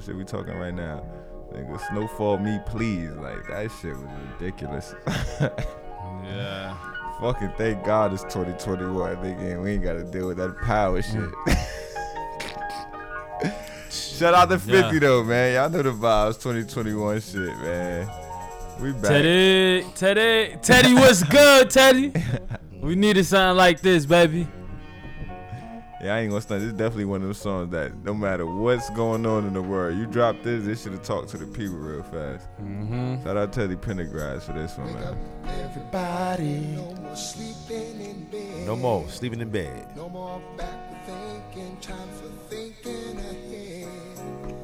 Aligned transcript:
bullshit 0.00 0.16
we 0.16 0.24
talking 0.24 0.56
right 0.56 0.74
now. 0.74 1.04
Nigga, 1.52 1.78
snowfall 1.88 2.38
me, 2.38 2.58
please. 2.66 3.10
Like 3.10 3.46
that 3.48 3.70
shit 3.80 3.96
was 3.96 4.08
ridiculous. 4.38 4.94
Yeah. 6.24 6.76
Fucking 7.20 7.52
thank 7.56 7.84
God 7.84 8.12
it's 8.12 8.22
2021, 8.24 9.16
nigga, 9.16 9.52
and 9.52 9.62
we 9.62 9.72
ain't 9.72 9.82
gotta 9.82 10.04
deal 10.04 10.26
with 10.28 10.36
that 10.36 10.56
power 10.58 11.00
mm. 11.00 11.32
shit. 13.42 13.52
Shout 13.92 14.34
out 14.34 14.48
to 14.50 14.58
50 14.58 14.72
Yeah. 14.72 14.98
though, 14.98 15.24
man. 15.24 15.54
Y'all 15.54 15.70
know 15.70 15.82
the 15.82 15.92
vibes, 15.92 16.34
2021 16.42 17.20
shit, 17.20 17.56
man. 17.58 18.10
We 18.80 18.92
back. 18.92 19.02
Teddy, 19.02 19.86
Teddy, 19.94 20.56
Teddy, 20.62 20.94
what's 20.94 21.22
good, 21.22 21.70
Teddy? 21.70 22.12
We 22.80 22.96
needed 22.96 23.26
something 23.26 23.58
like 23.58 23.80
this, 23.80 24.06
baby. 24.06 24.46
Yeah, 26.02 26.14
I 26.14 26.20
ain't 26.20 26.30
gonna 26.30 26.40
stunt. 26.40 26.60
This 26.62 26.68
is 26.72 26.78
definitely 26.78 27.04
one 27.04 27.20
of 27.20 27.28
those 27.28 27.36
songs 27.38 27.70
that 27.72 27.94
no 28.04 28.14
matter 28.14 28.46
what's 28.46 28.88
going 28.90 29.26
on 29.26 29.46
in 29.46 29.52
the 29.52 29.60
world, 29.60 29.98
you 29.98 30.06
drop 30.06 30.42
this, 30.42 30.64
this 30.64 30.82
should 30.82 30.92
have 30.92 31.02
talked 31.02 31.28
to 31.30 31.36
the 31.38 31.46
people 31.46 31.76
real 31.76 32.02
fast. 32.02 32.48
Mm-hmm. 32.62 33.22
Shout 33.22 33.36
out 33.36 33.52
Teddy 33.52 33.76
Pendergrass 33.76 34.42
for 34.44 34.52
this 34.54 34.78
one, 34.78 34.94
man. 34.94 35.18
Everybody. 35.46 36.60
No 36.74 36.94
more 37.02 37.16
sleeping 37.16 38.00
in 38.00 38.24
bed. 38.30 38.66
No 38.66 38.76
more 38.76 39.08
sleeping 39.10 39.40
in 39.42 39.50
bed. 39.50 39.94
No 39.94 40.08
more 40.08 40.40
backward 40.56 41.00
thinking. 41.52 41.76
Time 41.82 42.08
for 42.08 42.30
thinking 42.48 43.18
ahead. 43.18 43.88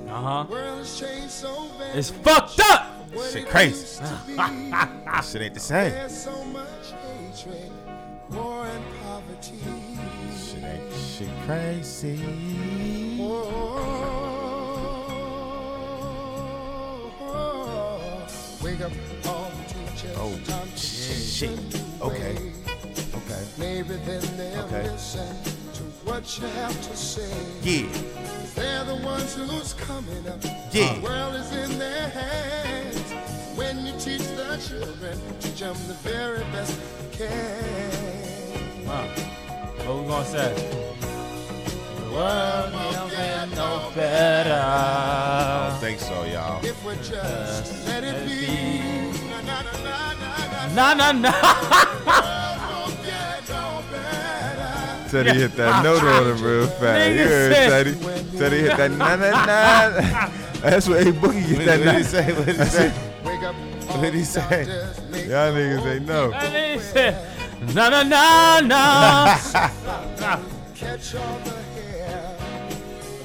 Uh 0.09 0.23
huh. 0.23 0.47
World 0.48 0.78
has 0.78 0.98
changed 0.98 1.30
so 1.30 1.69
very 1.77 1.98
It's 1.98 2.09
fucked 2.11 2.61
up. 2.61 3.12
what 3.12 3.30
Shit 3.30 3.42
it 3.42 3.48
crazy. 3.50 3.77
used 3.80 3.98
to 3.98 4.20
be. 4.27 4.37
This 5.16 5.30
shit 5.33 5.42
ain't 5.42 5.53
the 5.55 5.61
same. 5.61 5.92
There's 8.30 8.39
so 8.39 8.43
much 8.43 8.47
war 8.47 8.66
and 8.66 8.85
poverty. 9.03 9.59
Shit 10.37 10.65
ain't 10.65 10.93
shit 10.95 11.29
crazy. 11.47 12.19
Oh, 17.39 18.27
wake 18.62 18.81
up 18.81 18.93
all 19.27 19.50
the 19.50 19.75
teachers. 19.75 20.17
Oh, 20.19 20.39
time 20.47 20.69
to 20.70 20.77
shit. 20.78 21.59
Okay. 22.00 22.34
way. 22.34 22.53
Okay. 23.15 23.45
Maybe 23.59 23.95
then 24.05 24.23
they'll 24.37 24.65
Okay. 24.65 24.91
listen 24.91 25.28
to 25.75 25.83
what 26.05 26.39
you 26.39 26.47
have 26.48 26.77
to 26.89 26.97
say. 26.97 27.31
Yeah. 27.62 27.87
They're 28.55 28.84
the 28.84 28.97
ones 29.05 29.34
who's 29.34 29.75
coming 29.75 30.27
up. 30.28 30.43
Yeah. 30.72 30.95
The 30.95 31.00
world 31.00 31.34
is 31.34 31.53
in 31.53 31.78
their 31.78 32.09
hands. 32.09 32.97
When 33.56 33.84
you 33.87 33.93
teach 33.98 34.22
the 34.37 34.56
children, 34.69 35.19
teach 35.41 35.61
them 35.61 35.77
the 35.89 35.95
very 36.05 36.45
best 36.53 36.72
you 36.72 37.19
can. 37.27 38.25
Wow. 38.87 39.06
What 39.84 39.97
we 40.03 40.09
gonna 40.09 40.25
say? 40.25 40.55
The 41.98 42.11
world 42.12 42.73
don't 42.73 43.11
get 43.11 43.48
no 43.55 43.91
better. 43.95 44.53
I 44.55 45.69
don't 45.70 45.81
think 45.81 45.98
so, 46.01 46.25
y'all. 46.25 46.65
If 46.65 46.84
we 46.84 46.95
just 46.97 47.87
let 47.87 48.05
it 48.05 48.27
be. 48.27 48.47
Na, 49.28 49.41
na, 49.43 49.62
na, 49.62 50.15
na, 50.75 50.95
na, 50.95 51.12
na. 51.12 51.31
No 53.48 53.83
better. 53.93 55.11
Teddy 55.11 55.39
hit 55.39 55.56
that 55.56 55.83
note 55.84 56.03
on 56.03 56.27
him 56.37 56.45
real 56.45 56.67
fast. 56.67 57.11
You 57.11 57.25
heard 57.28 57.53
said- 57.55 57.71
Teddy? 57.71 58.39
Teddy 58.39 58.59
hit 58.61 58.77
that 58.77 58.91
na 58.91 59.17
na 59.17 59.31
na. 59.47 60.28
That's 60.61 60.89
what 60.89 61.00
A 61.06 61.12
Boogie 61.12 61.47
get 61.48 61.59
What 61.59 61.67
that 61.67 61.77
did 61.77 61.87
na. 61.87 61.93
he 61.98 62.03
say? 62.03 62.33
What 62.33 62.47
did 62.47 62.56
he 62.56 62.65
say? 62.78 62.93
Wake 63.25 63.43
up 63.43 63.55
all 63.89 63.97
What 63.98 64.03
did 64.03 64.15
he 64.15 64.25
say? 64.25 64.65
Y'all 65.28 65.53
niggas 65.53 65.87
ain't 65.95 66.06
know. 66.06 66.31
That 66.31 66.53
nigga 66.53 66.81
said, 66.81 67.36
nah, 67.75 68.03
nah, 68.03 68.61
nah, 68.61 68.61
nah. 70.20 70.41
catch 70.75 71.14
all 71.14 71.39
the 71.41 71.50
hair. 71.50 72.36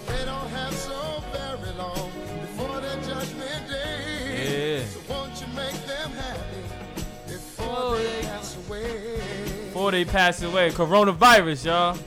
They 0.07 0.25
don't 0.25 0.49
have 0.49 0.73
so 0.73 1.23
very 1.31 1.71
long 1.77 2.11
before 2.41 2.81
the 2.81 2.95
judgment 3.07 3.67
day. 3.69 4.77
Yeah. 4.77 4.85
So 4.85 4.99
won't 5.09 5.39
you 5.41 5.47
make 5.55 5.85
them 5.85 6.11
happy 6.11 6.61
before 7.27 7.67
oh, 7.69 7.97
they 7.97 8.21
pass 8.21 8.57
away? 8.67 9.19
Before 9.65 9.91
they 9.91 10.05
pass 10.05 10.41
away, 10.41 10.69
coronavirus, 10.71 11.65
y'all. 11.65 11.97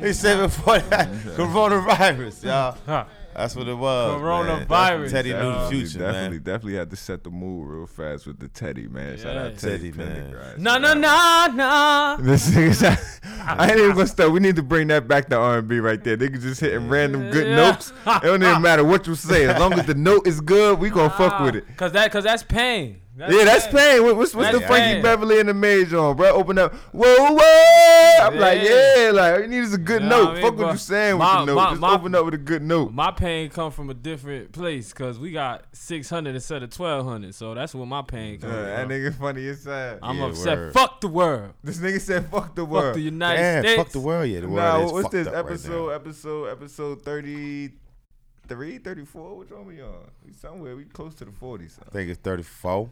he 0.00 0.12
said 0.12 0.38
before 0.40 0.78
that, 0.78 1.08
coronavirus, 1.36 2.44
y'all. 2.44 2.76
Huh. 2.86 3.04
That's 3.36 3.54
what 3.54 3.68
it 3.68 3.74
was. 3.76 4.22
man. 4.22 4.66
Coronavirus, 4.66 5.10
Teddy 5.10 5.28
knew 5.32 5.38
the 5.38 5.42
dog. 5.52 5.70
future, 5.70 5.98
definitely, 5.98 6.36
man. 6.38 6.42
definitely 6.42 6.74
had 6.76 6.90
to 6.90 6.96
set 6.96 7.22
the 7.22 7.30
mood 7.30 7.68
real 7.68 7.86
fast 7.86 8.26
with 8.26 8.38
the 8.38 8.48
Teddy, 8.48 8.88
man. 8.88 9.18
Shout 9.18 9.34
Yeah. 9.34 9.42
out 9.44 9.58
Teddy, 9.58 9.90
Teddy, 9.90 9.92
man. 9.92 10.32
Pendergrass. 10.32 10.58
Nah, 10.58 10.78
nah, 10.78 10.94
nah, 10.94 11.46
nah. 11.48 12.16
This 12.16 12.48
nigga, 12.54 13.20
I 13.46 13.68
ain't 13.70 13.78
even 13.78 13.92
gonna 13.92 14.06
stop. 14.06 14.32
We 14.32 14.40
need 14.40 14.56
to 14.56 14.62
bring 14.62 14.88
that 14.88 15.06
back 15.06 15.28
to 15.28 15.36
R 15.36 15.58
and 15.58 15.68
B 15.68 15.80
right 15.80 16.02
there. 16.02 16.16
Niggas 16.16 16.40
just 16.42 16.60
hitting 16.62 16.88
random 16.88 17.30
good 17.30 17.46
Yeah. 17.48 17.56
notes. 17.56 17.92
It 18.06 18.22
don't 18.22 18.42
even 18.42 18.62
matter 18.62 18.84
what 18.84 19.06
you 19.06 19.14
say. 19.14 19.44
As 19.46 19.58
long 19.60 19.74
as 19.74 19.84
the 19.86 19.94
note 19.94 20.26
is 20.26 20.40
good, 20.40 20.78
we 20.78 20.88
gonna 20.88 21.10
fuck 21.10 21.40
with 21.40 21.56
it. 21.56 21.64
Cause 21.76 21.92
that, 21.92 22.10
cause 22.10 22.24
that's 22.24 22.42
pain. 22.42 23.00
Yeah, 23.18 23.44
that's 23.44 23.66
pain. 23.68 24.02
What- 24.02 24.16
What's, 24.16 24.34
what's 24.34 24.50
the 24.52 24.58
That's 24.58 24.66
Frankie 24.70 24.94
pain. 24.94 25.02
Beverly 25.02 25.40
and 25.40 25.48
the 25.48 25.54
Mage 25.54 25.92
on, 25.94 26.16
bro? 26.16 26.30
Open 26.32 26.58
up. 26.58 26.74
Whoa, 26.92 27.32
whoa. 27.32 28.18
I'm 28.26 28.38
like, 28.38 28.62
Yeah. 28.62 29.04
yeah, 29.06 29.10
like, 29.10 29.40
you 29.42 29.48
need 29.48 29.58
is 29.60 29.72
a 29.74 29.78
good 29.78 30.02
Nah, 30.02 30.08
note. 30.08 30.28
I 30.28 30.32
mean, 30.34 30.42
Fuck 30.42 30.50
what 30.52 30.58
bro, 30.58 30.72
you 30.72 30.76
saying 30.78 31.18
my- 31.18 31.38
with 31.38 31.46
the 31.46 31.54
note. 31.54 31.62
my- 31.62 31.70
Just 31.70 31.80
my- 31.80 31.92
open 31.94 32.14
up 32.14 32.24
with 32.26 32.34
a 32.34 32.38
good 32.38 32.62
note. 32.62 32.92
My 32.92 33.10
pain 33.10 33.48
come 33.50 33.70
from 33.70 33.88
a 33.90 33.94
different 33.94 34.52
place, 34.52 34.92
cause 34.92 35.18
we 35.18 35.32
got 35.32 35.64
600 35.72 36.34
instead 36.34 36.62
of 36.62 36.70
1200. 36.70 37.34
So 37.34 37.54
that's 37.54 37.74
where 37.74 37.86
my 37.86 38.02
pain 38.02 38.38
Uh, 38.42 38.46
comes 38.46 38.52
that 38.54 38.88
nigga 38.88 39.14
funny 39.14 39.48
as 39.48 39.64
hell. 39.64 39.98
I'm 40.02 40.18
Yeah, 40.18 40.26
upset. 40.26 40.58
word. 40.58 40.72
Fuck 40.74 41.00
the 41.00 41.08
world. 41.08 41.52
This 41.64 41.78
nigga 41.78 42.00
said, 42.00 42.26
fuck 42.30 42.54
the 42.54 42.64
world." 42.64 42.76
Fuck 42.76 42.82
world. 42.84 42.96
the 42.96 43.00
United 43.00 43.38
Damn, 43.40 43.62
States. 43.62 43.76
fuck 43.82 43.92
the 43.92 44.00
world. 44.00 44.28
Yeah, 44.28 44.40
the 44.40 44.48
world 44.48 44.56
Nah, 44.80 44.84
is 44.86 44.92
what's 44.92 45.02
fucked 45.04 45.12
this 45.14 45.26
up 45.28 45.34
right 45.34 45.44
episode? 45.46 45.86
now. 45.88 45.94
episode, 45.94 46.44
episode 46.48 47.02
33, 47.02 48.78
34? 48.78 49.36
Which 49.38 49.50
one 49.50 49.66
we 49.66 49.80
on? 49.80 50.10
We 50.24 50.32
somewhere. 50.32 50.76
We 50.76 50.84
close 50.84 51.14
to 51.16 51.24
the 51.24 51.30
40s. 51.32 51.78
I 51.86 51.90
think 51.90 52.10
it's 52.10 52.20
34. 52.20 52.90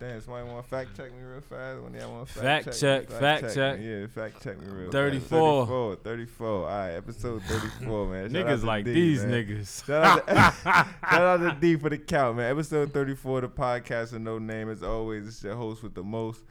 Damn, 0.00 0.20
somebody 0.20 0.48
want 0.48 0.64
to 0.64 0.68
fact 0.68 0.96
check 0.96 1.12
me 1.12 1.22
real 1.22 1.40
fast? 1.40 1.80
When 1.80 1.94
y'all 1.94 2.12
want 2.12 2.26
to 2.28 2.34
Fact 2.34 2.64
fact, 2.64 2.80
check, 2.80 3.08
me? 3.08 3.16
fact 3.16 3.54
check. 3.54 3.78
me. 3.78 4.00
Yeah, 4.00 4.06
fact 4.08 4.42
check 4.42 4.60
me 4.60 4.66
real 4.66 4.90
34. 4.90 5.66
fast. 5.66 5.70
34. 5.70 5.96
34. 6.04 6.48
All 6.48 6.64
right, 6.64 6.90
episode 6.90 7.42
34, 7.44 8.06
man. 8.08 8.32
Shout 8.32 8.46
Niggas 8.46 8.64
like 8.64 8.84
D, 8.84 8.92
these 8.92 9.24
man. 9.24 9.30
niggas. 9.46 9.86
Shout 9.86 10.04
out, 10.04 10.26
to, 10.26 10.34
shout 11.10 11.22
out 11.22 11.36
to 11.38 11.56
D 11.60 11.76
for 11.76 11.90
the 11.90 11.98
count, 11.98 12.36
man. 12.38 12.50
Episode 12.50 12.92
34 12.92 13.44
of 13.44 13.54
the 13.54 13.60
podcast 13.62 14.12
with 14.12 14.22
no 14.22 14.38
name. 14.38 14.68
As 14.68 14.82
always, 14.82 15.28
it's 15.28 15.42
your 15.44 15.54
host 15.54 15.82
with 15.84 15.94
the 15.94 16.02
most 16.02 16.42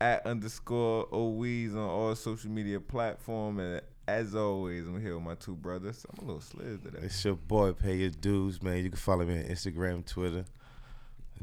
at 0.00 0.24
underscore 0.26 1.06
OWEs 1.12 1.72
on 1.74 1.78
all 1.82 2.16
social 2.16 2.50
media 2.50 2.80
platform. 2.80 3.60
And 3.60 3.82
as 4.08 4.34
always, 4.34 4.86
I'm 4.86 5.00
here 5.00 5.14
with 5.14 5.24
my 5.24 5.34
two 5.34 5.54
brothers. 5.54 6.06
I'm 6.10 6.24
a 6.24 6.26
little 6.26 6.40
slid 6.40 6.82
today. 6.82 7.00
It's 7.02 7.22
your 7.24 7.34
boy, 7.36 7.72
Pay 7.72 7.96
Your 7.96 8.10
Dues, 8.10 8.62
man. 8.62 8.82
You 8.82 8.88
can 8.88 8.98
follow 8.98 9.26
me 9.26 9.38
on 9.38 9.44
Instagram, 9.44 10.04
Twitter. 10.06 10.46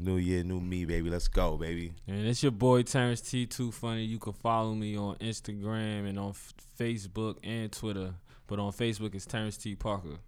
New 0.00 0.16
year, 0.18 0.44
new 0.44 0.60
me, 0.60 0.84
baby. 0.84 1.10
Let's 1.10 1.26
go, 1.26 1.56
baby. 1.56 1.92
And 2.06 2.26
it's 2.26 2.40
your 2.42 2.52
boy 2.52 2.82
Terrence 2.82 3.20
T. 3.20 3.46
Too 3.46 3.72
Funny. 3.72 4.04
You 4.04 4.18
can 4.18 4.32
follow 4.32 4.72
me 4.74 4.96
on 4.96 5.16
Instagram 5.16 6.08
and 6.08 6.18
on 6.18 6.30
F- 6.30 6.54
Facebook 6.78 7.36
and 7.42 7.72
Twitter. 7.72 8.14
But 8.46 8.60
on 8.60 8.70
Facebook, 8.72 9.14
it's 9.14 9.26
Terrence 9.26 9.56
T. 9.56 9.74
Parker. 9.74 10.18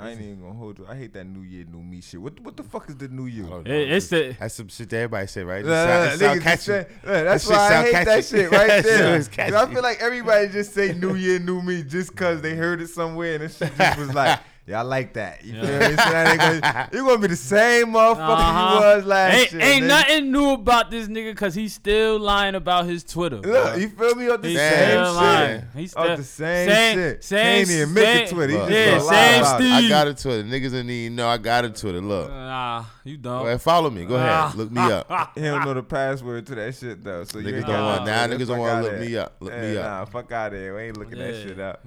I 0.00 0.10
ain't 0.10 0.20
even 0.20 0.40
gonna 0.40 0.54
hold 0.54 0.80
you. 0.80 0.86
I 0.88 0.96
hate 0.96 1.12
that 1.14 1.24
new 1.24 1.42
year, 1.42 1.64
new 1.64 1.80
me 1.80 2.00
shit. 2.00 2.20
What 2.20 2.40
what 2.40 2.56
the 2.56 2.64
fuck 2.64 2.88
is 2.90 2.96
the 2.96 3.06
new 3.06 3.26
year? 3.26 3.44
Oh, 3.44 3.60
I 3.60 3.62
don't 3.62 3.66
It- 3.68 3.88
know. 3.88 3.94
it's 3.94 4.08
the 4.08 4.36
That's 4.40 4.54
some 4.54 4.66
shit 4.66 4.90
that 4.90 4.96
everybody 4.96 5.28
say, 5.28 5.44
right? 5.44 5.64
It 5.64 5.68
Nah, 5.68 5.84
nah, 5.86 6.04
nah, 6.06 6.16
sound 6.16 6.40
catchy. 6.42 6.56
just 6.56 6.66
say- 6.66 6.86
nah, 7.04 7.12
that's 7.22 7.44
That 7.46 7.50
shit 7.52 7.56
why 7.56 7.76
I 7.76 7.82
hate 7.84 7.92
catchy. 7.92 8.04
that 8.06 8.24
shit 8.24 8.50
right 8.50 8.66
That 8.66 8.84
shit 8.84 8.98
there. 8.98 9.16
was 9.16 9.28
'Cause. 9.28 9.52
I 9.52 9.72
feel 9.72 9.82
like 9.82 10.00
everybody 10.02 10.48
just 10.48 10.74
say 10.74 10.92
New 10.94 11.14
Year, 11.14 11.38
New 11.38 11.62
Me 11.62 11.84
just 11.84 12.16
cause 12.16 12.40
they 12.42 12.56
heard 12.56 12.80
it 12.82 12.88
somewhere 12.88 13.34
and 13.34 13.44
this 13.44 13.56
shit 13.58 13.70
just 13.78 13.98
was 13.98 14.12
like, 14.12 14.40
yeah, 14.66 14.78
I 14.78 14.82
like 14.82 15.14
that. 15.14 15.44
You 15.44 15.54
feel 15.54 15.62
me? 15.62 15.68
So 15.96 16.10
now 16.10 16.24
they 16.30 16.36
gonna, 16.36 16.88
you 16.92 17.04
gonna 17.04 17.18
be 17.18 17.26
the 17.28 17.36
same 17.36 17.88
motherfucker 17.88 18.18
Uh-huh. 18.38 18.74
you 18.74 18.96
was 18.96 19.04
last 19.06 19.34
ain't, 19.34 19.52
year. 19.52 19.60
ain't 19.62 19.84
nigga. 19.84 19.88
nothing 19.88 20.32
new 20.32 20.50
about 20.52 20.90
this 20.90 21.08
nigga 21.08 21.32
because 21.32 21.54
he's 21.54 21.74
still 21.74 22.18
lying 22.20 22.54
about 22.54 22.86
his 22.86 23.02
Twitter. 23.02 23.38
Look, 23.40 23.78
you 23.80 23.88
feel 23.88 24.14
me? 24.14 24.28
On 24.30 24.40
the 24.40 24.48
He's 24.48 24.58
same 24.58 24.72
still 24.88 25.04
shit. 25.06 25.14
lying. 25.14 25.64
He's 25.74 25.94
On 25.94 26.04
still 26.04 26.16
the 26.16 26.24
same, 26.24 26.68
same- 26.68 26.96
shit. 26.96 27.24
same- 27.24 27.38
Can't 27.66 27.70
even 27.70 27.94
make 27.94 28.04
same- 28.04 28.28
Twitter. 28.36 28.52
He 28.52 28.58
Look, 28.58 28.68
just 28.70 29.12
Yeah, 29.12 29.42
same. 29.42 29.56
Steve. 29.60 29.72
I 29.86 29.88
got 29.88 30.06
a 30.08 30.14
Twitter. 30.14 30.44
Niggas 30.44 30.62
didn't 30.70 30.90
even 30.90 31.16
know 31.16 31.28
I 31.28 31.38
got 31.38 31.64
a 31.64 31.70
Twitter. 31.70 32.00
Look. 32.00 32.28
Nah, 32.30 32.84
you 33.04 33.16
don't. 33.16 33.46
ahead, 33.46 33.60
follow 33.62 33.90
me. 33.90 34.04
Go 34.04 34.16
Ah. 34.16 34.46
ahead. 34.46 34.58
Look 34.58 34.70
me 34.70 34.80
up. 34.80 35.32
He 35.34 35.40
don't 35.42 35.64
know 35.64 35.74
the 35.74 35.82
password 35.82 36.46
to 36.46 36.54
that 36.54 36.74
shit 36.76 37.02
though. 37.02 37.24
So 37.24 37.38
Niggas 37.40 37.56
ain't 37.56 37.66
don't 37.66 37.84
want 37.84 38.04
no 38.04 38.12
now. 38.12 38.26
Niggas 38.28 38.46
don't 38.46 38.58
want 38.58 38.84
to 38.84 38.90
look 38.92 39.00
me 39.00 39.16
up. 39.16 39.34
Look 39.40 39.54
me 39.54 39.76
up. 39.76 39.84
Nah, 39.84 40.04
fuck 40.04 40.30
out 40.30 40.52
of 40.52 40.58
here. 40.60 40.76
We 40.76 40.82
ain't 40.82 40.96
looking 40.98 41.18
that 41.18 41.34
shit 41.34 41.58
up. 41.58 41.84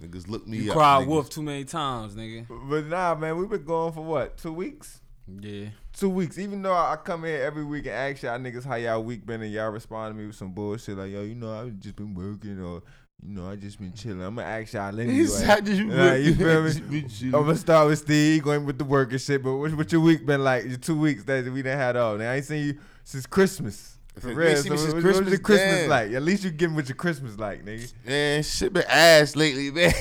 Niggas 0.00 0.28
look 0.28 0.46
me 0.46 0.58
up. 0.58 0.64
You 0.64 0.70
up. 0.70 0.76
cried 0.76 1.02
niggas. 1.02 1.06
wolf 1.08 1.30
too 1.30 1.42
many 1.42 1.64
times, 1.64 2.14
nigga. 2.14 2.46
But 2.48 2.86
nah, 2.86 3.14
man, 3.14 3.36
we 3.36 3.46
been 3.46 3.64
going 3.64 3.92
for 3.92 4.02
what? 4.04 4.36
Two 4.38 4.52
weeks? 4.52 5.00
Yeah. 5.40 5.66
two 5.92 6.08
weeks. 6.08 6.38
Even 6.38 6.62
though 6.62 6.72
I 6.72 6.96
come 7.04 7.24
here 7.24 7.42
every 7.42 7.64
week 7.64 7.84
and 7.84 7.94
ask 7.94 8.22
y'all 8.22 8.38
niggas 8.38 8.64
how 8.64 8.76
y'all 8.76 9.02
week 9.02 9.26
been, 9.26 9.42
and 9.42 9.52
y'all 9.52 9.70
respond 9.70 10.14
to 10.14 10.18
me 10.18 10.26
with 10.26 10.36
some 10.36 10.52
bullshit 10.52 10.96
like, 10.96 11.10
yo, 11.10 11.22
you 11.22 11.34
know, 11.34 11.52
I've 11.52 11.78
just 11.80 11.96
been 11.96 12.14
working 12.14 12.58
or, 12.62 12.82
you 13.22 13.34
know, 13.34 13.50
I 13.50 13.56
just 13.56 13.78
been 13.78 13.92
chilling. 13.92 14.22
I'm 14.22 14.36
gonna 14.36 14.46
ask 14.46 14.72
y'all 14.72 14.98
anyway. 14.98 15.14
He's 15.14 15.42
how 15.42 15.60
did 15.60 15.76
you 15.76 15.86
Nah, 15.86 16.14
you 16.14 16.34
feel 16.34 16.62
me? 16.62 16.80
me? 17.02 17.04
I'm 17.24 17.30
gonna 17.30 17.56
start 17.56 17.88
with 17.88 17.98
Steve, 17.98 18.42
going 18.42 18.64
with 18.64 18.78
the 18.78 18.84
work 18.84 19.10
and 19.10 19.20
shit. 19.20 19.42
But 19.42 19.56
what, 19.56 19.74
what 19.74 19.92
your 19.92 20.00
week 20.00 20.24
been 20.24 20.42
like? 20.44 20.64
Your 20.64 20.78
two 20.78 20.98
weeks 20.98 21.24
that 21.24 21.44
we 21.52 21.60
done 21.60 21.76
had 21.76 21.96
off. 21.96 22.18
Now 22.18 22.30
I 22.30 22.36
ain't 22.36 22.44
seen 22.46 22.66
you 22.68 22.78
since 23.04 23.26
Christmas. 23.26 23.97
For 24.20 24.34
real. 24.34 24.50
you 24.50 24.56
So 24.56 24.70
what, 24.70 24.78
since 24.78 24.94
what 24.94 25.02
was 25.02 25.04
your 25.04 25.12
Christmas, 25.12 25.38
Christmas 25.40 25.80
damn. 25.80 25.88
like? 25.90 26.12
At 26.12 26.22
least 26.22 26.44
you 26.44 26.50
give 26.50 26.70
'em 26.70 26.76
what 26.76 26.88
your 26.88 26.96
Christmas 26.96 27.38
like, 27.38 27.64
nigga. 27.64 27.92
Man, 28.06 28.42
shit 28.42 28.72
been 28.72 28.84
ass 28.88 29.36
lately, 29.36 29.70
man. 29.70 29.92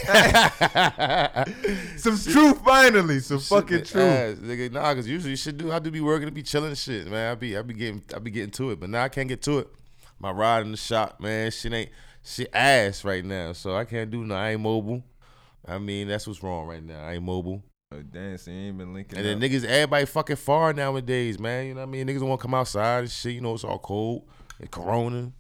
Some 1.97 2.17
truth 2.17 2.63
finally. 2.63 3.19
Some 3.19 3.39
Shit 3.39 3.47
fucking 3.47 3.83
truth. 3.83 3.95
ass, 3.95 4.37
nigga. 4.37 4.71
Nah, 4.71 4.93
cause 4.93 5.07
usually 5.07 5.35
shit 5.35 5.57
do 5.57 5.71
I 5.71 5.79
do 5.79 5.91
be 5.91 6.01
working 6.01 6.27
to 6.27 6.31
be 6.31 6.43
chilling 6.43 6.69
and 6.69 6.77
shit, 6.77 7.07
man. 7.07 7.31
I 7.31 7.35
be 7.35 7.57
I 7.57 7.61
be 7.61 7.73
getting 7.73 8.03
I 8.15 8.19
be 8.19 8.31
getting 8.31 8.51
to 8.51 8.71
it, 8.71 8.79
but 8.79 8.89
now 8.89 9.03
I 9.03 9.09
can't 9.09 9.27
get 9.29 9.41
to 9.43 9.59
it. 9.59 9.67
My 10.19 10.31
ride 10.31 10.63
in 10.65 10.71
the 10.71 10.77
shop, 10.77 11.19
man, 11.19 11.51
shit 11.51 11.73
ain't 11.73 11.89
shit 12.23 12.49
ass 12.53 13.03
right 13.05 13.23
now, 13.23 13.53
so 13.53 13.75
I 13.75 13.85
can't 13.85 14.09
do 14.09 14.23
nothing. 14.23 14.31
I 14.41 14.51
ain't 14.53 14.61
mobile. 14.61 15.03
I 15.67 15.77
mean, 15.79 16.07
that's 16.07 16.25
what's 16.27 16.41
wrong 16.41 16.65
right 16.67 16.83
now. 16.83 17.03
I 17.03 17.13
ain't 17.15 17.23
mobile. 17.23 17.61
Oh, 17.89 18.01
so 18.35 18.51
ain't 18.51 18.77
been 18.77 18.93
linking 18.93 19.17
And 19.17 19.25
then 19.25 19.37
up. 19.37 19.43
niggas, 19.43 19.63
everybody 19.63 20.05
fucking 20.05 20.35
far 20.35 20.73
nowadays, 20.73 21.39
man. 21.39 21.67
You 21.67 21.73
know 21.73 21.81
what 21.81 21.87
I 21.87 21.91
mean? 21.91 22.05
Niggas 22.07 22.19
don't 22.19 22.27
want 22.27 22.41
to 22.41 22.45
come 22.45 22.53
outside 22.53 22.99
and 22.99 23.09
shit. 23.09 23.35
You 23.35 23.41
know, 23.41 23.53
it's 23.53 23.63
all 23.63 23.79
cold. 23.79 24.27
And 24.59 24.69
corona. 24.69 25.31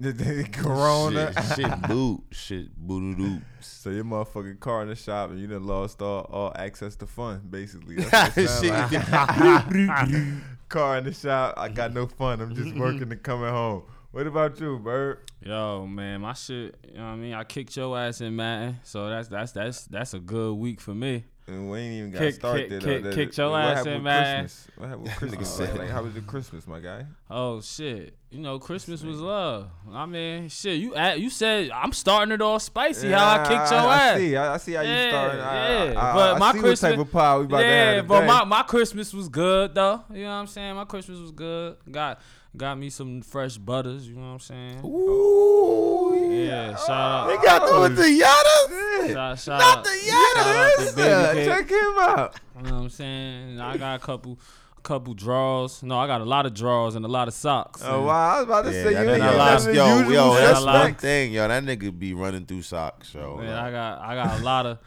Corona. 0.52 1.32
Shit, 1.32 1.56
shit 1.56 1.82
boot. 1.82 2.24
Shit 2.32 2.76
boo 2.76 3.14
doo 3.14 3.40
So 3.60 3.90
your 3.90 4.02
motherfucking 4.02 4.58
car 4.58 4.82
in 4.82 4.88
the 4.88 4.96
shop 4.96 5.30
and 5.30 5.38
you 5.38 5.46
done 5.46 5.62
lost 5.64 6.02
all, 6.02 6.22
all 6.32 6.52
access 6.56 6.96
to 6.96 7.06
fun, 7.06 7.42
basically. 7.48 7.96
That's 8.10 8.36
what 8.36 8.44
it 8.44 8.48
sound 8.48 8.90
Shit. 8.90 10.42
car 10.68 10.98
in 10.98 11.04
the 11.04 11.12
shop, 11.12 11.54
I 11.56 11.68
got 11.68 11.92
no 11.92 12.06
fun. 12.08 12.40
I'm 12.40 12.54
just 12.54 12.74
working 12.74 13.12
and 13.12 13.22
coming 13.22 13.50
home. 13.50 13.82
What 14.12 14.26
about 14.26 14.60
you, 14.60 14.78
Bird? 14.78 15.20
Yo, 15.40 15.86
man, 15.86 16.20
my 16.20 16.34
shit. 16.34 16.76
You 16.86 16.98
know 16.98 17.04
what 17.04 17.08
I 17.12 17.16
mean? 17.16 17.32
I 17.34 17.44
kicked 17.44 17.74
your 17.76 17.98
ass 17.98 18.20
in 18.20 18.36
Madden, 18.36 18.78
so 18.84 19.08
that's 19.08 19.28
that's 19.28 19.52
that's 19.52 19.84
that's 19.86 20.12
a 20.14 20.18
good 20.20 20.52
week 20.54 20.80
for 20.82 20.94
me. 20.94 21.24
And 21.48 21.70
we 21.70 21.78
ain't 21.80 21.94
even 21.94 22.10
got 22.12 22.18
Kick- 22.20 22.34
started. 22.36 22.68
kick- 22.70 22.82
kick- 22.82 23.02
That- 23.02 23.14
kicked 23.14 23.36
your 23.38 23.50
what 23.50 23.62
ass 23.62 23.84
in, 23.86 23.94
with 23.94 24.02
man. 24.02 24.42
Christmas? 24.44 24.68
What 24.76 24.88
happened 24.88 25.02
with 25.04 25.16
Christmas? 25.16 25.50
said- 25.56 25.70
like, 25.70 25.78
like, 25.78 25.90
how 25.90 26.02
was 26.02 26.14
your 26.14 26.22
Christmas, 26.24 26.66
my 26.68 26.78
guy? 26.78 27.06
Oh 27.30 27.60
shit! 27.62 28.14
You 28.30 28.38
know, 28.40 28.58
Christmas 28.58 29.02
was 29.02 29.18
love. 29.18 29.68
I 29.90 30.04
mean, 30.06 30.48
shit. 30.50 30.78
You 30.78 30.94
at, 30.94 31.18
you 31.18 31.30
said 31.30 31.70
I'm 31.70 31.92
starting 31.94 32.32
it 32.32 32.42
all 32.42 32.58
spicy. 32.60 33.08
how 33.10 33.30
I 33.30 33.38
kicked 33.38 33.70
your 33.70 33.80
I, 33.80 33.94
ass. 33.96 34.14
I 34.14 34.18
see. 34.18 34.36
I, 34.36 34.54
I 34.54 34.56
see 34.58 34.72
how 34.74 34.82
you 34.82 34.88
Yeah, 34.90 35.08
started. 35.10 35.40
I, 35.42 35.54
yeah. 35.54 36.00
I, 36.00 36.10
I, 36.10 36.14
But 36.14 36.34
I 36.34 36.38
my 36.38 36.52
see 36.52 36.58
Christmas- 36.60 36.82
what 36.82 36.90
type 36.90 37.06
of 37.06 37.12
power 37.12 37.38
we 37.40 37.44
about 37.46 37.58
to 37.60 37.64
yeah, 37.64 37.92
have 37.94 38.06
but 38.06 38.26
my, 38.26 38.44
my 38.44 38.62
Christmas 38.62 39.14
was 39.14 39.28
good 39.30 39.74
though. 39.74 40.02
You 40.12 40.18
know 40.24 40.28
what 40.28 40.34
I'm 40.34 40.46
saying? 40.48 40.76
My 40.76 40.84
Christmas 40.84 41.18
was 41.18 41.32
good. 41.32 41.76
Got 41.90 42.20
got 42.56 42.78
me 42.78 42.90
some 42.90 43.22
fresh 43.22 43.56
butters. 43.58 44.06
You 44.08 44.14
know 44.16 44.22
what 44.22 44.32
I'm 44.34 44.38
saying? 44.40 44.80
Ooh. 44.84 46.28
Yeah. 46.30 46.76
Shout 46.76 46.90
out. 46.90 47.26
They 47.28 47.36
got 47.46 47.66
the 47.70 47.80
with 47.80 47.96
the 47.96 48.10
yada. 48.10 49.12
Shout, 49.12 49.38
shout 49.38 49.58
Not 49.60 49.78
out. 49.78 49.84
the 49.84 49.90
shout 49.90 50.36
out 50.46 50.78
yada. 50.78 50.90
to 50.90 50.96
Baby 50.96 51.38
Cake. 51.40 51.48
Check 51.48 51.70
him 51.70 51.98
out. 51.98 52.36
You 52.56 52.62
know 52.62 52.74
what 52.76 52.82
I'm 52.82 52.88
saying? 52.90 53.60
I 53.60 53.76
got 53.76 53.96
a 53.96 53.98
couple 54.04 54.38
couple 54.82 55.14
draws. 55.14 55.82
No, 55.82 55.98
I 55.98 56.06
got 56.08 56.20
a 56.20 56.24
lot 56.24 56.44
of 56.46 56.54
draws 56.54 56.94
and 56.96 57.04
a 57.04 57.08
lot 57.08 57.28
of 57.28 57.34
socks. 57.34 57.82
Oh 57.84 58.02
wow! 58.02 58.34
I 58.34 58.36
was 58.38 58.44
about 58.44 58.64
to 58.64 58.72
Yeah, 58.72 58.82
say 58.82 58.94
that 58.94 59.02
you 59.04 59.08
nigga 59.10 59.14
ain't 59.14 59.22
a 59.22 59.36
lot. 59.36 59.36
none 59.36 59.46
that's, 59.46 59.66
yo, 59.66 60.08
yo, 60.10 60.34
that's 60.34 60.58
suspects. 60.58 60.64
one 60.84 60.94
thing, 60.94 61.32
yo. 61.32 61.48
That 61.48 61.62
nigga 61.64 61.96
be 61.98 62.14
running 62.14 62.46
through 62.46 62.62
socks, 62.62 63.14
yo. 63.14 63.36
Man, 63.36 63.52
I 63.56 63.70
got 63.70 64.00
I 64.00 64.14
got 64.14 64.40
a 64.40 64.42
lot 64.42 64.66
of. 64.66 64.78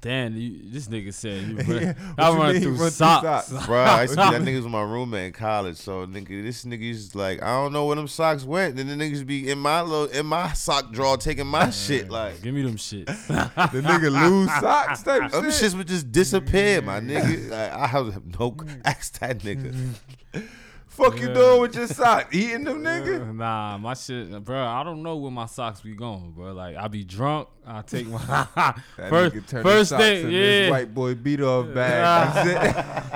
Damn, 0.00 0.36
you, 0.36 0.60
this 0.64 0.88
nigga 0.88 1.12
said 1.12 1.42
you. 1.42 1.56
Yeah, 1.82 1.94
I 2.18 2.30
what 2.30 2.38
run 2.38 2.60
through 2.60 2.70
run 2.70 2.78
through 2.78 2.90
socks. 2.90 3.48
socks? 3.48 3.66
Bro, 3.66 3.80
I 3.82 4.02
used 4.02 4.14
to 4.14 4.24
be 4.30 4.38
that 4.38 4.42
nigga 4.48 4.56
was 4.56 4.66
my 4.66 4.82
roommate 4.82 5.26
in 5.26 5.32
college. 5.32 5.76
So 5.76 6.06
nigga, 6.06 6.42
this 6.42 6.64
nigga 6.64 6.80
used 6.80 7.12
to 7.12 7.18
like, 7.18 7.42
I 7.42 7.46
don't 7.48 7.72
know 7.72 7.86
where 7.86 7.96
them 7.96 8.08
socks 8.08 8.44
went. 8.44 8.76
Then 8.76 8.88
the 8.88 8.94
niggas 8.94 9.26
be 9.26 9.50
in 9.50 9.58
my 9.58 9.80
little 9.80 10.06
in 10.06 10.26
my 10.26 10.52
sock 10.52 10.92
drawer 10.92 11.16
taking 11.16 11.46
my 11.46 11.70
shit. 11.70 12.10
Like 12.10 12.42
Give 12.42 12.54
me 12.54 12.62
them 12.62 12.76
shit. 12.76 13.06
The 13.06 13.82
nigga 13.84 14.10
lose 14.28 14.50
socks 14.60 15.02
type 15.02 15.30
them 15.30 15.44
shit. 15.50 15.52
shits 15.72 15.76
would 15.76 15.88
just 15.88 16.10
disappear, 16.10 16.82
my 16.82 17.00
nigga. 17.00 17.50
Like, 17.50 17.72
I 17.72 17.86
have 17.86 18.22
no 18.38 18.56
ask 18.84 19.18
that 19.20 19.38
nigga. 19.40 19.74
Fuck 20.92 21.20
you 21.20 21.32
doing 21.32 21.60
with 21.62 21.74
your 21.74 21.86
socks? 21.86 22.28
Eating 22.34 22.64
them, 22.64 22.82
nigga? 22.82 23.34
Nah, 23.34 23.78
my 23.78 23.94
shit, 23.94 24.30
bro. 24.44 24.62
I 24.66 24.84
don't 24.84 25.02
know 25.02 25.16
where 25.16 25.30
my 25.30 25.46
socks 25.46 25.80
be 25.80 25.94
going, 25.94 26.32
bro. 26.32 26.52
Like 26.52 26.76
I 26.76 26.86
be 26.88 27.02
drunk. 27.02 27.48
I 27.64 27.80
take 27.82 28.08
my 28.08 28.18
first 29.08 29.34
nigga 29.36 29.46
turn 29.46 29.62
first 29.62 29.90
thing, 29.96 30.24
in 30.26 30.32
this 30.32 30.64
yeah. 30.66 30.70
white 30.70 30.92
boy 30.92 31.14
beat 31.14 31.40
off 31.40 31.72
bag. 31.72 32.34
That's 32.34 32.48
it. 32.48 32.74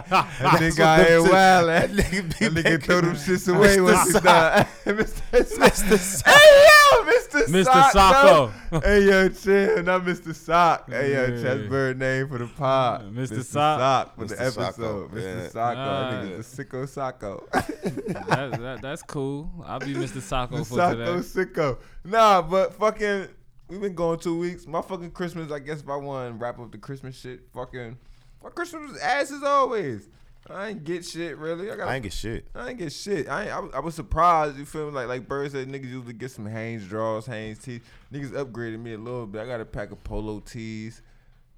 That 0.08 0.60
nigga 0.60 0.78
what 0.78 0.80
out 0.80 0.96
them 0.98 1.06
here 1.06 1.22
wild. 1.32 1.68
that 1.68 1.68
That 1.68 1.90
nigga 1.90 2.54
be 2.54 2.62
nigga 2.62 2.82
throw 2.82 3.00
them 3.00 3.16
shits 3.16 3.54
away 3.54 3.76
Mr. 3.76 3.84
once 3.84 4.06
he 4.06 4.12
Sock. 4.12 4.22
done. 4.22 4.66
Mr. 4.86 5.98
Sock. 5.98 6.32
Hey 6.32 6.66
yo, 6.68 7.02
Mr. 7.04 7.44
Mr. 7.48 7.64
Sock. 7.64 7.92
Socko. 7.92 8.84
hey 8.84 9.04
yo, 9.06 9.28
chill, 9.30 9.82
not 9.82 10.02
Mr. 10.04 10.32
Sock. 10.34 10.88
Hey 10.90 11.12
yo, 11.12 11.26
Yeah. 11.34 11.42
chest 11.42 11.68
bird 11.68 11.98
name 11.98 12.28
for 12.28 12.38
the 12.38 12.46
pod. 12.46 13.12
Mr. 13.12 13.42
Sock. 13.44 14.14
for 14.16 14.24
the 14.26 14.34
episode. 14.40 15.10
Mr. 15.10 15.50
Socko. 15.52 15.76
I 15.76 16.10
think 16.20 16.32
Nah. 16.34 16.38
it's 16.38 16.50
the 16.52 16.64
sicko 16.64 16.86
Socko. 16.86 17.42
that, 18.28 18.58
that, 18.60 18.78
that's 18.82 19.02
cool. 19.02 19.50
I'll 19.66 19.80
be 19.80 19.94
Mr. 19.94 20.14
the 20.14 20.20
Socko 20.20 20.66
for 20.66 20.76
Socko 20.76 21.22
today. 21.24 21.50
sicko. 21.52 21.78
Nah, 22.04 22.42
but 22.42 22.74
fucking, 22.74 23.28
we've 23.68 23.80
been 23.80 23.94
going 23.94 24.18
two 24.18 24.38
weeks. 24.38 24.66
My 24.66 24.82
fucking 24.82 25.10
Christmas, 25.12 25.50
I 25.50 25.58
guess 25.58 25.80
if 25.80 25.88
I 25.88 25.96
want 25.96 26.30
to 26.30 26.34
wrap 26.42 26.58
up 26.58 26.70
the 26.72 26.78
Christmas 26.78 27.18
shit, 27.18 27.40
fucking, 27.52 27.96
my 28.42 28.50
Christmas 28.50 28.92
was 28.92 29.00
ass 29.00 29.30
as 29.32 29.42
always. 29.42 30.08
I 30.48 30.68
ain't 30.68 30.84
get 30.84 31.04
shit 31.04 31.36
really. 31.38 31.70
I 31.70 31.76
got. 31.76 31.88
I 31.88 31.94
ain't 31.96 32.04
get 32.04 32.12
shit. 32.12 32.46
I 32.54 32.68
ain't 32.68 32.78
get 32.78 32.92
shit. 32.92 33.28
I 33.28 33.42
ain't, 33.44 33.52
I, 33.52 33.58
was, 33.58 33.70
I 33.74 33.80
was 33.80 33.94
surprised. 33.96 34.56
You 34.56 34.64
feel 34.64 34.86
me? 34.86 34.92
Like 34.92 35.08
like 35.08 35.26
Bird 35.28 35.50
said, 35.50 35.66
niggas 35.68 35.90
usually 35.90 36.12
get 36.12 36.30
some 36.30 36.46
Hanes 36.46 36.86
draws, 36.86 37.26
Hanes 37.26 37.58
tees. 37.58 37.80
Niggas 38.12 38.30
upgraded 38.30 38.78
me 38.80 38.94
a 38.94 38.98
little 38.98 39.26
bit. 39.26 39.42
I 39.42 39.46
got 39.46 39.60
a 39.60 39.64
pack 39.64 39.90
of 39.90 40.02
polo 40.04 40.38
tees, 40.40 41.02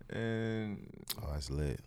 and 0.08 0.86
Oh, 1.22 1.28
that's 1.32 1.50
lit. 1.50 1.80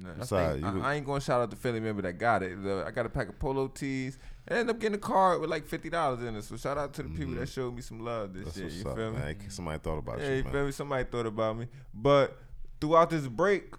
Nah, 0.00 0.08
I, 0.08 0.12
What's 0.16 0.30
think- 0.30 0.60
You 0.60 0.66
I, 0.66 0.72
would- 0.72 0.82
I 0.82 0.94
ain't 0.94 1.06
gonna 1.06 1.20
shout 1.20 1.40
out 1.42 1.50
the 1.50 1.56
family 1.56 1.80
member 1.80 2.02
that 2.02 2.14
got 2.14 2.42
it. 2.42 2.62
The- 2.62 2.84
I 2.86 2.90
got 2.90 3.04
a 3.06 3.10
pack 3.10 3.28
of 3.28 3.38
polo 3.38 3.68
tees. 3.68 4.18
and 4.46 4.56
I 4.56 4.60
ended 4.60 4.74
up 4.74 4.80
getting 4.80 4.94
a 4.96 4.98
card 4.98 5.40
with 5.40 5.50
like 5.50 5.66
fifty 5.66 5.90
dollars 5.90 6.22
in 6.22 6.34
it. 6.34 6.42
So 6.44 6.56
shout 6.56 6.78
out 6.78 6.94
to 6.94 7.02
the 7.02 7.10
people 7.10 7.34
Mhm. 7.34 7.38
that 7.40 7.48
showed 7.48 7.74
me 7.76 7.82
some 7.82 8.00
love 8.00 8.32
this 8.32 8.44
That's 8.46 8.56
year. 8.56 8.66
what's 8.66 8.76
You 8.78 8.90
up, 8.90 8.96
feel 8.96 9.12
me? 9.12 9.18
man. 9.18 9.50
Somebody 9.50 9.78
thought 9.78 9.98
about 9.98 10.18
Yeah, 10.20 10.28
you, 10.30 10.34
you 10.36 10.44
man. 10.44 10.52
feel 10.52 10.64
me? 10.66 10.72
Somebody 10.72 11.04
thought 11.04 11.26
about 11.26 11.58
me. 11.58 11.66
But 11.94 12.38
throughout 12.80 13.10
this 13.10 13.28
break, 13.28 13.74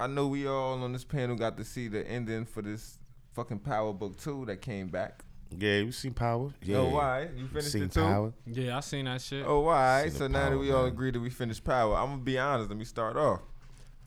I 0.00 0.06
know 0.08 0.26
we 0.26 0.46
all 0.46 0.82
on 0.82 0.92
this 0.92 1.04
panel 1.04 1.36
got 1.36 1.56
to 1.56 1.64
see 1.64 1.86
the 1.88 2.06
ending 2.06 2.44
for 2.44 2.60
this 2.62 2.98
fucking 3.34 3.60
Power 3.60 3.92
Book 3.92 4.16
Two 4.18 4.44
that 4.46 4.60
came 4.60 4.88
back. 4.88 5.24
Yeah, 5.56 5.76
you 5.78 5.92
seen 5.92 6.12
Power? 6.12 6.52
Yeah. 6.62 6.78
Oh, 6.78 6.88
why? 6.90 7.28
You 7.34 7.46
finished 7.46 7.72
seen 7.72 7.84
it 7.84 7.92
too? 7.92 8.02
Power? 8.02 8.32
Yeah, 8.44 8.76
I 8.76 8.80
seen 8.80 9.06
that 9.06 9.22
shit. 9.22 9.46
Oh, 9.46 9.60
why? 9.60 10.02
Seen 10.02 10.10
So 10.12 10.18
the 10.24 10.28
now 10.30 10.40
that 10.40 10.48
Power, 10.50 10.58
we 10.58 10.72
all 10.72 10.84
agree 10.84 11.10
that 11.12 11.20
we 11.20 11.30
finished 11.30 11.64
Power, 11.64 11.96
I'm 11.96 12.10
gonna 12.10 12.22
be 12.22 12.38
honest. 12.38 12.68
Let 12.68 12.78
me 12.78 12.84
start 12.84 13.16
off. 13.16 13.40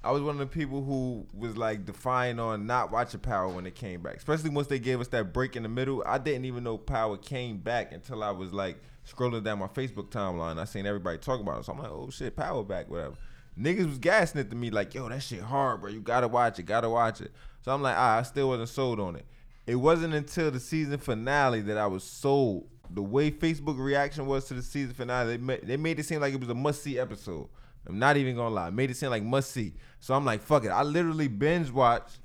I 0.03 0.11
was 0.11 0.23
one 0.23 0.33
of 0.33 0.39
the 0.39 0.47
people 0.47 0.83
who 0.83 1.27
was 1.37 1.57
like 1.57 1.85
defying 1.85 2.39
on 2.39 2.65
not 2.65 2.91
watching 2.91 3.19
Power 3.19 3.47
when 3.49 3.67
it 3.67 3.75
came 3.75 4.01
back, 4.01 4.15
especially 4.15 4.49
once 4.49 4.67
they 4.67 4.79
gave 4.79 4.99
us 4.99 5.09
that 5.09 5.31
break 5.31 5.55
in 5.55 5.61
the 5.61 5.69
middle. 5.69 6.03
I 6.07 6.17
didn't 6.17 6.45
even 6.45 6.63
know 6.63 6.77
Power 6.77 7.17
came 7.17 7.57
back 7.57 7.91
until 7.91 8.23
I 8.23 8.31
was 8.31 8.51
like 8.51 8.81
scrolling 9.07 9.43
down 9.43 9.59
my 9.59 9.67
Facebook 9.67 10.09
timeline. 10.09 10.57
I 10.57 10.65
seen 10.65 10.87
everybody 10.87 11.19
talking 11.19 11.45
about 11.45 11.59
it, 11.59 11.65
so 11.65 11.73
I'm 11.73 11.79
like, 11.79 11.91
oh 11.91 12.09
shit, 12.09 12.35
Power 12.35 12.63
back, 12.63 12.89
whatever. 12.89 13.15
Niggas 13.59 13.85
was 13.85 13.99
gassing 13.99 14.41
it 14.41 14.49
to 14.49 14.55
me 14.55 14.71
like, 14.71 14.95
yo, 14.95 15.07
that 15.07 15.21
shit 15.21 15.41
hard, 15.41 15.81
bro. 15.81 15.91
You 15.91 16.01
gotta 16.01 16.27
watch 16.27 16.57
it, 16.57 16.63
gotta 16.63 16.89
watch 16.89 17.21
it. 17.21 17.31
So 17.61 17.71
I'm 17.71 17.83
like, 17.83 17.95
ah, 17.95 18.17
I 18.17 18.23
still 18.23 18.49
wasn't 18.49 18.69
sold 18.69 18.99
on 18.99 19.15
it. 19.15 19.25
It 19.67 19.75
wasn't 19.75 20.15
until 20.15 20.49
the 20.49 20.59
season 20.59 20.97
finale 20.97 21.61
that 21.61 21.77
I 21.77 21.85
was 21.85 22.03
sold. 22.03 22.67
The 22.89 23.03
way 23.03 23.29
Facebook 23.29 23.77
reaction 23.77 24.25
was 24.25 24.45
to 24.45 24.55
the 24.55 24.63
season 24.63 24.95
finale, 24.95 25.37
they 25.37 25.37
made, 25.37 25.61
they 25.61 25.77
made 25.77 25.99
it 25.99 26.05
seem 26.05 26.21
like 26.21 26.33
it 26.33 26.39
was 26.39 26.49
a 26.49 26.55
must 26.55 26.81
see 26.81 26.97
episode. 26.97 27.47
I'm 27.87 27.99
not 27.99 28.17
even 28.17 28.35
gonna 28.35 28.53
lie, 28.53 28.69
made 28.69 28.89
it 28.89 28.97
seem 28.97 29.09
like 29.09 29.23
must 29.23 29.51
see. 29.51 29.73
So 29.99 30.13
I'm 30.13 30.25
like, 30.25 30.41
fuck 30.41 30.65
it. 30.65 30.69
I 30.69 30.83
literally 30.83 31.27
binge 31.27 31.71
watched 31.71 32.19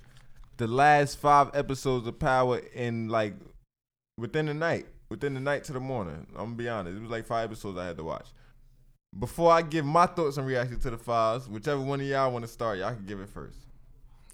the 0.56 0.66
last 0.66 1.18
five 1.18 1.50
episodes 1.54 2.06
of 2.06 2.18
Power 2.18 2.58
in 2.58 3.08
like 3.08 3.34
within 4.18 4.46
the 4.46 4.54
night, 4.54 4.86
within 5.08 5.34
the 5.34 5.40
night 5.40 5.64
to 5.64 5.72
the 5.72 5.80
morning. 5.80 6.26
I'm 6.30 6.44
gonna 6.44 6.56
be 6.56 6.68
honest, 6.68 6.96
it 6.96 7.02
was 7.02 7.10
like 7.10 7.26
five 7.26 7.44
episodes 7.44 7.78
I 7.78 7.86
had 7.86 7.96
to 7.96 8.04
watch. 8.04 8.28
Before 9.18 9.50
I 9.50 9.62
give 9.62 9.84
my 9.84 10.06
thoughts 10.06 10.36
and 10.36 10.46
reaction 10.46 10.78
to 10.80 10.90
the 10.90 10.98
files, 10.98 11.48
whichever 11.48 11.80
one 11.80 12.00
of 12.00 12.06
y'all 12.06 12.30
want 12.30 12.44
to 12.44 12.50
start, 12.50 12.78
y'all 12.78 12.94
can 12.94 13.06
give 13.06 13.20
it 13.20 13.28
first. 13.30 13.58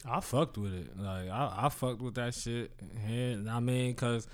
I 0.05 0.21
fucked 0.21 0.59
with 0.59 0.75
it. 0.75 0.99
Like 0.99 1.31
I, 1.31 1.53
I 1.57 1.69
fucked 1.69 2.03
with 2.03 2.15
that 2.17 2.35
shit. 2.35 2.73
And 3.07 3.49
I 3.49 3.61
mean, 3.61 3.95
cause 3.95 4.27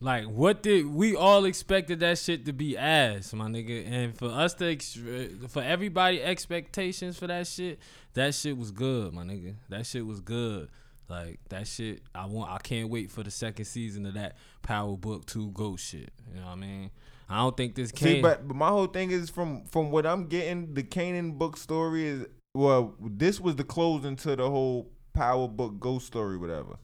like 0.00 0.24
what 0.26 0.62
did 0.62 0.86
we 0.86 1.16
all 1.16 1.44
expected 1.44 2.00
that 2.00 2.18
shit 2.18 2.44
to 2.46 2.52
be 2.52 2.76
ass, 2.76 3.32
my 3.32 3.46
nigga, 3.46 3.90
and 3.90 4.16
for 4.16 4.28
us 4.28 4.54
to 4.54 4.70
ex- 4.70 4.96
uh, 4.96 5.48
for 5.48 5.62
everybody 5.62 6.22
expectations 6.22 7.18
for 7.18 7.26
that 7.26 7.46
shit, 7.46 7.78
that 8.14 8.34
shit 8.34 8.56
was 8.56 8.70
good, 8.70 9.12
my 9.12 9.22
nigga. 9.22 9.54
That 9.68 9.86
shit 9.86 10.06
was 10.06 10.20
good. 10.20 10.68
Like 11.08 11.40
that 11.48 11.66
shit, 11.66 12.02
I 12.14 12.26
want. 12.26 12.50
I 12.50 12.58
can't 12.58 12.90
wait 12.90 13.10
for 13.10 13.22
the 13.22 13.30
second 13.30 13.64
season 13.64 14.06
of 14.06 14.14
that 14.14 14.36
Power 14.62 14.96
Book 14.96 15.26
Two 15.26 15.50
Ghost 15.50 15.84
shit. 15.84 16.10
You 16.32 16.40
know 16.40 16.46
what 16.46 16.52
I 16.52 16.56
mean? 16.56 16.90
I 17.30 17.38
don't 17.38 17.56
think 17.56 17.74
this 17.74 17.90
See, 17.94 18.22
but, 18.22 18.46
but 18.46 18.56
my 18.56 18.68
whole 18.68 18.86
thing 18.86 19.10
is 19.10 19.30
from 19.30 19.64
from 19.66 19.90
what 19.90 20.06
I'm 20.06 20.26
getting, 20.26 20.74
the 20.74 20.82
Kanan 20.82 21.38
book 21.38 21.56
story 21.56 22.06
is 22.06 22.26
well, 22.54 22.94
this 23.00 23.40
was 23.40 23.56
the 23.56 23.64
closing 23.64 24.16
to 24.16 24.36
the 24.36 24.48
whole 24.48 24.90
Power 25.12 25.48
Book 25.48 25.78
Ghost 25.80 26.06
story, 26.06 26.36
whatever. 26.36 26.76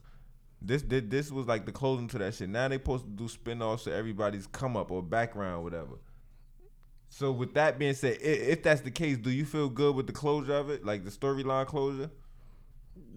This 0.65 0.81
did 0.81 1.11
this 1.11 1.31
was 1.31 1.45
like 1.45 1.65
the 1.65 1.71
closing 1.71 2.07
to 2.09 2.17
that 2.17 2.33
shit. 2.33 2.49
Now 2.49 2.67
they 2.67 2.75
supposed 2.77 3.03
to 3.05 3.09
do 3.11 3.27
spin-offs 3.27 3.83
to 3.83 3.93
everybody's 3.93 4.47
come 4.47 4.75
up 4.75 4.89
or 4.91 5.03
background, 5.03 5.63
whatever. 5.63 5.99
So 7.09 7.31
with 7.31 7.53
that 7.53 7.77
being 7.77 7.93
said, 7.93 8.17
if 8.21 8.63
that's 8.63 8.81
the 8.81 8.91
case, 8.91 9.17
do 9.17 9.29
you 9.29 9.45
feel 9.45 9.69
good 9.69 9.95
with 9.95 10.07
the 10.07 10.13
closure 10.13 10.55
of 10.55 10.69
it, 10.69 10.83
like 10.85 11.05
the 11.05 11.11
storyline 11.11 11.67
closure? 11.67 12.09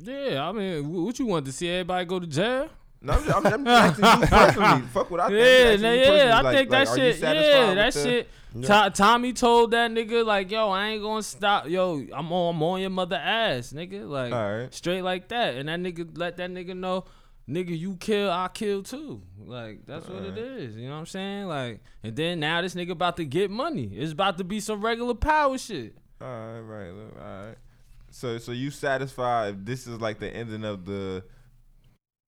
yeah, 0.03 0.47
I 0.49 0.53
mean, 0.53 0.85
wh- 0.85 1.05
what 1.07 1.19
you 1.19 1.27
want 1.27 1.47
to 1.47 1.53
see 1.53 1.69
everybody 1.69 2.05
go 2.05 2.21
to 2.21 2.27
jail? 2.27 2.69
No, 3.01 3.13
I'm, 3.13 3.25
just, 3.25 3.37
I'm, 3.37 3.47
I'm 3.47 3.65
just 3.65 4.01
asking 4.03 4.21
you 4.21 4.27
personally. 4.27 4.83
Fuck 4.93 5.11
what 5.11 5.21
I 5.21 5.29
think. 5.29 5.39
Yeah, 5.83 5.89
nah, 5.89 5.93
yeah. 5.95 6.39
I 6.39 6.41
Like- 6.43 6.57
think 6.57 6.71
like, 6.71 6.89
that 6.89 6.99
you 6.99 7.13
shit. 7.13 7.21
Yeah, 7.21 7.75
that 7.75 7.93
the- 7.95 8.03
shit. 8.05 8.29
To- 8.63 8.91
Tommy 8.95 9.33
told 9.35 9.71
that 9.73 9.91
nigga 9.91 10.25
like, 10.25 10.51
"Yo, 10.51 10.71
I 10.71 10.89
ain't 10.89 11.03
gonna 11.03 11.23
stop. 11.23 11.69
Yo, 11.69 12.05
I'm 12.13 12.33
on, 12.33 12.55
I'm 12.57 12.63
on 12.63 12.81
your 12.81 12.91
mother 12.91 13.17
ass, 13.17 13.73
nigga. 13.73 14.09
Like 14.09 14.73
straight 14.73 15.03
like 15.03 15.29
that." 15.29 15.55
And 15.57 15.69
that 15.69 15.79
nigga 15.81 16.17
let 16.19 16.39
that 16.39 16.51
nigga 16.51 16.75
know, 16.77 17.05
"Nigga, 17.49 17.77
you 17.79 17.97
kill, 17.97 18.31
I 18.31 18.49
kill 18.49 18.83
too." 18.83 19.23
Like 19.39 19.87
that's 19.87 20.07
what 20.09 20.23
it 20.23 20.37
is. 20.39 20.77
You 20.77 20.87
know 20.89 20.95
what 20.95 21.01
I'm 21.01 21.07
saying? 21.07 21.47
Like, 21.47 21.81
and 22.03 22.15
then 22.15 22.41
now 22.41 22.61
this 22.61 22.75
nigga 22.75 22.91
about 22.91 23.17
to 23.17 23.25
get 23.25 23.51
money. 23.51 23.91
It's 23.95 24.13
about 24.13 24.39
to 24.39 24.45
be 24.45 24.61
some 24.61 24.81
regular 24.83 25.15
power 25.15 25.57
shit. 25.59 25.97
All 26.21 26.27
right, 26.29 26.61
right, 26.61 26.89
all 26.91 27.47
right. 27.47 27.57
So, 28.11 28.39
so 28.39 28.53
you 28.53 28.71
satisfied 28.71 29.55
if 29.55 29.65
this 29.65 29.87
is 29.87 30.01
like 30.01 30.19
the 30.19 30.29
ending 30.29 30.65
of 30.65 30.85
the 30.85 31.25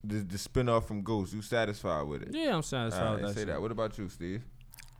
the, 0.05 0.17
the 0.17 0.37
spinoff 0.39 0.85
from 0.85 1.03
Ghost? 1.03 1.33
You 1.33 1.43
satisfied 1.43 2.07
with 2.07 2.23
it? 2.23 2.29
Yeah, 2.33 2.55
I'm 2.55 2.63
satisfied 2.63 3.07
All 3.07 3.15
with 3.15 3.23
right, 3.23 3.29
that 3.29 3.35
say 3.35 3.41
shit. 3.43 3.49
that. 3.49 3.61
What 3.61 3.71
about 3.71 3.99
you, 3.99 4.09
Steve? 4.09 4.43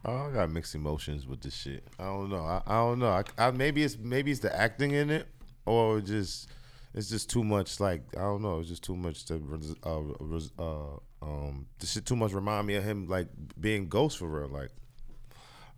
Oh, 0.05 0.29
I 0.29 0.31
got 0.33 0.51
mixed 0.51 0.75
emotions 0.75 1.27
with 1.27 1.41
this 1.43 1.55
shit. 1.55 1.85
I 1.99 2.05
don't 2.05 2.31
know. 2.31 2.41
I, 2.45 2.63
I 2.67 2.75
don't 2.79 2.99
know. 2.99 3.09
I, 3.09 3.23
I 3.39 3.51
maybe 3.51 3.83
it's 3.83 3.99
maybe 3.99 4.31
it's 4.31 4.41
the 4.41 4.55
acting 4.55 4.93
in 4.93 5.11
it, 5.11 5.27
or 5.67 6.01
just 6.01 6.49
it's 6.95 7.09
just 7.09 7.31
too 7.31 7.45
much. 7.45 7.81
Like 7.81 8.03
I 8.17 8.21
don't 8.21 8.43
know. 8.43 8.61
It's 8.61 8.69
just 8.69 8.83
too 8.83 8.97
much 8.97 9.25
to 9.27 9.41
uh, 9.85 10.63
uh 10.63 10.97
um 11.23 11.67
this 11.79 11.93
shit 11.93 12.07
too 12.07 12.17
much 12.17 12.33
remind 12.33 12.67
me 12.67 12.75
of 12.77 12.85
him 12.85 13.07
like 13.07 13.29
being 13.61 13.89
ghost 13.89 14.19
for 14.19 14.29
real. 14.29 14.49
Like 14.49 14.71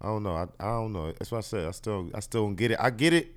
I 0.00 0.06
don't 0.06 0.22
know. 0.22 0.34
I, 0.34 0.46
I 0.58 0.68
don't 0.70 0.92
know. 0.92 1.12
That's 1.12 1.30
what 1.30 1.38
I 1.38 1.42
said. 1.42 1.66
I 1.66 1.70
still 1.72 2.10
I 2.14 2.20
still 2.20 2.44
don't 2.44 2.56
get 2.56 2.70
it. 2.70 2.78
I 2.80 2.90
get 2.90 3.12
it, 3.12 3.34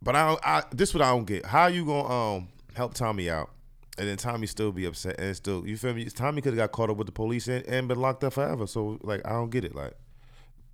but 0.00 0.14
I 0.14 0.28
don't. 0.28 0.40
I 0.44 0.62
this 0.72 0.94
what 0.94 1.02
I 1.02 1.10
don't 1.10 1.26
get. 1.26 1.44
How 1.44 1.66
you 1.66 1.84
gonna 1.84 2.08
um 2.08 2.48
help 2.74 2.94
Tommy 2.94 3.28
out? 3.28 3.50
And 3.98 4.06
then 4.06 4.16
Tommy 4.16 4.46
still 4.46 4.70
be 4.70 4.84
upset, 4.84 5.18
and 5.18 5.34
still 5.34 5.66
you 5.66 5.76
feel 5.76 5.92
me? 5.92 6.04
Tommy 6.04 6.40
could 6.40 6.52
have 6.52 6.58
got 6.58 6.72
caught 6.72 6.88
up 6.88 6.96
with 6.96 7.08
the 7.08 7.12
police 7.12 7.48
and, 7.48 7.66
and 7.66 7.88
been 7.88 8.00
locked 8.00 8.22
up 8.22 8.34
forever. 8.34 8.66
So 8.68 8.98
like 9.02 9.26
I 9.26 9.30
don't 9.30 9.50
get 9.50 9.64
it. 9.64 9.74
Like 9.74 9.94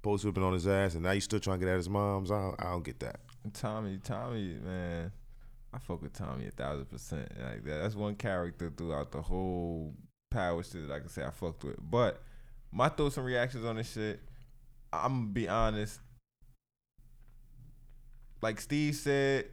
police 0.04 0.22
would 0.22 0.28
have 0.28 0.34
been 0.34 0.44
on 0.44 0.52
his 0.52 0.68
ass, 0.68 0.94
and 0.94 1.02
now 1.02 1.10
you 1.10 1.20
still 1.20 1.40
trying 1.40 1.58
to 1.58 1.66
get 1.66 1.72
at 1.72 1.76
his 1.78 1.88
mom's. 1.88 2.30
I 2.30 2.40
don't, 2.40 2.54
I 2.60 2.64
don't 2.70 2.84
get 2.84 3.00
that. 3.00 3.16
Tommy, 3.52 3.98
Tommy, 4.04 4.54
man, 4.64 5.10
I 5.72 5.78
fuck 5.78 6.00
with 6.00 6.12
Tommy 6.12 6.46
a 6.46 6.50
thousand 6.52 6.86
percent. 6.86 7.28
Like 7.42 7.64
that, 7.64 7.82
that's 7.82 7.94
one 7.96 8.14
character 8.14 8.72
throughout 8.76 9.10
the 9.10 9.20
whole 9.20 9.94
power 10.30 10.62
shit 10.62 10.86
that 10.88 10.94
I 10.94 11.00
can 11.00 11.08
say 11.08 11.24
I 11.24 11.30
fucked 11.30 11.64
with. 11.64 11.76
But 11.80 12.22
my 12.70 12.88
thoughts 12.88 13.16
and 13.16 13.26
reactions 13.26 13.64
on 13.64 13.76
this 13.76 13.92
shit, 13.92 14.20
I'm 14.92 15.20
gonna 15.22 15.32
be 15.32 15.48
honest. 15.48 15.98
Like 18.42 18.60
Steve 18.60 18.94
said, 18.94 19.46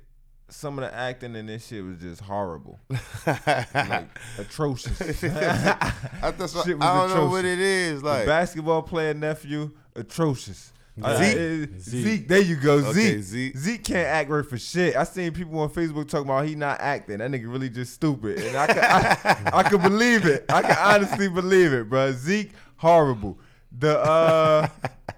some 0.50 0.78
of 0.78 0.84
the 0.90 0.94
acting 0.94 1.36
in 1.36 1.46
this 1.46 1.68
shit 1.68 1.84
was 1.84 1.98
just 2.00 2.22
horrible, 2.22 2.80
like 3.26 4.08
atrocious. 4.38 5.00
I, 5.24 6.32
that's 6.38 6.54
what, 6.56 6.66
Shit 6.66 6.78
was 6.78 6.86
I 6.86 7.08
don't 7.08 7.16
know 7.16 7.28
what 7.30 7.46
atrocious. 7.46 7.54
it 7.54 7.60
is. 7.60 8.02
The 8.02 8.08
Like 8.08 8.26
basketball 8.26 8.82
player 8.84 9.14
nephew, 9.14 9.72
atrocious. 9.96 10.74
Uh, 11.02 11.18
Zeke. 11.18 11.38
uh, 11.38 11.80
Zeke. 11.80 12.04
Zeke. 12.04 12.28
there 12.28 12.42
you 12.42 12.56
go. 12.58 12.74
Okay, 12.80 13.22
Zeke. 13.22 13.24
Zeke. 13.24 13.58
Zeke 13.58 13.84
can't 13.84 14.08
act 14.08 14.30
right 14.30 14.46
for 14.46 14.58
shit. 14.58 14.96
I 14.96 15.04
seen 15.06 15.32
people 15.32 15.58
on 15.60 15.70
Facebook 15.70 16.08
talking 16.10 16.28
about 16.30 16.46
he 16.46 16.56
not 16.56 16.82
acting. 16.82 17.20
That 17.20 17.32
nigga 17.32 17.52
really 17.52 17.70
just 17.70 17.94
stupid, 17.94 18.40
and 18.40 18.58
I 18.58 18.68
can, 18.68 18.78
I, 18.80 19.50
I 19.60 19.64
can 19.64 19.82
believe 19.82 20.26
it. 20.26 20.46
I 20.50 20.62
can 20.62 20.78
honestly 20.78 21.30
believe 21.30 21.72
it, 21.74 21.90
bro. 21.90 22.12
Zeke 22.12 22.52
horrible. 22.76 23.40
The 23.78 24.00
uh, 24.00 24.68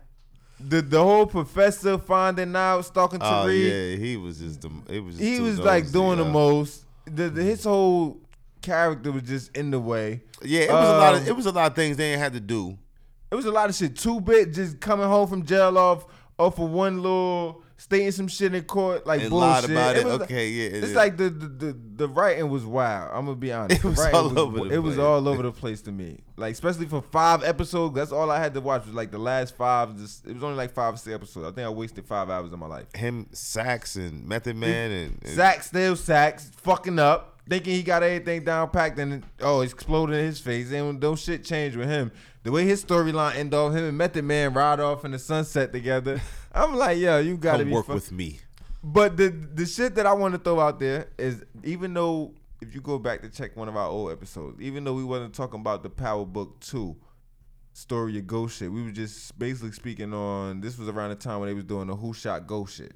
the 0.59 0.81
the 0.81 1.03
whole 1.03 1.25
professor 1.25 1.97
finding 1.97 2.55
out, 2.55 2.85
stalking 2.85 3.19
oh 3.21 3.25
Tariq. 3.25 3.69
yeah, 3.91 3.95
he 3.97 4.15
was 4.15 4.39
just 4.39 4.61
the. 4.61 4.69
It 4.89 4.99
was. 4.99 5.15
Just 5.15 5.27
he 5.27 5.39
was 5.39 5.59
like 5.59 5.91
doing 5.91 6.19
the 6.19 6.25
most. 6.25 6.85
The, 7.05 7.29
the 7.29 7.43
his 7.43 7.63
whole 7.63 8.19
character 8.61 9.11
was 9.11 9.23
just 9.23 9.57
in 9.57 9.71
the 9.71 9.79
way. 9.79 10.21
Yeah, 10.43 10.61
it 10.61 10.71
was 10.71 10.89
a 10.89 10.97
lot 10.97 11.15
of. 11.15 11.21
Um, 11.21 11.27
It 11.27 11.35
was 11.35 11.45
a 11.47 11.51
lot 11.51 11.71
of 11.71 11.75
things 11.75 11.97
they 11.97 12.11
had 12.11 12.33
to 12.33 12.39
do. 12.39 12.77
It 13.33 13.35
was 13.35 13.45
a 13.45 13.51
lot 13.51 13.67
of 13.69 13.75
shit. 13.75 13.95
Two 13.97 14.21
bit 14.21 14.53
just 14.53 14.79
coming 14.79 15.07
home 15.07 15.27
from 15.27 15.43
jail 15.45 15.77
off 15.77 16.05
off 16.37 16.59
of 16.59 16.69
one 16.69 16.97
little 17.01 17.63
stating 17.77 18.11
some 18.11 18.27
shit 18.27 18.53
in 18.53 18.63
court 18.63 19.05
like 19.05 19.21
And 19.21 19.29
bullshit. 19.29 19.49
lied 19.49 19.69
about 19.71 19.95
it. 19.97 20.05
was- 20.05 20.21
Okay, 20.21 20.47
yeah, 20.49 20.65
it 20.67 20.73
It's 20.75 20.87
is. 20.89 20.95
like 20.95 21.17
the, 21.17 21.29
the 21.29 21.47
the 21.47 21.77
the 21.95 22.07
writing 22.07 22.49
was 22.49 22.63
wild. 22.63 23.09
I'm 23.13 23.25
gonna 23.25 23.35
be 23.35 23.51
honest. 23.51 23.83
It 23.83 23.87
was 23.87 23.99
all 23.99 24.39
over 24.39 24.59
the 24.69 24.73
It 24.75 24.77
was 24.77 24.95
place. 24.95 25.03
all 25.05 25.27
over 25.27 25.41
the 25.43 25.51
place 25.51 25.81
to 25.83 25.91
me. 25.91 26.19
Like 26.37 26.53
especially 26.53 26.85
for 26.85 27.01
five 27.01 27.43
episodes. 27.43 27.95
That's 27.95 28.11
all 28.11 28.29
I 28.31 28.39
had 28.39 28.53
to 28.53 28.61
watch 28.61 28.85
was 28.85 28.93
like 28.93 29.09
the 29.11 29.17
last 29.17 29.55
five. 29.57 29.97
Just, 29.97 30.25
it 30.27 30.33
was 30.35 30.43
only 30.43 30.55
like 30.57 30.71
five 30.71 30.93
or 30.93 30.97
six 30.97 31.13
episodes. 31.13 31.45
I 31.47 31.51
think 31.51 31.65
I 31.65 31.69
wasted 31.69 32.05
five 32.05 32.29
hours 32.29 32.53
of 32.53 32.59
my 32.59 32.67
life. 32.67 32.85
Him, 32.95 33.27
Saxe, 33.31 33.95
and 33.95 34.25
Method 34.27 34.55
Man, 34.55 34.91
and, 34.91 35.19
and 35.23 35.33
Zach 35.35 35.63
still 35.63 35.95
sacks, 35.95 36.51
fucking 36.61 36.99
up, 36.99 37.39
thinking 37.49 37.73
he 37.73 37.83
got 37.83 38.01
everything 38.03 38.43
down 38.43 38.69
packed, 38.69 38.97
and 38.99 39.23
oh, 39.41 39.61
it's 39.61 39.73
exploding 39.73 40.15
in 40.17 40.25
his 40.25 40.39
face. 40.39 40.71
And 40.71 40.99
don't 40.99 41.17
shit 41.19 41.43
changed 41.43 41.77
with 41.77 41.89
him. 41.89 42.11
The 42.43 42.51
way 42.51 42.65
his 42.65 42.83
storyline 42.83 43.35
end 43.35 43.53
off, 43.53 43.73
him 43.73 43.85
and 43.85 43.97
Method 43.97 44.25
Man 44.25 44.53
ride 44.53 44.81
off 44.81 45.05
in 45.05 45.11
the 45.11 45.19
sunset 45.19 45.71
together. 45.71 46.21
I'm 46.51 46.75
like, 46.75 46.97
yo, 46.97 47.19
you 47.19 47.37
gotta 47.37 47.59
come 47.59 47.67
be 47.67 47.73
work 47.73 47.85
fu- 47.85 47.93
with 47.93 48.11
me. 48.11 48.39
But 48.83 49.15
the 49.15 49.29
the 49.29 49.65
shit 49.65 49.95
that 49.95 50.05
I 50.05 50.13
want 50.13 50.33
to 50.33 50.39
throw 50.39 50.59
out 50.59 50.79
there 50.79 51.07
is 51.17 51.43
even 51.63 51.93
though 51.93 52.33
if 52.61 52.75
you 52.75 52.81
go 52.81 52.99
back 52.99 53.21
to 53.21 53.29
check 53.29 53.55
one 53.55 53.69
of 53.69 53.77
our 53.77 53.87
old 53.87 54.11
episodes, 54.11 54.61
even 54.61 54.83
though 54.83 54.93
we 54.93 55.05
wasn't 55.05 55.33
talking 55.33 55.61
about 55.61 55.83
the 55.83 55.89
Power 55.89 56.25
Book 56.25 56.59
Two 56.59 56.97
story 57.71 58.17
of 58.17 58.27
Ghost 58.27 58.57
shit, 58.57 58.71
we 58.71 58.83
were 58.83 58.91
just 58.91 59.39
basically 59.39 59.71
speaking 59.71 60.13
on. 60.13 60.59
This 60.59 60.77
was 60.77 60.89
around 60.89 61.11
the 61.11 61.15
time 61.15 61.39
when 61.39 61.47
they 61.47 61.53
was 61.53 61.63
doing 61.63 61.87
the 61.87 61.95
Who 61.95 62.13
Shot 62.13 62.45
Ghost 62.45 62.75
shit, 62.75 62.93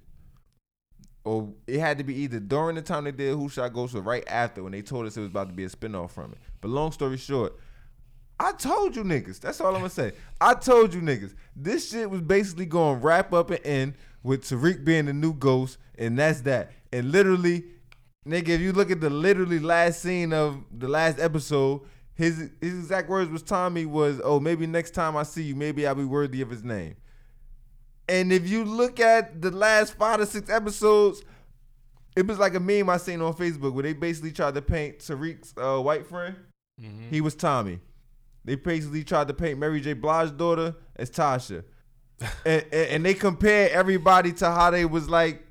or 1.23 1.53
it 1.67 1.79
had 1.79 1.97
to 1.99 2.03
be 2.03 2.15
either 2.15 2.41
during 2.41 2.75
the 2.75 2.81
time 2.81 3.05
they 3.05 3.11
did 3.13 3.33
Who 3.33 3.47
Shot 3.47 3.71
Ghost 3.71 3.95
or 3.95 4.01
right 4.01 4.25
after 4.27 4.63
when 4.63 4.73
they 4.73 4.81
told 4.81 5.05
us 5.05 5.15
it 5.15 5.21
was 5.21 5.29
about 5.29 5.47
to 5.47 5.53
be 5.53 5.63
a 5.63 5.69
spinoff 5.69 6.11
from 6.11 6.33
it. 6.33 6.37
But 6.59 6.69
long 6.69 6.91
story 6.91 7.15
short. 7.15 7.57
I 8.39 8.51
told 8.51 8.95
you 8.95 9.03
niggas. 9.03 9.39
That's 9.39 9.59
all 9.61 9.73
I'm 9.73 9.81
gonna 9.81 9.89
say. 9.89 10.11
I 10.39 10.53
told 10.53 10.93
you 10.93 11.01
niggas. 11.01 11.33
This 11.55 11.89
shit 11.89 12.09
was 12.09 12.21
basically 12.21 12.67
going 12.67 12.99
to 12.99 13.05
wrap 13.05 13.33
up 13.33 13.49
and 13.49 13.65
end 13.65 13.93
with 14.21 14.43
Tariq 14.43 14.85
being 14.85 15.05
the 15.05 15.13
new 15.13 15.33
ghost, 15.33 15.77
and 15.97 16.19
that's 16.19 16.41
that. 16.41 16.71
And 16.93 17.11
literally, 17.11 17.65
nigga, 18.27 18.49
if 18.49 18.61
you 18.61 18.73
look 18.73 18.91
at 18.91 19.01
the 19.01 19.09
literally 19.09 19.59
last 19.59 20.01
scene 20.01 20.33
of 20.33 20.63
the 20.71 20.87
last 20.87 21.19
episode, 21.19 21.81
his 22.13 22.49
his 22.61 22.73
exact 22.79 23.09
words 23.09 23.31
was 23.31 23.41
Tommy 23.41 23.85
was, 23.85 24.21
"Oh, 24.23 24.39
maybe 24.39 24.67
next 24.67 24.91
time 24.91 25.17
I 25.17 25.23
see 25.23 25.43
you, 25.43 25.55
maybe 25.55 25.87
I'll 25.87 25.95
be 25.95 26.05
worthy 26.05 26.41
of 26.41 26.49
his 26.49 26.63
name." 26.63 26.95
And 28.09 28.31
if 28.31 28.47
you 28.47 28.63
look 28.63 28.99
at 28.99 29.41
the 29.41 29.51
last 29.51 29.93
five 29.93 30.19
to 30.19 30.25
six 30.25 30.49
episodes, 30.49 31.23
it 32.15 32.25
was 32.25 32.39
like 32.39 32.55
a 32.55 32.59
meme 32.59 32.89
I 32.89 32.97
seen 32.97 33.21
on 33.21 33.33
Facebook 33.33 33.73
where 33.73 33.83
they 33.83 33.93
basically 33.93 34.31
tried 34.31 34.53
to 34.55 34.61
paint 34.61 34.99
Tariq's 34.99 35.53
uh, 35.57 35.81
white 35.81 36.05
friend. 36.07 36.35
He 37.09 37.21
was 37.21 37.35
Tommy. 37.35 37.79
They 38.47 38.55
basically 38.55 39.03
tried 39.03 39.27
to 39.27 39.33
paint 39.33 39.59
Mary 39.59 39.81
J. 39.81 39.91
Blige's 39.91 40.31
daughter 40.31 40.73
as 40.95 41.11
Tasha. 41.11 41.65
and, 42.45 42.65
and, 42.71 42.89
and 42.89 43.05
they 43.05 43.13
compare 43.13 43.69
everybody 43.71 44.31
to 44.31 44.49
how 44.49 44.71
they 44.71 44.85
was 44.85 45.09
like 45.09 45.45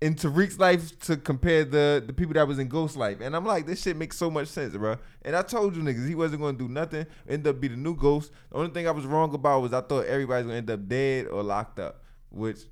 in 0.00 0.16
Tariq's 0.16 0.58
life 0.58 0.98
to 1.02 1.16
compare 1.16 1.64
the 1.64 2.02
the 2.04 2.12
people 2.12 2.34
that 2.34 2.48
was 2.48 2.58
in 2.58 2.66
Ghost 2.66 2.96
life. 2.96 3.18
And 3.20 3.36
I'm 3.36 3.46
like, 3.46 3.66
this 3.66 3.82
shit 3.82 3.96
makes 3.96 4.16
so 4.16 4.32
much 4.32 4.48
sense, 4.48 4.76
bro. 4.76 4.96
And 5.22 5.36
I 5.36 5.42
told 5.42 5.76
you 5.76 5.82
niggas 5.82 6.08
he 6.08 6.16
wasn't 6.16 6.42
gonna 6.42 6.58
do 6.58 6.66
nothing. 6.66 7.06
End 7.28 7.46
up 7.46 7.60
be 7.60 7.68
the 7.68 7.76
new 7.76 7.94
Ghost. 7.94 8.32
The 8.50 8.56
only 8.56 8.70
thing 8.72 8.88
I 8.88 8.90
was 8.90 9.06
wrong 9.06 9.32
about 9.32 9.62
was 9.62 9.72
I 9.72 9.80
thought 9.80 10.06
everybody's 10.06 10.46
gonna 10.46 10.58
end 10.58 10.70
up 10.72 10.88
dead 10.88 11.28
or 11.28 11.44
locked 11.44 11.78
up, 11.78 12.02
which 12.30 12.62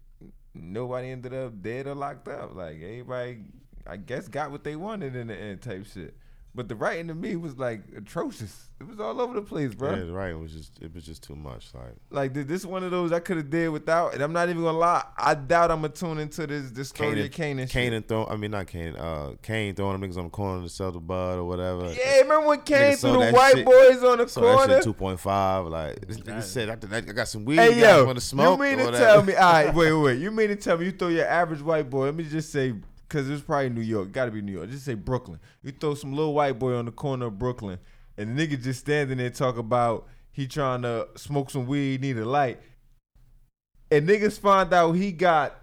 nobody 0.54 1.10
ended 1.10 1.34
up 1.34 1.62
dead 1.62 1.86
or 1.86 1.94
locked 1.94 2.26
up. 2.26 2.56
Like 2.56 2.82
everybody, 2.82 3.44
I 3.86 3.96
guess, 3.96 4.26
got 4.26 4.50
what 4.50 4.64
they 4.64 4.74
wanted 4.74 5.14
in 5.14 5.28
the 5.28 5.36
end, 5.36 5.62
type 5.62 5.86
shit. 5.86 6.16
But 6.56 6.68
the 6.68 6.74
writing 6.74 7.08
to 7.08 7.14
me 7.14 7.36
was 7.36 7.58
like 7.58 7.82
atrocious. 7.94 8.70
It 8.80 8.86
was 8.88 8.98
all 8.98 9.20
over 9.20 9.34
the 9.34 9.42
place, 9.42 9.74
bro. 9.74 9.94
Yeah, 9.94 10.10
right. 10.10 10.30
It 10.30 10.38
was 10.38 10.52
just 10.52 10.78
it 10.82 10.94
was 10.94 11.04
just 11.04 11.22
too 11.22 11.36
much. 11.36 11.68
Like 11.74 11.94
Like 12.10 12.34
th- 12.34 12.46
this 12.46 12.64
one 12.64 12.82
of 12.82 12.90
those 12.90 13.12
I 13.12 13.20
could 13.20 13.36
have 13.36 13.48
did 13.50 13.68
without, 13.68 14.14
and 14.14 14.22
I'm 14.22 14.32
not 14.32 14.48
even 14.48 14.62
gonna 14.62 14.76
lie. 14.78 15.04
I 15.18 15.34
doubt 15.34 15.70
I'm 15.70 15.82
gonna 15.82 15.92
tune 15.92 16.18
into 16.18 16.46
this 16.46 16.70
this 16.70 16.88
story 16.88 17.24
of 17.24 17.30
Kane 17.30 17.58
and 17.58 17.70
shit. 17.70 17.92
Kanan 17.92 18.06
throw. 18.08 18.26
I 18.26 18.36
mean, 18.36 18.50
not 18.52 18.66
Cane. 18.66 18.96
Uh, 18.96 19.32
Cane 19.42 19.74
throwing 19.74 20.00
them 20.00 20.10
niggas 20.10 20.16
on 20.16 20.24
the 20.24 20.30
corner 20.30 20.62
to 20.62 20.68
sell 20.68 20.92
the 20.92 20.98
bud 21.00 21.38
or 21.38 21.44
whatever. 21.44 21.92
Yeah, 21.92 22.20
remember 22.20 22.48
when 22.48 22.60
Cane 22.62 22.92
Nigga 22.94 23.00
threw 23.00 23.12
the 23.26 23.32
white 23.32 23.54
shit- 23.56 23.66
boys 23.66 24.02
on 24.04 24.18
the 24.18 24.28
So 24.28 24.40
that 24.40 24.56
corner? 24.56 24.74
shit 24.76 24.84
two 24.84 24.94
point 24.94 25.20
five. 25.20 25.66
Like 25.66 26.06
this 26.06 26.18
nigga 26.18 26.42
said, 26.42 26.70
I, 26.70 26.96
I 26.96 27.00
got 27.02 27.28
some 27.28 27.44
weed. 27.44 27.56
Hey 27.56 27.74
you 27.76 27.82
guys 27.82 27.96
yo, 27.98 28.04
want 28.06 28.18
to 28.18 28.24
smoke? 28.24 28.58
you 28.58 28.64
mean 28.64 28.74
or 28.74 28.78
to 28.78 28.84
whatever. 28.86 29.04
tell 29.04 29.22
me? 29.22 29.34
All 29.34 29.52
right, 29.52 29.74
wait, 29.74 29.92
wait. 29.92 30.18
You 30.20 30.30
mean 30.30 30.48
to 30.48 30.56
tell 30.56 30.78
me 30.78 30.86
you 30.86 30.92
throw 30.92 31.08
your 31.08 31.26
average 31.26 31.60
white 31.60 31.90
boy? 31.90 32.06
Let 32.06 32.14
me 32.14 32.24
just 32.24 32.50
say, 32.50 32.74
because 33.08 33.28
it's 33.30 33.42
probably 33.42 33.70
New 33.70 33.80
York. 33.80 34.12
Got 34.12 34.26
to 34.26 34.30
be 34.30 34.42
New 34.42 34.52
York. 34.52 34.70
Just 34.70 34.84
say 34.84 34.94
Brooklyn. 34.94 35.40
You 35.62 35.72
throw 35.72 35.94
some 35.94 36.12
little 36.12 36.34
white 36.34 36.58
boy 36.58 36.74
on 36.74 36.86
the 36.86 36.92
corner 36.92 37.26
of 37.26 37.38
Brooklyn, 37.38 37.78
and 38.16 38.36
the 38.36 38.46
nigga 38.46 38.62
just 38.62 38.80
standing 38.80 39.18
there 39.18 39.30
talk 39.30 39.56
about 39.58 40.06
he 40.32 40.46
trying 40.46 40.82
to 40.82 41.08
smoke 41.16 41.50
some 41.50 41.66
weed, 41.66 42.00
need 42.02 42.18
a 42.18 42.24
light, 42.24 42.60
and 43.90 44.08
niggas 44.08 44.38
find 44.38 44.72
out 44.72 44.92
he 44.92 45.12
got 45.12 45.58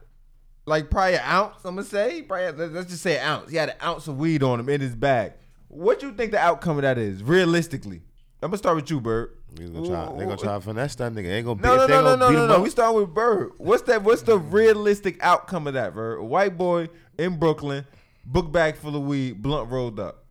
like 0.65 0.89
probably 0.89 1.15
an 1.15 1.21
ounce. 1.25 1.57
I'm 1.65 1.75
gonna 1.75 1.87
say, 1.87 2.21
probably 2.21 2.67
let's 2.67 2.89
just 2.89 3.03
say 3.03 3.17
an 3.17 3.25
ounce. 3.25 3.51
He 3.51 3.57
had 3.57 3.69
an 3.69 3.75
ounce 3.83 4.07
of 4.07 4.17
weed 4.17 4.43
on 4.43 4.59
him 4.59 4.69
in 4.69 4.81
his 4.81 4.95
bag. 4.95 5.33
What 5.67 6.01
you 6.03 6.13
think 6.13 6.31
the 6.31 6.39
outcome 6.39 6.77
of 6.77 6.83
that 6.83 6.97
is, 6.97 7.23
realistically? 7.23 8.01
I'm 8.43 8.49
gonna 8.49 8.57
start 8.57 8.75
with 8.75 8.89
you, 8.89 8.99
Bird. 8.99 9.37
They 9.53 9.65
gonna 9.65 9.87
try. 9.87 10.17
They 10.17 10.25
gonna 10.25 10.35
try 10.35 10.55
to 10.55 10.61
finesse 10.61 10.95
that 10.95 11.13
nigga. 11.13 11.31
Ain't 11.31 11.45
gonna 11.45 11.55
beat. 11.55 11.63
No, 11.63 11.75
no, 11.77 11.87
no, 11.87 11.87
no, 11.87 12.03
gonna 12.03 12.17
no, 12.17 12.29
beat 12.29 12.35
no, 12.35 12.47
no. 12.47 12.61
We 12.61 12.69
start 12.69 12.93
with 12.93 13.13
Bird. 13.13 13.53
What's 13.57 13.83
that? 13.83 14.03
What's 14.03 14.23
the 14.23 14.37
realistic 14.37 15.23
outcome 15.23 15.67
of 15.67 15.75
that, 15.75 15.93
Bird? 15.93 16.19
A 16.19 16.23
white 16.23 16.57
boy 16.57 16.89
in 17.17 17.39
Brooklyn, 17.39 17.85
book 18.25 18.51
bag 18.51 18.75
full 18.75 18.97
of 18.97 19.03
weed, 19.03 19.41
blunt 19.41 19.71
rolled 19.71 19.97
up. 19.97 20.25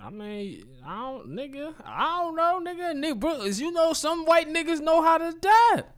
I 0.00 0.10
mean, 0.10 0.64
I 0.84 0.96
don't, 1.02 1.28
nigga. 1.28 1.72
I 1.84 2.20
don't 2.20 2.34
know, 2.34 2.60
nigga. 2.60 2.94
Nigga, 2.94 3.20
Brooklyn, 3.20 3.52
you 3.54 3.70
know, 3.70 3.92
some 3.92 4.24
white 4.24 4.48
niggas 4.48 4.80
know 4.80 5.02
how 5.02 5.18
to 5.18 5.28
adapt. 5.28 5.96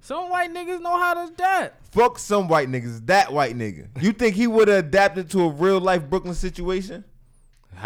Some 0.00 0.28
white 0.28 0.52
niggas 0.52 0.82
know 0.82 0.98
how 0.98 1.14
to 1.14 1.32
adapt. 1.32 1.86
Fuck 1.94 2.18
some 2.18 2.48
white 2.48 2.68
niggas. 2.68 3.06
That 3.06 3.32
white 3.32 3.56
nigga. 3.56 3.88
You 4.02 4.12
think 4.12 4.36
he 4.36 4.46
would 4.46 4.68
have 4.68 4.84
adapted 4.84 5.30
to 5.30 5.44
a 5.44 5.48
real 5.48 5.80
life 5.80 6.10
Brooklyn 6.10 6.34
situation? 6.34 7.04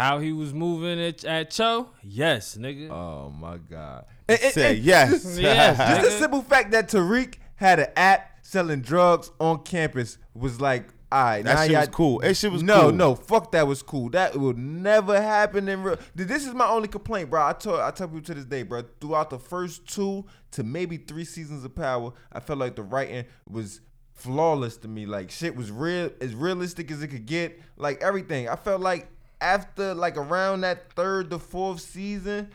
How 0.01 0.19
he 0.19 0.31
was 0.31 0.53
moving 0.53 0.99
at, 0.99 1.23
at 1.25 1.51
Cho? 1.51 1.89
Yes, 2.03 2.57
nigga. 2.57 2.89
Oh 2.89 3.29
my 3.29 3.57
god. 3.57 4.05
And- 4.27 4.39
and- 4.41 4.53
Say 4.53 4.75
and 4.77 4.79
yes. 4.83 5.11
Just, 5.11 5.39
Yes, 5.39 5.77
just 6.01 6.01
the 6.11 6.19
simple 6.19 6.41
fact 6.41 6.71
that 6.71 6.89
Tariq 6.89 7.35
had 7.55 7.79
an 7.79 7.87
app 7.95 8.39
selling 8.41 8.81
drugs 8.81 9.29
on 9.39 9.59
campus 9.63 10.17
was 10.33 10.59
like, 10.59 10.87
all 11.11 11.23
right, 11.23 11.43
That 11.43 11.53
now 11.55 11.61
shit 11.63 11.71
y'all- 11.71 11.79
was 11.81 11.89
cool. 11.89 12.19
That 12.19 12.35
shit 12.37 12.51
was 12.51 12.63
no, 12.63 12.81
cool. 12.83 12.91
no, 12.93 13.15
fuck 13.15 13.51
that 13.51 13.67
was 13.67 13.81
cool. 13.83 14.09
That 14.09 14.35
would 14.37 14.57
never 14.57 15.21
happen 15.21 15.67
in 15.69 15.83
real. 15.83 15.97
This 16.15 16.47
is 16.47 16.53
my 16.53 16.67
only 16.67 16.87
complaint, 16.87 17.29
bro. 17.29 17.45
I 17.45 17.53
told 17.53 17.79
I 17.81 17.91
tell 17.91 18.07
people 18.07 18.21
to 18.23 18.33
this 18.33 18.45
day, 18.45 18.63
bro. 18.63 18.83
Throughout 19.01 19.29
the 19.29 19.37
first 19.37 19.85
two 19.87 20.25
to 20.51 20.63
maybe 20.63 20.97
three 20.97 21.25
seasons 21.25 21.63
of 21.65 21.75
Power, 21.75 22.13
I 22.31 22.39
felt 22.39 22.57
like 22.59 22.75
the 22.75 22.83
writing 22.83 23.25
was 23.47 23.81
flawless 24.13 24.77
to 24.77 24.87
me. 24.87 25.05
Like 25.05 25.29
shit 25.31 25.55
was 25.55 25.69
real, 25.69 26.09
as 26.21 26.33
realistic 26.33 26.89
as 26.91 27.03
it 27.03 27.09
could 27.09 27.25
get. 27.25 27.59
Like 27.77 28.01
everything. 28.01 28.47
I 28.49 28.55
felt 28.55 28.81
like 28.81 29.07
after 29.41 29.93
like 29.93 30.15
around 30.17 30.61
that 30.61 30.93
third 30.93 31.29
to 31.31 31.39
fourth 31.39 31.81
season. 31.81 32.49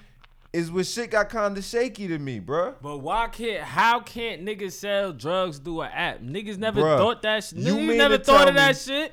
Is 0.53 0.71
when 0.71 0.85
shit 0.85 1.11
got 1.11 1.29
kind 1.29 1.59
of 1.59 1.65
shaky 1.65 2.09
to 2.09 2.19
me, 2.19 2.39
bro. 2.39 2.77
But 2.81 2.99
why 2.99 3.29
can't? 3.29 3.63
How 3.63 4.01
can't 4.01 4.43
niggas 4.43 4.73
sell 4.73 5.13
drugs 5.13 5.59
through 5.59 5.83
an 5.83 5.91
app? 5.93 6.21
Niggas 6.23 6.57
never 6.57 6.81
Bruh, 6.81 6.97
thought 6.97 7.21
that. 7.23 7.45
Sh- 7.45 7.53
you 7.53 7.75
niggas 7.75 7.97
never 7.99 8.17
thought 8.17 8.49
of 8.49 8.55
that 8.55 8.75
shit. 8.79 9.13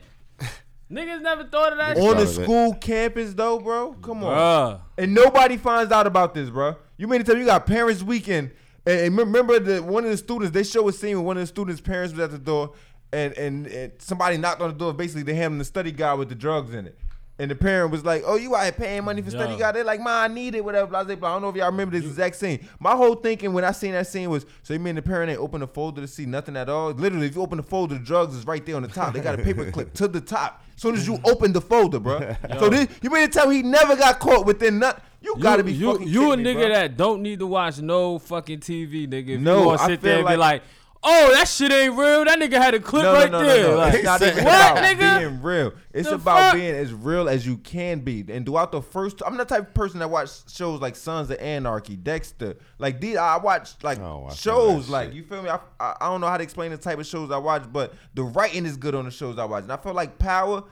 niggas 0.89 1.21
never 1.21 1.43
thought 1.43 1.73
of 1.73 1.79
that 1.79 1.97
shit. 1.97 2.03
On 2.05 2.17
shit. 2.17 2.17
the 2.17 2.25
Thought 2.25 2.33
of 2.35 2.39
it. 2.39 2.43
school 2.43 2.73
campus, 2.75 3.33
though, 3.33 3.59
bro. 3.59 3.93
Come 3.93 4.23
on. 4.23 4.31
Bruh. 4.37 4.81
And 4.97 5.13
nobody 5.13 5.57
finds 5.57 5.91
out 5.91 6.07
about 6.07 6.33
this, 6.33 6.49
bro. 6.49 6.77
You 6.97 7.07
mean 7.09 7.19
to 7.19 7.25
tell 7.25 7.35
me 7.35 7.41
you 7.41 7.47
got 7.47 7.65
parents 7.65 8.03
weekend? 8.03 8.51
And, 8.85 8.99
and 9.01 9.17
remember 9.17 9.59
that 9.59 9.83
one 9.83 10.05
of 10.05 10.11
the 10.11 10.17
students 10.17 10.53
they 10.53 10.63
show 10.63 10.87
a 10.87 10.93
scene 10.93 11.17
where 11.17 11.25
one 11.25 11.35
of 11.37 11.41
the 11.43 11.47
students' 11.47 11.81
parents 11.81 12.13
was 12.13 12.21
at 12.21 12.31
the 12.31 12.37
door, 12.37 12.71
and 13.11 13.33
and, 13.33 13.67
and 13.67 13.91
somebody 13.97 14.37
knocked 14.37 14.61
on 14.61 14.69
the 14.69 14.77
door. 14.77 14.93
Basically, 14.93 15.23
they 15.23 15.33
handed 15.33 15.55
him 15.55 15.59
the 15.59 15.65
study 15.65 15.91
guide 15.91 16.19
with 16.19 16.29
the 16.29 16.35
drugs 16.35 16.73
in 16.73 16.87
it. 16.87 16.97
And 17.43 17.51
the 17.51 17.55
parent 17.55 17.91
was 17.91 18.05
like, 18.05 18.23
"Oh, 18.25 18.37
you 18.37 18.55
out 18.55 18.63
here 18.63 18.71
paying 18.71 19.03
money 19.03 19.21
for 19.21 19.29
study 19.29 19.53
Yo. 19.53 19.59
guide?" 19.59 19.75
They're 19.75 19.83
like, 19.83 19.99
"Ma, 19.99 20.21
I 20.21 20.27
need 20.29 20.55
it, 20.55 20.63
whatever." 20.63 20.87
Blah, 20.87 21.03
blah, 21.03 21.15
blah. 21.15 21.29
I 21.29 21.33
don't 21.33 21.41
know 21.41 21.49
if 21.49 21.55
y'all 21.57 21.65
remember 21.71 21.99
this 21.99 22.09
exact 22.09 22.37
scene. 22.37 22.65
My 22.79 22.95
whole 22.95 23.15
thinking 23.15 23.51
when 23.51 23.65
I 23.65 23.71
seen 23.73 23.91
that 23.91 24.07
scene 24.07 24.29
was, 24.29 24.45
so 24.63 24.73
you 24.73 24.79
mean 24.79 24.95
the 24.95 25.01
parent 25.01 25.29
ain't 25.29 25.39
open 25.41 25.59
the 25.59 25.67
folder 25.67 25.99
to 25.99 26.07
see 26.07 26.25
nothing 26.25 26.55
at 26.55 26.69
all? 26.69 26.91
Literally, 26.91 27.27
if 27.27 27.35
you 27.35 27.41
open 27.41 27.57
the 27.57 27.63
folder, 27.63 27.95
the 27.95 27.99
drugs 28.03 28.33
is 28.35 28.47
right 28.47 28.65
there 28.65 28.77
on 28.77 28.83
the 28.83 28.87
top. 28.87 29.13
They 29.13 29.19
got 29.19 29.37
a 29.37 29.43
paper 29.43 29.69
clip 29.71 29.93
to 29.95 30.07
the 30.07 30.21
top. 30.21 30.63
As 30.75 30.81
soon 30.81 30.95
as 30.95 31.05
you 31.05 31.19
open 31.25 31.51
the 31.51 31.61
folder, 31.61 31.99
bro. 31.99 32.35
so 32.59 32.69
this, 32.69 32.87
you 33.01 33.09
mean 33.09 33.27
to 33.27 33.31
tell 33.31 33.47
me 33.47 33.57
he 33.57 33.63
never 33.63 33.95
got 33.97 34.19
caught 34.19 34.45
within 34.45 34.79
nothing? 34.79 35.03
You 35.21 35.35
gotta 35.39 35.63
be 35.63 35.73
you, 35.73 35.91
fucking 35.93 36.07
you 36.07 36.31
a 36.33 36.37
me, 36.37 36.43
nigga 36.43 36.53
bro. 36.61 36.69
that 36.69 36.97
don't 36.97 37.21
need 37.21 37.39
to 37.39 37.47
watch 37.47 37.79
no 37.79 38.19
fucking 38.19 38.59
TV, 38.59 39.07
nigga. 39.07 39.29
If 39.35 39.41
No, 39.41 39.63
you 39.63 39.69
I 39.71 39.77
sit 39.87 40.01
feel 40.01 40.09
there 40.09 40.19
and 40.19 40.27
be 40.27 40.35
like- 40.35 40.61
like, 40.61 40.63
oh, 41.03 41.31
that 41.33 41.47
shit 41.47 41.71
ain't 41.71 41.95
real. 41.97 42.25
That 42.25 42.39
nigga 42.39 42.53
had 42.53 42.73
a 42.73 42.79
clip 42.79 43.03
No, 43.03 43.13
right 43.13 43.31
no, 43.31 43.41
no, 43.41 43.47
there. 43.47 43.63
no, 43.63 43.71
no. 43.71 43.77
Like, 43.77 43.93
It's 43.95 44.03
not 44.03 44.21
even 44.21 44.43
what, 44.45 44.71
about 44.71 44.77
nigga? 44.83 45.19
being 45.19 45.41
real. 45.41 45.73
It's 45.93 46.09
The 46.09 46.15
about 46.15 46.39
fuck? 46.39 46.53
being 46.55 46.75
as 46.75 46.93
real 46.93 47.27
as 47.29 47.45
you 47.45 47.57
can 47.57 47.99
be. 47.99 48.23
And 48.29 48.45
throughout 48.45 48.71
the 48.71 48.81
first, 48.81 49.21
I'm 49.25 49.37
the 49.37 49.45
type 49.45 49.67
of 49.67 49.73
person 49.73 49.99
that 49.99 50.09
watch 50.09 50.29
shows 50.51 50.81
like 50.81 50.95
Sons 50.95 51.29
of 51.29 51.37
Anarchy, 51.39 51.95
Dexter. 51.95 52.55
Like 52.79 52.99
these, 53.01 53.17
I 53.17 53.37
watch 53.37 53.71
like 53.83 53.99
Oh, 53.99 54.27
I 54.29 54.33
shows. 54.33 54.89
Like 54.89 55.09
shit. 55.09 55.15
you 55.15 55.23
feel 55.23 55.43
me? 55.43 55.49
I, 55.49 55.59
I 55.79 55.95
I 56.01 56.05
don't 56.07 56.21
know 56.21 56.27
how 56.27 56.37
to 56.37 56.43
explain 56.43 56.71
the 56.71 56.77
type 56.77 56.99
of 56.99 57.05
shows 57.05 57.31
I 57.31 57.37
watch, 57.37 57.63
but 57.71 57.93
the 58.13 58.23
writing 58.23 58.65
is 58.65 58.77
good 58.77 58.95
on 58.95 59.05
the 59.05 59.11
shows 59.11 59.37
I 59.37 59.45
watch. 59.45 59.63
And 59.63 59.71
I 59.71 59.77
feel 59.77 59.93
like 59.93 60.17
Power 60.19 60.63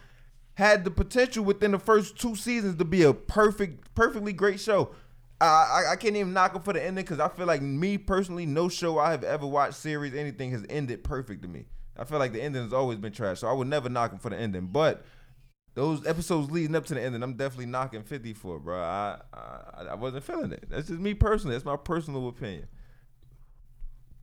had 0.56 0.84
the 0.84 0.92
potential 0.92 1.44
within 1.44 1.72
the 1.72 1.80
first 1.80 2.20
two 2.20 2.36
seasons 2.36 2.76
to 2.76 2.86
be 2.86 3.04
a 3.04 3.14
perfect, 3.14 3.94
perfectly 3.96 4.34
great 4.34 4.60
show. 4.60 4.92
I, 5.46 5.92
I, 5.92 5.96
can't 5.96 6.16
even 6.16 6.34
knock 6.34 6.54
them 6.54 6.62
for 6.62 6.74
the 6.74 6.84
ending 6.84 7.04
because 7.04 7.20
I 7.20 7.28
feel 7.28 7.48
like 7.48 7.62
me 7.62 7.98
personally, 7.98 8.46
no 8.46 8.70
show 8.70 9.00
I 9.00 9.12
have 9.12 9.24
ever 9.24 9.48
watched, 9.48 9.76
series, 9.76 10.14
anything 10.14 10.52
has 10.52 10.66
ended 10.70 11.04
perfect 11.04 11.42
to 11.42 11.48
me. 11.48 11.66
I 11.98 12.04
feel 12.06 12.20
like 12.20 12.34
the 12.34 12.42
ending 12.42 12.64
has 12.64 12.74
always 12.74 13.00
been 13.00 13.12
trash, 13.12 13.40
so 13.40 13.48
I 13.48 13.54
would 13.54 13.68
never 13.68 13.90
knock 13.90 14.12
them 14.12 14.20
for 14.20 14.30
the 14.30 14.38
ending. 14.38 14.68
But 14.68 15.04
those 15.74 16.06
episodes 16.06 16.52
leading 16.52 16.76
up 16.76 16.86
to 16.88 16.94
the 16.94 17.02
ending, 17.02 17.24
I'm 17.24 17.34
definitely 17.34 17.68
knocking 17.68 18.04
50 18.04 18.34
for, 18.34 18.60
bro. 18.60 18.82
I, 18.82 19.20
I 19.34 19.84
I 19.92 19.96
wasn't 19.96 20.24
feeling 20.24 20.52
it. 20.52 20.66
That's 20.70 20.88
just 20.88 21.00
me 21.00 21.14
personally. 21.14 21.56
That's 21.56 21.66
my 21.66 21.78
personal 21.78 22.28
opinion. 22.28 22.68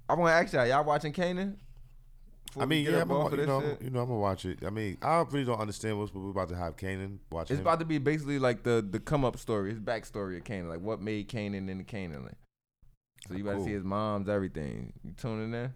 I 0.09 0.14
want 0.14 0.31
to 0.31 0.35
ask 0.35 0.52
y'all, 0.52 0.66
y'all 0.66 0.85
watching 0.85 1.12
Kanan? 1.12 1.57
Before 2.48 2.62
I 2.62 2.66
mean, 2.66 2.87
yeah, 2.87 3.02
I'm 3.02 3.11
off 3.12 3.30
gonna, 3.30 3.42
you 3.42 3.46
know, 3.46 3.61
shit? 3.61 3.82
you 3.82 3.90
know, 3.90 4.00
I'm 4.00 4.08
gonna 4.08 4.20
watch 4.20 4.44
it. 4.44 4.58
I 4.64 4.70
mean, 4.70 4.96
I 5.02 5.18
really 5.30 5.44
don't 5.44 5.61
understand 5.61 5.98
what's 5.98 6.14
what 6.14 6.24
we're 6.24 6.30
about 6.30 6.48
to 6.48 6.56
have 6.56 6.76
Kanan 6.76 7.18
watch. 7.30 7.50
It's 7.50 7.58
him. 7.58 7.66
about 7.66 7.78
to 7.80 7.84
be 7.84 7.98
basically 7.98 8.38
like 8.38 8.62
the 8.62 8.87
the 8.88 9.00
come 9.00 9.24
up 9.24 9.38
story, 9.38 9.70
his 9.70 9.80
backstory 9.80 10.38
of 10.38 10.44
Kanan, 10.44 10.68
like 10.68 10.80
what 10.80 11.00
made 11.00 11.28
Kanan 11.28 11.68
into 11.68 11.84
Kanan. 11.84 12.24
Like. 12.24 12.34
So 13.28 13.34
you 13.34 13.44
ah, 13.46 13.50
about 13.50 13.58
to 13.61 13.64
see 13.64 13.72
his 13.72 13.84
mom's 13.84 14.28
everything. 14.28 14.92
You 15.04 15.12
tuning 15.12 15.44
in? 15.44 15.50
There? 15.50 15.74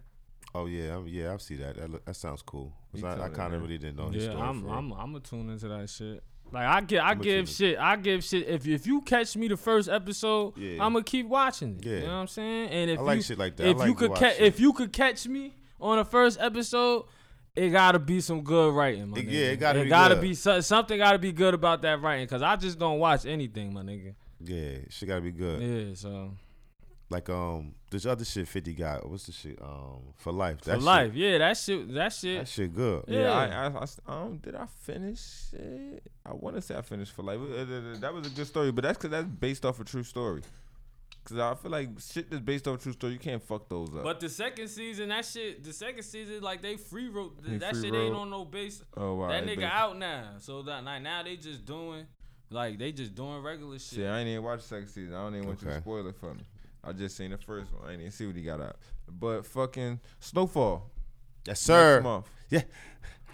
Oh 0.55 0.65
yeah, 0.65 0.91
I'm- 0.91 1.07
yeah, 1.07 1.33
I 1.33 1.37
see 1.37 1.55
that. 1.57 1.77
That, 1.77 1.91
look, 1.91 2.05
that 2.05 2.15
sounds 2.15 2.41
cool. 2.41 2.73
I, 3.03 3.23
I 3.23 3.29
kind 3.29 3.53
of 3.53 3.61
really 3.61 3.77
didn't 3.77 3.97
know 3.97 4.09
his 4.09 4.23
Yeah, 4.23 4.31
story. 4.31 4.43
I'm, 4.47 4.61
for 4.61 4.67
real. 4.67 4.75
I'm, 4.75 4.91
I'm 4.93 5.05
gonna 5.13 5.19
tune 5.19 5.49
into 5.49 5.67
that 5.67 5.89
shit. 5.89 6.23
Like 6.51 6.65
I 6.65 6.81
get, 6.81 7.03
I 7.03 7.11
I'ma 7.11 7.23
give 7.23 7.49
shit, 7.49 7.79
I 7.79 7.95
give 7.95 8.23
shit. 8.23 8.47
If 8.47 8.67
if 8.67 8.85
you 8.85 9.01
catch 9.01 9.35
me 9.35 9.47
the 9.47 9.57
first 9.57 9.89
episode, 9.89 10.55
Yeah. 10.57 10.83
I'm 10.85 10.93
gonna 10.93 11.03
keep 11.03 11.27
watching 11.27 11.77
it. 11.77 11.85
Yeah. 11.85 11.91
You 11.95 12.01
know 12.01 12.07
what 12.07 12.13
I'm 12.13 12.27
saying? 12.27 12.69
And 12.69 12.91
if 12.91 12.99
I 12.99 13.01
like 13.01 13.15
you, 13.17 13.21
shit 13.23 13.37
like 13.39 13.55
that. 13.55 13.65
I 13.65 13.69
If 13.71 13.77
like 13.77 13.87
you 13.87 13.95
could, 13.95 14.09
watch 14.11 14.19
ca- 14.19 14.29
shit. 14.29 14.41
if 14.41 14.59
you 14.59 14.73
could 14.73 14.93
catch 14.93 15.27
me 15.27 15.55
on 15.83 15.97
the 15.97 16.05
first 16.05 16.39
episode, 16.39 17.05
it 17.55 17.69
gotta 17.69 17.99
be 17.99 18.19
some 18.21 18.41
good 18.41 18.73
writing, 18.73 19.09
my 19.09 19.17
nigga. 19.19 19.31
yeah, 19.31 19.45
it 19.51 19.57
gotta 19.59 19.83
be 19.83 19.89
gotta 19.89 20.15
good. 20.15 20.21
be 20.21 20.33
so, 20.33 20.59
something. 20.61 20.97
Gotta 20.97 21.19
be 21.19 21.31
good 21.31 21.53
about 21.53 21.81
that 21.83 22.01
writing, 22.01 22.27
cause 22.27 22.41
I 22.41 22.55
just 22.55 22.79
don't 22.79 22.97
watch 22.99 23.25
anything, 23.25 23.73
my 23.73 23.81
nigga. 23.83 24.15
yeah, 24.39 24.77
shit 24.89 25.07
gotta 25.09 25.21
be 25.21 25.31
good. 25.31 25.61
Yeah, 25.61 25.93
so 25.95 26.31
Like 27.09 27.29
um, 27.29 27.75
this 27.91 28.07
other 28.07 28.25
shit 28.25 28.47
Fifty 28.47 28.73
got. 28.73 29.07
What's 29.07 29.27
the 29.27 29.31
shit? 29.33 29.59
Um, 29.61 30.13
for 30.15 30.31
life. 30.31 30.61
for 30.63 30.71
shit- 30.71 30.81
life, 30.81 31.13
yeah, 31.13 31.37
that 31.37 31.57
shit, 31.57 31.93
that 31.93 32.11
shit. 32.13 32.39
That 32.39 32.47
shit 32.47 32.73
good. 32.73 33.03
Yeah. 33.07 33.31
I, 33.31 33.67
I, 33.67 33.85
I, 33.85 34.21
um, 34.23 34.37
did 34.37 34.55
I 34.55 34.65
finish 34.81 35.21
it? 35.53 36.01
I 36.25 36.33
want 36.33 36.55
to 36.55 36.61
say 36.61 36.75
I 36.75 36.81
finished 36.81 37.11
for 37.11 37.21
life. 37.21 37.39
Uh, 37.39 37.61
uh, 37.61 37.99
That 37.99 38.13
was 38.15 38.25
a 38.25 38.29
good 38.31 38.47
story, 38.47 38.71
but 38.71 38.83
that's 38.83 38.97
because 38.97 39.11
that's 39.11 39.27
based 39.27 39.63
off 39.63 39.79
a 39.79 39.83
true 39.83 40.03
story. 40.03 40.41
Because 41.23 41.37
I 41.39 41.53
feel 41.55 41.71
like 41.71 41.89
shit 41.99 42.29
that's 42.29 42.41
based 42.41 42.67
off 42.67 42.79
a 42.79 42.83
true 42.83 42.91
story, 42.91 43.13
you 43.13 43.19
can't 43.19 43.41
fuck 43.41 43.69
those 43.69 43.89
up. 43.95 44.03
But 44.03 44.19
the 44.19 44.27
second 44.29 44.67
season, 44.67 45.09
that 45.09 45.23
shit, 45.25 45.63
the 45.63 45.71
second 45.71 46.03
season, 46.03 46.41
like 46.41 46.61
they 46.61 46.75
free 46.75 47.07
wrote 47.07 47.41
They 47.43 47.57
that 47.57 47.73
free 47.75 47.83
shit 47.83 47.95
ain't 47.95 48.13
on 48.15 48.29
no 48.29 48.43
base. 48.45 48.83
oh, 48.97 49.15
wow. 49.15 49.29
that 49.29 49.45
nigga 49.45 49.63
out 49.69 49.97
now, 49.97 50.31
so 50.39 50.61
that 50.63 50.83
like 50.83 51.01
now 51.01 51.23
they 51.23 51.37
just 51.37 51.63
doing, 51.65 52.05
like 52.49 52.77
they 52.77 52.91
just 52.91 53.15
doing 53.15 53.41
regular 53.41 53.79
shit. 53.79 53.99
See, 53.99 54.05
I 54.05 54.19
ain't 54.19 54.27
even 54.27 54.43
watch 54.43 54.61
the 54.63 54.67
second 54.67 54.87
season. 54.89 55.13
I 55.13 55.23
don't 55.23 55.35
even 55.35 55.47
want 55.47 55.61
you 55.61 55.69
to 55.69 55.77
spoil 55.79 56.05
it 56.07 56.15
for 56.19 56.33
me. 56.33 56.43
I 56.83 56.91
just 56.91 57.15
seen 57.15 57.31
the 57.31 57.37
first 57.37 57.71
one. 57.73 57.87
I 57.87 57.93
ain't 57.93 58.01
even 58.01 58.11
see 58.11 58.25
what 58.27 58.35
he 58.35 58.41
got 58.43 58.59
out. 58.59 58.75
But 59.09 59.45
fucking 59.45 60.01
Snowfall. 60.19 60.89
Yes, 61.47 61.61
sir. 61.61 61.95
Next 61.95 62.03
month. 62.03 62.29
Yeah. 62.49 62.61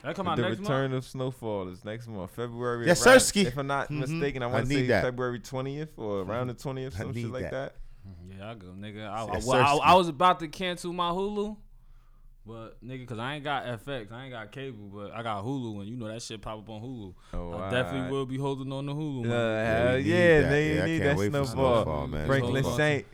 That 0.04 0.16
come 0.16 0.28
out 0.30 0.38
the 0.38 0.44
next 0.44 0.60
return 0.60 0.92
month. 0.92 1.04
of 1.04 1.10
Snowfall 1.10 1.68
is 1.68 1.84
next 1.84 2.08
month, 2.08 2.32
February. 2.32 2.86
Yes, 2.88 3.06
around- 3.06 3.18
sirski. 3.18 3.46
If 3.48 3.58
I'm 3.58 3.68
not 3.68 3.90
Mhm. 3.90 4.00
mistaken, 4.08 4.42
I 4.44 4.46
I 4.46 4.50
want 4.50 4.66
to 4.66 4.70
need 4.70 4.82
say 4.84 4.88
that. 4.88 5.04
February 5.04 5.40
20th 5.42 5.90
or 5.98 6.22
around 6.22 6.48
the 6.48 6.54
20th, 6.54 6.96
I 6.96 7.00
some 7.00 7.08
shit 7.14 7.16
need 7.26 7.32
like 7.32 7.52
that. 7.52 7.76
That. 8.06 8.38
Yeah, 8.38 8.52
I 8.52 8.56
go, 8.56 8.68
nigga. 8.68 9.08
I, 9.08 9.24
I, 9.24 9.40
well, 9.46 9.82
I. 9.82 9.92
I 9.92 9.96
was 9.96 10.08
about 10.08 10.40
to 10.40 10.48
cancel 10.48 10.94
my 10.94 11.12
Hulu, 11.12 11.58
but 12.46 12.84
nigga, 12.86 13.08
cause 13.08 13.20
I 13.20 13.36
ain't 13.36 13.44
got 13.44 13.66
FX, 13.66 14.12
I 14.12 14.24
ain't 14.24 14.32
got 14.32 14.52
cable, 14.52 14.90
but 14.94 15.12
I 15.12 15.24
got 15.24 15.44
Hulu, 15.44 15.82
and 15.82 15.90
you 15.90 15.96
know 15.98 16.08
that 16.08 16.22
shit 16.22 16.42
pop 16.42 16.60
up 16.60 16.70
on 16.70 16.82
Hulu. 16.82 17.14
Oh, 17.34 17.58
I 17.58 17.70
definitely 17.70 18.00
alright. 18.00 18.12
will 18.12 18.26
be 18.26 18.38
holding 18.38 18.72
on 18.72 18.86
to 18.86 18.94
Hulu. 18.94 19.26
Uh, 19.26 19.28
man. 19.28 19.88
hell 19.88 19.96
we 19.96 20.02
yeah, 20.02 20.42
that. 20.42 20.52
nigga, 20.52 20.76
Yeah, 20.76 20.86
need 20.86 21.00
that 21.00 21.18
wait 21.18 21.32
for 21.32 21.46
snowball. 21.46 21.84
Snowfall, 21.84 22.08
man. 22.08 22.28
Franklin 22.28 22.64
Snowfall. 22.64 23.06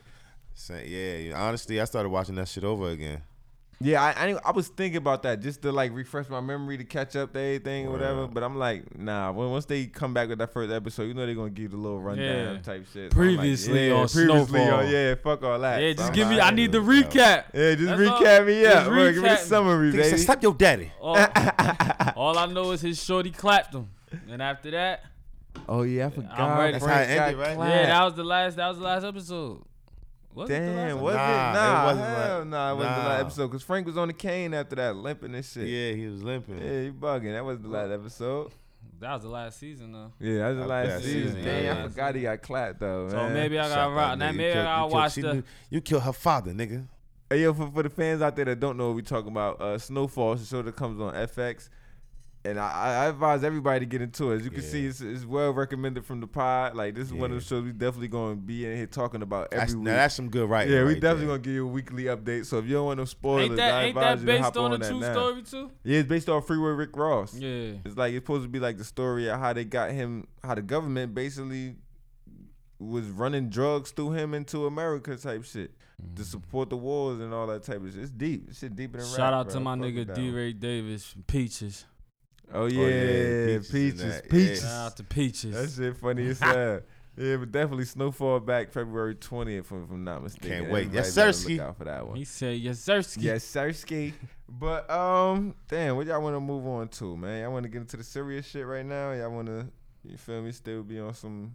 Saint. 0.54 0.88
Yeah, 0.88 1.16
yeah, 1.16 1.42
honestly, 1.46 1.80
I 1.80 1.84
started 1.84 2.08
watching 2.08 2.34
that 2.36 2.48
shit 2.48 2.64
over 2.64 2.88
again. 2.88 3.22
Yeah, 3.78 4.02
I, 4.02 4.28
I 4.30 4.38
I 4.42 4.50
was 4.52 4.68
thinking 4.68 4.96
about 4.96 5.22
that 5.24 5.40
just 5.40 5.60
to 5.60 5.70
like 5.70 5.92
refresh 5.92 6.30
my 6.30 6.40
memory 6.40 6.78
to 6.78 6.84
catch 6.84 7.14
up 7.14 7.34
to 7.34 7.38
everything 7.38 7.86
or 7.86 7.90
whatever. 7.90 8.26
But 8.26 8.42
I'm 8.42 8.56
like, 8.58 8.98
nah. 8.98 9.30
When 9.32 9.50
once 9.50 9.66
they 9.66 9.84
come 9.84 10.14
back 10.14 10.30
with 10.30 10.38
that 10.38 10.50
first 10.54 10.72
episode, 10.72 11.02
you 11.02 11.12
know 11.14 11.26
they're 11.26 11.34
gonna 11.34 11.50
give 11.50 11.64
you 11.64 11.68
the 11.68 11.76
little 11.76 12.00
rundown 12.00 12.54
Yeah. 12.56 12.62
type 12.62 12.86
shit. 12.90 13.12
So 13.12 13.20
I'm 13.20 13.26
like, 13.26 13.36
Previously 13.36 13.88
yeah, 13.88 13.94
on 13.94 14.08
previously 14.08 14.46
Snowfall. 14.60 14.78
on 14.78 14.88
yeah, 14.90 15.14
fuck 15.16 15.42
all 15.42 15.58
that. 15.58 15.82
Yeah, 15.82 15.92
just 15.92 16.08
I'm 16.08 16.12
give 16.14 16.28
me. 16.28 16.40
I 16.40 16.50
need 16.52 16.72
the 16.72 16.78
recap. 16.78 17.44
Yeah, 17.52 17.74
just 17.74 17.82
That's 17.84 18.00
all. 18.10 18.20
recap 18.22 18.46
me 18.46 18.62
Just 18.62 18.76
up. 18.76 18.86
bro. 18.86 19.12
Give 19.12 19.22
me 19.22 19.28
the 19.28 19.34
recap. 19.34 19.38
summary, 19.40 19.92
Nigga 19.92 20.02
said, 20.04 20.10
baby. 20.12 20.22
Stop 20.22 20.42
your 20.42 20.54
daddy. 20.54 20.92
Oh. 21.02 21.08
All, 21.14 22.12
all 22.16 22.38
I 22.38 22.46
know 22.46 22.70
is 22.70 22.80
his 22.80 23.02
shorty 23.02 23.30
clapped 23.30 23.74
him, 23.74 23.90
and 24.30 24.40
after 24.40 24.70
that, 24.70 25.04
Oh 25.68 25.82
yeah, 25.82 26.06
I 26.06 26.10
forgot. 26.10 26.38
I'm 26.38 26.58
ready. 26.58 26.72
That's 26.78 26.86
how 26.86 27.00
it 27.00 27.04
ended, 27.10 27.36
right? 27.38 27.56
clapped. 27.56 27.70
yeah, 27.74 27.86
that 27.88 28.04
was 28.04 28.14
the 28.14 28.24
last. 28.24 28.56
That 28.56 28.68
was 28.68 28.78
the 28.78 28.84
last 28.84 29.04
episode. 29.04 29.62
Was 30.36 30.50
it 30.50 30.52
the 30.52 30.58
last 30.60 30.76
Damn, 30.76 30.86
episode? 30.88 31.02
was 31.02 31.14
it? 31.14 31.16
Nah, 31.16 31.50
it 31.50 31.54
Nah, 31.54 31.84
wasn't 31.86 32.06
hell 32.06 32.38
like- 32.38 32.48
nah, 32.48 32.70
it 32.72 32.76
wasn't 32.76 32.96
the 32.96 33.02
last 33.08 33.20
episode 33.22 33.46
because 33.48 33.62
Frank 33.62 33.86
was 33.86 33.96
on 33.96 34.08
the 34.08 34.14
cane 34.14 34.54
after 34.54 34.76
that, 34.76 34.96
limping 34.96 35.34
and 35.34 35.44
shit. 35.44 35.66
Yeah, 35.66 35.92
he 35.92 36.06
was 36.06 36.22
limping. 36.22 36.58
Yeah, 36.58 36.80
you 36.82 36.92
bugging. 36.92 37.32
That 37.32 37.44
wasn't 37.44 37.62
the 37.64 37.70
last 37.70 37.90
episode. 37.90 38.50
That 39.00 39.12
was 39.14 39.22
the 39.24 39.28
last 39.28 39.58
season 39.58 39.92
though. 39.92 40.12
Yeah, 40.20 40.38
that 40.38 40.48
was 40.50 40.58
the 40.58 40.66
last 40.66 40.88
last 40.88 41.04
season. 41.04 41.22
season, 41.36 41.44
Damn, 41.44 41.64
yeah. 41.64 41.84
I 41.84 41.88
forgot 41.88 42.14
he 42.14 42.22
got 42.22 42.42
clapped 42.42 42.80
though, 42.80 43.08
So 43.08 43.16
man. 43.16 43.34
maybe 43.34 43.58
I 43.58 43.62
Shut 43.64 43.74
gotta 43.76 43.90
that 43.90 43.96
rock. 43.96 44.18
Now 44.18 44.32
maybe 44.32 44.50
I 44.50 44.52
killed- 44.52 44.64
gotta 44.64 44.76
you 44.76 44.82
killed- 44.88 44.92
watch 44.92 45.14
the. 45.16 45.34
knew- 45.34 45.42
You 45.70 45.80
killed 45.80 46.02
her 46.04 46.12
father, 46.12 46.52
nigga. 46.52 46.86
Hey 47.28 47.42
yo, 47.42 47.52
for, 47.52 47.70
for 47.70 47.82
the 47.82 47.90
fans 47.90 48.22
out 48.22 48.36
there 48.36 48.44
that 48.44 48.60
don't 48.60 48.76
know 48.76 48.86
what 48.88 48.96
we 48.96 49.02
talking 49.02 49.30
about, 49.32 49.60
uh, 49.60 49.78
Snowfall 49.78 50.34
is 50.34 50.42
a 50.42 50.46
show 50.46 50.62
that 50.62 50.76
comes 50.76 51.00
on 51.00 51.12
FX, 51.14 51.68
and 52.46 52.58
I, 52.60 53.04
I 53.04 53.06
advise 53.06 53.44
everybody 53.44 53.80
to 53.80 53.86
get 53.86 54.00
into 54.02 54.30
it. 54.32 54.36
As 54.36 54.44
you 54.44 54.50
can 54.50 54.62
Yeah. 54.62 54.68
see, 54.68 54.86
it's, 54.86 55.00
it's 55.00 55.24
well 55.24 55.52
recommended 55.52 56.04
from 56.04 56.20
the 56.20 56.26
pod. 56.26 56.74
Like 56.74 56.94
this 56.94 57.06
is 57.08 57.12
one 57.14 57.30
of 57.32 57.38
the 57.38 57.44
shows 57.44 57.64
we 57.64 57.72
definitely 57.72 58.08
going 58.08 58.36
to 58.36 58.40
be 58.42 58.64
in 58.64 58.76
here 58.76 58.86
talking 58.86 59.22
about 59.22 59.48
every 59.52 59.58
That's, 59.58 59.74
week. 59.74 59.82
now 59.84 59.94
that's 59.96 60.14
some 60.14 60.30
good 60.30 60.48
writing. 60.48 60.72
yeah, 60.72 60.82
we 60.84 60.92
right 60.94 61.00
definitely 61.00 61.26
there. 61.26 61.36
gonna 61.36 61.42
give 61.42 61.52
you 61.52 61.64
a 61.66 61.70
weekly 61.70 62.04
update. 62.04 62.46
So 62.46 62.58
if 62.58 62.66
you 62.66 62.74
don't 62.74 62.86
want 62.86 62.98
no 62.98 63.04
spoilers, 63.04 63.46
Ain't 63.48 63.56
that 63.56 63.74
I 63.74 63.80
ain't 63.84 63.88
advise 63.96 64.04
that 64.04 64.20
you 64.20 64.26
to 64.26 64.32
based 64.32 64.42
hop 64.44 64.56
on 64.56 64.72
on, 64.72 64.82
a 64.82 64.88
true 64.88 65.00
now. 65.00 65.12
story 65.12 65.42
too? 65.42 65.70
Yeah, 65.84 65.98
it's 66.00 66.08
based 66.08 66.28
off 66.28 66.46
Freeway 66.46 66.70
Rick 66.70 66.96
Ross. 66.96 67.34
Yeah. 67.34 67.72
It's 67.84 67.96
like 67.96 68.12
it's 68.14 68.24
supposed 68.24 68.44
to 68.44 68.48
be 68.48 68.58
like 68.60 68.78
the 68.78 68.84
story 68.84 69.28
of 69.28 69.38
how 69.40 69.52
they 69.52 69.64
got 69.64 69.90
him, 69.90 70.26
how 70.42 70.54
the 70.54 70.62
government 70.62 71.14
basically 71.14 71.76
was 72.78 73.06
running 73.08 73.48
drugs 73.48 73.90
through 73.90 74.12
him 74.12 74.34
into 74.34 74.66
America 74.66 75.16
type 75.16 75.44
shit 75.44 75.70
to 76.14 76.22
mm. 76.22 76.24
support 76.26 76.68
the 76.68 76.76
wars 76.76 77.20
and 77.20 77.32
all 77.32 77.46
that 77.46 77.62
type 77.62 77.82
of 77.82 77.90
shit. 77.92 78.02
It's 78.02 78.10
deep. 78.10 78.46
It's 78.48 78.58
shit 78.58 78.76
deeper 78.76 78.98
than 78.98 79.06
Shout 79.06 79.18
rap, 79.18 79.32
out 79.32 79.46
bro. 79.46 79.54
to 79.54 79.60
my 79.60 79.76
Fuck 79.76 79.86
nigga 79.86 80.14
D. 80.14 80.30
Ray 80.30 80.52
Davis 80.52 81.06
from 81.06 81.22
Peaches. 81.22 81.86
Oh 82.52 82.66
yeah, 82.66 82.86
yeah, 82.86 83.46
peaches, 83.58 83.70
Peaches 83.70 83.70
peaches, 83.70 84.00
and 84.02 84.12
that, 84.12 84.32
yeah. 84.32 84.54
Shout 84.54 84.86
out 84.86 84.96
to 84.96 85.04
Peaches. 85.04 85.76
That 85.76 85.82
shit 85.82 85.96
funny 85.96 86.26
as 86.28 86.38
hell. 86.40 86.80
Yeah, 87.16 87.36
but 87.38 87.50
definitely 87.50 87.86
Snowfall 87.86 88.40
back 88.40 88.70
February 88.72 89.14
twentieth, 89.14 89.66
if 89.66 89.70
I'm 89.72 90.04
not 90.04 90.22
mistaken. 90.22 90.50
Can't 90.50 90.70
wait. 90.70 90.86
Everybody 90.86 90.96
Yes, 90.96 91.14
better 91.14 91.30
sirski. 91.30 91.56
Look 91.56 91.66
out 91.66 91.78
for 91.78 91.84
that 91.84 92.06
one. 92.06 92.16
He 92.16 92.24
said, 92.24 92.58
"Yes, 92.58 92.78
sir." 92.78 93.02
Yes, 93.18 93.44
Sirski. 93.44 94.12
But 94.48 94.88
um, 94.90 95.54
damn, 95.68 95.96
what 95.96 96.06
y'all 96.06 96.20
want 96.20 96.36
to 96.36 96.40
move 96.40 96.66
on 96.66 96.88
to, 96.88 97.16
man? 97.16 97.42
Y'all 97.42 97.52
want 97.52 97.64
to 97.64 97.68
get 97.70 97.80
into 97.80 97.96
the 97.96 98.04
serious 98.04 98.46
shit 98.46 98.66
right 98.66 98.84
now? 98.84 99.12
Y'all 99.12 99.30
want 99.30 99.46
to, 99.48 99.66
you 100.04 100.16
feel 100.18 100.42
me? 100.42 100.52
Still 100.52 100.82
be 100.82 101.00
on 101.00 101.14
some. 101.14 101.52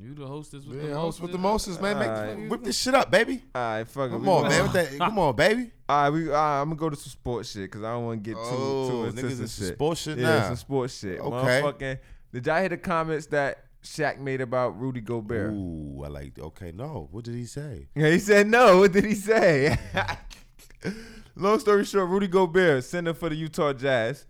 You 0.00 0.14
the 0.14 0.26
hostess 0.26 0.64
with 0.66 0.82
the 0.82 0.88
Yeah, 0.88 0.94
host 0.94 1.20
with 1.20 1.32
the 1.32 1.38
mostest? 1.38 1.80
Man. 1.80 1.98
Make, 1.98 2.08
Alright. 2.08 2.48
whip 2.50 2.62
this 2.64 2.78
shit 2.78 2.94
up, 2.94 3.10
baby. 3.10 3.42
All 3.54 3.62
right, 3.62 3.88
fuck 3.88 4.08
it. 4.08 4.12
Come 4.12 4.22
we 4.22 4.28
on, 4.28 4.42
gonna- 4.42 4.48
man. 4.54 4.62
With 4.64 4.72
that, 4.72 4.98
come 4.98 5.18
on, 5.18 5.36
baby. 5.36 5.70
All 5.88 6.02
right, 6.02 6.10
we. 6.10 6.26
All 6.28 6.32
right, 6.34 6.60
I'm 6.60 6.68
gonna 6.68 6.76
go 6.78 6.90
to 6.90 6.96
some 6.96 7.10
sports 7.10 7.50
shit 7.52 7.62
because 7.70 7.82
I 7.84 7.92
don't 7.92 8.04
want 8.04 8.22
to 8.24 8.30
get 8.30 8.36
too 8.36 8.42
Oh, 8.44 8.88
too 8.90 9.04
into 9.06 9.22
niggas 9.22 9.30
some 9.32 9.42
in 9.42 9.48
some 9.48 9.64
shit. 9.66 9.74
sports 9.74 10.00
shit 10.02 10.18
yeah, 10.18 10.24
now. 10.24 10.42
some 10.48 10.56
sports 10.56 10.98
shit. 10.98 11.20
Okay. 11.20 11.36
Motherfucking. 11.62 11.98
Did 12.32 12.46
y'all 12.46 12.60
hear 12.60 12.68
the 12.68 12.76
comments 12.76 13.26
that 13.28 13.64
Shaq 13.82 14.18
made 14.18 14.40
about 14.40 14.78
Rudy 14.80 15.00
Gobert? 15.00 15.52
Ooh, 15.52 16.02
I 16.04 16.08
like. 16.08 16.38
Okay, 16.38 16.72
no. 16.74 17.08
What 17.10 17.24
did 17.24 17.34
he 17.34 17.46
say? 17.46 17.88
Yeah, 17.94 18.10
he 18.12 18.18
said 18.18 18.46
no. 18.48 18.78
What 18.80 18.92
did 18.92 19.04
he 19.04 19.14
say? 19.14 19.78
Long 21.36 21.58
story 21.58 21.84
short, 21.84 22.08
Rudy 22.10 22.28
Gobert, 22.28 22.84
center 22.84 23.14
for 23.14 23.28
the 23.28 23.34
Utah 23.34 23.72
Jazz, 23.72 24.26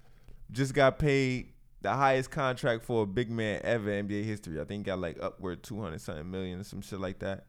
just 0.51 0.73
got 0.73 0.99
paid 0.99 1.53
the 1.85 1.93
highest 1.93 2.31
contract 2.31 2.83
for 2.83 3.03
a 3.03 3.07
big 3.07 3.31
man 3.31 3.61
ever 3.63 3.93
in 3.93 4.09
NBA 4.09 4.25
history. 4.25 4.59
I 4.59 4.65
think 4.65 4.81
he 4.81 4.85
got 4.85 4.99
like 4.99 5.19
upward 5.21 5.63
two 5.63 5.81
hundred 5.81 6.01
something 6.01 6.29
million 6.29 6.61
or 6.61 6.65
some 6.65 6.81
shit 6.81 6.99
like 6.99 7.19
that. 7.19 7.45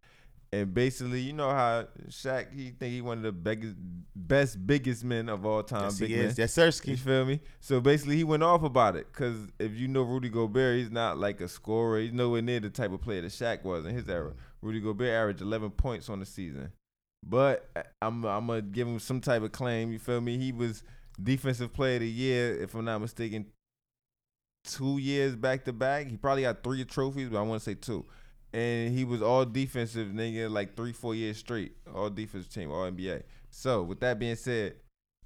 And 0.51 0.73
basically, 0.73 1.21
you 1.21 1.31
know 1.31 1.49
how 1.49 1.87
Shaq, 2.09 2.53
he 2.53 2.71
think 2.71 2.93
he 2.93 3.01
one 3.01 3.19
of 3.19 3.23
the 3.23 3.31
biggest, 3.31 3.75
best, 4.13 4.67
biggest 4.67 5.05
men 5.05 5.29
of 5.29 5.45
all 5.45 5.63
time. 5.63 5.85
Yes, 5.85 5.99
big 5.99 6.09
he 6.09 6.15
is. 6.15 6.37
Yes, 6.37 6.57
You 6.85 6.97
feel 6.97 7.25
me? 7.25 7.39
So 7.61 7.79
basically, 7.79 8.17
he 8.17 8.25
went 8.25 8.43
off 8.43 8.63
about 8.63 8.97
it 8.97 9.07
because 9.11 9.37
if 9.57 9.73
you 9.73 9.87
know 9.87 10.03
Rudy 10.03 10.29
Gobert, 10.29 10.79
he's 10.79 10.91
not 10.91 11.17
like 11.17 11.39
a 11.39 11.47
scorer. 11.47 12.01
He's 12.01 12.13
nowhere 12.13 12.41
near 12.41 12.59
the 12.59 12.69
type 12.69 12.91
of 12.91 13.01
player 13.01 13.21
that 13.21 13.31
Shaq 13.31 13.63
was 13.63 13.85
in 13.85 13.95
his 13.95 14.09
era. 14.09 14.33
Rudy 14.61 14.81
Gobert 14.81 15.09
averaged 15.13 15.41
11 15.41 15.71
points 15.71 16.09
on 16.09 16.19
the 16.19 16.25
season, 16.25 16.73
but 17.25 17.69
uh, 17.75 17.83
I'm 18.01 18.25
I'm 18.25 18.47
gonna 18.47 18.61
give 18.61 18.85
him 18.85 18.99
some 18.99 19.21
type 19.21 19.43
of 19.43 19.53
claim. 19.53 19.93
You 19.93 19.99
feel 19.99 20.19
me? 20.19 20.37
He 20.37 20.51
was 20.51 20.83
defensive 21.21 21.73
player 21.73 21.95
of 21.95 22.01
the 22.01 22.09
year, 22.09 22.61
if 22.61 22.75
I'm 22.75 22.85
not 22.85 22.99
mistaken, 22.99 23.45
two 24.65 24.97
years 24.97 25.35
back 25.35 25.65
to 25.65 25.73
back. 25.73 26.07
He 26.07 26.17
probably 26.17 26.43
got 26.43 26.63
three 26.63 26.83
trophies, 26.85 27.29
but 27.29 27.39
I 27.39 27.41
want 27.41 27.61
to 27.61 27.69
say 27.69 27.75
two. 27.75 28.05
And 28.53 28.97
he 28.97 29.03
was 29.03 29.21
all 29.21 29.45
defensive 29.45 30.09
nigga 30.09 30.49
like 30.49 30.75
three, 30.75 30.93
four 30.93 31.13
years 31.13 31.37
straight. 31.37 31.73
All 31.93 32.09
defensive 32.09 32.51
team, 32.51 32.71
all 32.71 32.89
NBA. 32.89 33.23
So 33.49 33.83
with 33.83 33.99
that 33.99 34.19
being 34.19 34.35
said, 34.35 34.75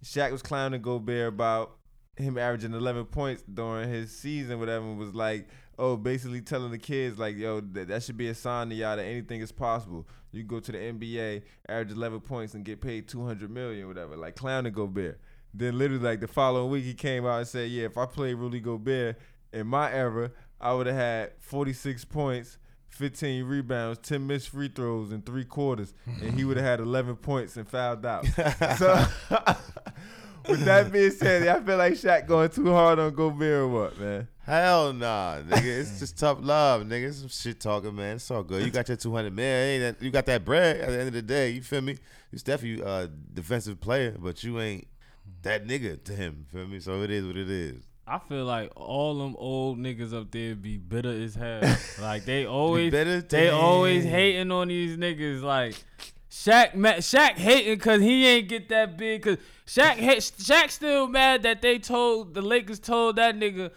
Shaq 0.04 0.32
was 0.32 0.42
clowning 0.42 0.82
Gobert 0.82 1.28
about 1.28 1.78
him 2.20 2.38
averaging 2.38 2.74
11 2.74 3.06
points 3.06 3.44
during 3.44 3.90
his 3.90 4.12
season, 4.12 4.60
whatever, 4.60 4.86
was 4.94 5.14
like, 5.14 5.48
oh, 5.78 5.96
basically 5.96 6.42
telling 6.42 6.72
the 6.72 6.78
kids, 6.78 7.18
like, 7.18 7.38
yo, 7.38 7.62
that, 7.62 7.88
that 7.88 8.04
should 8.04 8.18
be 8.18 8.28
a 8.28 8.36
sign 8.36 8.70
to 8.70 8.76
y'all 8.76 8.98
that 8.98 9.06
anything 9.06 9.42
is 9.42 9.52
possible. 9.52 10.08
You 10.32 10.44
go 10.44 10.60
to 10.60 10.72
the 10.72 10.78
NBA, 10.78 11.44
average 11.68 11.92
11 11.92 12.20
points, 12.22 12.54
and 12.54 12.66
get 12.66 12.82
paid 12.82 13.08
200 13.08 13.50
million, 13.50 13.88
whatever, 13.88 14.16
like 14.16 14.36
clowning 14.36 14.74
Gobert. 14.74 15.20
Then 15.54 15.78
literally, 15.78 16.04
like 16.04 16.20
the 16.20 16.28
following 16.28 16.72
week, 16.72 16.84
he 16.86 16.94
came 16.94 17.26
out 17.26 17.40
and 17.40 17.48
said, 17.48 17.70
yeah, 17.70 17.86
if 17.86 17.98
I 17.98 18.06
played 18.06 18.36
Rudy 18.36 18.60
Gobert 18.60 19.18
in 19.52 19.68
my 19.68 19.92
era, 19.92 20.32
I 20.62 20.74
would 20.74 20.88
have 20.88 20.96
had 20.96 21.32
46 21.40 22.06
points. 22.06 22.58
15 22.90 23.46
rebounds, 23.46 24.00
10 24.00 24.28
missed 24.28 24.50
free 24.50 24.68
throws 24.68 25.12
in 25.12 25.22
three 25.22 25.46
quarters, 25.46 25.94
and 26.22 26.34
he 26.34 26.44
would 26.44 26.58
have 26.58 26.66
had 26.66 26.80
11 26.82 27.16
points 27.18 27.56
and 27.56 27.66
fouled 27.66 28.06
out. 28.06 28.26
so, 28.78 29.06
with 30.50 30.66
that 30.66 30.92
being 30.92 31.12
said, 31.12 31.48
I 31.48 31.62
feel 31.62 31.78
like 31.78 31.94
Shaq 31.94 32.28
going 32.28 32.50
too 32.50 32.74
hard 32.74 33.00
on 33.00 33.14
Gobert 33.14 33.62
or 33.62 33.68
what, 33.70 34.00
man? 34.00 34.28
Hell 34.50 34.92
nah, 34.94 35.38
nigga. 35.38 35.80
It's 35.80 36.00
just 36.00 36.18
tough 36.18 36.40
love, 36.42 36.82
nigga. 36.82 37.08
It's 37.08 37.20
some 37.20 37.30
shit 37.30 37.60
talking, 37.60 37.96
man. 37.96 38.16
It's 38.16 38.32
all 38.32 38.44
good. 38.44 38.66
You 38.66 38.72
got 38.72 38.88
your 38.88 38.98
200 38.98 39.32
man. 39.32 39.96
You 40.02 40.10
got 40.10 40.26
that 40.26 40.44
bread 40.44 40.78
at 40.78 40.90
the 40.90 40.98
end 40.98 41.08
of 41.08 41.14
the 41.14 41.22
day. 41.22 41.52
You 41.52 41.62
feel 41.62 41.82
me? 41.82 41.98
He's 42.32 42.44
definitely 42.44 42.84
a 42.84 43.08
defensive 43.08 43.80
player, 43.80 44.16
but 44.20 44.44
you 44.44 44.60
ain't 44.60 44.88
that 45.44 45.66
nigga 45.66 46.04
to 46.06 46.14
him. 46.14 46.46
Feel 46.52 46.68
me? 46.68 46.80
So 46.80 47.02
it 47.02 47.12
is 47.12 47.26
what 47.26 47.38
it 47.38 47.50
is. 47.50 47.84
I 48.08 48.18
feel 48.18 48.46
like 48.46 48.72
all 48.76 49.20
them 49.20 49.36
old 49.38 49.78
niggas 49.78 50.14
up 50.14 50.32
there 50.32 50.56
be 50.56 50.78
bitter 50.78 51.12
as 51.12 51.36
hell. 51.36 51.62
like 52.02 52.26
they 52.26 52.46
always, 52.46 52.92
they 52.92 53.50
always 53.50 54.04
hating 54.04 54.52
on 54.52 54.70
these 54.70 54.98
niggas. 54.98 55.44
Like 55.44 55.76
Shaq, 56.32 56.74
Shaq 56.74 57.34
hating 57.34 57.76
because 57.76 58.02
he 58.02 58.26
ain't 58.26 58.50
get 58.50 58.70
that 58.70 58.98
big. 58.98 59.22
Cause 59.24 59.38
Shaq, 59.68 59.98
Shaq 59.98 60.72
still 60.72 61.08
mad 61.08 61.44
that 61.44 61.62
they 61.62 61.78
told 61.78 62.34
the 62.34 62.42
Lakers 62.42 62.80
told 62.80 63.18
that 63.18 63.36
nigga, 63.36 63.72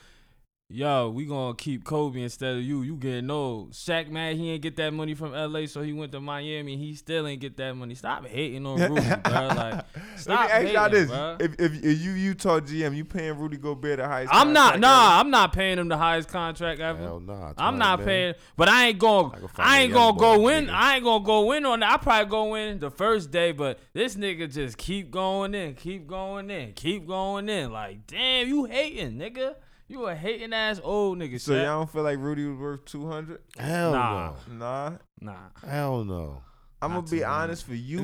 yo, 0.73 1.11
we 1.11 1.27
gonna 1.27 1.55
keep 1.55 1.85
Kobe 1.85 2.21
instead 2.21 2.57
of 2.57 2.63
you. 2.63 2.83
You 2.83 2.97
getting 2.97 3.31
old. 3.31 3.73
Shaq 3.73 4.09
mad 4.09 4.37
he 4.37 4.51
ain't 4.51 4.63
get 4.63 4.77
that 4.77 4.93
money 4.93 5.15
from 5.15 5.33
LA, 5.33 5.67
so 5.67 5.83
he 5.83 5.93
went 5.93 6.13
to 6.13 6.21
Miami. 6.21 6.77
He 6.77 6.95
still 6.95 7.27
ain't 7.27 7.41
get 7.41 7.57
that 7.59 7.77
money. 7.77 7.95
Stop 7.95 8.27
hating 8.27 8.65
on 8.67 8.81
Rudy, 8.81 9.07
bro. 9.25 9.49
Like, 9.49 9.85
stop 10.17 10.49
Let 10.51 10.63
me 10.63 10.69
ask 10.69 10.75
y'all 10.75 10.91
this: 10.91 11.11
bruh. 11.11 11.43
if, 11.43 11.53
if 11.61 11.85
if 11.85 12.01
you 12.01 12.13
Utah 12.13 12.61
GM, 12.61 12.97
you 12.97 13.05
paying 13.05 13.39
Rudy 13.39 13.59
Gobert 13.59 13.99
the 13.99 14.09
highest? 14.09 14.35
I'm 14.35 14.53
not. 14.53 14.75
contract 14.75 14.81
Nah, 14.81 15.21
I'm 15.21 15.31
not 15.31 15.53
paying 15.53 15.79
him 15.79 15.89
the 15.89 15.99
highest 15.99 16.29
contract 16.29 16.81
ever. 16.81 16.99
Hell 17.01 17.21
nah. 17.21 17.53
I'm 17.59 17.79
not 17.79 18.01
man. 18.01 18.07
paying, 18.09 18.35
but 18.57 18.69
I 18.69 18.89
ain't 18.89 18.99
going. 18.99 19.33
I 19.35 19.41
go 19.41 19.49
find 19.49 19.69
I 19.69 19.79
a 19.79 19.83
ain't 19.83 19.93
gonna 19.93 20.19
go 20.19 20.37
boy, 20.37 20.43
win. 20.43 20.67
nigga. 20.67 20.73
I 20.73 20.95
ain't 20.97 21.05
gonna 21.05 21.25
go 21.25 21.47
win 21.47 21.67
on 21.67 21.81
that. 21.81 21.93
I 21.93 21.97
probably 21.99 22.31
go 22.31 22.55
in 22.55 22.79
the 22.79 22.91
first 22.91 23.31
day, 23.31 23.53
but 23.53 23.79
this 23.93 24.17
nigga 24.17 24.53
just 24.53 24.79
keep 24.79 25.11
going 25.11 25.55
in, 25.55 25.75
keep 25.75 26.07
going 26.07 26.51
in, 26.51 26.73
keep 26.73 27.07
going 27.07 27.49
in. 27.49 27.73
Like, 27.73 28.07
damn, 28.07 28.49
you 28.49 28.65
hating, 28.65 29.19
nigga. 29.19 29.55
You 29.89 30.07
a 30.07 30.15
hating 30.15 30.53
ass 30.53 30.81
old 30.83 31.19
nigga. 31.19 31.41
So 31.41 31.53
Shaq. 31.53 31.65
y'all 31.65 31.81
don't 31.81 31.91
feel 31.91 32.03
like 32.03 32.19
Rudy 32.19 32.47
was 32.47 32.59
worth 32.59 32.85
200? 32.87 33.41
Hell 33.59 33.93
Nah. 33.93 34.33
Nah. 34.49 34.91
nah. 35.21 35.33
no. 35.63 35.69
Hell 35.69 36.05
no. 36.05 36.43
I'm 36.81 36.95
gonna 36.95 37.03
be 37.03 37.23
honest 37.23 37.65
for 37.65 37.75
Utah. 37.75 38.03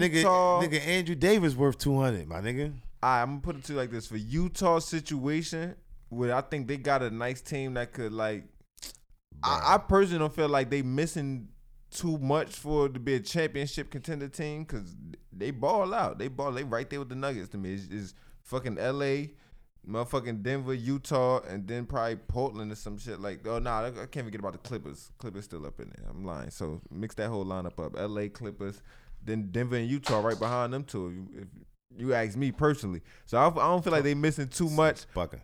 Nigga, 0.62 0.70
nigga, 0.70 0.86
Andrew 0.86 1.14
Davis 1.16 1.56
worth 1.56 1.78
200, 1.78 2.28
my 2.28 2.40
nigga. 2.40 2.74
I, 3.02 3.22
I'm 3.22 3.28
gonna 3.30 3.40
put 3.40 3.56
it 3.56 3.64
to 3.64 3.72
you 3.72 3.78
like 3.78 3.90
this: 3.90 4.06
for 4.06 4.16
Utah 4.16 4.78
situation, 4.78 5.74
where 6.10 6.34
I 6.34 6.40
think 6.42 6.68
they 6.68 6.76
got 6.76 7.02
a 7.02 7.10
nice 7.10 7.40
team 7.40 7.74
that 7.74 7.92
could 7.92 8.12
like. 8.12 8.44
I, 9.42 9.74
I 9.74 9.78
personally 9.78 10.20
don't 10.20 10.34
feel 10.34 10.48
like 10.48 10.70
they 10.70 10.82
missing 10.82 11.48
too 11.90 12.18
much 12.18 12.50
for 12.54 12.88
to 12.88 13.00
be 13.00 13.14
a 13.14 13.20
championship 13.20 13.90
contender 13.90 14.28
team 14.28 14.62
because 14.62 14.94
they 15.32 15.50
ball 15.50 15.92
out. 15.92 16.18
They 16.18 16.28
ball. 16.28 16.52
They 16.52 16.64
right 16.64 16.88
there 16.88 17.00
with 17.00 17.08
the 17.08 17.14
Nuggets 17.16 17.48
to 17.50 17.58
me. 17.58 17.74
It's, 17.74 17.88
it's 17.90 18.14
fucking 18.44 18.78
L.A., 18.78 19.32
motherfucking 19.86 20.42
Denver, 20.42 20.74
Utah, 20.74 21.40
and 21.48 21.66
then 21.66 21.86
probably 21.86 22.16
Portland 22.16 22.72
or 22.72 22.74
some 22.74 22.98
shit 22.98 23.20
like. 23.20 23.46
Oh 23.46 23.58
nah, 23.58 23.86
I 23.86 24.06
can't 24.06 24.26
forget 24.26 24.40
about 24.40 24.52
the 24.52 24.58
Clippers. 24.58 25.10
Clippers 25.18 25.44
still 25.44 25.66
up 25.66 25.80
in 25.80 25.92
there. 25.96 26.06
I'm 26.08 26.24
lying. 26.24 26.50
So 26.50 26.80
mix 26.90 27.14
that 27.16 27.28
whole 27.28 27.44
lineup 27.44 27.84
up: 27.84 27.98
L.A., 27.98 28.28
Clippers, 28.28 28.82
then 29.24 29.48
Denver 29.50 29.76
and 29.76 29.88
Utah 29.88 30.20
right 30.20 30.38
behind 30.38 30.72
them 30.72 30.84
too. 30.84 31.26
If 31.34 31.48
you, 31.96 32.14
ask 32.14 32.36
me 32.36 32.52
personally, 32.52 33.02
so 33.26 33.38
I, 33.38 33.48
I 33.48 33.68
don't 33.68 33.82
feel 33.82 33.92
like 33.92 34.04
they 34.04 34.14
missing 34.14 34.48
too 34.48 34.70
much. 34.70 35.06
Bucking. 35.14 35.42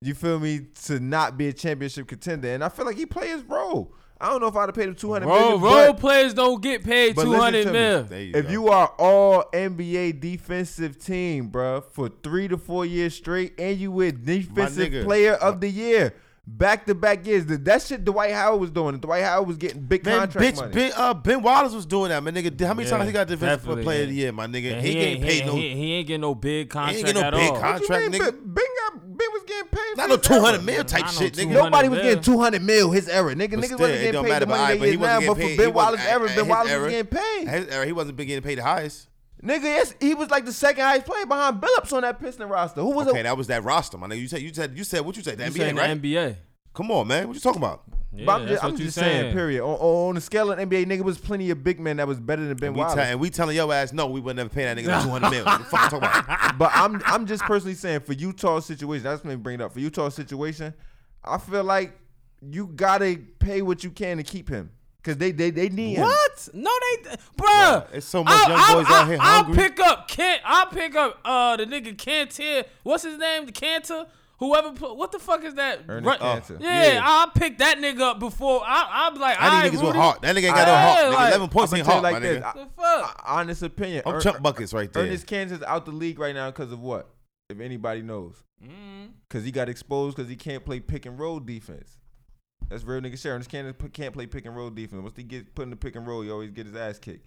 You 0.00 0.14
feel 0.14 0.40
me 0.40 0.66
to 0.86 0.98
not 0.98 1.38
be 1.38 1.48
a 1.48 1.52
championship 1.52 2.08
contender, 2.08 2.48
and 2.48 2.64
I 2.64 2.68
feel 2.68 2.86
like 2.86 2.96
he 2.96 3.06
play 3.06 3.28
his 3.28 3.42
role. 3.44 3.94
I 4.22 4.28
don't 4.30 4.40
know 4.40 4.46
if 4.46 4.56
I'd 4.56 4.68
have 4.68 4.74
paid 4.76 4.88
him 4.88 4.94
two 4.94 5.12
hundred 5.12 5.26
Role, 5.26 5.38
million. 5.58 5.60
role 5.62 5.92
but 5.92 6.00
players 6.00 6.32
don't 6.32 6.62
get 6.62 6.84
paid 6.84 7.16
but 7.16 7.24
two 7.24 7.30
listen 7.30 7.42
hundred 7.42 7.64
to 7.64 7.72
me. 7.72 7.72
mil. 7.72 8.20
You 8.22 8.32
if 8.36 8.44
go. 8.46 8.50
you 8.52 8.68
are 8.68 8.86
all 8.96 9.44
NBA 9.52 10.20
defensive 10.20 10.96
team, 10.98 11.50
bruh, 11.50 11.82
for 11.84 12.08
three 12.22 12.46
to 12.46 12.56
four 12.56 12.86
years 12.86 13.14
straight, 13.16 13.58
and 13.58 13.76
you 13.78 13.90
win 13.90 14.22
defensive 14.24 14.92
nigga. 14.92 15.04
player 15.04 15.32
of 15.34 15.60
the 15.60 15.68
year 15.68 16.14
back 16.46 16.86
to 16.86 16.94
back 16.94 17.24
years, 17.26 17.46
that- 17.46 17.64
that 17.64 17.82
shit 17.82 18.04
Dwight 18.04 18.32
Howard 18.32 18.60
was 18.60 18.70
doing. 18.70 18.98
Dwight 18.98 19.22
Howard 19.22 19.46
was 19.46 19.56
getting 19.56 19.80
big 19.82 20.02
contracts 20.04 20.34
Man, 20.34 20.42
contract 20.42 20.56
bitch, 20.56 20.60
money. 20.60 20.90
Ben, 20.90 20.92
uh, 20.96 21.14
ben 21.14 21.42
Wallace 21.42 21.72
was 21.72 21.86
doing 21.86 22.08
that, 22.10 22.22
man, 22.22 22.34
nigga. 22.34 22.60
How 22.66 22.74
many 22.74 22.88
Yeah, 22.88 22.96
times 22.96 23.06
he 23.06 23.12
got 23.12 23.28
defensive 23.28 23.82
player 23.82 23.98
yeah. 23.98 24.02
of 24.02 24.08
the 24.08 24.14
year, 24.14 24.32
my 24.32 24.46
nigga? 24.46 24.72
And 24.74 24.86
he, 24.86 24.98
ain't 24.98 25.16
ain't 25.18 25.22
paid 25.22 25.40
he, 25.42 25.46
no, 25.46 25.54
he, 25.54 25.74
he 25.74 25.92
ain't 25.94 26.06
getting 26.08 26.20
no 26.20 26.34
big 26.34 26.68
contract 26.68 26.92
he 26.98 26.98
ain't 26.98 27.06
getting 27.14 27.22
no 27.30 27.38
big 27.38 27.50
all. 27.50 27.60
con- 27.60 27.72
What 27.74 27.80
you 27.82 27.88
contract, 27.88 28.10
mean? 28.12 28.20
nigga. 28.20 28.30
Ben, 28.32 28.54
ben, 28.54 28.64
got, 28.80 29.18
ben 29.18 29.28
was 29.32 29.42
getting 29.46 29.68
paid. 29.70 29.96
not 29.96 30.02
for 30.04 30.08
no 30.08 30.16
two 30.16 30.40
hundred 30.44 30.64
mil 30.64 30.84
type 30.84 31.00
Not 31.02 31.10
shit, 31.14 31.34
200 31.34 31.36
nigga. 31.58 31.64
Nobody 31.64 31.88
was 31.88 31.98
getting 32.00 32.22
200 32.22 32.62
mil 32.62 32.90
his 32.90 33.08
era. 33.08 33.34
Nigga, 33.34 33.50
But 33.50 33.58
niggas 33.60 33.64
still, 33.66 33.78
wasn't 33.78 33.94
it 33.94 33.98
getting 33.98 34.12
don't 34.12 34.24
paid 34.24 34.30
matter, 34.30 34.44
the 34.46 34.50
but 34.50 34.58
money 34.58 34.74
they 34.74 34.78
but 34.80 34.84
he 34.86 34.90
get 34.92 35.00
wasn't 35.00 35.12
now. 35.14 35.34
getting 35.34 35.46
But 35.48 35.56
for 35.56 35.62
Ben 35.64 35.74
Wallace 35.74 36.00
at- 36.00 36.10
era, 36.10 36.26
Ben 36.34 36.48
Wallace 36.48 36.72
was 36.80 36.90
getting 36.90 37.06
paid. 37.06 37.48
His 37.48 37.66
era, 37.68 37.86
he 37.86 37.92
wasn't 37.92 38.16
getting 38.16 38.42
paid 38.42 38.58
the 38.58 38.62
highest. 38.64 39.08
Nigga, 39.42 39.62
yes, 39.64 39.94
he 40.00 40.14
was 40.14 40.30
like 40.30 40.44
the 40.44 40.52
second 40.52 40.84
highest 40.84 41.04
player 41.06 41.26
behind 41.26 41.60
Billups 41.60 41.92
on 41.92 42.02
that 42.02 42.20
Piston 42.20 42.48
roster. 42.48 42.80
Who 42.80 42.90
was 42.92 43.08
Okay, 43.08 43.20
it? 43.20 43.22
that 43.24 43.36
was 43.36 43.48
that 43.48 43.64
roster, 43.64 43.98
my 43.98 44.06
nigga. 44.06 44.20
You 44.20 44.28
said 44.28 44.40
you 44.42 44.54
said 44.54 44.76
you 44.78 44.84
said 44.84 45.04
what 45.04 45.16
you 45.16 45.22
said? 45.22 45.38
The 45.38 45.44
You 45.46 45.50
NBA, 45.50 45.56
saying 45.56 45.76
right? 45.76 46.00
the 46.02 46.14
NBA? 46.14 46.36
Come 46.74 46.90
on, 46.92 47.08
man. 47.08 47.26
What 47.26 47.34
you 47.34 47.40
talking 47.40 47.60
about? 47.60 47.82
Yeah, 48.14 48.24
But 48.26 48.32
I'm 48.32 48.40
that's 48.42 48.50
just, 48.52 48.62
what 48.62 48.68
I'm 48.72 48.78
you 48.78 48.84
just 48.84 48.98
saying, 48.98 49.32
period. 49.34 49.62
On, 49.64 49.74
on 50.08 50.14
the 50.14 50.20
scale 50.20 50.52
of 50.52 50.58
NBA, 50.58 50.84
nigga 50.86 51.00
was 51.02 51.18
plenty 51.18 51.50
of 51.50 51.64
big 51.64 51.80
men 51.80 51.96
that 51.96 52.06
was 52.06 52.20
better 52.20 52.44
than 52.46 52.56
Ben 52.56 52.68
And 52.68 52.76
we, 52.76 52.80
Wallace. 52.80 52.94
tell, 52.94 53.04
and 53.04 53.18
we 53.20 53.30
telling 53.30 53.56
your 53.56 53.72
ass 53.72 53.92
no, 53.92 54.06
we 54.06 54.20
would 54.20 54.36
never 54.36 54.48
pay 54.48 54.64
that 54.64 54.76
nigga 54.76 55.02
two 55.02 55.08
hundred 55.08 55.30
mil. 55.30 55.44
What 55.44 55.58
the 55.58 55.64
fuck 55.64 55.92
you 55.92 55.98
talking 55.98 56.08
about? 56.26 56.58
but 56.58 56.70
I'm 56.74 57.02
I'm 57.04 57.26
just 57.26 57.42
personally 57.42 57.74
saying 57.74 58.00
for 58.00 58.12
Utah's 58.12 58.64
situation, 58.66 59.02
that's 59.04 59.24
me 59.24 59.34
bring 59.36 59.56
it 59.56 59.60
up. 59.62 59.72
For 59.72 59.80
Utah's 59.80 60.14
situation, 60.14 60.72
I 61.24 61.38
feel 61.38 61.64
like 61.64 61.98
you 62.48 62.68
gotta 62.68 63.18
pay 63.38 63.60
what 63.62 63.82
you 63.82 63.90
can 63.90 64.18
to 64.18 64.22
keep 64.22 64.48
him. 64.48 64.70
Cause 65.02 65.16
they 65.16 65.32
they, 65.32 65.50
they 65.50 65.68
need 65.68 65.94
him. 65.94 66.02
What? 66.02 66.48
No, 66.54 66.70
they, 66.80 67.16
bruh. 67.36 67.86
it's 67.92 68.06
so 68.06 68.22
much 68.22 68.48
young 68.48 68.58
boys 68.76 68.86
out 68.88 69.08
here 69.08 69.18
I'll 69.20 69.42
hungry. 69.44 69.62
pick 69.64 69.80
up 69.80 70.06
Kent. 70.06 70.42
I'll 70.44 70.66
pick 70.66 70.94
up 70.94 71.18
uh 71.24 71.56
the 71.56 71.66
nigga 71.66 71.96
Kanter. 71.96 72.64
What's 72.84 73.02
his 73.02 73.18
name? 73.18 73.46
The 73.46 73.52
Kanter. 73.52 74.06
Whoever. 74.38 74.72
Put, 74.72 74.96
what 74.96 75.10
the 75.12 75.18
fuck 75.18 75.42
is 75.44 75.54
that? 75.54 75.80
Ernest 75.88 76.06
Run- 76.06 76.18
Kanter. 76.40 76.60
Yeah, 76.60 76.92
Yeah. 76.94 77.00
I'll 77.04 77.30
pick 77.30 77.58
that 77.58 77.78
nigga 77.78 78.00
up 78.00 78.20
before. 78.20 78.60
I, 78.64 78.88
I'll 78.90 79.10
be 79.12 79.18
like, 79.18 79.40
I 79.40 79.48
I 79.48 79.62
need 79.68 79.72
niggas 79.72 79.86
with 79.86 79.96
heart. 79.96 80.22
That 80.22 80.36
nigga 80.36 80.44
ain't 80.44 80.54
got 80.54 80.66
no 80.66 80.72
Yeah, 80.72 80.86
heart. 80.94 81.04
Nigga, 81.06 81.14
like- 81.14 81.28
eleven 81.30 81.48
points 81.48 81.72
I'ma 81.72 81.78
ain't 81.78 81.86
tell 81.86 81.96
you 81.96 82.00
heart, 82.02 82.12
like 82.12 82.22
my 82.22 82.28
this. 82.28 82.42
nigga. 82.42 82.54
The 82.54 82.82
fuck? 82.82 83.22
I- 83.26 83.40
honest 83.40 83.62
opinion. 83.62 84.02
I'm 84.06 84.14
Er- 84.14 84.20
chump 84.20 84.42
buckets 84.42 84.72
right 84.72 84.92
there. 84.92 85.02
Ernest 85.04 85.26
Kanter 85.26 85.62
out 85.64 85.84
the 85.84 85.92
league 85.92 86.18
right 86.20 86.34
now 86.34 86.50
because 86.50 86.70
of 86.72 86.80
what? 86.80 87.08
If 87.50 87.58
anybody 87.60 88.02
knows, 88.02 88.42
Mm. 88.64 89.10
because 89.28 89.44
he 89.44 89.50
got 89.50 89.68
exposed 89.68 90.16
because 90.16 90.30
he 90.30 90.36
can't 90.36 90.64
play 90.64 90.78
pick 90.80 91.06
and 91.06 91.18
roll 91.18 91.40
defense. 91.40 91.98
That's 92.68 92.84
real 92.84 93.00
nigga 93.00 93.12
shit. 93.18 93.26
Ernest 93.26 93.50
Kanter 93.50 93.76
p- 93.76 93.88
can't 93.88 94.12
play 94.14 94.26
pick 94.26 94.46
and 94.46 94.56
roll 94.56 94.70
defense. 94.70 95.02
Once 95.02 95.16
he 95.16 95.22
get 95.22 95.54
put 95.54 95.62
in 95.64 95.70
the 95.70 95.76
pick 95.76 95.96
and 95.96 96.06
roll, 96.06 96.22
he 96.22 96.30
always 96.30 96.50
get 96.50 96.66
his 96.66 96.76
ass 96.76 96.98
kicked. 96.98 97.26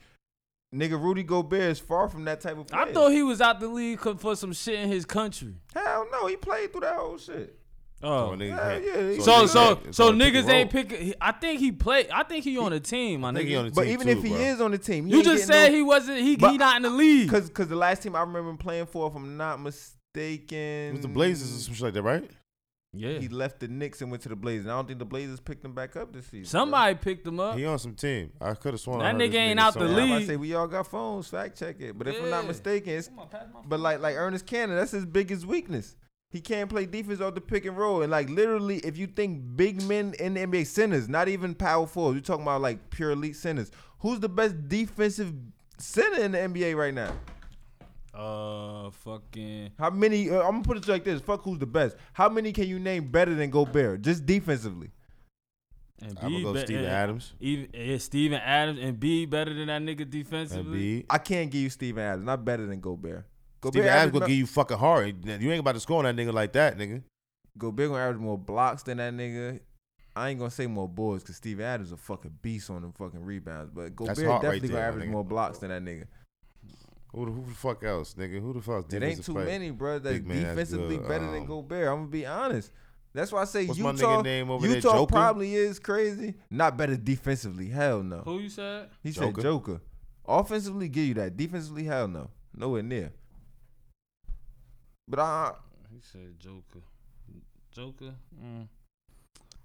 Nigga, 0.74 1.02
Rudy 1.02 1.24
Gobert 1.24 1.62
is 1.72 1.80
far 1.80 2.10
from 2.10 2.26
that 2.26 2.42
type 2.42 2.58
of 2.58 2.68
player. 2.68 2.82
I 2.82 2.92
thought 2.92 3.12
he 3.12 3.24
was 3.24 3.40
out 3.40 3.60
the 3.60 3.68
league 3.68 4.00
for 4.20 4.36
some 4.36 4.52
shit 4.52 4.80
in 4.80 4.90
his 4.90 5.06
country. 5.06 5.56
Hell 5.74 6.08
no, 6.12 6.28
he 6.28 6.36
played 6.36 6.72
through 6.72 6.82
that 6.82 6.96
whole 6.96 7.18
shit. 7.18 7.58
Oh. 8.04 8.32
So, 8.32 8.38
nigga 8.38 8.50
Hell 8.62 8.82
yeah, 8.82 9.12
he- 9.16 9.22
So 9.22 9.32
nigga 9.32 9.48
so 9.48 9.80
so 9.92 10.08
on 10.10 10.20
pick 10.20 10.34
niggas 10.34 10.50
ain't 10.50 10.70
picking. 10.72 11.14
I 11.22 11.32
think 11.32 11.60
he 11.62 11.72
played. 11.72 12.10
I 12.10 12.24
think 12.24 12.44
he 12.44 12.58
on 12.58 12.74
a 12.74 12.80
team. 12.80 13.22
My 13.22 13.30
I 13.30 13.34
think 13.36 13.48
he 13.48 13.54
nigga. 13.54 13.60
on 13.60 13.66
the 13.66 13.72
But 13.72 13.88
even 13.88 14.08
too, 14.08 14.14
if 14.18 14.24
he 14.24 14.30
bro. 14.30 14.38
is 14.40 14.60
on 14.62 14.72
the 14.72 14.78
team, 14.78 15.08
You 15.08 15.24
just 15.24 15.48
said 15.48 15.70
no- 15.72 15.76
he 15.78 15.82
wasn't. 15.82 16.18
He 16.20 16.36
he 16.36 16.58
not 16.58 16.76
in 16.76 16.82
the 16.82 16.90
league. 16.90 17.30
Cause, 17.30 17.50
cause 17.50 17.68
the 17.68 17.76
last 17.78 18.04
team 18.04 18.16
I 18.16 18.20
remember 18.22 18.50
him 18.50 18.58
playing 18.58 18.88
for, 18.88 19.08
if 19.08 19.16
I'm 19.16 19.38
not 19.38 19.62
mistaken, 19.62 20.58
It 20.58 20.92
was 20.94 21.02
the 21.02 21.08
Blazers 21.08 21.56
or 21.56 21.60
some 21.60 21.74
shit 21.74 21.84
like 21.84 21.94
that, 21.94 22.02
right? 22.04 22.30
Yeah. 22.98 23.20
He 23.20 23.28
left 23.28 23.60
the 23.60 23.68
Knicks 23.68 24.02
and 24.02 24.10
went 24.12 24.24
to 24.24 24.30
the 24.30 24.36
Blazers. 24.36 24.66
And 24.66 24.72
I 24.74 24.76
don't 24.78 24.88
think 24.88 25.00
the 25.00 25.06
Blazers 25.06 25.40
picked 25.40 25.64
him 25.64 25.74
back 25.74 25.96
up 25.96 26.14
this 26.14 26.26
season. 26.26 26.42
bro. 26.44 26.48
Somebody 26.50 26.96
picked 26.96 27.28
him 27.28 27.40
up. 27.40 27.58
He 27.58 27.66
on 27.66 27.80
some 27.80 27.94
team. 27.96 28.32
I 28.42 28.54
could 28.54 28.74
have 28.74 28.82
sworn. 28.82 29.02
I 29.02 29.12
That 29.14 29.22
heard 29.22 29.32
nigga 29.32 29.36
ain't 29.36 29.60
out 29.60 29.74
the 29.74 29.82
somewhere. 29.82 29.98
Yeah, 29.98 30.04
I'm 30.04 30.10
league. 30.12 30.22
to 30.22 30.28
say 30.28 30.36
we 30.38 30.54
all 30.56 30.68
got 30.68 30.88
phones. 30.88 31.28
Fact 31.28 31.58
check 31.60 31.80
it. 31.80 31.98
But 31.98 32.08
if 32.08 32.22
I'm 32.22 32.30
not 32.30 32.46
mistaken, 32.48 32.94
it's 32.94 33.10
but 33.68 33.80
like 33.80 34.00
like 34.00 34.16
Ernest 34.16 34.46
Kanter, 34.46 34.76
that's 34.78 34.92
his 34.92 35.06
biggest 35.06 35.46
weakness. 35.46 35.96
He 36.32 36.42
can't 36.42 36.70
play 36.70 36.86
defense 36.86 37.22
off 37.22 37.34
the 37.36 37.40
pick 37.42 37.66
and 37.66 37.78
roll. 37.78 38.02
And 38.02 38.12
like 38.12 38.30
literally, 38.30 38.80
if 38.80 38.98
you 38.98 39.08
think 39.08 39.42
big 39.56 39.82
men 39.84 40.14
in 40.20 40.34
the 40.34 40.42
NBA 40.46 40.68
centers, 40.68 41.08
not 41.08 41.30
even 41.30 41.56
power 41.56 41.88
forwards, 41.88 42.16
you're 42.16 42.24
talking 42.24 42.44
about 42.44 42.62
like 42.62 42.90
pure 42.90 43.12
elite 43.12 43.38
centers. 43.38 43.72
Who's 44.00 44.20
the 44.20 44.28
best 44.30 44.68
defensive 44.68 45.34
center 45.78 46.22
in 46.22 46.34
the 46.34 46.40
NBA 46.40 46.76
right 46.76 46.94
now? 46.94 47.14
Uh, 48.16 48.90
fucking. 48.92 49.72
How 49.78 49.90
many? 49.90 50.30
Uh, 50.30 50.42
I'm 50.42 50.52
gonna 50.52 50.64
put 50.64 50.78
it 50.78 50.88
like 50.88 51.04
this: 51.04 51.22
Fuck, 51.22 51.44
who's 51.44 51.60
the 51.60 51.66
best? 51.66 51.98
How 52.14 52.30
many 52.30 52.52
can 52.54 52.68
you 52.68 52.80
name 52.80 53.10
better 53.12 53.34
than 53.36 53.50
Gobert, 53.50 54.02
just 54.02 54.26
defensively? 54.26 54.92
And 56.02 56.18
I'm 56.22 56.32
gonna 56.32 56.44
go 56.44 56.54
be- 56.54 56.60
Steven 56.62 56.84
and- 56.86 56.94
Adams. 56.94 57.34
Even 57.40 57.70
yeah, 57.74 57.98
Steven 57.98 58.40
Adams 58.40 58.80
and 58.82 59.00
B 59.00 59.26
better 59.26 59.54
than 59.54 59.68
that 59.68 59.82
nigga 59.82 60.10
defensively. 60.10 61.02
Embiid. 61.02 61.06
I 61.10 61.18
can't 61.18 61.50
give 61.52 61.62
you 61.62 61.70
Steven 61.70 62.04
Adams, 62.04 62.26
not 62.26 62.44
better 62.46 62.66
than 62.66 62.80
Gobert. 62.82 63.26
Gobert 63.62 63.74
Steven 63.74 63.90
Adams 63.90 64.12
gonna 64.14 64.24
mo- 64.26 64.28
give 64.28 64.38
you 64.38 64.46
fucking 64.48 64.78
hard. 64.78 65.26
You 65.26 65.52
ain't 65.52 65.60
about 65.60 65.74
to 65.76 65.80
score 65.80 66.06
on 66.06 66.06
that 66.06 66.22
nigga 66.22 66.34
like 66.34 66.54
that, 66.54 66.78
nigga. 66.78 67.02
Gobert 67.58 67.90
gonna 67.90 68.02
average 68.02 68.20
more 68.20 68.38
blocks 68.38 68.84
than 68.84 68.98
that 68.98 69.14
nigga. 69.14 69.60
I 70.18 70.30
ain't 70.30 70.40
gonna 70.40 70.52
say 70.52 70.68
more 70.68 70.88
boards 70.88 71.24
because 71.24 71.36
Steve 71.38 71.60
Adams 71.60 71.92
a 71.92 71.98
fucking 71.98 72.38
beast 72.42 72.70
on 72.70 72.82
them 72.82 72.94
fucking 72.94 73.22
rebounds, 73.24 73.72
but 73.74 73.96
Gobert 73.96 74.18
hard 74.18 74.28
right 74.30 74.42
definitely 74.42 74.68
there, 74.70 74.78
gonna 74.78 74.88
average 74.88 75.08
nigga. 75.08 75.12
more 75.12 75.26
blocks 75.26 75.58
than 75.60 75.70
that 75.70 75.84
nigga. 75.84 76.06
Who 77.16 77.26
the, 77.26 77.32
who 77.32 77.46
the 77.46 77.54
fuck 77.56 77.84
else, 77.84 78.14
nigga? 78.16 78.42
Who 78.42 78.54
the 78.54 78.62
fuck? 78.62 78.92
It 78.92 79.02
ain't 79.02 79.24
too 79.24 79.34
many, 79.36 79.72
bro. 79.72 80.00
That's 80.00 80.18
Big 80.20 80.28
defensively 80.28 80.98
good. 80.98 81.08
better 81.08 81.26
than 81.32 81.42
Um, 81.42 81.46
Gobert. 81.46 81.88
I'm 81.88 81.96
gonna 82.00 82.08
be 82.08 82.26
honest. 82.26 82.72
That's 83.14 83.32
why 83.32 83.44
I 83.44 83.46
say 83.46 83.66
What's 83.66 83.80
my 83.80 83.92
Utah. 83.92 84.18
nigga 84.20 84.24
name 84.26 84.50
over 84.52 84.68
there, 84.68 84.76
Utah 84.76 84.92
Joker? 84.94 85.12
probably 85.14 85.56
is 85.56 85.80
crazy. 85.80 86.34
Not 86.50 86.76
better 86.76 86.98
defensively. 86.98 87.70
Hell 87.70 88.04
no. 88.04 88.18
Who 88.20 88.40
you 88.40 88.50
said? 88.50 88.90
He 89.02 89.12
Joker. 89.12 89.36
said 89.36 89.42
Joker. 89.44 89.82
Offensively, 90.28 90.90
give 90.90 91.06
you 91.06 91.14
that. 91.14 91.38
Defensively, 91.38 91.86
hell 91.86 92.10
no. 92.10 92.30
Nowhere 92.54 92.84
near. 92.84 93.14
But 95.08 95.20
I 95.20 95.54
He 95.94 96.02
said 96.02 96.38
Joker. 96.40 96.82
Joker. 97.72 98.16
Mm. 98.44 98.68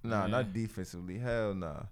Nah, 0.04 0.22
Yeah. 0.22 0.26
not 0.28 0.52
defensively. 0.52 1.18
Hell 1.18 1.54
nah. 1.54 1.82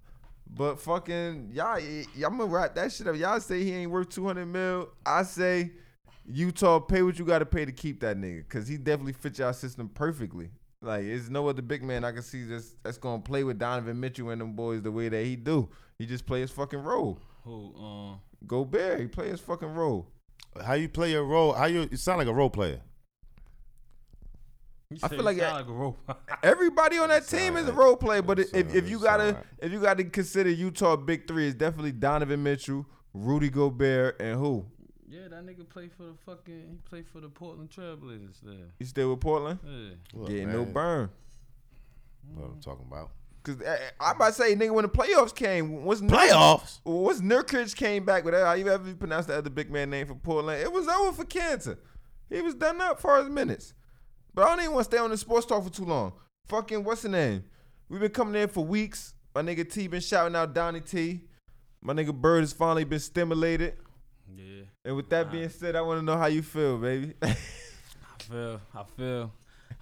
But 0.49 0.79
fucking 0.79 1.51
y'all, 1.53 1.75
y- 1.75 2.05
y'all 2.15 2.31
gonna 2.31 2.45
wrap 2.45 2.75
that 2.75 2.91
shit 2.91 3.07
up. 3.07 3.15
Y'all 3.15 3.39
say 3.39 3.63
he 3.63 3.73
ain't 3.73 3.91
worth 3.91 4.09
two 4.09 4.25
hundred 4.25 4.47
mil. 4.47 4.89
I 5.05 5.23
say 5.23 5.71
Utah 6.25 6.79
pay 6.79 7.01
what 7.03 7.17
you 7.19 7.25
got 7.25 7.39
to 7.39 7.45
pay 7.45 7.65
to 7.65 7.71
keep 7.71 7.99
that 8.01 8.17
nigga, 8.17 8.47
cause 8.49 8.67
he 8.67 8.77
definitely 8.77 9.13
fits 9.13 9.39
y'all 9.39 9.53
system 9.53 9.89
perfectly. 9.89 10.49
Like, 10.81 11.03
there's 11.03 11.29
no 11.29 11.47
other 11.49 11.61
big 11.61 11.83
man 11.83 12.03
I 12.03 12.11
can 12.11 12.21
see 12.21 12.45
that's 12.45 12.75
that's 12.83 12.97
gonna 12.97 13.21
play 13.21 13.43
with 13.43 13.59
Donovan 13.59 13.99
Mitchell 13.99 14.29
and 14.29 14.41
them 14.41 14.53
boys 14.53 14.81
the 14.81 14.91
way 14.91 15.09
that 15.09 15.23
he 15.25 15.35
do. 15.35 15.69
He 15.97 16.05
just 16.05 16.25
play 16.25 16.41
his 16.41 16.51
fucking 16.51 16.79
role. 16.79 17.19
Who? 17.43 17.75
Um. 17.75 18.19
Gobert, 18.47 19.01
he 19.01 19.07
play 19.07 19.29
his 19.29 19.41
fucking 19.41 19.73
role. 19.73 20.07
How 20.65 20.73
you 20.73 20.87
play 20.89 21.11
your 21.11 21.25
role? 21.25 21.53
How 21.53 21.65
you? 21.65 21.87
You 21.91 21.97
sound 21.97 22.19
like 22.19 22.27
a 22.27 22.33
role 22.33 22.49
player. 22.49 22.79
You 24.89 24.97
I 25.03 25.07
feel 25.07 25.23
like 25.23 25.37
sound 25.37 25.51
I- 25.53 25.57
like 25.59 25.67
a 25.67 25.71
robot. 25.71 26.21
Everybody 26.43 26.97
on 26.97 27.09
that 27.09 27.27
team 27.27 27.57
is 27.57 27.67
a 27.67 27.73
role 27.73 27.95
player, 27.95 28.21
but 28.23 28.39
if, 28.39 28.73
if 28.73 28.89
you 28.89 28.99
gotta 28.99 29.25
like- 29.25 29.45
if 29.59 29.71
you 29.71 29.79
gotta 29.81 30.03
consider 30.03 30.49
Utah 30.49 30.95
big 30.95 31.27
three, 31.27 31.45
it's 31.47 31.55
definitely 31.55 31.91
Donovan 31.91 32.41
Mitchell, 32.41 32.85
Rudy 33.13 33.49
Gobert, 33.49 34.19
and 34.19 34.39
who? 34.39 34.65
yeah, 35.07 35.27
that 35.29 35.45
nigga 35.45 35.67
play 35.69 35.89
for 35.95 36.03
the 36.03 36.15
fucking. 36.25 36.67
He 36.71 36.77
play 36.89 37.03
for 37.03 37.19
the 37.21 37.29
Portland 37.29 37.69
Trailblazers. 37.69 38.41
There. 38.43 38.55
You 38.79 38.85
still 38.85 39.11
with 39.11 39.19
Portland? 39.19 39.59
Yeah. 39.63 39.89
Look, 40.13 40.29
Getting 40.29 40.51
no 40.51 40.65
burn. 40.65 41.09
What 42.33 42.45
I'm 42.45 42.59
talking 42.61 42.85
about? 42.87 43.11
Cause 43.43 43.57
eh, 43.63 43.69
eh, 43.71 43.77
I'm 43.99 44.15
about 44.15 44.27
to 44.27 44.33
say, 44.33 44.55
nigga, 44.55 44.71
when 44.71 44.83
the 44.83 44.89
playoffs 44.89 45.33
came, 45.33 45.83
what's 45.83 46.01
Playoffs. 46.01 46.79
What's 46.83 47.21
Nurkic 47.21 47.75
came 47.75 48.05
back 48.05 48.25
with? 48.25 48.33
How 48.33 48.53
you 48.53 48.67
ever 48.69 48.93
pronounce 48.95 49.27
the 49.27 49.35
other 49.35 49.49
big 49.51 49.71
man 49.71 49.89
name 49.91 50.07
for 50.07 50.15
Portland? 50.15 50.61
It 50.61 50.71
was 50.71 50.87
over 50.87 51.11
for 51.13 51.25
cancer. 51.25 51.77
He 52.29 52.41
was 52.41 52.53
done 52.55 52.81
up 52.81 52.99
for 52.99 53.17
his 53.17 53.29
minutes. 53.29 53.73
But 54.39 54.45
I 54.45 54.49
don't 54.51 54.59
even 54.61 54.73
want 54.75 54.85
to 54.85 54.91
stay 54.95 55.03
on 55.03 55.09
the 55.09 55.17
sports 55.17 55.45
talk 55.45 55.65
for 55.65 55.69
too 55.69 55.83
long. 55.83 56.13
Fucking 56.47 56.85
what's 56.85 57.01
the 57.01 57.09
name? 57.09 57.43
We've 57.89 57.99
been 57.99 58.09
coming 58.09 58.41
in 58.41 58.47
for 58.47 58.63
weeks. 58.63 59.13
My 59.35 59.41
nigga 59.41 59.69
T 59.69 59.85
been 59.87 59.99
shouting 59.99 60.33
out 60.33 60.53
Donnie 60.53 60.79
T. 60.79 61.19
My 61.81 61.91
nigga 61.91 62.13
Bird 62.13 62.39
has 62.39 62.53
finally 62.53 62.85
been 62.85 63.01
stimulated. 63.01 63.73
Yeah. 64.33 64.61
And 64.85 64.95
with 64.95 65.09
that 65.09 65.29
being 65.29 65.49
said, 65.49 65.75
I 65.75 65.81
want 65.81 65.99
to 65.99 66.05
know 66.05 66.17
how 66.17 66.27
you 66.27 66.41
feel, 66.41 66.77
baby. 66.77 67.15
I 67.21 67.35
feel. 68.29 68.61
I 68.73 68.83
feel. 68.95 69.33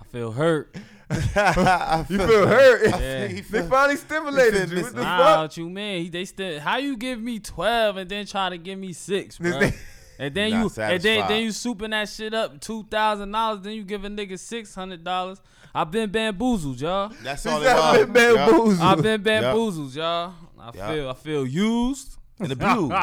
I 0.01 0.03
feel 0.05 0.31
hurt. 0.31 0.75
you 1.11 2.17
feel 2.17 2.47
hurt? 2.47 2.81
Yeah. 2.83 3.27
they 3.27 3.61
finally 3.61 3.97
stimulated 3.97 4.71
you. 4.71 4.81
What 4.81 4.95
the 4.95 5.03
Nah, 5.03 5.17
fuck? 5.19 5.39
what 5.41 5.57
you 5.57 5.69
mean? 5.69 6.09
They 6.09 6.25
still. 6.25 6.59
How 6.61 6.77
you 6.77 6.97
give 6.97 7.21
me 7.21 7.37
twelve 7.37 7.97
and 7.97 8.09
then 8.09 8.25
try 8.25 8.49
to 8.49 8.57
give 8.57 8.79
me 8.79 8.91
six, 8.93 9.37
bro? 9.37 9.69
This 10.17 10.25
And 10.25 10.35
then 10.35 10.51
Not 10.51 10.77
you 10.77 10.83
and 10.83 11.01
then 11.03 11.27
then 11.27 11.43
you 11.43 11.49
souping 11.49 11.91
that 11.91 12.09
shit 12.09 12.33
up 12.33 12.59
two 12.59 12.83
thousand 12.85 13.31
dollars. 13.31 13.61
Then 13.61 13.73
you 13.73 13.83
give 13.83 14.03
a 14.03 14.09
nigga 14.09 14.37
six 14.39 14.73
hundred 14.73 15.03
dollars. 15.03 15.41
I've 15.75 15.91
been 15.91 16.09
bamboozled, 16.09 16.81
y'all. 16.81 17.09
That's 17.23 17.43
This 17.43 17.53
all 17.53 17.61
it 17.61 17.65
that 17.65 17.75
was. 17.77 17.97
been 18.05 18.13
bamboozled. 18.35 18.81
I've 18.81 19.01
been 19.03 19.21
bamboozled, 19.21 19.93
y'all. 19.95 20.33
I 20.59 20.71
Yeah. 20.73 20.91
feel 20.91 21.09
I 21.09 21.13
feel 21.13 21.45
used. 21.47 22.17
And 22.39 22.51
abused. 22.51 22.93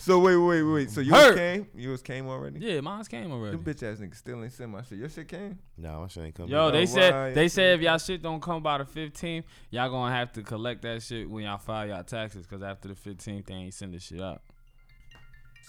So 0.00 0.20
wait, 0.20 0.36
wait, 0.36 0.62
wait. 0.62 0.90
So 0.90 1.00
yours 1.00 1.18
Hurt. 1.20 1.36
came? 1.36 1.66
Yours 1.74 2.02
came 2.02 2.28
already? 2.28 2.60
yeah, 2.60 2.80
mine's 2.80 3.08
came 3.08 3.32
already. 3.32 3.56
Them 3.56 3.64
bitch 3.64 3.82
ass 3.82 3.98
niggas 3.98 4.14
still 4.16 4.42
ain't 4.44 4.52
send 4.52 4.70
my 4.70 4.82
shit. 4.82 4.98
Your 4.98 5.08
shit 5.08 5.26
came? 5.26 5.58
No, 5.76 6.02
my 6.02 6.06
shit 6.06 6.22
ain't 6.24 6.34
coming. 6.36 6.52
Yo, 6.52 6.70
they 6.70 6.78
oh, 6.78 6.80
why 6.82 6.86
said 6.86 7.34
they 7.34 7.48
said 7.48 7.74
if 7.78 7.80
y'all 7.82 7.98
shit 7.98 8.22
don't 8.22 8.40
come 8.40 8.62
by 8.62 8.78
the 8.78 8.84
15th, 8.84 9.42
y'all 9.70 9.90
gonna 9.90 10.14
have 10.14 10.32
to 10.34 10.42
collect 10.42 10.82
that 10.82 11.02
shit 11.02 11.28
when 11.28 11.44
y'all 11.44 11.58
file 11.58 11.88
y'all 11.88 12.04
taxes. 12.04 12.46
Cause 12.46 12.62
after 12.62 12.88
the 12.88 12.94
15th, 12.94 13.46
they 13.46 13.54
ain't 13.54 13.74
send 13.74 13.92
the 13.92 13.98
shit 13.98 14.20
out. 14.20 14.40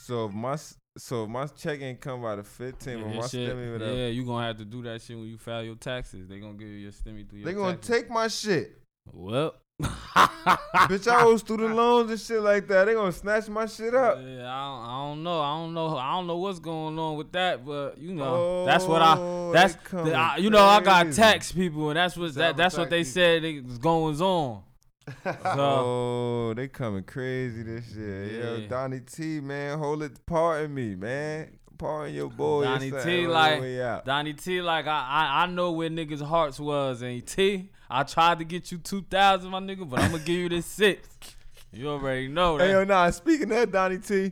So 0.05 0.25
if 0.25 0.33
my 0.33 0.53
s- 0.53 0.77
so 0.99 1.23
if 1.23 1.29
my 1.29 1.45
check 1.47 1.81
ain't 1.81 1.99
come 2.01 2.21
by 2.21 2.35
the 2.35 2.43
15th, 2.43 2.85
Yeah, 2.87 3.19
my 3.19 3.27
shit- 3.27 3.49
stimmy 3.55 3.71
whatever, 3.73 3.93
yeah, 3.95 4.07
you 4.07 4.23
gonna 4.25 4.45
have 4.47 4.57
to 4.57 4.65
do 4.65 4.81
that 4.83 5.01
shit 5.01 5.17
when 5.17 5.27
you 5.27 5.37
file 5.37 5.63
your 5.63 5.75
taxes. 5.75 6.27
They 6.27 6.39
gonna 6.39 6.53
give 6.53 6.67
you 6.67 6.75
your 6.77 6.91
stimmy 6.91 7.27
through 7.27 7.39
your 7.39 7.45
they 7.45 7.53
gonna 7.53 7.73
taxes. 7.77 7.95
take 7.95 8.09
my 8.09 8.27
shit. 8.27 8.77
Well, 9.11 9.55
bitch, 9.81 11.07
I 11.09 11.23
owe 11.23 11.37
student 11.37 11.73
loans 11.75 12.11
and 12.11 12.19
shit 12.19 12.41
like 12.41 12.67
that. 12.67 12.85
They 12.85 12.93
gonna 12.93 13.11
snatch 13.13 13.47
my 13.47 13.65
shit 13.65 13.95
up. 13.95 14.17
Yeah, 14.17 14.41
I 14.53 14.65
don't, 14.67 14.85
I 14.85 15.07
don't 15.07 15.23
know. 15.23 15.41
I 15.41 15.51
don't 15.57 15.73
know. 15.73 15.97
I 15.97 16.11
don't 16.15 16.27
know 16.27 16.37
what's 16.37 16.59
going 16.59 16.99
on 16.99 17.15
with 17.15 17.31
that, 17.31 17.65
but 17.65 17.97
you 17.97 18.13
know, 18.13 18.65
that's 18.65 18.83
what 18.85 19.01
I. 19.01 19.15
Oh, 19.17 19.51
That's 19.53 19.75
the, 19.89 20.13
I, 20.13 20.37
you 20.37 20.49
know, 20.49 20.63
I 20.63 20.81
got 20.81 21.13
tax 21.13 21.51
people, 21.53 21.89
and 21.89 21.97
that's 21.97 22.17
what 22.17 22.33
that, 22.35 22.57
that's 22.57 22.77
what 22.77 22.89
they 22.89 23.01
Cyber-tax 23.01 23.09
said 23.13 23.43
is 23.45 23.77
going 23.77 24.21
on. 24.21 24.63
So 25.23 25.39
Oh, 26.49 26.53
they 26.55 26.67
coming 26.67 27.03
crazy 27.03 27.63
this 27.63 27.93
year. 27.95 28.25
Yo, 28.25 28.67
Donnie 28.67 29.01
T, 29.01 29.39
man, 29.39 29.77
hold 29.77 30.03
it, 30.03 30.25
pardon 30.25 30.73
me, 30.73 30.95
man. 30.95 31.57
Pardon 31.77 32.13
your 32.13 32.29
boy. 32.29 32.63
Donnie 32.63 32.91
T 32.91 33.27
like. 33.27 34.05
Donnie 34.05 34.33
T 34.33 34.61
like 34.61 34.85
I, 34.87 34.89
I 34.89 35.43
I 35.43 35.45
know 35.45 35.71
where 35.71 35.89
niggas' 35.89 36.21
hearts 36.21 36.59
was 36.59 37.01
and 37.01 37.25
T 37.25 37.69
I 37.89 38.03
tried 38.03 38.39
to 38.39 38.45
get 38.45 38.71
you 38.71 38.77
two 38.77 39.01
thousand 39.01 39.49
my 39.49 39.59
nigga, 39.59 39.89
but 39.89 39.99
I'm 39.99 40.11
gonna 40.11 40.23
give 40.23 40.35
you 40.35 40.49
this 40.49 40.65
six. 40.65 41.07
You 41.71 41.89
already 41.89 42.27
know 42.27 42.57
that. 42.57 42.65
Hey, 42.65 42.71
yo, 42.71 42.83
nah, 42.83 43.09
speaking 43.11 43.51
of 43.51 43.71
Donnie 43.71 43.99
T, 43.99 44.31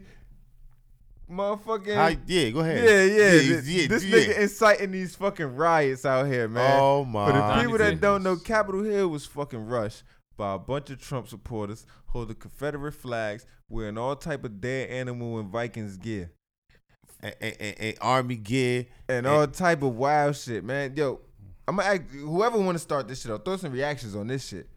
motherfucking. 1.32 1.96
How, 1.96 2.12
yeah, 2.28 2.50
go 2.50 2.60
ahead. 2.60 2.84
yeah, 2.84 3.04
yeah, 3.04 3.06
yeah, 3.06 3.32
this, 3.32 3.68
yeah, 3.68 3.88
this 3.88 4.04
yeah. 4.04 4.18
nigga 4.18 4.40
inciting 4.40 4.92
these 4.92 5.16
fucking 5.16 5.56
riots 5.56 6.06
out 6.06 6.28
here, 6.28 6.48
man. 6.48 6.80
Oh 6.80 7.06
my! 7.06 7.28
For 7.28 7.34
the 7.34 7.62
people 7.62 7.78
that 7.78 8.02
don't 8.02 8.24
know, 8.24 8.36
Capitol 8.36 8.84
Hill 8.84 9.08
was 9.08 9.26
fucking 9.26 9.66
rushed 9.66 10.04
by 10.38 10.54
a 10.54 10.60
bunch 10.60 10.90
of 10.90 11.02
Trump 11.02 11.28
supporters 11.28 11.86
holding 12.08 12.36
Confederate 12.36 12.94
flags, 12.94 13.46
wearing 13.70 13.98
all 13.98 14.16
type 14.16 14.44
of 14.46 14.62
dead 14.62 14.90
animal 14.90 15.40
and 15.40 15.50
Vikings 15.50 15.98
gear, 15.98 16.32
and, 17.22 17.36
and, 17.42 17.56
and- 17.60 17.76
and 17.80 17.98
army 18.02 18.36
gear. 18.36 18.86
and 19.10 19.26
all 19.28 19.48
type 19.48 19.82
of 19.82 19.96
wild 19.96 20.36
shit, 20.36 20.64
man. 20.64 20.94
Yo, 20.96 21.20
I'm 21.68 21.76
gonna 21.78 21.90
ask 21.90 22.10
whoever 22.12 22.58
want 22.60 22.76
to 22.76 22.80
start 22.80 23.08
this 23.08 23.22
shit 23.22 23.32
up, 23.32 23.44
throw 23.44 23.58
some 23.58 23.72
reactions 23.74 24.16
on 24.16 24.28
this 24.28 24.48
shit. 24.48 24.70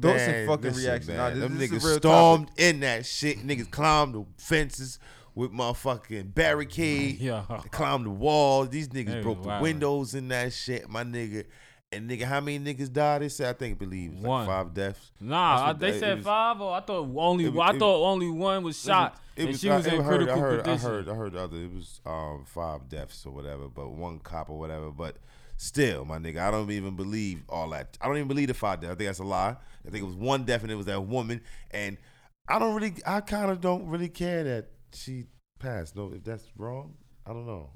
Throw 0.00 0.16
some 0.16 0.46
fucking 0.46 0.72
reactions. 0.74 1.08
Man, 1.08 1.16
Nah, 1.18 1.30
this- 1.30 1.38
them 1.40 1.58
this 1.58 1.70
is 1.70 1.72
a 1.72 1.74
niggas 1.80 1.84
real 1.88 1.96
stormed 1.98 2.50
in 2.56 2.80
that 2.80 3.04
shit. 3.06 3.38
Niggas 3.46 3.70
climbed 3.70 4.14
the 4.14 4.24
fences 4.38 4.98
with 5.34 5.50
motherfucking 5.52 6.32
barricade. 6.34 7.18
Yeah. 7.20 7.42
Climbed 7.72 8.06
the 8.06 8.10
walls. 8.10 8.70
These 8.70 8.88
niggas 8.88 9.22
broke 9.22 9.42
the 9.42 9.48
wildin'. 9.48 9.60
windows 9.62 10.14
in 10.14 10.28
that 10.28 10.52
shit, 10.52 10.88
my 10.88 11.02
nigga. 11.04 11.44
And 11.96 12.10
nigga, 12.10 12.22
how 12.22 12.40
many 12.40 12.58
niggas 12.74 12.92
died? 12.92 13.22
They 13.22 13.28
said 13.28 13.48
I 13.48 13.52
think 13.58 13.78
believe 13.78 14.10
it 14.12 14.16
was 14.16 14.24
One. 14.24 14.46
like 14.46 14.56
five 14.56 14.74
deaths. 14.74 15.10
Nah, 15.20 15.66
I, 15.68 15.72
they 15.72 15.90
that- 15.92 16.00
said 16.00 16.16
was- 16.16 16.24
five. 16.24 16.60
Or 16.60 16.74
I 16.74 16.80
thought 16.80 17.08
only 17.16 17.48
was- 17.48 17.58
I 17.60 17.74
it- 17.74 17.78
thought 17.78 18.04
only 18.06 18.28
one 18.30 18.62
was 18.62 18.80
shot, 18.80 19.20
It 19.36 19.48
and 19.48 19.58
she 19.58 19.68
was 19.68 19.86
I- 19.86 19.94
in 19.94 20.02
heard, 20.02 20.06
critical 20.18 20.34
I 20.34 20.38
heard, 20.38 20.64
condition. 20.64 20.86
I 20.86 20.90
heard, 20.90 21.08
I 21.08 21.14
heard 21.14 21.32
the 21.32 21.40
other. 21.40 21.56
It 21.56 21.72
was 21.72 22.00
um, 22.06 22.44
five 22.46 22.88
deaths 22.88 23.24
or 23.26 23.32
whatever, 23.32 23.68
but 23.68 23.90
one 23.90 24.18
cop 24.18 24.50
or 24.50 24.58
whatever. 24.58 24.90
But 24.90 25.16
still, 25.56 26.04
my 26.04 26.18
nigga, 26.18 26.38
I 26.38 26.50
don't 26.50 26.70
even 26.70 26.96
believe 26.96 27.42
all 27.48 27.70
that. 27.70 27.96
I 28.00 28.06
don't 28.06 28.16
even 28.16 28.28
believe 28.28 28.48
the 28.48 28.54
five 28.54 28.80
deaths. 28.80 28.92
I 28.92 28.96
think 28.96 29.08
that's 29.08 29.18
a 29.20 29.24
lie. 29.24 29.56
I 29.86 29.90
think 29.90 30.02
it 30.02 30.06
was 30.06 30.16
one 30.16 30.44
death, 30.44 30.62
and 30.62 30.70
it 30.72 30.76
was 30.76 30.86
that 30.86 31.00
woman. 31.02 31.40
And 31.70 31.96
I 32.48 32.58
don't 32.58 32.74
really, 32.74 32.94
I 33.06 33.20
kind 33.20 33.50
of 33.50 33.60
don't 33.60 33.86
really 33.86 34.08
care 34.08 34.42
that 34.44 34.70
she 34.92 35.24
passed. 35.58 35.96
No, 35.96 36.12
if 36.14 36.24
that's 36.24 36.46
wrong, 36.56 36.94
I 37.26 37.32
don't 37.32 37.46
know. 37.46 37.70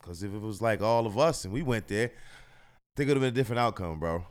Because 0.00 0.22
if 0.22 0.32
it 0.32 0.40
was 0.40 0.62
like 0.62 0.80
all 0.80 1.06
of 1.06 1.18
us 1.18 1.44
and 1.44 1.52
we 1.52 1.60
went 1.62 1.86
there, 1.88 2.10
think 2.96 3.08
it 3.08 3.14
would 3.14 3.22
have 3.22 3.32
been 3.32 3.34
a 3.34 3.42
different 3.42 3.60
outcome, 3.60 3.98
bro. 3.98 4.24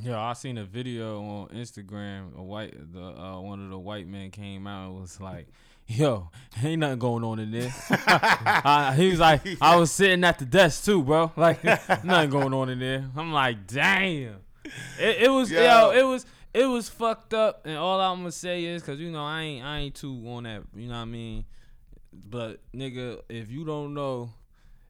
Yeah, 0.00 0.20
I 0.20 0.32
seen 0.32 0.58
a 0.58 0.64
video 0.64 1.22
on 1.22 1.48
Instagram. 1.48 2.36
A 2.36 2.42
white, 2.42 2.74
the 2.92 3.02
uh, 3.02 3.40
one 3.40 3.62
of 3.62 3.70
the 3.70 3.78
white 3.78 4.06
men 4.06 4.30
came 4.30 4.66
out 4.66 4.90
and 4.90 5.00
was 5.00 5.20
like, 5.20 5.48
"Yo, 5.86 6.30
ain't 6.62 6.80
nothing 6.80 6.98
going 6.98 7.22
on 7.24 7.38
in 7.38 7.50
there." 7.50 7.74
I, 7.90 8.94
he 8.96 9.10
was 9.10 9.20
like, 9.20 9.42
"I 9.60 9.76
was 9.76 9.92
sitting 9.92 10.24
at 10.24 10.38
the 10.38 10.46
desk 10.46 10.84
too, 10.84 11.02
bro. 11.02 11.30
Like 11.36 11.62
nothing 12.04 12.30
going 12.30 12.54
on 12.54 12.70
in 12.70 12.78
there." 12.78 13.04
I'm 13.16 13.32
like, 13.32 13.66
"Damn." 13.66 14.36
It, 14.98 15.22
it 15.24 15.30
was 15.30 15.50
Yo. 15.50 15.60
yo, 15.60 15.90
it 15.90 16.04
was 16.04 16.24
it 16.54 16.66
was 16.66 16.88
fucked 16.88 17.34
up. 17.34 17.66
And 17.66 17.76
all 17.76 18.00
I'm 18.00 18.20
gonna 18.20 18.32
say 18.32 18.64
is, 18.64 18.82
cause 18.82 18.98
you 18.98 19.10
know 19.10 19.24
I 19.24 19.42
ain't 19.42 19.64
I 19.64 19.78
ain't 19.80 19.94
too 19.94 20.22
on 20.26 20.44
that. 20.44 20.62
You 20.74 20.88
know 20.88 20.94
what 20.94 21.00
I 21.00 21.04
mean? 21.04 21.44
But 22.12 22.60
nigga, 22.74 23.20
if 23.28 23.50
you 23.50 23.64
don't 23.64 23.94
know, 23.94 24.30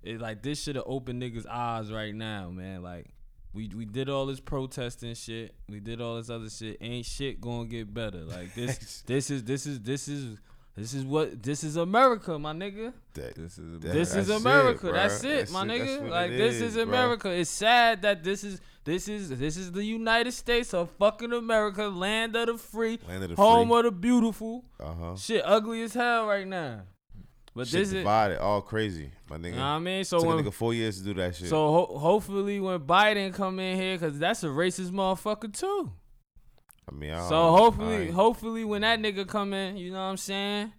it 0.02 0.20
like 0.20 0.42
this 0.42 0.62
should 0.62 0.76
have 0.76 0.84
opened 0.86 1.22
niggas' 1.22 1.46
eyes 1.46 1.90
right 1.92 2.14
now, 2.14 2.50
man. 2.50 2.82
Like 2.82 3.06
we 3.54 3.68
we 3.74 3.84
did 3.84 4.08
all 4.08 4.26
this 4.26 4.40
protesting 4.40 5.14
shit. 5.14 5.54
We 5.68 5.80
did 5.80 6.00
all 6.00 6.16
this 6.16 6.30
other 6.30 6.48
shit. 6.50 6.78
Ain't 6.80 7.06
shit 7.06 7.40
gonna 7.40 7.66
get 7.66 7.92
better. 7.92 8.22
Like 8.24 8.54
this 8.56 9.02
this 9.06 9.30
is 9.30 9.44
this 9.44 9.66
is 9.66 9.80
this 9.80 10.08
is 10.08 10.38
this 10.74 10.94
is 10.94 11.04
what 11.04 11.42
this 11.42 11.62
is 11.64 11.76
America, 11.76 12.38
my 12.38 12.52
nigga. 12.54 12.94
That- 13.14 13.34
This 13.34 13.58
is 13.58 13.78
That- 13.80 13.92
This 13.92 14.14
is 14.14 14.28
that's 14.28 14.40
America. 14.40 14.86
bruh. 14.86 14.92
that's 14.94 15.22
it, 15.22 15.28
That's 15.40 15.52
my 15.52 15.64
it. 15.66 15.68
Nigga. 15.82 16.08
Like 16.08 16.30
this 16.30 16.54
is, 16.54 16.62
is 16.62 16.76
bruh. 16.76 16.82
America. 16.84 17.30
It's 17.30 17.50
sad 17.50 18.00
that 18.02 18.24
this 18.24 18.42
is 18.42 18.58
this 18.84 19.06
is 19.06 19.28
this 19.38 19.56
is 19.58 19.70
the 19.72 19.84
United 19.84 20.32
States 20.32 20.72
of 20.72 20.90
fucking 20.98 21.32
America, 21.32 21.84
land 21.88 22.34
of 22.36 22.46
the 22.46 22.56
free, 22.56 22.98
Land 23.06 23.22
of 23.24 23.30
the 23.30 23.36
home 23.36 23.68
free. 23.68 23.78
of 23.80 23.84
the 23.84 23.90
beautiful. 23.92 24.64
Uh 24.80 24.94
huh. 24.94 25.16
Shit 25.16 25.42
ugly 25.44 25.82
as 25.82 25.92
hell 25.94 26.26
right 26.26 26.46
now. 26.46 26.80
But 27.54 27.66
Shit 27.68 27.80
this 27.80 27.92
is, 27.92 28.06
all 28.06 28.62
crazy, 28.62 29.10
my 29.28 29.36
nigga. 29.36 29.52
know 29.52 29.58
what 29.58 29.62
I 29.64 29.78
mean? 29.78 30.04
So 30.04 30.18
Took 30.20 30.28
when 30.28 30.38
a 30.38 30.42
nigga 30.42 30.52
four 30.54 30.72
years 30.72 30.98
to 30.98 31.04
do 31.04 31.12
that 31.14 31.36
shit. 31.36 31.48
So 31.48 31.56
ho- 31.86 31.98
hopefully 31.98 32.60
when 32.60 32.80
Biden 32.80 33.34
come 33.34 33.58
in 33.60 33.76
here, 33.78 33.98
cause 33.98 34.18
that's 34.18 34.42
a 34.42 34.46
racist 34.46 34.90
motherfucker 34.90 35.52
too. 35.52 35.92
I 36.90 36.94
mean, 36.94 37.10
I 37.12 37.20
So 37.24 37.30
don't- 37.30 37.58
hopefully, 37.58 37.94
ain't- 38.06 38.14
hopefully 38.14 38.64
when 38.64 38.80
that 38.80 39.00
nigga 39.00 39.28
come 39.28 39.52
in, 39.52 39.76
you 39.76 39.90
know 39.90 39.98
what 39.98 40.04
I'm 40.10 40.16
saying? 40.16 40.72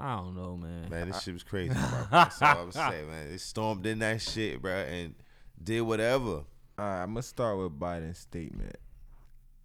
I 0.00 0.16
don't 0.16 0.36
know, 0.36 0.56
man. 0.56 0.88
man, 0.90 1.08
this 1.08 1.22
shit 1.22 1.34
was 1.34 1.42
crazy. 1.42 1.70
Bro. 1.74 2.06
That's 2.10 2.40
all 2.42 2.58
I'm 2.64 2.72
saying, 2.72 3.08
man. 3.08 3.30
They 3.30 3.36
stormed 3.38 3.84
in 3.86 3.98
that 4.00 4.20
shit, 4.20 4.62
bro, 4.62 4.72
and 4.72 5.14
did 5.60 5.80
whatever. 5.80 6.28
All 6.30 6.44
right, 6.78 7.02
I'm 7.02 7.08
gonna 7.14 7.22
start 7.22 7.58
with 7.58 7.78
Biden's 7.80 8.18
statement 8.18 8.76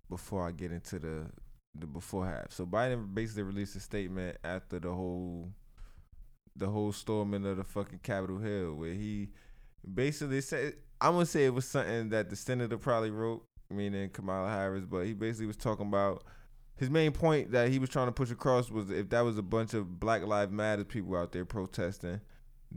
before 0.09 0.47
I 0.47 0.51
get 0.51 0.71
into 0.71 0.97
the 0.97 1.27
the 1.75 1.87
before 1.87 2.25
half. 2.25 2.51
So 2.51 2.65
Biden 2.65 3.13
basically 3.13 3.43
released 3.43 3.75
a 3.75 3.79
statement 3.79 4.37
after 4.43 4.79
the 4.79 4.91
whole 4.91 5.51
the 6.55 6.67
whole 6.67 6.91
storming 6.91 7.45
of 7.45 7.57
the 7.57 7.63
fucking 7.63 7.99
Capitol 8.03 8.37
Hill, 8.37 8.75
where 8.75 8.93
he 8.93 9.29
basically 9.91 10.41
said, 10.41 10.75
I'm 11.01 11.13
gonna 11.13 11.25
say 11.25 11.45
it 11.45 11.53
was 11.53 11.67
something 11.67 12.09
that 12.09 12.29
the 12.29 12.35
senator 12.35 12.77
probably 12.77 13.09
wrote, 13.09 13.45
meaning 13.69 14.09
Kamala 14.09 14.49
Harris, 14.49 14.85
but 14.85 15.05
he 15.05 15.13
basically 15.13 15.47
was 15.47 15.57
talking 15.57 15.87
about 15.87 16.23
his 16.75 16.89
main 16.89 17.11
point 17.11 17.51
that 17.51 17.69
he 17.69 17.79
was 17.79 17.89
trying 17.89 18.07
to 18.07 18.11
push 18.11 18.31
across 18.31 18.69
was 18.69 18.89
if 18.89 19.09
that 19.09 19.21
was 19.21 19.37
a 19.37 19.43
bunch 19.43 19.73
of 19.73 19.99
Black 19.99 20.25
Lives 20.25 20.51
Matter 20.51 20.83
people 20.83 21.15
out 21.15 21.31
there 21.31 21.45
protesting, 21.45 22.21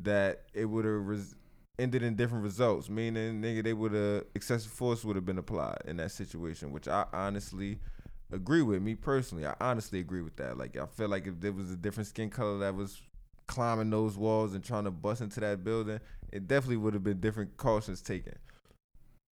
that 0.02 0.44
it 0.54 0.66
would 0.66 0.84
have 0.84 1.06
res- 1.06 1.34
ended 1.78 2.02
in 2.02 2.14
different 2.14 2.44
results. 2.44 2.88
Meaning, 2.88 3.42
nigga, 3.42 3.62
they 3.62 3.72
would 3.72 3.92
have 3.92 4.24
excessive 4.34 4.72
force 4.72 5.04
would 5.04 5.16
have 5.16 5.24
been 5.24 5.38
applied 5.38 5.78
in 5.86 5.96
that 5.98 6.12
situation, 6.12 6.72
which 6.72 6.88
I 6.88 7.06
honestly 7.12 7.78
agree 8.32 8.62
with. 8.62 8.82
Me 8.82 8.94
personally, 8.94 9.46
I 9.46 9.54
honestly 9.60 10.00
agree 10.00 10.22
with 10.22 10.36
that. 10.36 10.56
Like, 10.58 10.76
I 10.76 10.86
feel 10.86 11.08
like 11.08 11.26
if 11.26 11.40
there 11.40 11.52
was 11.52 11.70
a 11.70 11.76
different 11.76 12.08
skin 12.08 12.30
color 12.30 12.58
that 12.58 12.74
was 12.74 13.02
climbing 13.46 13.90
those 13.90 14.16
walls 14.16 14.54
and 14.54 14.64
trying 14.64 14.84
to 14.84 14.90
bust 14.90 15.20
into 15.20 15.40
that 15.40 15.64
building, 15.64 16.00
it 16.32 16.48
definitely 16.48 16.78
would 16.78 16.94
have 16.94 17.04
been 17.04 17.20
different 17.20 17.56
cautions 17.56 18.00
taken. 18.00 18.34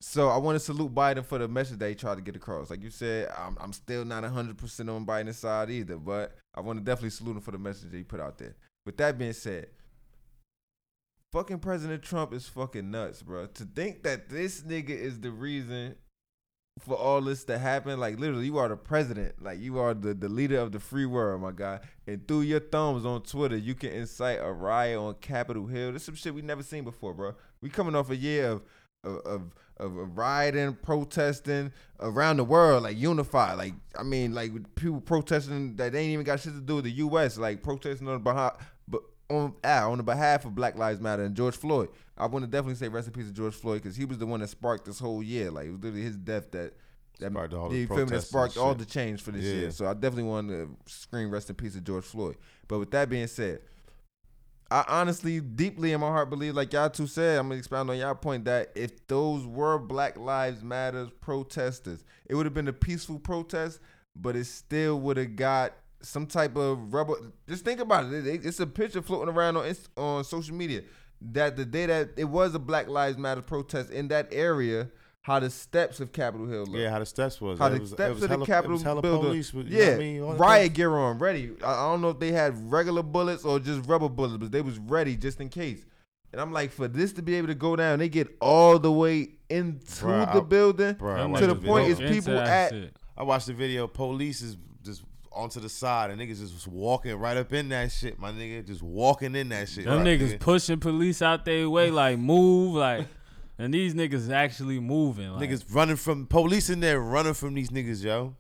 So 0.01 0.29
I 0.29 0.37
want 0.37 0.57
to 0.57 0.61
salute 0.61 0.95
Biden 0.95 1.25
for 1.25 1.39
the 1.39 1.49
message 1.49 1.79
that 1.79 1.89
he 1.89 1.95
tried 1.95 2.17
to 2.17 2.21
get 2.21 2.37
across. 2.37 2.69
Like 2.69 2.83
you 2.83 2.91
said, 2.91 3.33
I'm, 3.37 3.57
I'm 3.61 3.73
still 3.73 4.05
not 4.05 4.23
100% 4.23 4.95
on 4.95 5.07
Biden's 5.07 5.39
side 5.39 5.71
either, 5.71 5.97
but 5.97 6.37
I 6.55 6.61
want 6.61 6.79
to 6.79 6.85
definitely 6.85 7.11
salute 7.11 7.37
him 7.37 7.41
for 7.41 7.53
the 7.53 7.59
message 7.59 7.91
that 7.91 7.97
he 7.97 8.05
put 8.05 8.21
out 8.21 8.39
there. 8.39 8.55
With 8.85 8.99
that 8.99 9.17
being 9.17 9.33
said, 9.33 9.69
fucking 11.33 11.61
President 11.61 12.03
Trump 12.03 12.35
is 12.35 12.47
fucking 12.47 12.91
nuts, 12.91 13.23
bro. 13.23 13.47
To 13.47 13.65
think 13.65 14.03
that 14.03 14.29
this 14.29 14.61
nigga 14.61 14.91
is 14.91 15.21
the 15.21 15.31
reason 15.31 15.97
for 16.81 16.97
all 16.97 17.21
this 17.21 17.45
to 17.45 17.59
happen, 17.59 18.01
like 18.01 18.19
literally, 18.19 18.47
you 18.47 18.59
are 18.59 18.69
the 18.69 18.77
president, 18.77 19.41
like 19.41 19.61
you 19.61 19.79
are 19.79 19.95
the, 19.95 20.13
the 20.13 20.29
leader 20.29 20.59
of 20.59 20.73
the 20.73 20.81
free 20.81 21.07
world, 21.07 21.41
my 21.41 21.53
guy. 21.53 21.81
And 22.07 22.27
through 22.27 22.43
your 22.43 22.61
thumbs 22.61 23.07
on 23.07 23.23
Twitter, 23.23 23.57
you 23.57 23.75
can 23.75 23.91
incite 23.91 24.41
a 24.43 24.53
riot 24.53 24.99
on 24.99 25.15
Capitol 25.21 25.67
Hill. 25.67 25.93
This 25.93 26.05
some 26.05 26.17
shit 26.17 26.35
we 26.35 26.43
never 26.43 26.63
seen 26.63 26.85
before, 26.85 27.15
bro. 27.15 27.35
We 27.61 27.71
coming 27.71 27.95
off 27.95 28.11
a 28.11 28.17
year 28.17 28.51
of 28.51 28.63
of 29.05 29.53
of, 29.77 29.97
of 29.97 30.17
rioting, 30.17 30.75
protesting 30.83 31.73
around 32.01 32.39
the 32.39 32.45
world, 32.45 32.83
like 32.83 32.99
unified. 32.99 33.57
Like 33.57 33.75
I 33.97 34.03
mean, 34.03 34.35
like 34.35 34.53
people 34.75 35.01
protesting 35.01 35.77
that 35.77 35.93
they 35.93 36.01
ain't 36.01 36.13
even 36.13 36.25
got 36.25 36.41
shit 36.41 36.55
to 36.55 36.61
do 36.61 36.77
with 36.77 36.85
the 36.85 36.93
U.S. 36.93 37.39
Like 37.39 37.63
protesting 37.63 38.09
on 38.09 38.23
behalf, 38.23 38.57
on 39.31 39.55
ah, 39.65 39.89
on 39.91 39.99
the 39.99 40.05
behalf 40.05 40.45
of 40.45 40.55
Black 40.55 40.77
Lives 40.77 41.01
Matter 41.01 41.25
and 41.25 41.35
George 41.35 41.57
Floyd. 41.57 41.89
I 42.17 42.27
want 42.27 42.45
to 42.45 42.51
definitely 42.51 42.77
say 42.77 42.89
rest 42.89 43.09
in 43.09 43.13
peace 43.13 43.27
to 43.27 43.33
George 43.33 43.55
Floyd 43.55 43.83
because 43.83 43.97
he 43.97 44.05
was 44.05 44.19
the 44.19 44.27
one 44.27 44.41
that 44.41 44.49
sparked 44.49 44.85
this 44.85 44.99
whole 44.99 45.23
year. 45.23 45.51
Like 45.51 45.67
it 45.67 45.71
was 45.71 45.81
literally 45.81 46.03
his 46.03 46.17
death 46.17 46.51
that 46.53 46.75
that 47.21 47.31
Sparked 47.31 47.55
all 47.55 47.69
the 47.69 47.77
yeah, 47.77 47.81
you 47.83 47.87
feel 47.87 47.99
me? 47.99 48.05
That 48.07 48.23
sparked 48.23 48.57
all 48.57 48.75
the 48.75 48.85
change 48.85 49.23
for 49.23 49.31
this 49.31 49.45
Yeah. 49.45 49.61
year. 49.61 49.71
So 49.71 49.87
I 49.87 49.95
definitely 49.95 50.25
want 50.25 50.49
to 50.49 50.77
scream 50.87 51.31
rest 51.31 51.49
in 51.49 51.57
peace 51.57 51.75
to 51.75 51.81
George 51.81 52.05
Floyd. 52.05 52.37
But 52.67 52.81
with 52.81 52.91
that 52.91 53.09
being 53.09 53.27
said, 53.29 53.61
I 54.71 54.85
honestly, 54.89 55.41
deeply 55.41 55.93
in 55.93 56.01
my 56.01 56.09
heart 56.09 56.31
believe, 56.31 56.55
like 56.55 56.73
y'all 56.73 56.91
two 56.91 57.07
said, 57.07 57.39
I'm 57.39 57.47
gonna 57.49 57.59
expound 57.59 57.91
on 57.91 57.99
y'all 57.99 58.15
point 58.15 58.47
that 58.47 58.73
if 58.75 59.07
those 59.07 59.47
were 59.47 59.79
Black 59.79 60.19
Lives 60.19 60.63
Matters 60.65 61.11
protesters, 61.21 62.03
it 62.27 62.35
would 62.35 62.47
have 62.47 62.55
been 62.55 62.69
a 62.69 62.73
peaceful 62.73 63.19
protest, 63.21 63.79
but 64.17 64.35
it 64.35 64.47
still 64.47 64.99
would 65.01 65.17
have 65.17 65.37
got 65.37 65.75
some 66.05 66.27
type 66.27 66.57
of 66.57 66.93
rubber. 66.93 67.15
Just 67.49 67.65
think 67.65 67.81
about 67.81 68.13
it. 68.13 68.27
It- 68.27 68.45
It's 68.47 68.61
a 68.61 68.67
picture 68.67 69.03
floating 69.03 69.35
around 69.35 69.57
on 69.57 69.75
on 69.97 70.25
social 70.25 70.55
media 70.55 70.83
that 71.33 71.57
the 71.57 71.65
day 71.65 71.87
that 71.87 72.11
it 72.17 72.25
was 72.25 72.55
a 72.55 72.59
Black 72.59 72.89
Lives 72.89 73.17
Matter 73.19 73.43
protest 73.43 73.91
in 73.91 74.09
that 74.09 74.29
area, 74.31 74.89
how 75.23 75.41
the 75.41 75.49
steps 75.49 76.01
of 76.01 76.13
Capitol 76.13 76.47
Hill 76.47 76.67
look 76.67 76.77
Yeah, 76.81 76.91
how 76.91 76.99
the 76.99 77.07
steps 77.07 77.41
was. 77.41 77.59
how 77.59 77.67
It 77.67 77.71
the 77.75 77.81
was- 77.81 77.93
it 77.93 77.95
steps 77.95 78.15
was 78.15 78.23
of 78.25 78.29
the 78.29 78.35
hella- 78.35 78.43
it 78.43 78.47
Capitol 78.47 78.73
was 78.73 78.83
hella 78.83 79.03
building. 79.03 79.23
police 79.31 79.55
with- 79.55 79.69
you 79.69 79.79
know 79.79 79.85
yeah, 79.85 79.89
what 79.91 79.95
I 79.95 79.99
mean? 79.99 80.23
Riot 80.39 80.63
things. 80.67 80.77
gear 80.77 80.91
on, 80.97 81.19
ready. 81.19 81.53
I, 81.65 81.73
I 81.73 81.91
don't 81.91 82.03
know 82.03 82.11
if 82.11 82.19
they 82.19 82.33
had 82.33 82.71
regular 82.71 83.03
bullets 83.03 83.45
or 83.45 83.59
just 83.59 83.89
rubber 83.89 84.09
bullets, 84.11 84.37
but 84.37 84.53
they 84.53 84.61
was 84.61 84.79
ready 84.79 85.17
just 85.17 85.41
in 85.41 85.49
case. 85.49 85.85
And 86.33 86.41
I'm 86.41 86.53
like, 86.53 86.73
for 86.73 86.89
this 86.89 87.13
to 87.15 87.23
be 87.23 87.37
able 87.37 87.47
to 87.47 87.55
go 87.55 87.75
down, 87.77 88.01
they 88.01 88.09
get 88.11 88.29
all 88.41 88.79
the 88.79 88.93
way 88.93 89.29
into 89.49 89.87
Bruh, 90.05 90.31
the 90.33 90.41
I- 90.41 90.45
building. 90.45 90.95
Bruh, 90.97 91.15
I 91.15 91.19
Them 91.23 91.31
watched 91.33 91.41
to 91.43 91.47
the 91.47 91.55
the 91.55 91.67
point 91.67 91.89
is 91.89 91.99
people 92.01 92.39
at 92.39 92.71
shit. 92.73 92.97
I 93.17 93.23
watched 93.23 93.47
the 93.47 93.55
video. 93.55 93.87
Police 93.87 94.43
is 94.43 94.57
just 94.83 95.05
onto 95.35 95.61
the 95.61 95.69
side, 95.69 96.11
and 96.11 96.21
niggas 96.21 96.39
just 96.41 96.55
was 96.55 96.67
walking 96.69 97.15
right 97.17 97.37
up 97.37 97.53
in 97.53 97.69
that 97.71 97.91
shit. 97.93 98.19
My 98.19 98.31
nigga 98.33 98.67
just 98.67 98.83
walking 98.83 99.35
in 99.35 99.49
that 99.51 99.69
shit. 99.69 99.85
Them 99.85 99.99
right, 99.99 100.07
niggas 100.19 100.35
nigga. 100.35 100.41
pushing 100.41 100.81
police 100.81 101.21
out 101.23 101.45
their 101.45 101.69
way, 101.69 101.91
like 102.03 102.19
move, 102.19 102.75
like, 102.75 103.07
and 103.59 103.73
these 103.75 103.95
niggas 103.95 104.31
actually 104.33 104.81
moving. 104.81 105.31
Like, 105.31 105.49
Niggas 105.51 105.65
running 105.75 105.97
from 105.97 106.27
police 106.27 106.71
in 106.71 106.81
there, 106.81 107.01
running 107.01 107.35
from 107.35 107.55
these 107.55 107.71
niggas, 107.71 108.03
yo. 108.03 108.35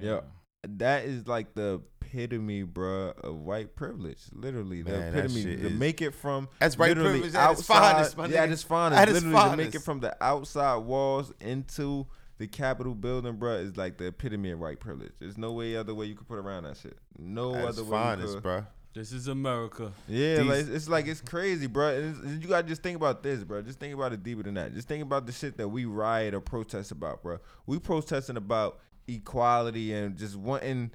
Yeah. 0.00 0.20
That 0.68 1.04
is 1.04 1.28
like 1.28 1.54
the 1.54 1.80
epitome, 2.02 2.64
bruh, 2.64 3.16
of 3.20 3.36
white 3.36 3.76
privilege. 3.76 4.18
Literally, 4.32 4.82
the 4.82 4.92
Man, 4.92 5.12
that 5.12 5.18
epitome 5.26 5.42
shit 5.42 5.60
to 5.60 5.66
is- 5.68 5.72
make 5.78 6.02
it 6.02 6.14
from 6.14 6.48
That's 6.58 6.76
white 6.78 6.88
literally 6.88 7.20
privilege 7.20 7.34
at 7.34 7.50
its 7.52 7.60
outside. 7.70 7.92
finest, 7.92 8.16
my 8.16 8.26
yeah, 8.26 8.42
at 8.42 8.48
nigga. 8.48 8.52
its 8.52 8.62
finest. 8.62 9.00
At 9.02 9.08
its 9.10 9.22
literally, 9.22 9.50
to 9.50 9.56
make 9.56 9.74
it 9.74 9.82
from 9.82 10.00
the 10.00 10.16
outside 10.24 10.76
walls 10.78 11.32
into 11.40 12.06
the 12.38 12.46
Capitol 12.46 12.94
building, 12.94 13.36
bro, 13.36 13.54
is 13.54 13.76
like 13.76 13.96
the 13.98 14.06
epitome 14.06 14.50
of 14.50 14.58
white 14.58 14.80
privilege. 14.80 15.12
There's 15.18 15.38
no 15.38 15.52
way 15.52 15.76
other 15.76 15.94
way 15.94 16.06
you 16.06 16.14
could 16.14 16.28
put 16.28 16.38
around 16.38 16.64
that 16.64 16.76
shit. 16.76 16.98
No 17.18 17.54
At 17.54 17.68
its 17.68 17.78
other 17.78 17.82
way. 17.82 17.98
you 17.98 18.04
finest, 18.04 18.42
bro. 18.42 18.66
This 18.94 19.12
is 19.12 19.28
America. 19.28 19.92
Yeah, 20.08 20.36
These- 20.38 20.46
like, 20.46 20.58
it's, 20.60 20.68
it's 20.70 20.88
like 20.88 21.06
it's 21.06 21.20
crazy, 21.20 21.66
bro. 21.66 21.88
And 21.94 22.16
it's- 22.16 22.42
you 22.42 22.48
gotta 22.48 22.66
just 22.66 22.82
think 22.82 22.96
about 22.96 23.22
this, 23.22 23.44
bro. 23.44 23.60
Just 23.62 23.78
think 23.78 23.92
about 23.94 24.12
it 24.14 24.22
deeper 24.22 24.42
than 24.42 24.54
that. 24.54 24.72
Just 24.74 24.88
think 24.88 25.02
about 25.02 25.26
the 25.26 25.32
shit 25.32 25.56
that 25.58 25.68
we 25.68 25.84
riot 25.84 26.32
or 26.34 26.40
protest 26.40 26.92
about, 26.92 27.22
bro. 27.22 27.38
We 27.66 27.78
protesting 27.78 28.36
about 28.38 28.78
equality 29.06 29.92
and 29.92 30.16
just 30.16 30.36
wanting 30.36 30.90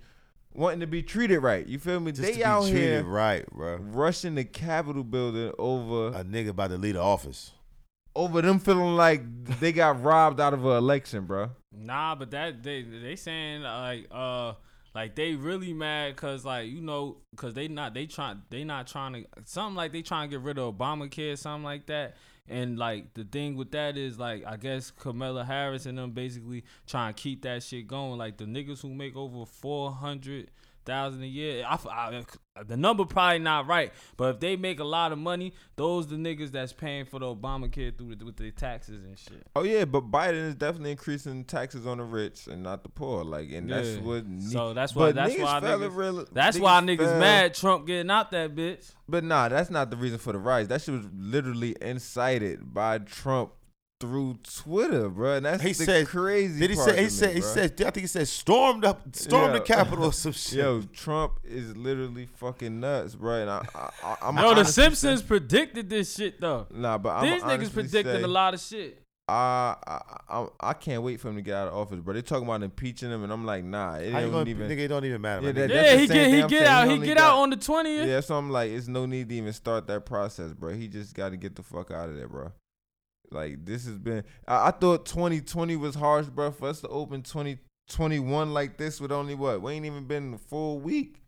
wanting 0.54 0.80
to 0.82 0.88
be 0.88 1.02
treated 1.04 1.40
right. 1.40 1.66
You 1.66 1.80
feel 1.80 2.00
me? 2.00 2.12
Just 2.12 2.24
they 2.24 2.32
to 2.34 2.38
be 2.40 2.44
out 2.44 2.64
treated 2.64 2.80
here 2.82 3.04
right, 3.04 3.46
bro. 3.52 3.78
rushing 3.78 4.36
the 4.36 4.44
Capitol 4.46 5.04
building 5.04 5.52
over 5.60 6.08
A 6.18 6.24
nigga 6.24 6.50
about 6.50 6.72
to 6.72 6.78
leave 6.78 6.96
the 6.96 7.02
office. 7.02 7.52
Over 8.16 8.42
them 8.42 8.60
feeling 8.60 8.96
like 8.96 9.22
they 9.60 9.72
got 9.72 10.02
robbed 10.04 10.40
out 10.40 10.54
of 10.54 10.66
an 10.66 10.78
election, 10.78 11.26
bro. 11.26 11.52
Nah, 11.72 12.16
but 12.16 12.32
that 12.32 12.64
they 12.64 12.84
they 12.84 13.16
saying 13.16 13.62
like 13.62 14.08
uh 14.12 14.54
like 14.94 15.16
they 15.16 15.36
really 15.36 15.74
mad 15.74 16.16
cause 16.16 16.44
like 16.44 16.70
you 16.70 16.82
know 16.82 17.18
cause 17.36 17.54
they 17.54 17.68
not 17.68 17.94
they 17.94 18.06
trying 18.06 18.42
they 18.50 18.64
not 18.64 18.88
trying 18.88 19.14
to 19.14 19.26
something 19.46 19.76
like 19.76 19.92
they 19.92 20.02
trying 20.02 20.30
to 20.30 20.36
get 20.36 20.44
rid 20.44 20.60
of 20.60 20.76
Obamacare 20.76 21.38
something 21.38 21.64
like 21.64 21.86
that 21.86 22.18
and 22.50 22.78
like 22.78 23.14
the 23.14 23.24
thing 23.24 23.56
with 23.56 23.72
that 23.72 23.98
is 23.98 24.20
like 24.20 24.44
I 24.46 24.58
guess 24.58 24.92
Kamala 24.92 25.46
Harris 25.46 25.86
and 25.86 25.98
them 25.98 26.12
basically 26.12 26.66
trying 26.88 27.14
to 27.14 27.22
keep 27.22 27.44
that 27.44 27.64
shit 27.64 27.88
going 27.88 28.18
like 28.18 28.38
the 28.38 28.46
niggas 28.46 28.82
who 28.82 28.94
make 28.94 29.16
over 29.16 29.46
four 29.46 29.92
hundred 29.92 30.52
thousand 30.86 31.24
a 31.24 31.28
year 31.28 31.66
I, 31.68 31.78
I- 31.90 32.24
the 32.68 32.76
number 32.76 33.06
probably 33.06 33.40
not 33.40 33.66
right 33.66 33.94
but 34.18 34.36
if 34.36 34.40
they 34.42 34.56
make 34.58 34.80
a 34.82 34.84
lot 34.84 35.12
of 35.14 35.18
money 35.18 35.54
those 35.78 36.08
the 36.08 36.18
niggas 36.18 36.52
that's 36.52 36.74
paying 36.74 37.06
for 37.06 37.20
the 37.20 37.26
Obamacare 37.26 37.98
through 37.98 38.16
the, 38.16 38.26
with 38.26 38.36
the 38.36 38.52
taxes 38.52 39.04
and 39.04 39.18
shit. 39.18 39.48
Oh 39.56 39.64
yeah, 39.64 39.86
but 39.86 40.12
Biden 40.12 40.50
is 40.50 40.56
definitely 40.56 40.92
increasing 40.92 41.46
taxes 41.46 41.88
on 41.88 41.98
the 42.00 42.04
rich 42.04 42.48
and 42.48 42.62
not 42.62 42.84
the 42.84 42.90
poor. 42.90 43.24
Like, 43.24 43.52
and 43.52 43.70
that's 43.70 43.98
what. 43.98 44.26
So 44.50 44.74
that's 44.74 44.94
why- 44.94 45.12
that's 45.14 45.38
why 45.38 45.60
niggas- 45.62 45.96
real- 45.96 46.26
That's 46.32 46.60
why 46.60 46.82
niggas 46.82 46.98
fell- 46.98 47.20
mad 47.20 47.54
Trump 47.54 47.88
getting 47.88 48.12
out 48.12 48.32
that 48.32 48.54
bitch. 48.56 48.92
But 49.08 49.24
nah, 49.24 49.48
that's 49.50 49.70
not 49.70 49.90
the 49.90 49.98
reason 49.98 50.20
for 50.20 50.34
the 50.34 50.40
rise. 50.40 50.68
That 50.68 50.82
shit 50.82 50.94
was 50.94 51.06
literally 51.18 51.76
incited 51.82 52.74
by 52.74 52.98
Trump 53.00 53.52
through 54.02 54.40
Twitter, 54.58 55.08
bro. 55.08 55.36
And 55.36 55.46
that's 55.46 55.64
He 55.64 55.70
the 55.74 55.86
said- 55.86 56.08
crazy. 56.08 56.60
Did 56.60 56.72
he 56.72 56.76
part 56.76 56.90
say? 56.90 56.98
He 56.98 57.04
to 57.06 57.10
said. 57.12 57.28
me, 57.30 57.34
He 57.36 57.40
bruh. 57.40 57.54
said. 57.54 57.72
I 57.82 57.84
think 57.92 57.98
he 58.02 58.08
said 58.08 58.28
stormed 58.28 58.84
up, 58.84 59.02
stormed 59.16 59.56
the 59.56 59.62
Capitol 59.62 60.06
or 60.06 60.14
some 60.14 60.32
shit. 60.34 60.60
Yo, 60.60 60.82
Trump 60.94 61.40
is 61.46 61.78
literally 61.78 62.26
fucking 62.26 62.80
nuts, 62.82 63.16
bro. 63.16 63.36
And 63.42 63.50
I, 63.50 63.66
I, 63.74 63.90
I 64.04 64.16
I'm 64.24 64.36
Yo, 64.36 64.42
the 64.42 64.48
honestly 64.50 64.84
Simpsons 64.84 65.22
predicted 65.22 65.90
this 65.90 66.14
shit 66.16 66.42
though. 66.42 66.68
Nah, 66.72 66.98
but 66.98 67.10
I'm 67.12 67.30
These 67.32 67.44
niggas 67.44 67.74
predicting 67.74 68.24
a 68.24 68.28
lot 68.28 68.54
of 68.54 68.60
shit. 68.60 68.98
I, 69.30 69.76
I, 69.88 70.02
I, 70.30 70.48
I 70.60 70.74
can't 70.74 71.04
wait 71.04 71.22
for 71.22 71.30
him 71.30 71.36
to 71.38 71.42
get 71.42 71.54
out 71.56 71.70
of 71.70 71.74
office, 71.76 72.00
bro. 72.02 72.14
They 72.14 72.22
talking 72.22 72.46
about 72.46 72.64
impeaching 72.64 73.10
him, 73.10 73.24
and 73.24 73.32
I'm 73.32 73.46
like, 73.46 73.64
nah, 73.64 73.94
it 73.96 74.12
don't 74.12 74.30
gonna, 74.32 74.50
even. 74.50 74.68
nigga, 74.68 74.80
it 74.80 74.88
don't 74.90 75.06
even 75.06 75.22
matter. 75.22 75.46
Yeah, 75.46 75.52
that- 75.54 75.70
Yeah, 75.70 75.96
he 75.96 76.08
get 76.08 76.28
he 76.34 76.48
get 76.50 76.68
out. 76.68 76.88
He 76.90 76.96
He 76.98 77.06
get 77.06 77.18
got- 77.18 77.32
out 77.36 77.38
on 77.44 77.50
the 77.52 77.56
twentieth. 77.56 78.08
Yeah, 78.10 78.20
so 78.20 78.36
I'm 78.36 78.50
like, 78.50 78.72
it's 78.72 78.90
no 78.90 79.06
need 79.06 79.30
to 79.30 79.36
even 79.36 79.54
start 79.54 79.88
that 79.88 80.06
process, 80.06 80.52
bro. 80.52 80.74
He 80.74 80.90
just 80.90 81.14
got 81.16 81.30
to 81.30 81.38
get 81.38 81.56
the 81.56 81.64
fuck 81.64 81.92
out 81.92 82.10
of 82.10 82.18
there, 82.18 82.28
bro. 82.28 82.52
Like 83.32 83.66
this 83.66 83.86
has 83.86 83.98
been. 83.98 84.24
I, 84.48 84.68
I 84.68 84.72
thought 84.72 85.06
2020 85.06 85.76
was 85.78 85.96
harsh, 85.96 86.28
bro. 86.28 86.52
For 86.52 86.68
us 86.68 86.82
to 86.82 86.88
open 86.90 87.22
2021 87.22 88.54
like 88.54 88.78
this 88.78 89.00
with 89.00 89.12
only 89.12 89.36
what? 89.36 89.62
We 89.62 89.74
ain't 89.74 89.86
even 89.86 90.06
been 90.06 90.34
a 90.34 90.38
full 90.38 90.80
week. 90.80 91.22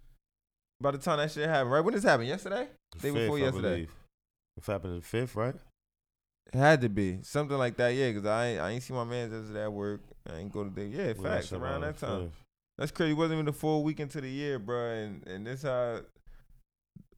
By 0.82 0.92
the 0.92 0.98
time 0.98 1.18
that 1.20 1.32
shit 1.32 1.48
happened, 1.48 1.72
right? 1.72 1.80
When 1.80 1.94
this 1.94 2.04
happened? 2.04 2.28
Yesterday? 2.28 2.68
Day 2.94 3.00
Fifth, 3.00 3.14
before 3.14 3.40
yesterday. 3.40 3.88
What 4.56 4.66
happened 4.66 4.98
the 5.02 5.06
fifth, 5.06 5.36
right? 5.36 5.56
It 6.52 6.58
had 6.58 6.82
to 6.82 6.90
be 6.90 7.20
something 7.24 7.58
like 7.58 7.78
that, 7.78 7.90
yeah. 7.96 8.12
Cause 8.12 8.26
I 8.26 8.48
ain't, 8.48 8.62
I 8.62 8.70
ain't 8.72 8.84
see 8.84 8.94
my 8.94 9.06
man 9.06 9.32
yesterday 9.32 9.64
at 9.64 9.72
work. 9.72 10.02
I 10.30 10.38
ain't 10.38 10.52
go 10.52 10.64
to 10.64 10.70
day. 10.70 10.88
Yeah, 10.88 11.14
Well, 11.18 11.32
facts 11.32 11.54
around 11.54 11.82
that 11.82 11.98
time. 11.98 12.26
fifth. 12.26 12.44
That's 12.78 12.92
crazy. 12.92 13.12
It 13.12 13.16
wasn't 13.16 13.34
even 13.36 13.46
the 13.46 13.54
full 13.54 13.84
week 13.84 14.00
into 14.00 14.20
the 14.20 14.30
year, 14.30 14.60
bro. 14.60 14.90
And 14.90 15.28
and 15.28 15.48
this 15.48 15.62
how 15.64 16.02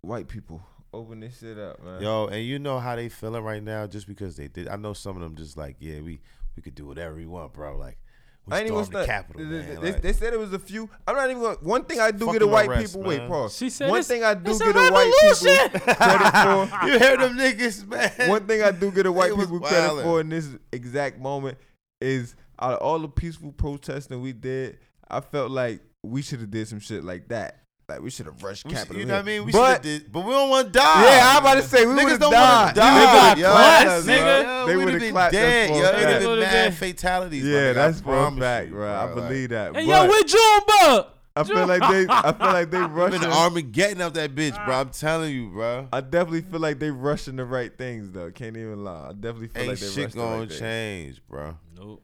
white 0.01 0.27
people 0.27 0.61
open 0.95 1.19
this 1.19 1.39
shit 1.39 1.57
up, 1.57 1.83
man. 1.83 2.01
Yo, 2.01 2.27
and 2.27 2.43
you 2.43 2.59
know 2.59 2.79
how 2.79 2.95
they 2.95 3.09
feeling 3.09 3.43
right 3.43 3.61
now 3.61 3.85
just 3.87 4.07
because 4.07 4.35
they 4.35 4.47
did. 4.47 4.67
I 4.67 4.75
know 4.75 4.93
some 4.93 5.15
of 5.15 5.21
them 5.21 5.35
just 5.35 5.57
like, 5.57 5.77
yeah, 5.79 6.01
we 6.01 6.19
we 6.55 6.61
could 6.63 6.75
do 6.75 6.85
whatever 6.85 7.15
we 7.15 7.25
want, 7.25 7.53
bro. 7.53 7.77
Like 7.77 7.97
we 8.45 8.53
I 8.53 8.59
ain't 8.59 8.67
even 8.67 8.85
stormed 8.85 8.93
the 8.93 9.03
start- 9.03 9.25
Capitol, 9.25 9.49
they, 9.49 9.57
man. 9.57 9.81
they, 9.81 9.91
like, 9.91 10.01
they 10.01 10.13
said 10.13 10.33
it 10.33 10.39
was 10.39 10.53
a 10.53 10.59
few. 10.59 10.89
I'm 11.07 11.15
not 11.15 11.29
even 11.29 11.41
going. 11.41 11.57
One 11.61 11.83
thing 11.83 11.99
I 11.99 12.11
do 12.11 12.31
get 12.31 12.41
a 12.41 12.47
white 12.47 12.69
arrests, 12.69 12.95
people. 12.95 13.09
Wait, 13.09 13.19
man. 13.19 13.29
Paul. 13.29 13.49
She 13.49 13.69
said 13.69 13.89
one 13.89 14.03
thing 14.03 14.23
I 14.23 14.33
do 14.33 14.51
it's 14.51 14.61
a 14.61 14.65
get 14.65 14.75
a 14.75 14.91
white 14.91 15.13
people 15.21 15.47
revolution. 15.47 15.79
credit 15.95 16.79
for. 16.79 16.87
you 16.87 16.99
heard 16.99 17.19
them 17.19 17.37
niggas, 17.37 17.87
man. 17.87 18.29
One 18.29 18.47
thing 18.47 18.61
I 18.61 18.71
do 18.71 18.91
get 18.91 19.05
a 19.05 19.11
white 19.11 19.27
They 19.27 19.33
was 19.33 19.45
people 19.47 19.61
credit 19.61 20.03
for 20.03 20.21
in 20.21 20.29
this 20.29 20.49
exact 20.71 21.19
moment 21.19 21.57
is 22.01 22.35
out 22.59 22.73
of 22.73 22.79
all 22.79 22.99
the 22.99 23.09
peaceful 23.09 23.51
protesting 23.51 24.21
we 24.21 24.31
did, 24.31 24.79
I 25.09 25.21
felt 25.21 25.51
like 25.51 25.81
we 26.03 26.21
should 26.21 26.39
have 26.39 26.51
did 26.51 26.67
some 26.67 26.79
shit 26.79 27.03
like 27.03 27.27
that. 27.29 27.64
Like 27.87 28.01
we 28.01 28.09
should 28.09 28.25
have 28.25 28.41
rushed 28.41 28.65
We 28.65 28.71
should- 28.71 28.77
Capitol. 28.79 28.99
you 28.99 29.05
know 29.05 29.13
what 29.13 29.19
I 29.19 29.23
mean? 29.23 29.45
We 29.45 29.51
but 29.51 29.73
should 29.75 29.81
did, 29.83 30.11
but 30.11 30.21
we 30.25 30.31
don't 30.31 30.49
want 30.49 30.67
to 30.67 30.79
die. 30.79 31.03
yeah, 31.03 31.33
I'm 31.35 31.37
about 31.43 31.55
to 31.55 31.61
say 31.63 31.85
we 31.85 31.93
Niggas 31.93 32.03
would 32.03 32.11
have 32.13 32.19
don't 32.19 32.33
wanna 32.33 32.73
died. 32.73 32.75
die, 32.75 32.95
They 32.99 33.05
would've 33.29 33.37
yo. 33.39 33.51
clapped 33.51 33.85
Yes, 33.85 34.05
nigga. 34.05 34.43
bro. 34.43 34.65
They 34.67 34.75
we'd 34.75 34.81
have 34.81 34.91
have 34.91 34.99
been 35.01 35.11
clapped 35.11 35.31
dead. 35.33 35.69
us 35.71 35.77
Yo, 35.77 35.83
for 35.83 35.95
it'd 35.97 36.09
have 36.09 36.21
been 36.21 36.39
mad 36.39 36.73
fatalities. 36.75 37.43
Yeah, 37.45 37.57
nigga, 37.59 37.73
that's 37.75 38.01
for 38.01 38.13
a 38.15 38.17
promise 38.17 38.39
fact, 38.39 38.67
you, 38.69 38.73
bro. 38.73 38.93
I 38.95 39.13
believe 39.13 39.49
that. 39.49 39.75
Hey, 39.75 39.85
but 39.85 39.85
yo, 39.85 40.07
where 40.07 40.23
Junebug? 40.23 41.07
I 41.37 41.43
feel 41.43 41.67
like 41.67 41.81
they. 41.81 42.05
I 42.09 42.31
feel 42.31 42.47
like 42.47 42.71
they 42.71 42.77
Been 42.79 42.91
rushing. 42.93 43.21
the 43.21 43.29
Armageddon 43.31 44.01
out 44.01 44.13
that 44.13 44.33
bitch, 44.33 44.65
bro. 44.65 44.73
I'm 44.79 44.89
telling 44.89 45.35
you, 45.35 45.49
bro. 45.49 45.87
I 45.91 45.99
definitely 46.01 46.41
feel 46.43 46.61
like 46.61 46.79
they 46.79 46.89
rushing 46.91 47.35
the 47.35 47.43
right 47.45 47.77
things 47.77 48.09
though. 48.11 48.31
Can't 48.31 48.55
even 48.57 48.83
lie. 48.83 49.09
I 49.09 49.13
definitely 49.13 49.49
feel 49.49 49.61
Ain't 49.63 49.69
like 49.71 49.79
they 49.79 49.85
shit 49.89 50.03
rushed 50.05 50.15
the 50.15 50.21
gonna 50.21 50.39
right 50.39 50.47
things. 50.47 50.59
change, 50.59 51.21
bro. 51.29 51.57
Nope. 51.77 52.01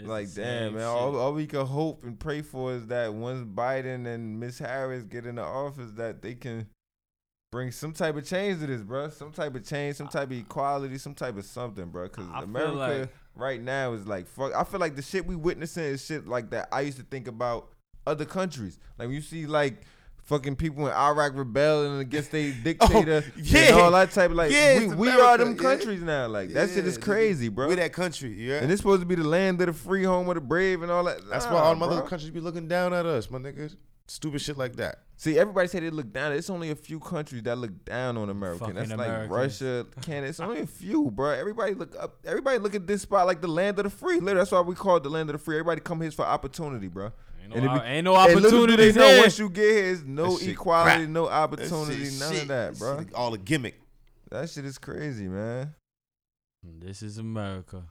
It's 0.00 0.08
Like 0.08 0.32
damn 0.34 0.74
man, 0.74 0.84
all, 0.84 1.16
all 1.16 1.32
we 1.32 1.46
can 1.46 1.66
hope 1.66 2.04
and 2.04 2.18
pray 2.18 2.42
for 2.42 2.72
is 2.72 2.86
that 2.88 3.12
once 3.12 3.44
Biden 3.44 4.06
and 4.06 4.40
Miss 4.40 4.58
Harris 4.58 5.04
get 5.04 5.26
in 5.26 5.36
the 5.36 5.42
office, 5.42 5.90
that 5.96 6.22
they 6.22 6.34
can 6.34 6.66
bring 7.52 7.70
some 7.72 7.92
type 7.92 8.16
of 8.16 8.24
change 8.24 8.60
to 8.60 8.66
this, 8.66 8.82
bro. 8.82 9.08
Some 9.10 9.32
type 9.32 9.54
of 9.54 9.66
change, 9.66 9.96
some 9.96 10.08
type 10.08 10.30
of 10.30 10.36
equality, 10.36 10.98
some 10.98 11.14
type 11.14 11.36
of 11.36 11.44
something, 11.44 11.86
bro. 11.86 12.04
Because 12.04 12.26
America 12.42 12.76
like- 12.76 13.14
right 13.34 13.60
now 13.60 13.92
is 13.92 14.06
like 14.06 14.26
fuck. 14.26 14.54
I 14.54 14.64
feel 14.64 14.80
like 14.80 14.96
the 14.96 15.02
shit 15.02 15.26
we 15.26 15.36
witnessing 15.36 15.84
is 15.84 16.04
shit 16.04 16.26
like 16.26 16.50
that. 16.50 16.68
I 16.72 16.82
used 16.82 16.98
to 16.98 17.04
think 17.04 17.28
about 17.28 17.70
other 18.06 18.24
countries. 18.24 18.78
Like 18.98 19.08
when 19.08 19.14
you 19.14 19.22
see 19.22 19.46
like. 19.46 19.82
Fucking 20.24 20.56
people 20.56 20.86
in 20.86 20.92
Iraq 20.92 21.32
rebelling 21.34 21.98
against 22.00 22.30
their 22.30 22.52
oh, 22.60 22.62
dictator 22.62 23.24
Oh, 23.26 23.40
yeah. 23.42 23.60
and 23.60 23.76
all 23.80 23.90
that 23.92 24.10
type 24.12 24.30
of 24.30 24.36
like 24.36 24.52
Yeah, 24.52 24.78
we, 24.78 24.84
it's 24.86 24.94
we 24.94 25.08
are 25.08 25.36
them 25.38 25.48
America, 25.48 25.62
yeah. 25.62 25.68
countries 25.70 26.02
now 26.02 26.26
like 26.28 26.50
that 26.50 26.70
shit 26.70 26.86
is 26.86 26.98
crazy 26.98 27.48
bro 27.48 27.68
We 27.68 27.74
that 27.76 27.92
country, 27.92 28.32
yeah. 28.34 28.58
and 28.62 28.70
it's 28.70 28.80
supposed 28.80 29.00
to 29.00 29.06
be 29.06 29.16
the 29.16 29.26
land 29.26 29.60
of 29.60 29.66
the 29.66 29.72
free, 29.72 30.04
home 30.04 30.28
of 30.28 30.34
the 30.36 30.40
brave, 30.40 30.82
and 30.82 30.90
all 30.92 31.04
that. 31.04 31.20
That's 31.28 31.46
Nah, 31.46 31.54
why 31.54 31.60
all 31.62 31.74
the 31.74 31.84
other 31.84 32.02
countries 32.02 32.30
be 32.30 32.40
looking 32.40 32.68
down 32.68 32.94
at 32.94 33.06
us, 33.06 33.30
my 33.30 33.38
niggas. 33.38 33.76
Stupid 34.06 34.40
shit 34.40 34.58
like 34.58 34.74
that. 34.76 34.98
See, 35.16 35.38
everybody 35.38 35.68
say 35.68 35.78
they 35.80 35.90
look 35.90 36.12
down. 36.12 36.32
It's 36.32 36.50
only 36.50 36.70
a 36.70 36.74
few 36.74 36.98
countries 36.98 37.44
that 37.44 37.56
look 37.58 37.84
down 37.84 38.16
on 38.16 38.28
America. 38.28 38.60
Fucking 38.60 38.74
That's 38.74 38.90
like 38.90 38.98
Americans. 39.06 39.30
Russia, 39.30 39.86
Canada. 40.02 40.28
It's 40.28 40.40
only 40.40 40.60
a 40.62 40.66
few, 40.66 41.10
bro. 41.12 41.30
Everybody 41.30 41.74
look 41.74 41.94
up. 41.96 42.16
Everybody 42.24 42.58
look 42.58 42.74
at 42.74 42.86
this 42.88 43.02
spot 43.02 43.26
like 43.28 43.40
the 43.40 43.46
land 43.46 43.78
of 43.78 43.84
the 43.84 43.90
free. 43.90 44.14
Literally, 44.14 44.34
that's 44.38 44.50
why 44.50 44.62
we 44.62 44.74
call 44.74 44.96
it 44.96 45.04
the 45.04 45.10
land 45.10 45.28
of 45.30 45.34
the 45.34 45.38
free. 45.38 45.56
Everybody 45.56 45.80
come 45.80 46.00
here 46.00 46.10
for 46.10 46.24
opportunity, 46.24 46.88
bro. 46.88 47.12
Ain't 47.42 47.54
And 47.54 47.64
no, 47.64 47.74
it 47.74 47.80
be- 47.80 47.86
ain't 47.86 48.04
no 48.04 48.16
And 48.16 48.34
little 48.40 48.66
do 48.66 48.76
they 48.76 48.90
opportunities 48.90 48.96
know 48.96 49.08
here. 49.08 49.20
once 49.20 49.38
you 49.38 49.50
get 49.50 49.64
here, 49.74 49.92
it's 49.92 50.02
no 50.04 50.36
That 50.36 50.48
equality, 50.48 50.96
crap. 50.98 51.08
no 51.08 51.28
opportunity, 51.28 52.04
shit 52.04 52.18
none 52.20 52.32
shit. 52.32 52.42
of 52.42 52.48
that, 52.48 52.78
bro. 52.78 52.98
Shit, 53.00 53.14
all 53.14 53.34
a 53.34 53.38
gimmick. 53.38 53.80
That 54.30 54.48
shit 54.50 54.64
is 54.64 54.78
crazy, 54.78 55.26
man. 55.28 55.74
This 56.62 57.02
is 57.02 57.18
America. 57.18 57.82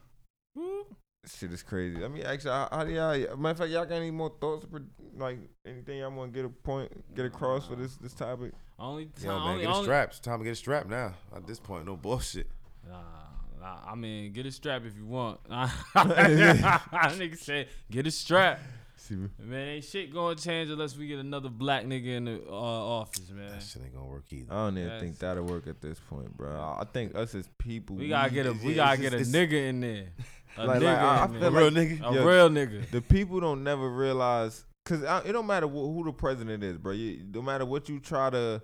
This 1.24 1.36
shit 1.38 1.52
is 1.52 1.64
crazy. 1.64 2.04
I 2.04 2.08
mean, 2.08 2.24
actually, 2.24 2.52
how, 2.52 2.70
how 2.72 2.84
do 2.86 2.92
y'all? 2.94 3.12
Matter 3.38 3.52
of 3.52 3.58
fact, 3.58 3.72
y'all 3.72 3.86
got 3.86 3.96
any 3.96 4.10
more 4.12 4.32
thoughts? 4.40 4.66
For, 4.72 4.82
like 5.18 5.38
anything 5.66 5.98
y'all 6.00 6.12
want 6.12 6.32
to 6.34 6.38
get 6.40 6.46
a 6.46 6.50
point, 6.50 6.92
get 7.14 7.26
across 7.26 7.68
for 7.68 7.76
this 7.76 7.98
this 7.98 8.14
topic? 8.14 8.54
Only 8.80 9.10
Yo, 9.22 9.28
time, 9.30 9.40
man, 9.40 9.48
only, 9.56 9.66
get 9.66 9.76
a 9.76 9.84
strap. 9.84 10.10
It's 10.12 10.20
time 10.22 10.40
to 10.40 10.46
get 10.46 10.52
a 10.52 10.56
strap 10.56 10.88
now. 10.88 11.14
At 11.36 11.46
this 11.46 11.60
point, 11.60 11.86
no 11.86 11.98
bullshit. 11.98 12.48
Nah, 12.88 13.02
nah, 13.60 13.80
I 13.86 13.96
mean, 13.96 14.32
get 14.32 14.46
a 14.46 14.52
strap 14.52 14.84
if 14.86 14.96
you 14.96 15.06
want. 15.06 15.42
Nigga 15.50 17.38
said, 17.38 17.68
get 17.92 18.08
a 18.08 18.12
strap. 18.12 18.62
See 19.10 19.16
me? 19.16 19.28
Man, 19.44 19.68
ain't 19.68 19.84
shit 19.84 20.14
gonna 20.14 20.36
change 20.36 20.70
unless 20.70 20.96
we 20.96 21.08
get 21.08 21.18
another 21.20 21.50
black 21.50 21.84
nigga 21.86 22.16
in 22.18 22.26
the 22.26 22.42
uh, 22.48 22.52
office, 22.54 23.30
man. 23.32 23.50
That 23.50 23.64
shit 23.64 23.82
ain't 23.84 23.94
gonna 23.96 24.06
work 24.06 24.26
either. 24.32 24.54
I 24.54 24.66
don't 24.66 24.78
even 24.78 24.90
Yes. 24.90 25.02
think 25.02 25.18
that'll 25.20 25.44
work 25.46 25.66
at 25.68 25.82
this 25.82 26.00
point, 26.10 26.38
bro. 26.38 26.52
I 26.58 26.82
I 26.82 26.86
think 26.86 27.16
us 27.16 27.34
as 27.36 27.50
people, 27.58 27.96
We 27.96 28.08
gotta 28.10 28.30
get 28.32 28.46
a 28.46 28.54
we 28.54 28.76
gotta 28.76 29.02
just- 29.02 29.32
get 29.32 29.44
a 29.44 29.48
nigga 29.48 29.70
in 29.70 29.82
there. 29.82 30.06
A 30.58 30.66
Like- 30.66 30.82
nigga 30.82 30.84
like, 30.84 30.98
I- 30.98 31.24
I 31.24 31.28
feel 31.28 31.40
there. 31.40 31.50
A 31.50 31.54
real 31.54 31.70
nigga. 31.72 32.12
a 32.12 32.14
Yo, 32.16 32.28
real 32.28 32.50
nigga. 32.50 32.90
the 32.92 33.02
people 33.02 33.40
don't 33.40 33.64
never 33.64 33.90
realize 33.90 34.66
because 34.84 35.04
it 35.26 35.32
don't 35.32 35.46
matter 35.48 35.68
wh- 35.68 35.72
who 35.94 36.04
the 36.06 36.12
president 36.12 36.64
is, 36.64 36.78
bro. 36.78 36.92
You, 36.94 37.24
no 37.34 37.42
matter 37.42 37.66
what 37.66 37.88
you 37.88 38.00
try 38.00 38.30
to 38.32 38.62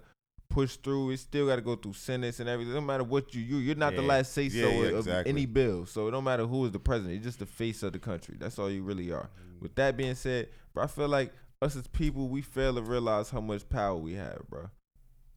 push 0.49 0.75
through, 0.77 1.11
it 1.11 1.17
still 1.17 1.47
got 1.47 1.55
to 1.57 1.61
go 1.61 1.75
through 1.75 1.93
Senate 1.93 2.39
and 2.39 2.49
everything. 2.49 2.73
No 2.73 2.81
matter 2.81 3.03
what 3.03 3.33
you 3.35 3.41
you, 3.41 3.57
you're 3.57 3.75
not 3.75 3.95
the 3.95 4.01
last 4.01 4.33
say 4.33 4.49
so 4.49 4.57
Yeah, 4.57 4.67
yeah, 4.69 4.87
of 4.89 4.97
exactly. 4.99 5.31
any 5.31 5.45
bill. 5.45 5.85
So 5.85 6.07
it 6.07 6.11
don't 6.11 6.23
matter 6.23 6.45
who 6.45 6.65
is 6.65 6.71
the 6.71 6.79
president. 6.79 7.13
You're 7.15 7.23
just 7.23 7.39
the 7.39 7.45
face 7.45 7.81
of 7.83 7.93
the 7.93 7.99
country. 7.99 8.35
That's 8.39 8.57
all 8.59 8.69
you 8.69 8.83
really 8.83 9.11
are. 9.11 9.29
With 9.59 9.75
that 9.75 9.97
being 9.97 10.15
said, 10.15 10.49
bro, 10.73 10.83
I 10.83 10.87
feel 10.87 11.07
like 11.07 11.33
us 11.61 11.75
as 11.75 11.87
people, 11.87 12.27
we 12.27 12.41
fail 12.41 12.75
to 12.75 12.81
realize 12.81 13.29
how 13.29 13.41
much 13.41 13.67
power 13.69 13.95
we 13.95 14.13
have, 14.13 14.41
bro. 14.49 14.69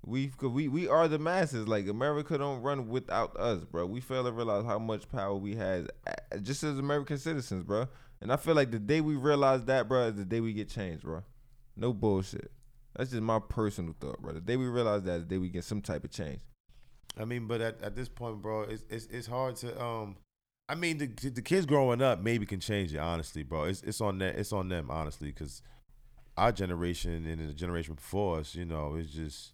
We, 0.05 0.33
we 0.41 0.69
we 0.69 0.89
are 0.89 1.09
the 1.09 1.19
masses. 1.19 1.66
Like 1.66 1.89
America 1.89 2.39
don't 2.39 2.62
run 2.62 2.89
without 2.89 3.37
us, 3.37 3.64
bro. 3.64 3.87
We 3.87 4.01
fail 4.01 4.25
to 4.25 4.33
realize 4.33 4.64
how 4.64 4.79
much 4.79 5.09
power 5.09 5.35
we 5.35 5.57
have, 5.57 5.89
just 6.43 6.62
as 6.62 6.79
American 6.79 7.19
citizens, 7.19 7.64
bro. 7.64 7.89
And 8.21 8.33
I 8.33 8.37
feel 8.37 8.55
like 8.55 8.71
the 8.71 8.79
day 8.79 9.01
we 9.01 9.16
realize 9.16 9.64
that, 9.66 9.89
bro, 9.89 10.07
is 10.07 10.14
the 10.14 10.25
day 10.25 10.41
we 10.41 10.53
get 10.53 10.69
changed, 10.69 11.03
bro. 11.03 11.23
No 11.77 11.93
bullshit. 11.93 12.51
That's 12.97 13.11
just 13.11 13.23
my 13.23 13.39
personal 13.39 13.95
thought, 14.01 14.21
bro. 14.21 14.33
The 14.33 14.41
day 14.41 14.57
we 14.57 14.66
realize 14.66 15.03
that, 15.05 15.19
the 15.19 15.25
day 15.25 15.39
we 15.39 15.49
get 15.51 15.64
some 15.64 15.81
type 15.81 16.05
of 16.05 16.11
change. 16.11 16.41
I 17.19 17.25
mean, 17.25 17.47
but 17.47 17.61
at, 17.61 17.83
at 17.83 17.95
this 17.95 18.09
point, 18.09 18.43
bro, 18.43 18.62
it's, 18.62 18.85
it's 18.89 19.07
it's 19.07 19.27
hard 19.27 19.57
to 19.57 19.83
um. 19.83 20.16
I 20.69 20.75
mean, 20.75 20.99
the 20.99 21.07
the 21.31 21.43
kids 21.43 21.64
growing 21.66 22.03
up 22.03 22.21
maybe 22.21 22.45
can 22.47 22.61
change 22.61 22.93
it. 22.95 22.99
Honestly, 22.99 23.43
bro, 23.43 23.64
it's 23.64 23.83
it's 23.83 24.01
on 24.01 24.19
them. 24.19 24.35
It's 24.37 24.53
on 24.53 24.69
them, 24.69 24.91
honestly, 24.91 25.29
because 25.29 25.62
our 26.37 26.53
generation 26.53 27.27
and 27.27 27.49
the 27.49 27.55
generation 27.55 27.95
before 27.95 28.39
us, 28.41 28.55
you 28.55 28.64
know, 28.64 28.95
it's 28.97 29.11
just 29.11 29.53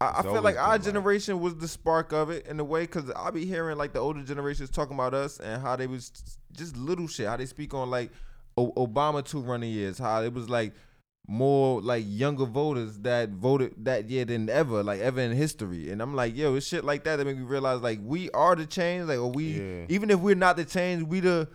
I, 0.00 0.16
I 0.18 0.22
feel 0.22 0.42
like 0.42 0.56
our 0.56 0.70
like- 0.70 0.82
generation 0.82 1.40
was 1.40 1.56
the 1.56 1.68
spark 1.68 2.12
of 2.12 2.30
it 2.30 2.46
in 2.46 2.58
a 2.58 2.64
way, 2.64 2.86
cause 2.86 3.10
I 3.14 3.30
be 3.30 3.46
hearing 3.46 3.78
like 3.78 3.92
the 3.92 4.00
older 4.00 4.22
generations 4.22 4.70
talking 4.70 4.94
about 4.94 5.14
us 5.14 5.38
and 5.38 5.62
how 5.62 5.76
they 5.76 5.86
was 5.86 6.10
just 6.52 6.76
little 6.76 7.06
shit, 7.06 7.28
how 7.28 7.36
they 7.36 7.46
speak 7.46 7.72
on 7.72 7.88
like 7.90 8.10
o- 8.56 8.72
Obama 8.72 9.24
two 9.24 9.40
running 9.40 9.72
years, 9.72 9.98
how 9.98 10.22
it 10.22 10.32
was 10.32 10.50
like 10.50 10.74
more 11.26 11.80
like 11.80 12.04
younger 12.06 12.44
voters 12.44 12.98
that 12.98 13.30
voted 13.30 13.74
that 13.84 14.10
year 14.10 14.24
than 14.26 14.48
ever, 14.50 14.82
like 14.82 15.00
ever 15.00 15.20
in 15.20 15.32
history. 15.32 15.90
And 15.90 16.02
I'm 16.02 16.14
like, 16.14 16.36
yo, 16.36 16.54
it's 16.54 16.66
shit 16.66 16.84
like 16.84 17.04
that 17.04 17.16
that 17.16 17.24
make 17.24 17.38
me 17.38 17.44
realize 17.44 17.80
like 17.80 17.98
we 18.02 18.30
are 18.32 18.54
the 18.54 18.66
change, 18.66 19.08
like 19.08 19.18
or 19.18 19.30
we 19.30 19.44
Yeah. 19.52 19.86
even 19.88 20.10
if 20.10 20.20
we're 20.20 20.34
not 20.34 20.56
the 20.56 20.64
change, 20.66 21.02
we 21.04 21.20
the 21.20 21.48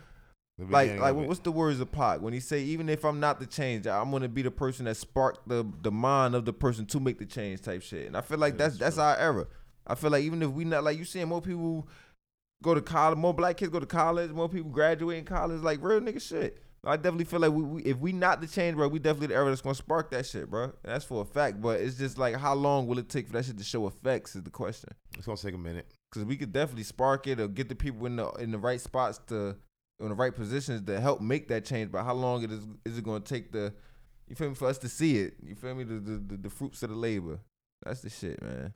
the 0.57 0.65
like 0.65 0.97
like 0.99 1.15
what's 1.15 1.39
the 1.41 1.51
words 1.51 1.79
of 1.79 1.91
Pac 1.91 2.21
when 2.21 2.33
he 2.33 2.39
say 2.39 2.61
even 2.63 2.89
if 2.89 3.05
I'm 3.05 3.19
not 3.19 3.39
the 3.39 3.45
change, 3.45 3.85
I'm 3.85 4.09
gonna 4.11 4.27
be 4.27 4.41
the 4.41 4.51
person 4.51 4.85
that 4.85 4.97
sparked 4.97 5.47
the 5.47 5.65
the 5.83 5.91
mind 5.91 6.33
of 6.35 6.45
the 6.45 6.53
person 6.53 6.85
to 6.87 6.99
make 6.99 7.19
the 7.19 7.25
change 7.25 7.61
type 7.61 7.81
shit. 7.83 8.07
And 8.07 8.17
I 8.17 8.21
feel 8.21 8.39
like 8.39 8.53
Yeah, 8.53 8.57
that's 8.69 8.77
that's 8.77 8.95
that's 8.95 8.97
our 8.97 9.17
era. 9.17 9.45
I 9.85 9.95
feel 9.95 10.09
like 10.09 10.23
even 10.23 10.41
if 10.41 10.49
we 10.49 10.65
not 10.65 10.83
like 10.83 10.97
you 10.97 11.05
seeing 11.05 11.27
more 11.27 11.41
people 11.41 11.87
go 12.61 12.73
to 12.73 12.81
college, 12.81 13.17
more 13.17 13.33
black 13.33 13.57
kids 13.57 13.71
go 13.71 13.79
to 13.79 13.85
college, 13.85 14.31
more 14.31 14.49
people 14.49 14.69
graduate 14.71 15.19
in 15.19 15.25
college, 15.25 15.61
like 15.61 15.79
real 15.81 16.01
nigga 16.01 16.21
shit. 16.21 16.61
I 16.85 16.95
definitely 16.95 17.25
feel 17.25 17.39
like 17.41 17.51
we, 17.51 17.63
we 17.63 17.81
if 17.83 17.97
we 17.97 18.11
not 18.13 18.39
the 18.41 18.47
change, 18.47 18.75
bro, 18.77 18.87
we 18.87 18.99
definitely 18.99 19.27
the 19.27 19.35
era 19.35 19.49
that's 19.49 19.61
gonna 19.61 19.75
spark 19.75 20.11
that 20.11 20.25
shit, 20.25 20.49
bro. 20.49 20.63
And 20.63 20.73
that's 20.83 21.05
for 21.05 21.21
a 21.21 21.25
fact. 21.25 21.61
But 21.61 21.81
it's 21.81 21.97
just 21.97 22.17
like 22.17 22.35
how 22.35 22.53
long 22.53 22.87
will 22.87 22.99
it 22.99 23.09
take 23.09 23.27
for 23.27 23.33
that 23.33 23.45
shit 23.45 23.57
to 23.57 23.63
show 23.63 23.85
effects 23.87 24.35
is 24.35 24.43
the 24.43 24.49
question. 24.49 24.89
It's 25.17 25.25
gonna 25.25 25.37
take 25.37 25.55
a 25.55 25.57
minute. 25.57 25.87
Cause 26.11 26.25
we 26.25 26.37
could 26.37 26.51
definitely 26.51 26.83
spark 26.83 27.27
it 27.27 27.39
or 27.39 27.47
get 27.47 27.69
the 27.69 27.75
people 27.75 28.05
in 28.07 28.15
the 28.15 28.29
in 28.33 28.51
the 28.51 28.57
right 28.57 28.81
spots 28.81 29.19
to 29.27 29.55
in 29.99 30.09
the 30.09 30.15
right 30.15 30.33
positions 30.33 30.85
to 30.87 30.99
help 30.99 31.21
make 31.21 31.49
that 31.49 31.65
change. 31.65 31.91
But 31.91 32.03
how 32.03 32.13
long 32.13 32.43
it 32.43 32.51
is 32.51 32.65
is 32.85 32.97
it 32.97 33.03
gonna 33.03 33.19
take 33.19 33.51
the 33.51 33.73
you 34.27 34.35
feel 34.35 34.49
me 34.49 34.55
for 34.55 34.67
us 34.67 34.77
to 34.79 34.89
see 34.89 35.17
it? 35.19 35.35
You 35.43 35.55
feel 35.55 35.75
me 35.75 35.83
the 35.83 35.95
the, 35.95 36.17
the, 36.17 36.37
the 36.37 36.49
fruits 36.49 36.81
of 36.83 36.89
the 36.89 36.95
labor. 36.95 37.39
That's 37.83 38.01
the 38.01 38.09
shit, 38.09 38.41
man. 38.41 38.73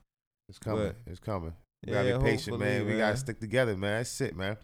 It's 0.50 0.60
coming. 0.60 0.88
But- 0.88 0.96
it's 1.08 1.20
coming. 1.20 1.54
We 1.86 1.92
gotta 1.92 2.18
be 2.18 2.24
patient, 2.24 2.52
hopefully, 2.56 2.60
man. 2.60 2.86
We 2.86 2.98
gotta 2.98 3.18
stick 3.18 3.40
together, 3.40 3.76
man. 3.76 3.98
That's 4.00 4.22
it, 4.22 4.36
man. 4.38 4.58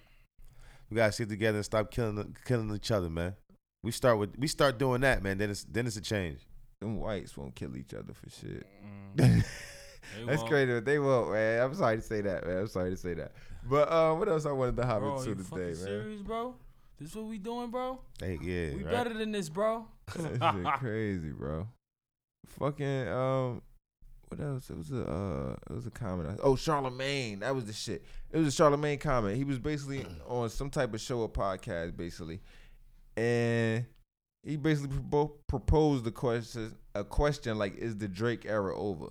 We 0.90 0.96
gotta 0.98 1.12
stick 1.12 1.30
together 1.30 1.58
and 1.58 1.66
stop 1.66 1.92
killing 1.92 2.36
killing 2.46 2.74
each 2.76 2.92
other, 2.92 3.10
man. 3.10 3.36
We 3.84 3.92
start 3.92 4.18
with 4.18 4.38
we 4.38 4.48
start 4.48 4.78
doing 4.80 5.02
that, 5.02 5.22
man. 5.24 5.38
Then 5.38 5.50
it's 5.52 5.64
then 5.64 5.88
it's 5.88 5.96
a 5.98 6.02
change. 6.02 6.40
Them 6.80 6.98
whites 7.00 7.36
won't 7.38 7.56
kill 7.56 7.76
each 7.78 7.94
other 7.94 8.14
for 8.14 8.30
shit. 8.30 8.66
Mm. 9.18 9.46
That's 10.26 10.38
won't. 10.40 10.50
crazy. 10.50 10.74
but 10.74 10.86
They 10.86 10.98
won't, 11.00 11.32
man. 11.32 11.62
I'm 11.62 11.76
sorry 11.76 11.98
to 11.98 12.02
say 12.02 12.22
that, 12.22 12.48
man. 12.48 12.58
I'm 12.60 12.68
sorry 12.68 12.90
to 12.90 12.98
say 12.98 13.14
that. 13.16 13.34
But 13.70 13.92
uh, 13.92 14.16
what 14.16 14.30
else 14.30 14.46
I 14.46 14.52
wanted 14.54 14.78
to 14.78 14.86
hop 14.86 15.00
Bro, 15.02 15.18
into 15.20 15.30
you 15.30 15.36
today, 15.36 15.58
man? 15.66 15.76
serious, 15.76 16.22
bro? 16.22 16.56
This 17.00 17.14
what 17.16 17.26
we 17.26 17.38
doing, 17.38 17.70
bro? 17.70 18.00
Hey, 18.20 18.38
yeah, 18.42 18.76
We 18.76 18.84
right? 18.84 18.92
better 18.92 19.14
than 19.14 19.32
this, 19.32 19.50
bro. 19.50 19.86
that 20.16 20.54
shit 20.56 20.74
crazy, 20.80 21.30
bro. 21.32 21.68
Fucking 22.58 23.08
um, 23.10 23.62
what 24.30 24.40
else? 24.42 24.70
It 24.70 24.78
was 24.78 24.92
a 24.92 25.02
uh, 25.04 25.56
it 25.70 25.74
was 25.74 25.86
a 25.88 25.92
comment. 25.92 26.30
I- 26.30 26.42
Oh, 26.44 26.56
Charlemagne, 26.56 27.40
that 27.40 27.54
was 27.54 27.66
the 27.66 27.74
shit. 27.74 28.04
It 28.32 28.38
was 28.38 28.48
a 28.48 28.52
Charlemagne 28.52 29.00
comment. 29.00 29.36
He 29.38 29.44
was 29.44 29.60
basically 29.60 30.06
on 30.28 30.50
some 30.50 30.70
type 30.70 30.94
of 30.94 31.02
show 31.02 31.20
or 31.20 31.30
podcast, 31.30 31.98
basically, 31.98 32.40
and 33.18 33.86
he 34.44 34.56
basically 34.56 34.96
propo- 34.98 35.34
proposed 35.48 36.04
the 36.06 36.12
question, 36.12 36.76
a 36.96 37.04
question 37.04 37.58
like, 37.58 37.76
"Is 37.78 37.98
the 37.98 38.08
Drake 38.08 38.46
era 38.46 38.78
over?" 38.78 39.08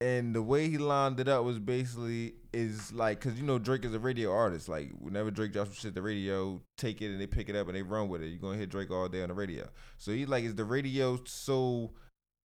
And 0.00 0.34
the 0.34 0.42
way 0.42 0.68
he 0.68 0.78
lined 0.78 1.20
it 1.20 1.28
up 1.28 1.44
was 1.44 1.60
basically 1.60 2.34
is 2.52 2.92
like, 2.92 3.20
cause 3.20 3.34
you 3.34 3.44
know 3.44 3.60
Drake 3.60 3.84
is 3.84 3.94
a 3.94 4.00
radio 4.00 4.32
artist. 4.32 4.68
Like 4.68 4.90
whenever 4.98 5.30
Drake 5.30 5.52
drops 5.52 5.70
some 5.70 5.74
shit, 5.76 5.94
the 5.94 6.02
radio 6.02 6.60
take 6.76 7.00
it 7.02 7.06
and 7.12 7.20
they 7.20 7.28
pick 7.28 7.48
it 7.48 7.54
up 7.54 7.68
and 7.68 7.76
they 7.76 7.82
run 7.82 8.08
with 8.08 8.20
it. 8.20 8.26
You're 8.26 8.38
gonna 8.40 8.56
hear 8.56 8.66
Drake 8.66 8.90
all 8.90 9.08
day 9.08 9.22
on 9.22 9.28
the 9.28 9.34
radio. 9.34 9.68
So 9.98 10.10
he 10.10 10.26
like, 10.26 10.42
is 10.42 10.56
the 10.56 10.64
radio 10.64 11.20
so 11.24 11.92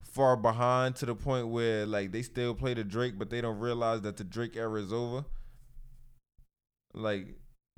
far 0.04 0.36
behind 0.38 0.96
to 0.98 1.06
the 1.06 1.16
point 1.16 1.48
where 1.50 1.86
like 1.86 2.12
they 2.12 2.22
still 2.22 2.54
play 2.54 2.74
the 2.74 2.84
Drake, 2.84 3.18
but 3.20 3.30
they 3.30 3.42
don't 3.42 3.60
realize 3.60 4.02
that 4.02 4.18
the 4.18 4.24
Drake 4.24 4.56
era 4.56 4.82
is 4.82 4.92
over? 4.94 5.26
Like, 6.94 7.28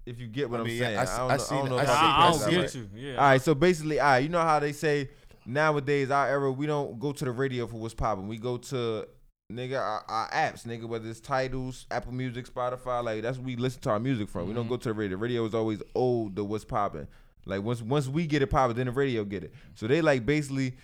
if 0.06 0.20
you 0.20 0.28
get 0.28 0.50
what 0.50 0.58
I 0.58 0.62
am 0.62 0.68
mean, 0.68 0.78
yeah, 0.78 0.86
saying, 0.86 0.98
I 0.98 1.00
I, 1.00 1.04
s- 1.04 1.18
don't 1.18 1.32
I 1.32 1.36
know. 1.36 1.38
seen 1.44 1.58
I 1.58 1.62
don't 1.62 1.70
know 1.70 1.78
I 1.78 1.82
if 1.82 1.88
seen 1.88 1.98
I, 1.98 2.00
it. 2.00 2.04
I 2.04 2.30
don't 2.32 2.40
that 2.40 2.50
get 2.52 2.60
right. 2.62 2.76
you. 2.76 2.90
Yeah. 2.96 3.16
All 3.16 3.30
right, 3.30 3.42
so 3.42 3.56
basically, 3.56 4.00
all 4.00 4.08
right, 4.08 4.20
you 4.20 4.30
know 4.30 4.42
how 4.42 4.60
they 4.60 4.72
say 4.72 5.10
nowadays 5.46 6.12
our 6.12 6.28
era 6.28 6.52
we 6.52 6.66
don't 6.68 7.00
go 7.00 7.12
to 7.12 7.26
the 7.26 7.32
radio 7.32 7.68
for 7.68 7.78
what's 7.78 7.94
popping. 7.94 8.28
We 8.28 8.38
go 8.38 8.58
to 8.58 9.08
nigga 9.52 9.80
our, 9.80 10.04
our 10.08 10.30
apps, 10.30 10.66
nigga, 10.66 10.86
whether 10.86 11.10
it's 11.10 11.20
titles, 11.20 11.86
Apple 11.92 12.14
Music, 12.14 12.48
Spotify, 12.48 13.04
like 13.04 13.24
that's 13.24 13.38
where 13.38 13.48
we 13.48 13.56
listen 13.56 13.82
to 13.82 13.90
our 13.90 14.00
music 14.00 14.30
from. 14.30 14.48
We 14.48 14.54
don't 14.54 14.68
Mhm. 14.68 14.70
go 14.70 14.78
to 14.78 14.90
the 14.90 14.94
radio. 14.94 15.18
The 15.18 15.22
radio 15.22 15.46
is 15.46 15.54
always 15.56 15.82
old 15.96 16.36
to 16.38 16.44
what's 16.44 16.66
popping. 16.66 17.08
Like 17.46 17.64
once 17.64 17.82
once 17.82 18.08
we 18.08 18.28
get 18.28 18.42
it 18.42 18.48
popping, 18.48 18.78
then 18.78 18.86
the 18.86 18.92
radio 18.92 19.24
get 19.26 19.44
it. 19.44 19.54
So 19.76 19.88
they 19.88 20.02
like 20.02 20.26
basically 20.26 20.78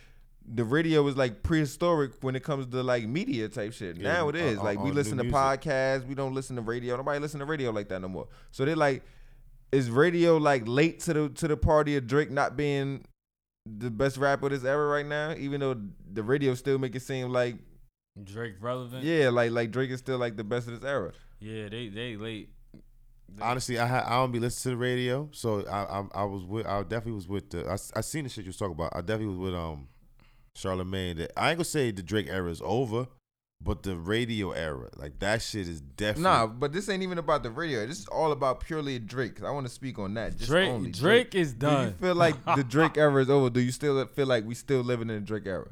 the 0.47 0.63
radio 0.63 1.05
is 1.07 1.17
like 1.17 1.41
prehistoric 1.43 2.11
when 2.21 2.35
it 2.35 2.43
comes 2.43 2.67
to 2.67 2.83
like 2.83 3.07
media 3.07 3.49
type 3.49 3.73
shit. 3.73 3.97
Yeah, 3.97 4.13
now 4.13 4.29
it 4.29 4.35
is. 4.35 4.41
on- 4.43 4.47
is. 4.53 4.57
on- 4.59 4.65
like 4.65 4.79
we 4.83 4.89
on 4.91 4.95
listen 4.95 5.17
to 5.17 5.23
music. 5.23 5.35
podcasts, 5.39 6.05
we 6.07 6.15
don't 6.15 6.33
listen 6.33 6.55
to 6.55 6.61
radio. 6.61 6.95
Nobody 6.97 7.19
listen 7.19 7.39
to 7.39 7.45
radio 7.45 7.71
like 7.71 7.89
that 7.89 8.01
no 8.01 8.07
more. 8.07 8.27
So 8.51 8.65
they're 8.65 8.75
like 8.75 9.03
is 9.71 9.89
radio 9.89 10.37
like 10.37 10.63
late 10.67 10.99
to 11.01 11.13
the 11.13 11.29
to 11.29 11.47
the 11.47 11.57
party 11.57 11.95
of 11.97 12.05
Drake 12.07 12.29
not 12.31 12.55
being 12.55 13.03
the 13.65 13.89
best 13.89 14.17
rapper 14.17 14.45
of 14.45 14.51
this 14.51 14.63
era 14.63 14.87
right 14.87 15.05
now, 15.05 15.33
even 15.37 15.59
though 15.59 15.75
the 16.13 16.21
radio 16.21 16.53
still 16.53 16.77
make 16.77 16.95
it 16.95 17.01
seem 17.01 17.29
like 17.29 17.55
Drake 18.23 18.55
relevant. 18.61 19.03
yeah, 19.03 19.29
like 19.29 19.51
like 19.51 19.71
Drake 19.71 19.89
is 19.89 19.99
still 19.99 20.17
like 20.19 20.37
the 20.37 20.43
best 20.43 20.67
of 20.67 20.79
this 20.79 20.87
era. 20.87 21.11
Yeah, 21.39 21.67
they 21.69 21.89
they 21.89 22.15
late. 22.15 22.49
They- 23.27 23.41
Honestly, 23.43 23.79
I 23.79 23.87
ha- 23.87 24.03
I 24.05 24.11
don't 24.11 24.31
be 24.31 24.39
listening 24.39 24.75
to 24.75 24.77
the 24.77 24.81
radio, 24.81 25.27
so 25.33 25.65
I 25.67 25.99
I, 25.99 26.21
I 26.21 26.23
was 26.25 26.43
with 26.45 26.67
I 26.67 26.81
definitely 26.83 27.13
was 27.13 27.27
with 27.27 27.49
the 27.49 27.67
I, 27.67 27.73
I 27.97 28.01
seen 28.01 28.23
the 28.25 28.29
shit 28.29 28.45
you 28.45 28.49
was 28.49 28.57
talking 28.57 28.75
about. 28.75 28.95
I 28.95 29.01
definitely 29.01 29.35
was 29.35 29.39
with 29.39 29.55
um 29.55 29.87
Charlemagne. 30.55 31.17
That 31.17 31.31
I 31.37 31.49
ain't 31.51 31.57
gonna 31.57 31.65
say 31.65 31.91
the 31.91 32.03
Drake 32.03 32.27
era 32.29 32.49
is 32.49 32.61
over, 32.63 33.07
but 33.63 33.83
the 33.83 33.95
radio 33.97 34.51
era, 34.51 34.89
like 34.97 35.19
that 35.19 35.41
shit 35.41 35.67
is 35.67 35.81
definitely 35.81 36.23
Nah, 36.23 36.47
but 36.47 36.73
this 36.73 36.89
ain't 36.89 37.03
even 37.03 37.17
about 37.17 37.43
the 37.43 37.51
radio. 37.51 37.85
This 37.85 37.99
is 37.99 38.07
all 38.07 38.31
about 38.31 38.59
purely 38.61 38.99
Drake. 38.99 39.35
'cause 39.35 39.45
I 39.45 39.51
want 39.51 39.65
to 39.67 39.71
speak 39.73 39.99
on 39.99 40.13
that. 40.15 40.37
Just 40.37 40.49
Drake 40.49 40.69
only 40.69 40.91
Drake 40.91 41.35
is 41.35 41.53
done. 41.53 41.85
Do 41.87 41.91
you 41.91 41.97
feel 42.07 42.15
like 42.15 42.43
the 42.55 42.63
Drake 42.67 42.97
era 42.97 43.21
is 43.21 43.29
over? 43.29 43.49
Do 43.49 43.59
you 43.59 43.71
still 43.71 44.05
feel 44.07 44.27
like 44.27 44.45
we 44.45 44.55
still 44.55 44.81
living 44.81 45.09
in 45.09 45.15
the 45.15 45.21
Drake 45.21 45.45
era? 45.45 45.67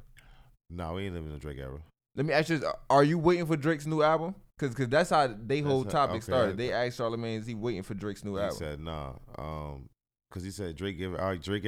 Nah, 0.69 0.93
we 0.93 1.05
ain't 1.05 1.13
living 1.13 1.29
in 1.29 1.36
the 1.36 1.39
Drake 1.39 1.57
era. 1.59 1.79
Let 2.15 2.25
me 2.25 2.34
ask 2.34 2.49
you: 2.49 2.59
this, 2.59 2.69
Are 2.89 3.03
you 3.03 3.17
waiting 3.17 3.45
for 3.45 3.57
Drake's 3.57 3.86
new 3.86 4.01
album? 4.03 4.36
Cause, 4.59 4.73
cause 4.75 4.88
that's 4.88 5.09
how 5.09 5.27
they 5.27 5.61
whole 5.61 5.81
That's 5.84 5.93
how- 5.93 6.05
topic 6.05 6.17
okay. 6.17 6.25
started. 6.31 6.57
They 6.57 6.71
asked 6.71 6.97
Charlemagne, 6.97 7.39
"Is 7.39 7.47
he 7.47 7.55
waiting 7.55 7.81
for 7.81 7.95
Drake's 7.95 8.23
new 8.23 8.36
He 8.36 8.41
album?" 8.43 8.57
said 8.57 8.79
nah, 8.79 9.13
um, 9.38 9.89
cause 10.34 10.43
he 10.43 10.49
said 10.49 10.75
Drake 10.75 10.97
gave 10.97 11.13
all 11.13 11.27
right, 11.27 11.41
Drake 11.41 11.63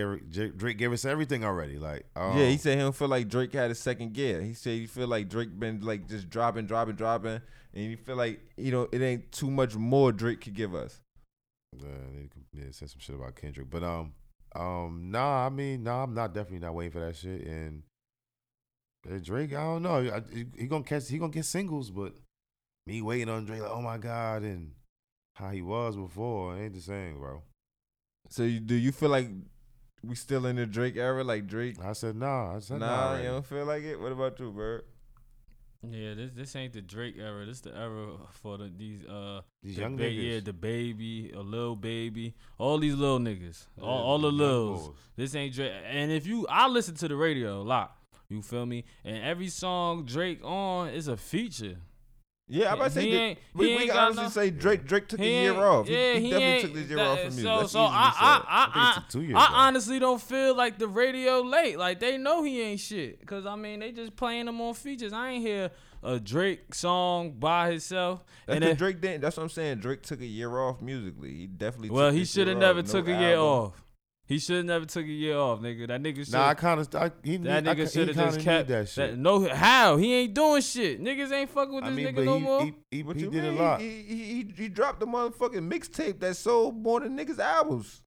Drake, 0.57 0.77
gave 0.77 0.91
us 0.91 1.05
everything 1.05 1.45
already. 1.45 1.77
Like 1.77 2.05
um, 2.15 2.37
yeah, 2.37 2.47
he 2.47 2.57
said 2.57 2.77
he 2.77 2.83
don't 2.83 2.95
feel 2.95 3.07
like 3.07 3.27
Drake 3.27 3.53
had 3.53 3.69
a 3.69 3.75
second 3.75 4.13
gear. 4.13 4.41
He 4.41 4.53
said 4.53 4.73
he 4.73 4.87
feel 4.87 5.07
like 5.07 5.29
Drake 5.29 5.57
been 5.57 5.81
like 5.81 6.07
just 6.09 6.29
dropping, 6.29 6.65
dropping, 6.65 6.95
dropping, 6.95 7.41
and 7.73 7.89
he 7.89 7.95
feel 7.95 8.15
like 8.15 8.41
you 8.57 8.71
know 8.71 8.89
it 8.91 9.01
ain't 9.01 9.31
too 9.31 9.51
much 9.51 9.75
more 9.75 10.11
Drake 10.11 10.41
could 10.41 10.55
give 10.55 10.73
us. 10.73 10.99
Uh, 11.79 11.85
they 12.53 12.61
yeah, 12.61 12.65
said 12.71 12.89
some 12.89 12.99
shit 12.99 13.15
about 13.15 13.35
Kendrick, 13.35 13.69
but 13.69 13.83
um, 13.83 14.13
um, 14.55 15.11
nah, 15.11 15.45
I 15.45 15.49
mean, 15.49 15.83
nah, 15.83 16.03
I'm 16.03 16.13
not 16.13 16.33
definitely 16.33 16.65
not 16.65 16.73
waiting 16.73 16.91
for 16.91 17.01
that 17.01 17.15
shit. 17.15 17.45
And 17.45 17.83
uh, 19.09 19.19
Drake, 19.21 19.53
I 19.53 19.61
don't 19.61 19.83
know, 19.83 19.95
I, 19.95 20.21
he, 20.33 20.45
he 20.57 20.67
gonna 20.67 20.83
catch, 20.83 21.07
he 21.09 21.17
gonna 21.17 21.31
get 21.31 21.45
singles, 21.45 21.91
but 21.91 22.13
me 22.87 23.01
waiting 23.01 23.29
on 23.29 23.45
Drake, 23.45 23.61
like, 23.61 23.71
oh 23.71 23.81
my 23.81 23.97
god, 23.97 24.43
and 24.43 24.71
how 25.35 25.49
he 25.49 25.61
was 25.61 25.95
before 25.97 26.57
ain't 26.57 26.73
the 26.73 26.81
same, 26.81 27.19
bro. 27.19 27.43
So 28.29 28.43
you, 28.43 28.59
do 28.59 28.75
you 28.75 28.91
feel 28.91 29.09
like 29.09 29.29
we 30.03 30.15
still 30.15 30.45
in 30.45 30.55
the 30.55 30.65
Drake 30.65 30.97
era, 30.97 31.23
like 31.23 31.47
Drake. 31.47 31.77
I 31.83 31.93
said 31.93 32.15
nah. 32.15 32.55
I 32.55 32.59
said 32.59 32.79
nah. 32.79 32.87
Nah, 32.87 33.07
already. 33.09 33.23
you 33.23 33.29
don't 33.29 33.45
feel 33.45 33.65
like 33.65 33.83
it. 33.83 33.99
What 33.99 34.11
about 34.11 34.39
you, 34.39 34.51
Bird? 34.51 34.83
Yeah, 35.87 36.15
this 36.15 36.31
this 36.31 36.55
ain't 36.55 36.73
the 36.73 36.81
Drake 36.81 37.15
era. 37.19 37.45
This 37.45 37.61
the 37.61 37.75
era 37.75 38.13
for 38.31 38.57
the 38.57 38.71
these 38.75 39.05
uh 39.05 39.41
These 39.61 39.75
the 39.75 39.81
young 39.81 39.97
ba- 39.97 40.03
niggas. 40.03 40.33
Yeah, 40.33 40.39
the 40.39 40.53
baby, 40.53 41.31
a 41.35 41.41
little 41.41 41.75
baby, 41.75 42.33
all 42.57 42.79
these 42.79 42.95
little 42.95 43.19
niggas, 43.19 43.67
all, 43.79 43.85
Yeah, 43.99 44.03
all 44.03 44.17
the 44.19 44.31
these 44.31 44.39
young 44.39 44.49
lils. 44.49 44.87
boys. 44.87 44.95
This 45.15 45.35
ain't 45.35 45.53
Drake. 45.53 45.71
And 45.87 46.11
if 46.11 46.25
you, 46.25 46.47
I 46.49 46.67
listen 46.67 46.95
to 46.95 47.07
the 47.07 47.15
radio 47.15 47.61
a 47.61 47.63
lot. 47.63 47.95
You 48.29 48.41
feel 48.41 48.65
me? 48.65 48.85
And 49.03 49.23
every 49.23 49.49
song 49.49 50.05
Drake 50.05 50.39
on 50.43 50.89
is 50.89 51.07
a 51.07 51.17
feature. 51.17 51.77
Yeah, 52.47 52.69
I'm 52.69 52.75
about 52.75 52.85
to 52.85 52.91
say 52.91 53.01
He 53.01 53.09
Drake- 53.09 53.21
ain't- 53.21 53.39
we, 53.55 53.69
he 53.71 53.75
we 53.77 53.87
can 53.87 53.97
honestly 53.97 54.23
no- 54.23 54.29
say 54.29 54.49
Drake 54.51 54.85
Drake 54.85 55.07
took 55.07 55.19
a 55.19 55.25
year 55.25 55.55
off. 55.55 55.87
He, 55.87 55.93
yeah, 55.95 56.13
he 56.13 56.19
he 56.25 56.29
definitely 56.29 56.61
took 56.61 56.73
this 56.75 56.87
year 56.89 56.97
that- 56.97 57.07
off 57.07 57.17
from 57.19 57.25
music. 57.27 57.43
So, 57.43 57.59
That's 57.59 57.71
so 57.71 57.79
I. 57.81 57.85
I, 57.87 58.43
I 58.47 58.69
I, 58.75 58.89
he 58.93 58.99
took 59.01 59.09
two 59.09 59.21
years 59.23 59.35
I. 59.37 59.47
Honestly 59.67 59.97
don't 59.99 60.21
feel 60.21 60.55
like 60.55 60.77
the 60.77 60.87
radio 60.87 61.41
late. 61.41 61.79
Like 61.79 61.99
they 61.99 62.17
know 62.19 62.43
he 62.43 62.61
ain't 62.61 62.79
shit. 62.79 63.25
Cause 63.25 63.45
I 63.47 63.55
mean, 63.55 63.79
they 63.79 63.91
just 63.91 64.15
playing 64.15 64.47
him 64.47 64.61
on 64.61 64.75
features. 64.75 65.11
I 65.11 65.29
ain't 65.31 65.43
hear 65.43 65.71
a 66.03 66.19
Drake 66.19 66.75
song 66.75 67.31
by 67.31 67.71
himself. 67.71 68.23
That's 68.45 68.57
and 68.57 68.63
then, 68.63 68.75
Drake 68.75 69.01
didn't. 69.01 69.21
That's 69.21 69.37
what 69.37 69.43
I'm 69.43 69.49
saying. 69.49 69.79
Drake 69.79 70.03
took 70.03 70.21
a 70.21 70.25
year 70.25 70.55
off 70.59 70.81
musically. 70.81 71.33
He 71.33 71.47
definitely. 71.47 71.89
well, 71.89 72.11
he 72.11 72.25
should 72.25 72.47
have 72.47 72.57
never 72.59 72.81
off. 72.81 72.85
took 72.85 73.07
No 73.07 73.15
a 73.15 73.19
year 73.19 73.35
album. 73.37 73.47
off. 73.71 73.81
He 74.27 74.39
should 74.39 74.55
have 74.57 74.65
never 74.65 74.85
took 74.85 75.05
a 75.05 75.07
year 75.07 75.37
off, 75.37 75.59
nigga. 75.59 75.87
That 75.87 76.01
nigga 76.01 76.25
should. 76.25 76.31
Nah, 76.33 76.47
I 76.47 76.53
kind 76.55 76.79
of. 76.79 76.87
He 77.23 77.37
that 77.37 77.63
need, 77.63 77.69
I, 77.69 77.75
nigga 77.75 77.93
should 77.93 78.07
have 78.07 78.17
just 78.33 78.39
kept 78.39 78.69
that 78.69 78.89
shit. 78.89 79.17
no, 79.19 79.47
how 79.53 79.97
he 79.97 80.13
ain't 80.15 80.33
doing 80.33 80.61
shit. 80.63 80.99
Niggas 80.99 81.31
ain't 81.31 81.49
fucking 81.51 81.75
with 81.75 81.83
I 81.83 81.89
this 81.91 81.95
mean, 81.97 82.07
nigga 82.07 82.15
but 82.15 82.25
no 82.25 82.37
he, 82.37 82.41
more. 82.43 82.63
he, 82.63 82.73
he, 82.89 83.03
What 83.03 83.15
he 83.17 83.21
you 83.23 83.29
did 83.29 83.43
mean? 83.43 83.53
a 83.57 83.61
lot. 83.61 83.81
He, 83.81 83.87
he, 84.01 84.15
he, 84.15 84.53
he 84.63 84.67
dropped 84.69 84.99
the 84.99 85.05
motherfucking 85.05 85.71
mixtape 85.71 86.19
that 86.21 86.35
sold 86.37 86.75
more 86.75 87.01
than 87.01 87.15
niggas' 87.15 87.37
albums. 87.37 88.01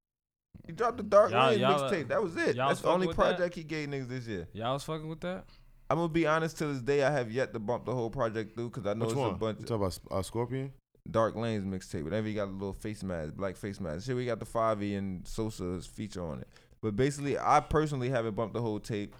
He 0.66 0.72
dropped 0.72 0.96
the 0.96 1.02
Dark 1.04 1.30
Y'all- 1.30 1.50
Lane 1.50 1.60
mixtape. 1.60 2.08
That 2.08 2.20
was 2.22 2.36
it. 2.36 2.56
y'all 2.56 2.68
That's 2.68 2.80
the 2.80 2.88
only 2.88 3.06
with 3.06 3.16
that? 3.16 3.22
project 3.36 3.54
he 3.54 3.62
gave 3.62 3.88
niggas 3.88 4.08
this 4.08 4.26
year. 4.26 4.48
Y'all 4.52 4.74
was 4.74 4.82
fucking 4.82 5.08
with 5.08 5.20
that. 5.20 5.44
I'm 5.88 5.96
gonna 5.98 6.08
be 6.08 6.26
honest. 6.26 6.58
To 6.58 6.66
this 6.66 6.82
day, 6.82 7.02
I 7.04 7.10
have 7.12 7.30
yet 7.32 7.52
to 7.54 7.58
bump 7.60 7.86
the 7.86 7.94
whole 7.94 8.10
project 8.10 8.54
through 8.56 8.70
because 8.70 8.86
I 8.86 8.92
know 8.94 9.06
Which 9.06 9.10
it's 9.12 9.18
one? 9.18 9.30
a 9.30 9.34
bunch 9.38 9.58
You 9.60 9.62
of 9.62 9.68
talking 9.68 10.00
about 10.10 10.18
uh, 10.18 10.22
Scorpion? 10.22 10.72
Dark 11.11 11.36
Lanes 11.36 11.64
mixtape. 11.64 12.04
Whatever 12.04 12.28
you 12.28 12.34
got 12.34 12.48
a 12.48 12.52
little 12.52 12.72
face 12.72 13.02
mask, 13.02 13.34
black 13.34 13.56
face 13.56 13.80
mask. 13.80 14.06
Shit, 14.06 14.16
we 14.16 14.26
got 14.26 14.38
the 14.38 14.44
Five 14.44 14.82
E 14.82 14.94
and 14.94 15.26
Sosa's 15.26 15.86
feature 15.86 16.24
on 16.24 16.40
it. 16.40 16.48
But 16.80 16.96
basically, 16.96 17.38
I 17.38 17.61
personally 17.61 18.11
haven't 18.11 18.36
bumped 18.36 18.54
the 18.54 18.61
whole 18.61 18.78
tape 18.78 19.14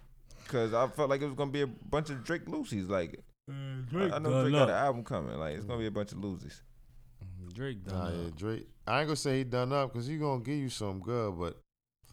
because 0.45 0.74
I 0.74 0.86
felt 0.89 1.11
like 1.11 1.22
it 1.22 1.26
was 1.26 1.34
gonna 1.34 1.51
be 1.51 1.62
a 1.62 1.66
bunch 1.66 2.11
of 2.11 2.24
Drake 2.24 2.47
loosies. 2.47 2.89
Like 2.89 3.20
I, 3.49 4.16
I 4.16 4.18
know 4.18 4.43
Drake 4.43 4.55
got 4.55 4.68
an 4.68 4.76
album 4.76 5.05
coming. 5.05 5.39
Like 5.39 5.57
it's 5.57 5.64
gonna 5.64 5.80
be 5.80 5.86
a 5.86 5.91
bunch 5.91 6.12
of 6.12 6.18
loosies. 6.18 6.61
Drake 7.55 7.84
done. 7.84 7.95
Nah, 7.95 8.05
up. 8.07 8.12
yeah, 8.14 8.30
Drake. 8.36 8.68
I 8.86 9.01
ain't 9.01 9.09
gonna 9.09 9.16
say 9.16 9.39
he 9.39 9.45
done 9.45 9.72
up 9.72 9.93
because 9.93 10.07
he 10.07 10.16
gonna 10.16 10.43
give 10.43 10.57
you 10.57 10.68
some 10.68 11.01
good, 11.01 11.39
but 11.39 11.59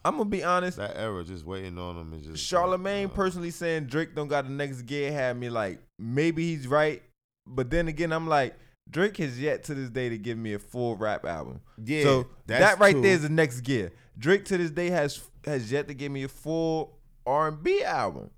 I'm 0.04 0.16
gonna 0.16 0.30
be 0.30 0.42
honest. 0.42 0.78
that 0.78 0.96
era 0.96 1.24
just 1.24 1.44
waiting 1.44 1.78
on 1.78 1.96
him 1.96 2.12
is 2.14 2.26
just. 2.26 2.44
Charlemagne 2.44 3.06
uh, 3.06 3.10
personally 3.10 3.50
saying 3.50 3.86
Drake 3.86 4.14
don't 4.14 4.28
got 4.28 4.44
the 4.46 4.52
next 4.52 4.82
gear 4.82 5.12
had 5.12 5.36
me 5.36 5.50
like 5.50 5.80
maybe 5.98 6.54
he's 6.54 6.66
right, 6.66 7.02
but 7.46 7.70
then 7.70 7.88
again 7.88 8.12
I'm 8.12 8.26
like 8.26 8.54
Drake 8.88 9.16
has 9.16 9.40
yet 9.40 9.64
to 9.64 9.74
this 9.74 9.90
day 9.90 10.08
to 10.08 10.18
give 10.18 10.38
me 10.38 10.54
a 10.54 10.58
full 10.58 10.96
rap 10.96 11.24
album. 11.24 11.60
Yeah, 11.82 12.02
so 12.04 12.26
that's 12.46 12.60
that 12.60 12.78
right 12.80 12.94
there 13.00 13.12
is 13.14 13.22
the 13.22 13.28
next 13.28 13.60
gear. 13.62 13.92
Drake 14.18 14.44
to 14.46 14.58
this 14.58 14.70
day 14.70 14.90
has 14.90 15.20
has 15.44 15.70
yet 15.70 15.88
to 15.88 15.94
give 15.94 16.10
me 16.12 16.22
a 16.22 16.28
full 16.28 16.98
R 17.26 17.48
and 17.48 17.62
B 17.62 17.82
album. 17.82 18.30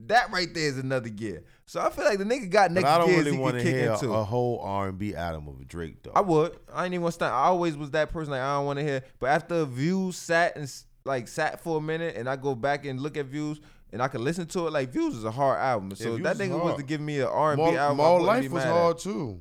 That 0.00 0.30
right 0.32 0.52
there 0.52 0.64
is 0.68 0.76
another 0.78 1.08
gear. 1.08 1.44
So 1.66 1.80
I 1.80 1.88
feel 1.88 2.04
like 2.04 2.18
the 2.18 2.24
nigga 2.24 2.50
got 2.50 2.68
But 2.68 2.74
next 2.74 2.86
I 2.88 2.98
don't 2.98 3.10
really 3.16 3.32
want 3.38 3.56
to 3.56 3.62
hear 3.62 3.92
into. 3.92 4.12
a 4.12 4.22
whole 4.22 4.60
R 4.60 4.88
and 4.88 4.98
B 4.98 5.14
album 5.14 5.48
of 5.48 5.66
Drake 5.66 6.02
though. 6.02 6.12
I 6.14 6.20
would. 6.20 6.56
I 6.72 6.84
ain't 6.84 6.92
even 6.92 7.02
want 7.02 7.12
to 7.12 7.16
stand. 7.16 7.32
I 7.32 7.44
always 7.44 7.76
was 7.76 7.90
that 7.92 8.10
person. 8.12 8.32
Like 8.32 8.42
I 8.42 8.54
don't 8.56 8.66
want 8.66 8.78
to 8.80 8.84
hear. 8.84 9.02
But 9.18 9.28
after 9.30 9.64
views 9.64 10.16
sat 10.16 10.56
and 10.56 10.64
s- 10.64 10.84
like 11.06 11.26
sat 11.28 11.62
for 11.62 11.78
a 11.78 11.80
minute, 11.80 12.16
and 12.16 12.28
I 12.28 12.36
go 12.36 12.54
back 12.54 12.84
and 12.84 13.00
look 13.00 13.16
at 13.16 13.26
views, 13.26 13.60
and 13.92 14.02
I 14.02 14.08
can 14.08 14.22
listen 14.22 14.46
to 14.48 14.66
it. 14.66 14.72
Like 14.72 14.90
views 14.90 15.14
is 15.16 15.24
a 15.24 15.30
hard 15.30 15.58
album. 15.58 15.94
So 15.96 16.04
if 16.10 16.16
Views 16.16 16.22
that 16.24 16.36
nigga 16.36 16.62
was 16.62 16.76
to 16.76 16.82
give 16.82 17.00
me 17.00 17.20
an 17.20 17.28
R 17.28 17.52
and 17.54 17.58
B 17.64 17.76
album. 17.76 17.96
More 17.96 18.20
life 18.20 18.42
was 18.44 18.52
mad 18.64 18.66
at 18.66 18.72
hard 18.72 18.98
too. 18.98 19.40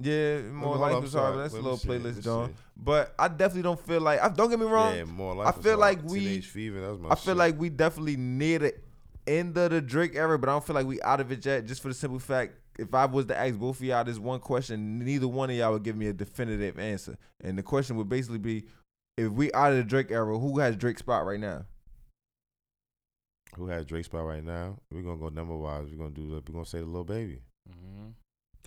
Yeah, 0.00 0.40
more 0.50 0.70
hold 0.70 0.80
life 0.80 0.94
up, 0.96 1.02
was 1.02 1.12
sorry. 1.12 1.32
hard. 1.34 1.44
That's 1.44 1.52
a 1.54 1.56
Let 1.56 1.62
me 1.62 1.70
little 1.70 1.78
see, 1.78 1.88
playlist, 1.88 2.24
John. 2.24 2.48
see. 2.48 2.54
But 2.76 3.14
I 3.18 3.28
definitely 3.28 3.62
don't 3.62 3.78
feel 3.80 4.00
like. 4.00 4.20
I, 4.20 4.28
don't 4.28 4.50
get 4.50 4.58
me 4.58 4.66
wrong. 4.66 4.96
Yeah, 4.96 5.04
more 5.04 5.34
life. 5.36 5.46
I 5.46 5.56
was 5.56 5.62
feel 5.64 5.80
hard. 5.80 5.80
like 5.80 6.04
we- 6.04 6.18
Teenage 6.20 6.46
Fever. 6.48 6.80
That 6.80 6.90
was 6.90 7.00
my 7.00 7.08
I 7.10 7.14
feel 7.14 7.32
shit. 7.34 7.36
like 7.36 7.58
we 7.60 7.68
definitely 7.70 8.16
near 8.16 8.58
the 8.58 8.74
end 9.26 9.56
of 9.56 9.70
the 9.70 9.80
Drake 9.80 10.16
era, 10.16 10.36
but 10.38 10.48
I 10.48 10.52
don't 10.52 10.64
feel 10.66 10.74
like 10.74 10.86
we 10.86 11.00
out 11.02 11.20
of 11.20 11.30
it 11.30 11.44
yet. 11.46 11.66
Just 11.66 11.80
for 11.80 11.88
the 11.88 11.94
simple 11.94 12.18
fact, 12.18 12.54
if 12.78 12.92
I 12.92 13.04
was 13.06 13.26
to 13.26 13.38
ask 13.38 13.54
both 13.54 13.78
of 13.78 13.84
y'all 13.84 14.02
this 14.02 14.18
one 14.18 14.40
question, 14.40 14.98
neither 14.98 15.28
one 15.28 15.48
of 15.50 15.56
y'all 15.56 15.72
would 15.72 15.84
give 15.84 15.96
me 15.96 16.08
a 16.08 16.12
definitive 16.12 16.76
answer. 16.78 17.16
And 17.42 17.56
the 17.56 17.62
question 17.62 17.94
would 17.96 18.08
basically 18.08 18.38
be, 18.38 18.64
if 19.16 19.30
we 19.30 19.52
out 19.52 19.70
of 19.70 19.76
the 19.78 19.84
Drake 19.84 20.10
era, 20.10 20.36
who 20.36 20.58
has 20.58 20.74
Drake 20.76 20.98
spot 20.98 21.24
right 21.24 21.38
now? 21.38 21.66
who 23.56 23.68
has 23.68 23.84
Drake 23.86 24.04
spot 24.04 24.24
right 24.26 24.42
now. 24.42 24.76
We're 24.90 25.02
gonna 25.02 25.16
go 25.20 25.28
number 25.28 25.56
wise. 25.56 25.86
We're 25.88 25.98
gonna 25.98 26.10
do. 26.10 26.28
We're 26.32 26.40
gonna 26.52 26.66
say 26.66 26.78
the 26.80 26.86
Lil 26.86 27.04
Baby. 27.04 27.38
Mm-hmm. 27.70 28.08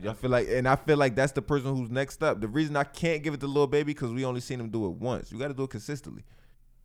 I 0.06 0.14
feel 0.14 0.30
like, 0.30 0.48
and 0.50 0.68
I 0.68 0.76
feel 0.76 0.98
like 0.98 1.16
that's 1.16 1.32
the 1.32 1.41
person 1.41 1.76
who's 1.76 1.89
next 1.89 2.22
up. 2.22 2.39
The 2.39 2.48
reason 2.48 2.76
I 2.76 2.84
can't 2.84 3.24
give 3.24 3.34
it 3.34 3.39
to 3.39 3.48
Lil 3.48 3.68
Baby 3.68 3.93
because 3.93 4.12
we 4.12 4.26
only 4.26 4.41
seen 4.41 4.60
him 4.60 4.70
do 4.70 4.86
it 4.86 4.91
once. 4.91 5.32
You 5.32 5.39
got 5.39 5.48
to 5.48 5.54
do 5.56 5.64
it 5.64 5.72
consistently. 5.72 6.24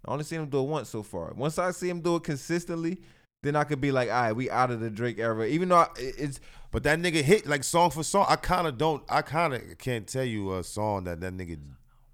I 0.05 0.13
only 0.13 0.25
seen 0.25 0.41
him 0.41 0.49
do 0.49 0.61
it 0.61 0.69
once 0.69 0.89
so 0.89 1.03
far. 1.03 1.33
Once 1.35 1.59
I 1.59 1.71
see 1.73 1.89
him 1.89 2.01
do 2.01 2.17
it 2.17 2.25
consistently, 2.25 2.99
then 3.43 3.55
I 3.57 3.65
could 3.65 3.81
be 3.81 3.93
like, 3.93 4.09
all 4.09 4.23
right, 4.23 4.33
we 4.33 4.51
out 4.51 4.71
of 4.71 4.81
the 4.81 4.89
Drake 4.89 5.19
era. 5.19 5.47
Even 5.47 5.69
though 5.69 5.77
I, 5.77 5.89
it's 5.97 6.41
But 6.71 6.85
that 6.85 6.99
nigga 6.99 7.23
hit 7.23 7.47
like 7.47 7.65
song 7.65 7.91
for 7.91 8.03
song. 8.03 8.27
I 8.29 8.37
kind 8.37 8.67
of 8.67 8.79
don't. 8.79 9.03
I 9.09 9.23
kind 9.23 9.53
of 9.53 9.79
can't 9.79 10.07
tell 10.07 10.25
you 10.25 10.57
a 10.57 10.65
song 10.65 11.05
that 11.05 11.21
that 11.21 11.37
nigga. 11.37 11.59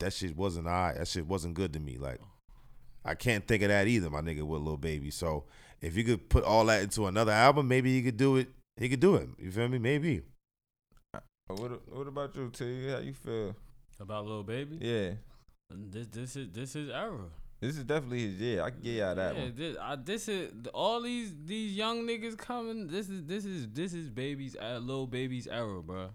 That 0.00 0.12
shit 0.12 0.36
wasn't 0.36 0.68
I. 0.68 0.94
That 0.96 1.08
shit 1.08 1.26
wasn't 1.26 1.54
good 1.54 1.72
to 1.74 1.80
me. 1.80 1.96
Like 1.96 2.20
I 3.04 3.14
can't 3.14 3.46
think 3.46 3.62
of 3.62 3.68
that 3.68 3.86
either. 3.86 4.10
My 4.10 4.20
nigga 4.20 4.42
with 4.42 4.62
Lil 4.62 4.76
Baby. 4.76 5.10
So 5.10 5.44
if 5.80 5.96
you 5.96 6.04
could 6.04 6.28
put 6.28 6.44
all 6.44 6.64
that 6.66 6.82
into 6.82 7.06
another 7.06 7.32
album, 7.32 7.68
maybe 7.68 7.94
he 7.94 8.02
could 8.02 8.16
do 8.16 8.36
it. 8.36 8.48
He 8.76 8.88
could 8.88 9.00
do 9.00 9.14
it. 9.16 9.28
You 9.38 9.50
feel 9.50 9.68
me? 9.68 9.78
Maybe. 9.78 10.22
What? 11.48 11.88
What 11.94 12.06
about 12.06 12.36
you, 12.36 12.50
T? 12.50 12.88
How 12.88 12.98
you 12.98 13.14
feel? 13.14 13.54
About 14.00 14.26
Lil 14.26 14.42
Baby. 14.44 14.78
Yeah, 14.80 15.10
This 15.74 16.06
this 16.08 16.36
is 16.36 16.48
this 16.52 16.76
is 16.76 16.88
era. 16.90 17.18
this 17.60 17.76
is 17.76 17.84
definitely 17.84 18.28
his 18.28 18.40
year. 18.40 18.62
I 18.62 18.70
can 18.70 18.80
get 18.80 18.94
y'all 18.94 19.14
that 19.14 19.34
yeah, 19.34 19.42
one. 19.42 19.54
This, 19.56 19.76
I, 19.80 19.96
this 19.96 20.28
is 20.28 20.52
all 20.72 21.00
these 21.02 21.34
these 21.44 21.74
young 21.74 22.02
niggas 22.06 22.36
coming. 22.38 22.86
This 22.86 23.08
is 23.08 23.24
this 23.24 23.44
is 23.44 23.66
this 23.72 23.92
is 23.94 24.08
baby's 24.10 24.56
uh, 24.56 24.78
Lil 24.80 25.06
Baby's 25.06 25.46
era, 25.48 25.82
bro. 25.82 26.10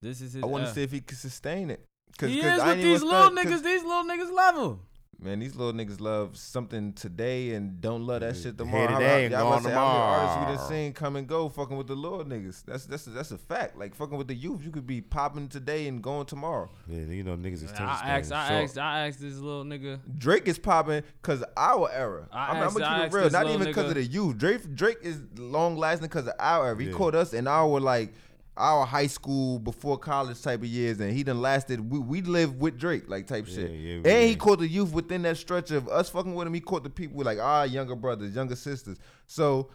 This 0.00 0.20
is 0.20 0.32
his. 0.32 0.42
I 0.42 0.46
want 0.46 0.66
to 0.66 0.72
see 0.72 0.82
if 0.82 0.90
he 0.90 1.00
can 1.00 1.16
sustain 1.16 1.70
it. 1.70 1.84
Cause, 2.18 2.28
he 2.30 2.40
'cause 2.40 2.54
is 2.56 2.60
I 2.60 2.68
with 2.74 2.82
these 2.82 3.02
little 3.02 3.30
niggas. 3.30 3.62
These 3.62 3.84
little 3.84 4.04
niggas 4.04 4.32
love 4.32 4.56
him. 4.56 4.80
Man, 5.22 5.38
these 5.38 5.54
little 5.54 5.72
niggas 5.72 6.00
love 6.00 6.36
something 6.36 6.92
today 6.94 7.54
and 7.54 7.80
don't 7.80 8.04
love 8.04 8.20
that 8.22 8.34
shit 8.34 8.42
here 8.44 8.52
tomorrow. 8.54 8.88
How- 8.88 8.98
today 8.98 9.24
and 9.26 9.32
y'all 9.32 9.40
about 9.42 9.50
gone 9.50 9.62
to 9.62 9.68
say 9.68 9.74
how 9.74 9.86
many 9.86 9.98
artists 10.04 10.36
we 10.36 10.40
tomorrow. 10.40 10.56
done 10.56 10.68
seen 10.68 10.92
come 10.92 11.16
and 11.16 11.28
go 11.28 11.48
fucking 11.48 11.76
with 11.76 11.86
the 11.86 11.94
little 11.94 12.24
niggas. 12.24 12.64
That's 12.64 12.86
that's 12.86 13.04
that's 13.04 13.30
a 13.30 13.38
fact. 13.38 13.78
Like 13.78 13.94
fucking 13.94 14.18
with 14.18 14.26
the 14.26 14.34
youth, 14.34 14.64
you 14.64 14.72
could 14.72 14.86
be 14.86 15.00
popping 15.00 15.48
today 15.48 15.86
and 15.86 16.02
going 16.02 16.26
tomorrow. 16.26 16.70
Yeah, 16.88 17.02
you 17.04 17.22
know 17.22 17.36
niggas 17.36 17.62
is 17.62 17.72
I 17.72 18.18
asked, 18.18 18.32
I 18.32 18.48
short. 18.48 18.62
asked, 18.64 18.78
I 18.78 19.06
asked 19.06 19.20
this 19.20 19.36
little 19.38 19.64
nigga. 19.64 20.00
Drake 20.18 20.48
is 20.48 20.58
popping 20.58 21.04
because 21.22 21.44
our 21.56 21.88
era. 21.92 22.26
I 22.32 22.48
I'm, 22.48 22.56
I'm 22.56 22.72
gonna 22.72 22.78
keep 22.80 22.82
asked 22.88 23.14
it 23.14 23.18
real. 23.18 23.30
Not 23.30 23.46
even 23.46 23.64
because 23.66 23.88
of 23.90 23.94
the 23.94 24.04
youth. 24.04 24.38
Drake 24.38 24.74
Drake 24.74 24.98
is 25.02 25.20
long 25.38 25.76
lasting 25.76 26.08
because 26.08 26.26
of 26.26 26.34
our 26.40 26.66
era. 26.66 26.80
He 26.80 26.86
Yeah. 26.88 26.94
caught 26.94 27.14
us 27.14 27.32
in 27.32 27.46
our 27.46 27.78
like 27.78 28.12
our 28.56 28.84
high 28.84 29.06
school 29.06 29.58
before 29.58 29.96
college 29.98 30.40
type 30.42 30.60
of 30.60 30.66
years, 30.66 31.00
and 31.00 31.12
he 31.12 31.22
done 31.22 31.40
lasted. 31.40 31.80
We 31.90 31.98
we 31.98 32.22
lived 32.22 32.60
with 32.60 32.78
Drake 32.78 33.08
like 33.08 33.26
type 33.26 33.46
Yeah, 33.48 33.54
shit. 33.54 33.70
yeah, 33.70 33.92
and 33.94 34.06
yeah. 34.06 34.20
he 34.22 34.36
caught 34.36 34.58
the 34.58 34.68
youth 34.68 34.92
within 34.92 35.22
that 35.22 35.36
stretch 35.38 35.70
of 35.70 35.88
us 35.88 36.10
fucking 36.10 36.34
with 36.34 36.46
him. 36.46 36.54
He 36.54 36.60
caught 36.60 36.84
the 36.84 36.90
people 36.90 37.16
with 37.16 37.26
like 37.26 37.38
our 37.38 37.66
younger 37.66 37.96
brothers, 37.96 38.34
younger 38.34 38.56
sisters. 38.56 38.98
So. 39.26 39.70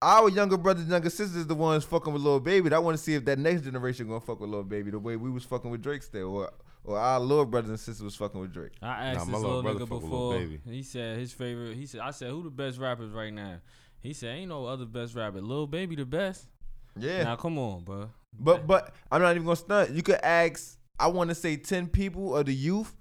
Our 0.00 0.28
younger 0.28 0.56
brothers, 0.56 0.86
younger 0.86 1.10
sisters, 1.10 1.44
the 1.48 1.56
ones 1.56 1.82
fucking 1.82 2.12
with 2.12 2.22
Lil 2.22 2.38
Baby. 2.38 2.72
I 2.72 2.78
want 2.78 2.96
to 2.96 3.02
see 3.02 3.14
if 3.14 3.24
that 3.24 3.36
next 3.36 3.62
generation 3.62 4.06
gonna 4.06 4.20
fuck 4.20 4.38
with 4.38 4.48
Lil 4.48 4.62
Baby 4.62 4.92
the 4.92 4.98
way 5.00 5.16
we 5.16 5.28
was 5.28 5.42
fucking 5.42 5.68
with 5.72 5.82
Drake 5.82 6.04
still, 6.04 6.36
or 6.36 6.52
or 6.84 6.96
our 6.96 7.18
little 7.18 7.44
brothers 7.44 7.70
and 7.70 7.80
sisters 7.80 8.04
was 8.04 8.14
fucking 8.14 8.40
with 8.40 8.52
Drake. 8.52 8.70
I 8.80 9.06
asked 9.06 9.18
Nah, 9.18 9.24
my 9.24 9.32
this 9.32 9.42
little 9.42 9.56
little 9.56 9.62
brother 9.62 9.78
nigga 9.80 9.88
fuck 9.88 10.02
with 10.02 10.10
Lil 10.12 10.30
before. 10.30 10.38
Baby. 10.38 10.60
He 10.70 10.82
said 10.84 11.18
his 11.18 11.32
favorite. 11.32 11.74
He 11.76 11.86
said, 11.86 12.00
I 12.02 12.12
said, 12.12 12.30
who 12.30 12.44
the 12.44 12.50
best 12.50 12.78
rappers 12.78 13.10
right 13.10 13.32
now? 13.32 13.56
He 13.98 14.12
said, 14.12 14.36
ain't 14.36 14.50
no 14.50 14.66
other 14.66 14.84
best 14.86 15.16
rapper. 15.16 15.40
Lil 15.40 15.66
Baby 15.66 15.96
the 15.96 16.06
best. 16.06 16.46
Yeah, 17.00 17.24
Now 17.24 17.36
come 17.36 17.58
on, 17.58 17.84
bro. 17.84 18.10
But 18.38 18.66
but 18.66 18.94
I'm 19.10 19.20
not 19.22 19.30
even 19.32 19.44
gonna 19.44 19.56
stunt. 19.56 19.90
You 19.90 20.02
could 20.02 20.20
ask. 20.22 20.76
I 21.00 21.06
want 21.08 21.30
to 21.30 21.34
say 21.34 21.56
ten 21.56 21.86
people 21.86 22.36
of 22.36 22.46
the 22.46 22.54
youth, 22.54 22.94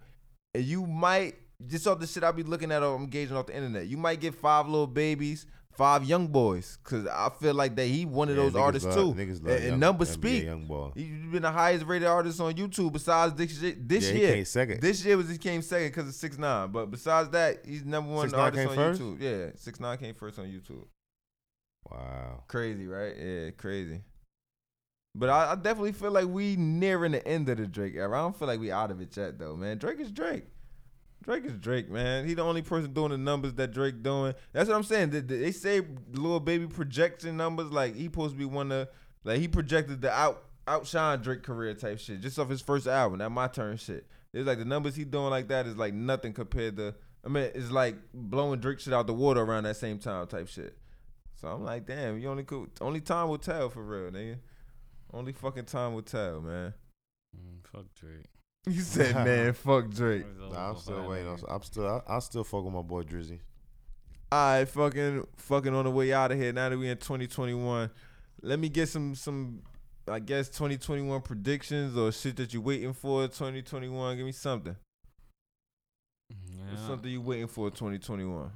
and 0.53 0.63
you 0.63 0.85
might 0.85 1.35
just 1.67 1.87
off 1.87 1.99
the 1.99 2.07
shit 2.07 2.23
I'll 2.23 2.31
be 2.33 2.43
looking 2.43 2.71
at 2.71 2.83
or 2.83 2.95
I'm 2.95 3.07
gauging 3.07 3.35
off 3.35 3.47
the 3.47 3.55
internet. 3.55 3.87
You 3.87 3.97
might 3.97 4.19
get 4.19 4.35
five 4.35 4.67
little 4.67 4.85
babies, 4.87 5.47
five 5.75 6.03
young 6.05 6.27
boys, 6.27 6.77
cause 6.83 7.07
I 7.07 7.29
feel 7.39 7.55
like 7.55 7.75
that 7.75 7.85
he 7.85 8.05
one 8.05 8.29
of 8.29 8.37
Yeah, 8.37 8.43
those 8.43 8.55
artists 8.55 8.85
love- 8.95 9.15
too. 9.15 9.19
Niggas 9.21 9.43
love 9.43 9.47
and, 9.47 9.55
and 9.55 9.63
young- 9.65 9.79
numbers 9.79 10.09
speak. 10.11 10.43
Young 10.43 10.65
boy. 10.67 10.91
He's 10.95 11.07
been 11.31 11.41
the 11.41 11.51
highest 11.51 11.85
rated 11.87 12.07
artist 12.07 12.39
on 12.39 12.53
YouTube 12.53 12.93
besides 12.93 13.33
this 13.33 13.59
year. 13.61 13.75
This 13.79 14.05
Yeah, 14.07 14.13
he 14.13 14.19
year, 14.21 14.33
came 14.35 14.45
second. 14.45 14.81
this 14.81 15.03
year 15.03 15.17
was 15.17 15.29
he 15.29 15.37
came 15.39 15.61
second 15.63 15.87
because 15.89 16.07
of 16.07 16.13
six 16.15 16.37
nine. 16.37 16.71
But 16.71 16.91
besides 16.91 17.29
that, 17.29 17.65
he's 17.65 17.83
number 17.83 18.11
one 18.13 18.29
6ix9ine 18.29 18.37
artist 18.37 18.67
on 18.69 18.75
first? 18.75 19.01
YouTube. 19.01 19.21
Yeah, 19.21 19.45
six 19.55 19.79
nine 19.79 19.97
came 19.97 20.13
first 20.13 20.37
on 20.39 20.45
YouTube. 20.45 20.85
Wow. 21.89 22.43
Crazy, 22.47 22.87
right? 22.87 23.15
Yeah, 23.17 23.49
crazy. 23.51 24.01
But 25.15 25.29
I, 25.29 25.53
I 25.53 25.55
definitely 25.55 25.93
feel 25.93 26.11
like 26.11 26.27
we 26.27 26.55
nearing 26.55 27.13
the 27.13 27.27
end 27.27 27.49
of 27.49 27.57
the 27.57 27.65
Drake 27.65 27.95
era. 27.95 28.19
I 28.19 28.21
don't 28.21 28.37
feel 28.37 28.47
like 28.47 28.59
we 28.59 28.71
out 28.71 28.91
of 28.91 29.01
it 29.01 29.15
yet, 29.17 29.39
though, 29.39 29.55
man. 29.55 29.77
Drake 29.77 29.99
is 29.99 30.11
Drake. 30.11 30.45
Drake 31.23 31.45
is 31.45 31.53
Drake, 31.53 31.89
man. 31.89 32.27
He 32.27 32.35
the 32.35 32.43
only 32.43 32.61
person 32.61 32.93
doing 32.93 33.11
the 33.11 33.17
numbers 33.17 33.53
that 33.55 33.71
Drake 33.73 34.03
doing. 34.03 34.33
That's 34.53 34.69
what 34.69 34.75
I'm 34.75 34.83
saying. 34.83 35.09
They, 35.09 35.21
they 35.21 35.51
say 35.51 35.81
Lil 36.13 36.39
Baby 36.39 36.67
projection 36.67 37.35
numbers 37.35 37.71
like 37.71 37.95
he 37.95 38.05
supposed 38.05 38.33
to 38.33 38.37
be 38.39 38.45
one 38.45 38.71
of 38.71 38.87
like 39.23 39.39
he 39.39 39.47
projected 39.47 40.01
the 40.01 40.11
out 40.11 40.43
outshine 40.67 41.21
Drake 41.21 41.43
career 41.43 41.73
type 41.73 41.99
shit 41.99 42.21
just 42.21 42.37
off 42.39 42.49
his 42.49 42.61
first 42.61 42.87
album. 42.87 43.19
That 43.19 43.29
my 43.31 43.47
turn 43.47 43.77
shit. 43.77 44.05
It's 44.33 44.47
like 44.47 44.59
the 44.59 44.65
numbers 44.65 44.95
he 44.95 45.03
doing 45.03 45.29
like 45.29 45.47
that 45.49 45.65
is 45.65 45.75
like 45.75 45.93
nothing 45.93 46.31
compared 46.31 46.77
to. 46.77 46.95
I 47.25 47.29
mean, 47.29 47.49
it's 47.55 47.71
like 47.71 47.95
blowing 48.13 48.59
Drake 48.59 48.79
shit 48.79 48.93
out 48.93 49.07
the 49.07 49.13
water 49.13 49.41
around 49.41 49.63
that 49.63 49.77
same 49.77 49.99
time 49.99 50.27
type 50.27 50.47
shit. 50.47 50.77
So 51.39 51.47
I'm 51.49 51.63
like, 51.63 51.85
damn, 51.85 52.19
you 52.19 52.29
only 52.29 52.43
could, 52.43 52.71
only 52.81 52.99
time 52.99 53.29
will 53.29 53.37
tell 53.37 53.69
for 53.69 53.83
real, 53.83 54.11
nigga. 54.11 54.37
Only 55.13 55.33
fucking 55.33 55.65
time 55.65 55.93
will 55.93 56.01
tell, 56.01 56.41
man. 56.41 56.73
Mm, 57.35 57.65
fuck 57.65 57.85
Drake. 57.99 58.25
You 58.69 58.81
said, 58.81 59.15
man, 59.23 59.53
fuck 59.53 59.89
Drake. 59.91 60.25
Nah, 60.51 60.71
I'm 60.71 60.77
still 60.77 61.07
waiting. 61.07 61.29
On, 61.29 61.39
I'm 61.47 61.61
still. 61.61 61.87
I, 61.87 62.15
I 62.15 62.19
still 62.19 62.43
fuck 62.43 62.65
with 62.65 62.73
my 62.73 62.81
boy 62.81 63.03
Drizzy. 63.03 63.39
All 64.29 64.57
right, 64.57 64.67
fucking, 64.67 65.25
fucking 65.37 65.73
on 65.73 65.85
the 65.85 65.91
way 65.91 66.11
out 66.11 66.33
of 66.33 66.37
here. 66.37 66.51
Now 66.51 66.67
that 66.67 66.77
we 66.77 66.89
in 66.89 66.97
2021, 66.97 67.89
let 68.41 68.59
me 68.59 68.67
get 68.67 68.89
some, 68.89 69.15
some, 69.15 69.61
I 70.05 70.19
guess 70.19 70.49
2021 70.49 71.21
predictions 71.21 71.95
or 71.95 72.11
shit 72.11 72.35
that 72.35 72.53
you 72.53 72.59
waiting 72.59 72.91
for 72.91 73.25
2021. 73.27 74.17
Give 74.17 74.25
me 74.25 74.33
something. 74.33 74.75
What's 76.69 76.81
something 76.81 77.09
you 77.09 77.21
waiting 77.21 77.47
for 77.47 77.69
2021? 77.69 78.51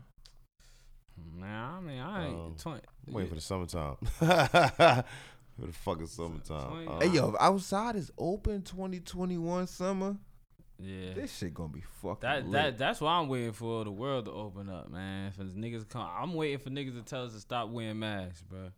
Nah, 1.35 1.77
I 1.77 1.81
mean, 1.81 1.99
I 1.99 2.27
ain't 2.27 2.35
Um, 2.35 2.55
20. 2.57 2.81
I'm 3.07 3.13
waiting 3.13 3.29
for 3.29 3.35
the 3.35 3.41
summertime. 3.41 3.95
for 4.05 5.65
the 5.67 5.73
fucking 5.73 6.07
summertime. 6.07 6.69
Twenty- 6.69 6.87
Uh, 6.87 6.99
Hey 6.99 7.07
yo, 7.15 7.35
outside 7.39 7.95
is 7.95 8.11
open 8.17 8.61
2021 8.63 9.67
summer. 9.67 10.17
Yeah. 10.79 11.13
This 11.13 11.35
shit 11.37 11.53
gonna 11.53 11.69
be 11.71 11.81
fucking 12.01 12.21
That 12.21 12.43
lit. 12.45 12.51
that 12.53 12.77
that's 12.77 13.01
why 13.01 13.13
I'm 13.19 13.27
waiting 13.27 13.51
for 13.53 13.83
the 13.83 13.91
world 13.91 14.25
to 14.25 14.31
open 14.31 14.67
up, 14.69 14.89
man. 14.89 15.31
For 15.31 15.43
the 15.43 15.53
niggas 15.53 15.81
to 15.81 15.85
come, 15.85 16.07
I'm 16.11 16.33
waiting 16.33 16.57
for 16.57 16.69
niggas 16.71 16.95
to 16.95 17.03
tell 17.03 17.25
us 17.25 17.33
to 17.33 17.39
stop 17.39 17.69
wearing 17.69 17.99
masks, 17.99 18.41
bro. 18.41 18.71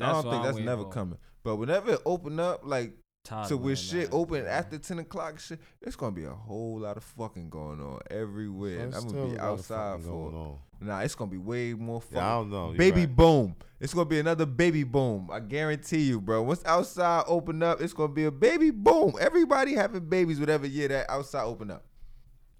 I 0.00 0.12
don't 0.12 0.22
think 0.22 0.34
I'm 0.36 0.42
that's 0.42 0.58
never 0.58 0.84
for. 0.84 0.90
coming. 0.90 1.18
But 1.42 1.56
whenever 1.56 1.92
it 1.92 2.00
open 2.06 2.40
up, 2.40 2.60
like 2.64 2.94
Tired 3.24 3.48
so 3.48 3.54
of 3.54 3.62
with 3.62 3.78
shit 3.78 4.00
masks, 4.00 4.14
open 4.14 4.42
bro. 4.42 4.50
after 4.50 4.78
10 4.78 4.98
o'clock, 4.98 5.40
shit, 5.40 5.58
it's 5.80 5.96
gonna 5.96 6.12
be 6.12 6.24
a 6.24 6.30
whole 6.30 6.80
lot 6.80 6.98
of 6.98 7.04
fucking 7.04 7.48
going 7.48 7.80
on 7.80 8.00
everywhere. 8.10 8.76
there's 8.76 8.96
I'm 8.96 9.08
gonna 9.08 9.32
be 9.32 9.38
outside 9.38 9.92
fucking 9.92 10.10
going 10.10 10.32
for. 10.32 10.38
on. 10.38 10.58
Nah, 10.80 11.00
it's 11.00 11.14
gonna 11.14 11.30
be 11.30 11.38
way 11.38 11.72
more 11.72 12.02
fun. 12.02 12.18
Yeah, 12.18 12.26
I 12.26 12.30
don't 12.40 12.50
know. 12.50 12.68
You're 12.68 12.76
baby 12.76 13.00
right. 13.00 13.16
boom. 13.16 13.56
It's 13.80 13.94
gonna 13.94 14.04
be 14.04 14.20
another 14.20 14.44
baby 14.44 14.84
boom. 14.84 15.30
I 15.32 15.40
guarantee 15.40 16.02
you, 16.02 16.20
bro. 16.20 16.42
Once 16.42 16.62
outside 16.66 17.24
open 17.26 17.62
up, 17.62 17.80
it's 17.80 17.94
gonna 17.94 18.12
be 18.12 18.24
a 18.24 18.30
baby 18.30 18.70
boom. 18.70 19.14
Everybody 19.18 19.74
having 19.74 20.06
babies 20.06 20.38
whatever 20.38 20.66
year 20.66 20.88
that 20.88 21.08
outside 21.08 21.44
open 21.44 21.70
up. 21.70 21.86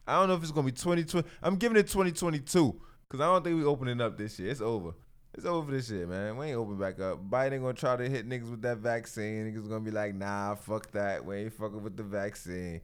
I 0.07 0.19
don't 0.19 0.29
know 0.29 0.35
if 0.35 0.43
it's 0.43 0.53
gonna 0.53 0.65
be 0.65 0.73
2020. 0.73 1.29
I'm 1.43 1.57
giving 1.57 1.77
it 1.77 1.89
2022 1.89 2.81
because 3.07 3.21
I 3.21 3.27
don't 3.27 3.45
think 3.45 3.57
we 3.57 3.65
opening 3.65 4.01
up 4.01 4.17
this 4.17 4.39
year. 4.39 4.51
It's 4.51 4.63
over. 4.63 4.93
It's 5.35 5.47
over 5.47 5.73
this 5.73 5.89
shit, 5.89 6.09
man. 6.09 6.37
We 6.37 6.47
ain't 6.47 6.57
open 6.57 6.79
back 6.79 7.01
up. 7.01 7.29
Biden 7.29 7.61
gonna 7.61 7.75
try 7.75 7.97
to 7.97 8.09
hit 8.09 8.29
niggas 8.29 8.51
with 8.51 8.63
that 8.63 8.79
vaccine. 8.79 9.51
Niggas 9.53 9.69
gonna 9.69 9.81
be 9.81 9.91
like, 9.91 10.15
nah, 10.15 10.55
fuck 10.55 10.93
that. 10.93 11.25
We 11.25 11.37
ain't 11.37 11.53
fucking 11.53 11.83
with 11.83 11.97
the 11.97 12.05
vaccine. 12.05 12.81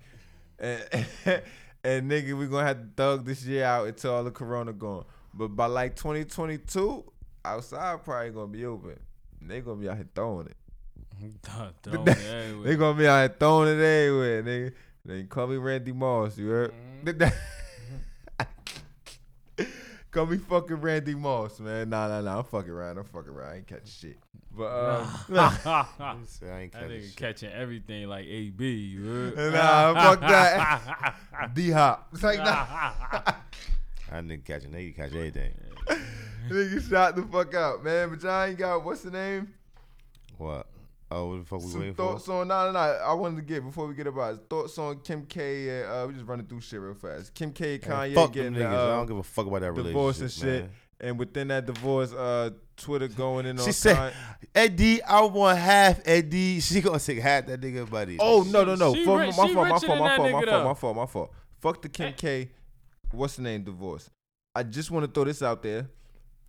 And, 0.59 0.83
and 1.85 2.11
nigga, 2.11 2.37
we 2.37 2.49
gonna 2.49 2.67
have 2.67 2.79
to 2.79 2.89
thug 2.97 3.25
this 3.25 3.45
year 3.45 3.65
out 3.65 3.87
until 3.87 4.15
all 4.15 4.25
the 4.25 4.33
corona 4.33 4.73
gone. 4.73 5.05
But 5.33 5.49
by 5.49 5.67
like 5.67 5.95
2022, 5.95 7.05
outside 7.45 8.05
probably 8.05 8.31
gonna 8.31 8.49
be 8.49 8.67
open. 8.67 8.99
They 9.41 9.61
gonna 9.61 9.81
be 9.81 9.89
out 9.89 9.97
here 9.97 10.09
throwing 10.13 10.49
it. 10.49 10.57
Throwing 11.83 12.09
it. 12.09 12.57
They 12.65 12.77
gonna 12.77 12.99
be 12.99 13.07
out 13.07 13.19
here 13.19 13.37
throwing 13.39 13.69
it 13.69 13.81
everywhere, 13.83 14.43
nigga. 14.43 14.73
They 15.05 15.23
call 15.25 15.47
me 15.47 15.57
Randy 15.57 15.93
Moss, 15.93 16.37
you 16.37 16.49
heard? 16.49 16.73
Mm-hmm. 17.05 17.29
Call 20.11 20.27
me 20.27 20.39
fucking 20.39 20.77
Randy 20.81 21.15
Moss, 21.15 21.61
man. 21.61 21.91
Nah, 21.91 22.09
nah, 22.09 22.21
nah. 22.21 22.39
I'm 22.39 22.45
fucking 22.45 22.71
around. 22.71 22.99
I'm 22.99 23.05
fucking 23.05 23.31
around. 23.31 23.53
I 23.53 23.57
ain't 23.57 23.67
catching 23.67 23.87
shit. 23.87 24.19
But 24.57 24.67
um, 24.67 25.07
He 26.21 26.27
said, 26.27 26.51
I 26.51 26.61
ain't 26.63 26.73
That 26.73 26.81
catching 26.81 26.89
nigga 26.91 27.07
shit. 27.07 27.17
catching 27.17 27.53
everything 27.53 28.09
like 28.09 28.27
AB. 28.27 28.65
You 28.69 29.05
heard? 29.05 29.53
nah, 29.53 29.95
fuck 29.95 30.21
that. 30.21 31.15
D 31.55 31.71
Hop. 31.71 32.09
It's 32.13 32.23
like 32.23 32.39
nah. 32.39 32.45
I 34.13 34.21
nigga 34.21 34.45
catching. 34.45 34.71
Nigga 34.73 34.97
catch 34.97 35.15
everything. 35.15 35.53
Nigga 36.49 36.89
shot 36.91 37.15
the 37.17 37.23
fuck 37.23 37.55
out, 37.55 37.85
man. 37.85 38.11
But 38.11 38.23
y'all 38.23 38.45
ain't 38.45 38.59
got 38.59 38.85
what's 38.85 39.03
the 39.03 39.11
name? 39.13 39.55
What? 40.37 40.67
Oh, 41.13 41.31
what 41.31 41.39
the 41.41 41.45
fuck 41.45 41.61
we 41.63 41.67
Some 41.71 41.81
waiting 41.81 41.95
for? 41.95 42.13
thoughts 42.13 42.29
on 42.29 42.47
nah, 42.49 42.67
nah, 42.67 42.73
nah. 42.73 42.93
I 43.05 43.13
wanted 43.15 43.37
to 43.37 43.43
get 43.43 43.65
before 43.65 43.87
we 43.89 43.95
get 43.95 44.07
about 44.07 44.35
it, 44.35 44.41
thoughts 44.49 44.79
on 44.79 45.01
Kim 45.01 45.27
K. 45.27 45.81
And, 45.81 45.89
uh, 45.91 46.05
we 46.07 46.15
just 46.15 46.27
running 46.27 46.47
through 46.47 46.61
shit 46.61 46.81
real 46.81 46.95
fast. 46.95 47.35
Kim 47.35 47.53
K. 47.53 47.81
Man, 47.87 48.11
Kanye 48.11 48.15
fuck 48.15 48.33
getting 48.33 48.53
them 48.55 48.63
niggas. 48.71 48.77
uh, 48.77 48.93
I 48.93 48.97
don't 48.99 49.07
give 49.07 49.17
a 49.17 49.23
fuck 49.25 49.47
about 49.47 49.61
that 49.63 49.75
divorce 49.75 50.19
relationship, 50.21 50.49
and 50.49 50.55
shit. 50.55 50.63
man. 50.63 50.71
And 51.03 51.19
within 51.19 51.49
that 51.49 51.65
divorce, 51.67 52.13
uh, 52.13 52.51
Twitter 52.77 53.09
going 53.09 53.47
in 53.47 53.59
on. 53.59 53.65
She 53.65 53.73
said, 53.73 53.97
Kanye- 53.97 54.13
Eddie, 54.55 55.03
I 55.03 55.23
want 55.23 55.59
half 55.59 56.01
Eddie. 56.05 56.61
She 56.61 56.81
gonna 56.81 56.99
take 57.01 57.19
half 57.19 57.47
that 57.47 57.61
nigga 57.61 57.89
buddy. 57.91 58.17
"Oh 58.21 58.43
no, 58.49 58.65
no, 58.65 58.75
no! 58.77 58.95
She 58.95 59.05
Fuck, 59.05 59.19
ri- 59.19 59.27
my, 59.27 59.31
she 59.31 59.55
fault, 59.55 59.55
my 59.55 59.63
richer 59.75 59.87
fault, 59.87 59.89
than 59.89 59.99
my 59.99 60.17
fault, 60.17 60.31
my 60.33 60.45
fault, 60.45 60.65
my 60.65 60.75
fault, 60.75 60.97
my 60.97 61.07
fault. 61.07 61.33
Fuck 61.61 61.83
the 61.83 61.89
Kim 61.89 62.13
K. 62.13 62.51
What's 63.13 63.37
the 63.37 63.43
name? 63.43 63.65
Divorce. 63.65 64.09
I 64.55 64.63
just 64.63 64.91
want 64.91 65.07
to 65.07 65.11
throw 65.11 65.25
this 65.25 65.43
out 65.43 65.63
there. 65.63 65.89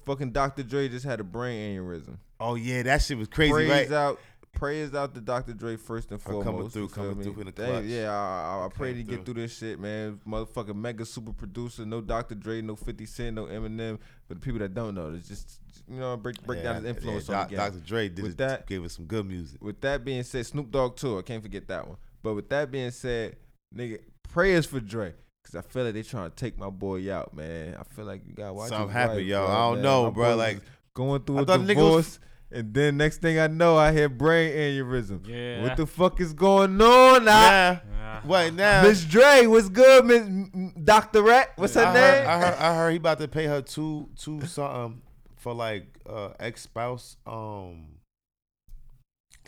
Fucking 0.05 0.31
Dr. 0.31 0.63
Dre 0.63 0.89
just 0.89 1.05
had 1.05 1.19
a 1.19 1.23
brain 1.23 1.77
aneurysm. 1.77 2.17
Oh 2.39 2.55
yeah, 2.55 2.81
that 2.83 3.01
shit 3.03 3.17
was 3.17 3.27
crazy, 3.27 3.51
Praise 3.53 3.69
right? 3.69 3.91
out, 3.91 4.19
praise 4.53 4.93
out 4.93 5.13
to 5.15 5.21
Dr. 5.21 5.53
Dre 5.53 5.75
first 5.75 6.11
and 6.11 6.21
For 6.21 6.31
foremost. 6.33 6.45
coming 6.55 6.69
through, 6.69 6.87
coming 6.89 7.17
me? 7.17 7.23
through 7.23 7.39
in 7.41 7.45
the 7.47 7.51
clutch. 7.51 7.83
Yeah, 7.85 8.11
I, 8.11 8.61
I, 8.61 8.65
I 8.65 8.69
pray 8.69 8.93
to 8.93 9.03
get 9.03 9.25
through. 9.25 9.35
this 9.35 9.57
shit, 9.57 9.79
man. 9.79 10.19
Motherfucking 10.27 10.75
mega 10.75 11.05
super 11.05 11.33
producer, 11.33 11.85
no 11.85 12.01
Dr. 12.01 12.35
Dre, 12.35 12.61
no 12.61 12.75
50 12.75 13.05
Cent, 13.05 13.35
no 13.35 13.45
Eminem. 13.45 13.97
For 14.27 14.35
the 14.35 14.39
people 14.39 14.59
that 14.59 14.73
don't 14.73 14.95
know, 14.95 15.13
it's 15.15 15.27
just 15.27 15.59
you 15.89 15.99
know 15.99 16.15
break 16.17 16.41
break 16.43 16.63
down 16.63 16.75
his 16.75 16.85
influence 16.85 17.27
yeah, 17.29 17.41
on 17.41 17.47
game. 17.49 17.57
Dr. 17.57 17.79
Dre 17.79 18.09
did 18.09 18.23
With 18.23 18.37
that- 18.37 18.67
gave 18.67 18.83
us 18.83 18.93
some 18.93 19.05
good 19.05 19.25
music. 19.25 19.61
With 19.63 19.81
that 19.81 20.05
being 20.05 20.23
said, 20.23 20.45
Snoop 20.45 20.69
Dogg 20.71 20.95
too. 20.95 21.17
I 21.17 21.21
can't 21.21 21.41
forget 21.41 21.67
that 21.67 21.87
one. 21.87 21.97
But 22.23 22.35
with 22.35 22.49
that 22.49 22.69
being 22.71 22.91
said, 22.91 23.37
nigga, 23.75 23.99
prayers 24.29 24.65
for 24.65 24.79
Dre. 24.79 25.13
Cause 25.43 25.55
I 25.55 25.61
feel 25.61 25.85
like 25.85 25.95
they 25.95 26.03
trying 26.03 26.29
to 26.29 26.35
take 26.35 26.55
my 26.59 26.69
boy 26.69 27.11
out, 27.11 27.33
man. 27.35 27.75
I 27.75 27.83
feel 27.95 28.05
like 28.05 28.21
you 28.27 28.33
got 28.35 28.53
watch. 28.53 28.69
Something 28.69 28.89
his 28.89 28.93
happened, 28.93 29.17
wife, 29.21 29.25
yo. 29.27 29.45
bro, 29.45 29.55
I 29.55 29.57
don't 29.57 29.73
man. 29.77 29.83
know, 29.83 30.03
My 30.03 30.09
bro. 30.11 30.35
Like, 30.35 30.61
going 30.93 31.21
through 31.23 31.39
I 31.39 31.41
a 31.41 31.45
thought 31.45 31.59
niggas 31.61 31.67
divorce, 31.67 32.19
and 32.51 32.73
then 32.73 32.97
next 32.97 33.21
thing 33.21 33.39
I 33.39 33.47
know, 33.47 33.77
I 33.77 33.91
had 33.91 34.17
brain 34.17 34.51
aneurysm. 34.53 35.27
Yeah. 35.27 35.61
What 35.63 35.77
the 35.77 35.85
fuck 35.87 36.19
is 36.19 36.33
going 36.33 36.79
on 36.81 37.25
now? 37.25 37.49
Nah, 37.49 37.79
Nah. 37.91 38.21
what 38.21 38.53
now? 38.53 38.83
Miss 38.83 39.03
Dre, 39.05 39.45
what's 39.47 39.69
good, 39.69 40.05
Miss 40.05 40.21
M- 40.21 40.51
M- 40.53 40.73
Dr. 40.83 41.21
Rat? 41.23 41.51
What's 41.55 41.75
her 41.75 41.85
I 41.85 41.93
name? 41.93 42.03
heard, 42.03 42.25
I 42.27 42.39
heard, 42.39 42.57
I 42.59 42.75
heard 42.75 42.89
he 42.91 42.97
about 42.97 43.19
to 43.19 43.27
pay 43.27 43.45
her 43.45 43.61
two, 43.61 44.09
two 44.17 44.41
something 44.45 45.01
for 45.37 45.53
like 45.53 45.85
uh 46.09 46.29
ex 46.39 46.61
spouse, 46.63 47.17
um, 47.25 47.85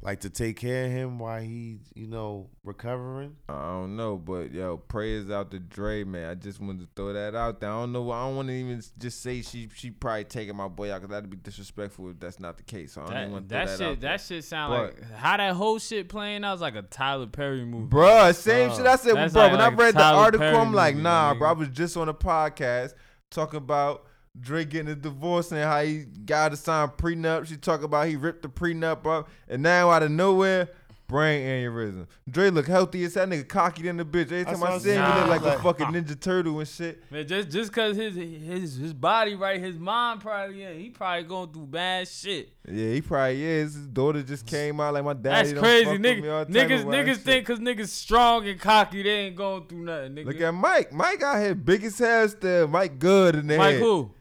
like 0.06 0.20
to 0.20 0.30
take 0.30 0.58
care 0.60 0.84
of 0.86 0.92
him 0.92 1.18
while 1.18 1.42
he, 1.42 1.78
you 1.96 2.08
know, 2.08 2.50
recovering. 2.66 3.38
I 3.48 3.54
don't 3.54 3.96
know, 3.96 4.18
but 4.18 4.52
yo, 4.52 4.76
prayers 4.76 5.32
out 5.32 5.50
to 5.52 5.60
Dre, 5.60 6.04
man. 6.04 6.30
I 6.30 6.36
just 6.36 6.60
wanted 6.60 6.82
to 6.82 6.88
throw 6.94 7.14
that 7.14 7.34
out 7.36 7.62
there. 7.62 7.70
I 7.70 7.80
don't 7.80 7.94
know. 7.94 8.12
I 8.12 8.26
don't 8.28 8.36
want 8.36 8.50
to 8.50 8.54
even 8.54 8.84
just 9.00 9.22
say 9.24 9.42
she 9.42 9.70
she 9.74 9.92
probably 9.92 10.26
taking 10.26 10.58
my 10.58 10.68
boy 10.68 10.92
out 10.92 11.02
because 11.02 11.10
that'd 11.12 11.30
be 11.30 11.38
disrespectful 11.38 12.10
if 12.10 12.20
that's 12.20 12.38
not 12.38 12.58
the 12.58 12.64
case. 12.64 12.92
So 12.94 13.02
I 13.02 13.06
don't 13.06 13.14
even 13.14 13.24
That, 13.24 13.32
want 13.32 13.50
to 13.50 13.56
that, 13.56 13.68
throw 13.70 13.78
that, 13.78 13.78
shit, 13.78 13.88
out 13.88 14.02
there. 14.02 14.10
that 14.12 14.22
shit 14.22 14.44
sound 14.44 14.72
But- 14.74 15.00
like 15.02 15.12
how 15.14 15.38
that 15.38 15.54
whole 15.54 15.80
shit 15.80 16.10
playing 16.10 16.44
out 16.44 16.52
was 16.52 16.62
like 16.62 16.76
a 16.76 16.82
Tyler 16.82 17.28
Perry 17.28 17.64
movie. 17.64 17.88
Bruh, 17.88 18.36
same 18.36 18.72
Bruh. 18.72 18.76
shit 18.78 18.86
I 18.86 18.96
said, 18.98 19.14
bro. 19.14 19.22
like- 19.24 19.34
when 19.52 19.60
like 19.62 19.72
I 19.72 19.76
read 19.76 19.96
the 19.96 20.04
article, 20.04 20.40
Perry 20.46 20.58
I'm 20.58 20.74
like, 20.74 20.96
movie, 20.96 21.04
nah, 21.04 21.34
my 21.34 21.40
bro. 21.40 21.50
I 21.50 21.54
was 21.54 21.70
just 21.70 21.96
on 21.96 22.10
a 22.10 22.14
podcast 22.14 22.94
talking 23.32 23.58
about 23.58 24.06
Drake 24.40 24.70
getting 24.70 24.92
a 24.92 24.96
divorce 24.96 25.52
and 25.52 25.62
how 25.62 25.84
he 25.84 26.06
got 26.26 26.50
to 26.50 26.58
sign 26.58 26.88
prenup. 26.90 27.48
She 27.48 27.56
talk 27.56 27.84
about 27.84 28.08
he 28.08 28.16
ripped 28.16 28.42
the 28.42 28.50
prenup 28.50 29.06
up, 29.06 29.30
and 29.48 29.62
now 29.62 29.92
out 29.92 30.02
of 30.02 30.10
nowhere, 30.10 30.70
brain 31.08 31.46
aneurysm. 31.46 32.08
Dre 32.28 32.50
look 32.50 32.66
healthy 32.66 33.04
as 33.04 33.14
that 33.14 33.30
nigga 33.30 33.48
cocky 33.48 33.84
than 33.84 33.98
the 33.98 34.06
bitch. 34.06 34.32
Every 34.32 34.46
time 34.46 34.64
I 34.64 34.72
I'm 34.72 34.80
see 34.80 34.94
him, 34.94 35.04
he 35.04 35.20
look 35.20 35.28
like 35.28 35.42
a 35.44 35.60
fucking 35.60 35.86
Ninja 35.88 36.20
Turtle 36.20 36.58
and 36.58 36.68
shit. 36.68 37.04
Man, 37.12 37.28
just 37.28 37.52
just 37.52 37.72
cause 37.72 37.96
his 37.96 38.16
his 38.16 38.76
his 38.76 38.94
body 38.94 39.36
right, 39.36 39.62
his 39.62 39.78
mind 39.78 40.22
probably 40.22 40.62
yeah, 40.62 40.74
he 40.74 40.90
probably 40.90 41.24
going 41.26 41.52
through 41.52 41.68
bad 41.68 42.08
shit. 42.08 42.54
Yeah, 42.68 42.94
he 42.94 43.02
probably 43.02 43.44
is. 43.44 43.76
His 43.76 43.88
daughter 43.88 44.24
just 44.24 44.48
came 44.48 44.80
out 44.80 44.96
like 44.96 45.04
my 45.04 45.14
daddy. 45.14 45.52
That's 45.52 45.60
crazy, 45.60 45.98
nigga. 46.00 46.50
me, 46.50 46.56
Niggas 46.56 46.82
of 46.82 46.86
niggas 46.88 47.08
shit. 47.08 47.18
think 47.18 47.46
cause 47.46 47.60
niggas 47.60 47.90
strong 47.90 48.48
and 48.48 48.60
cocky, 48.60 49.04
they 49.04 49.10
ain't 49.10 49.36
going 49.36 49.68
through 49.68 49.84
nothing. 49.84 50.16
Nigga. 50.16 50.26
Look 50.26 50.42
at 50.42 50.52
Mike. 50.52 50.92
Mike 50.92 51.22
out 51.22 51.40
here 51.40 51.54
big 51.54 51.84
as 51.84 52.00
hell 52.00 52.28
still. 52.28 52.68
Mike 52.68 52.98
good 52.98 53.36
in 53.36 53.46
there. 53.46 53.60
Mike 53.60 53.74
head. 53.74 53.82
who? 53.82 54.12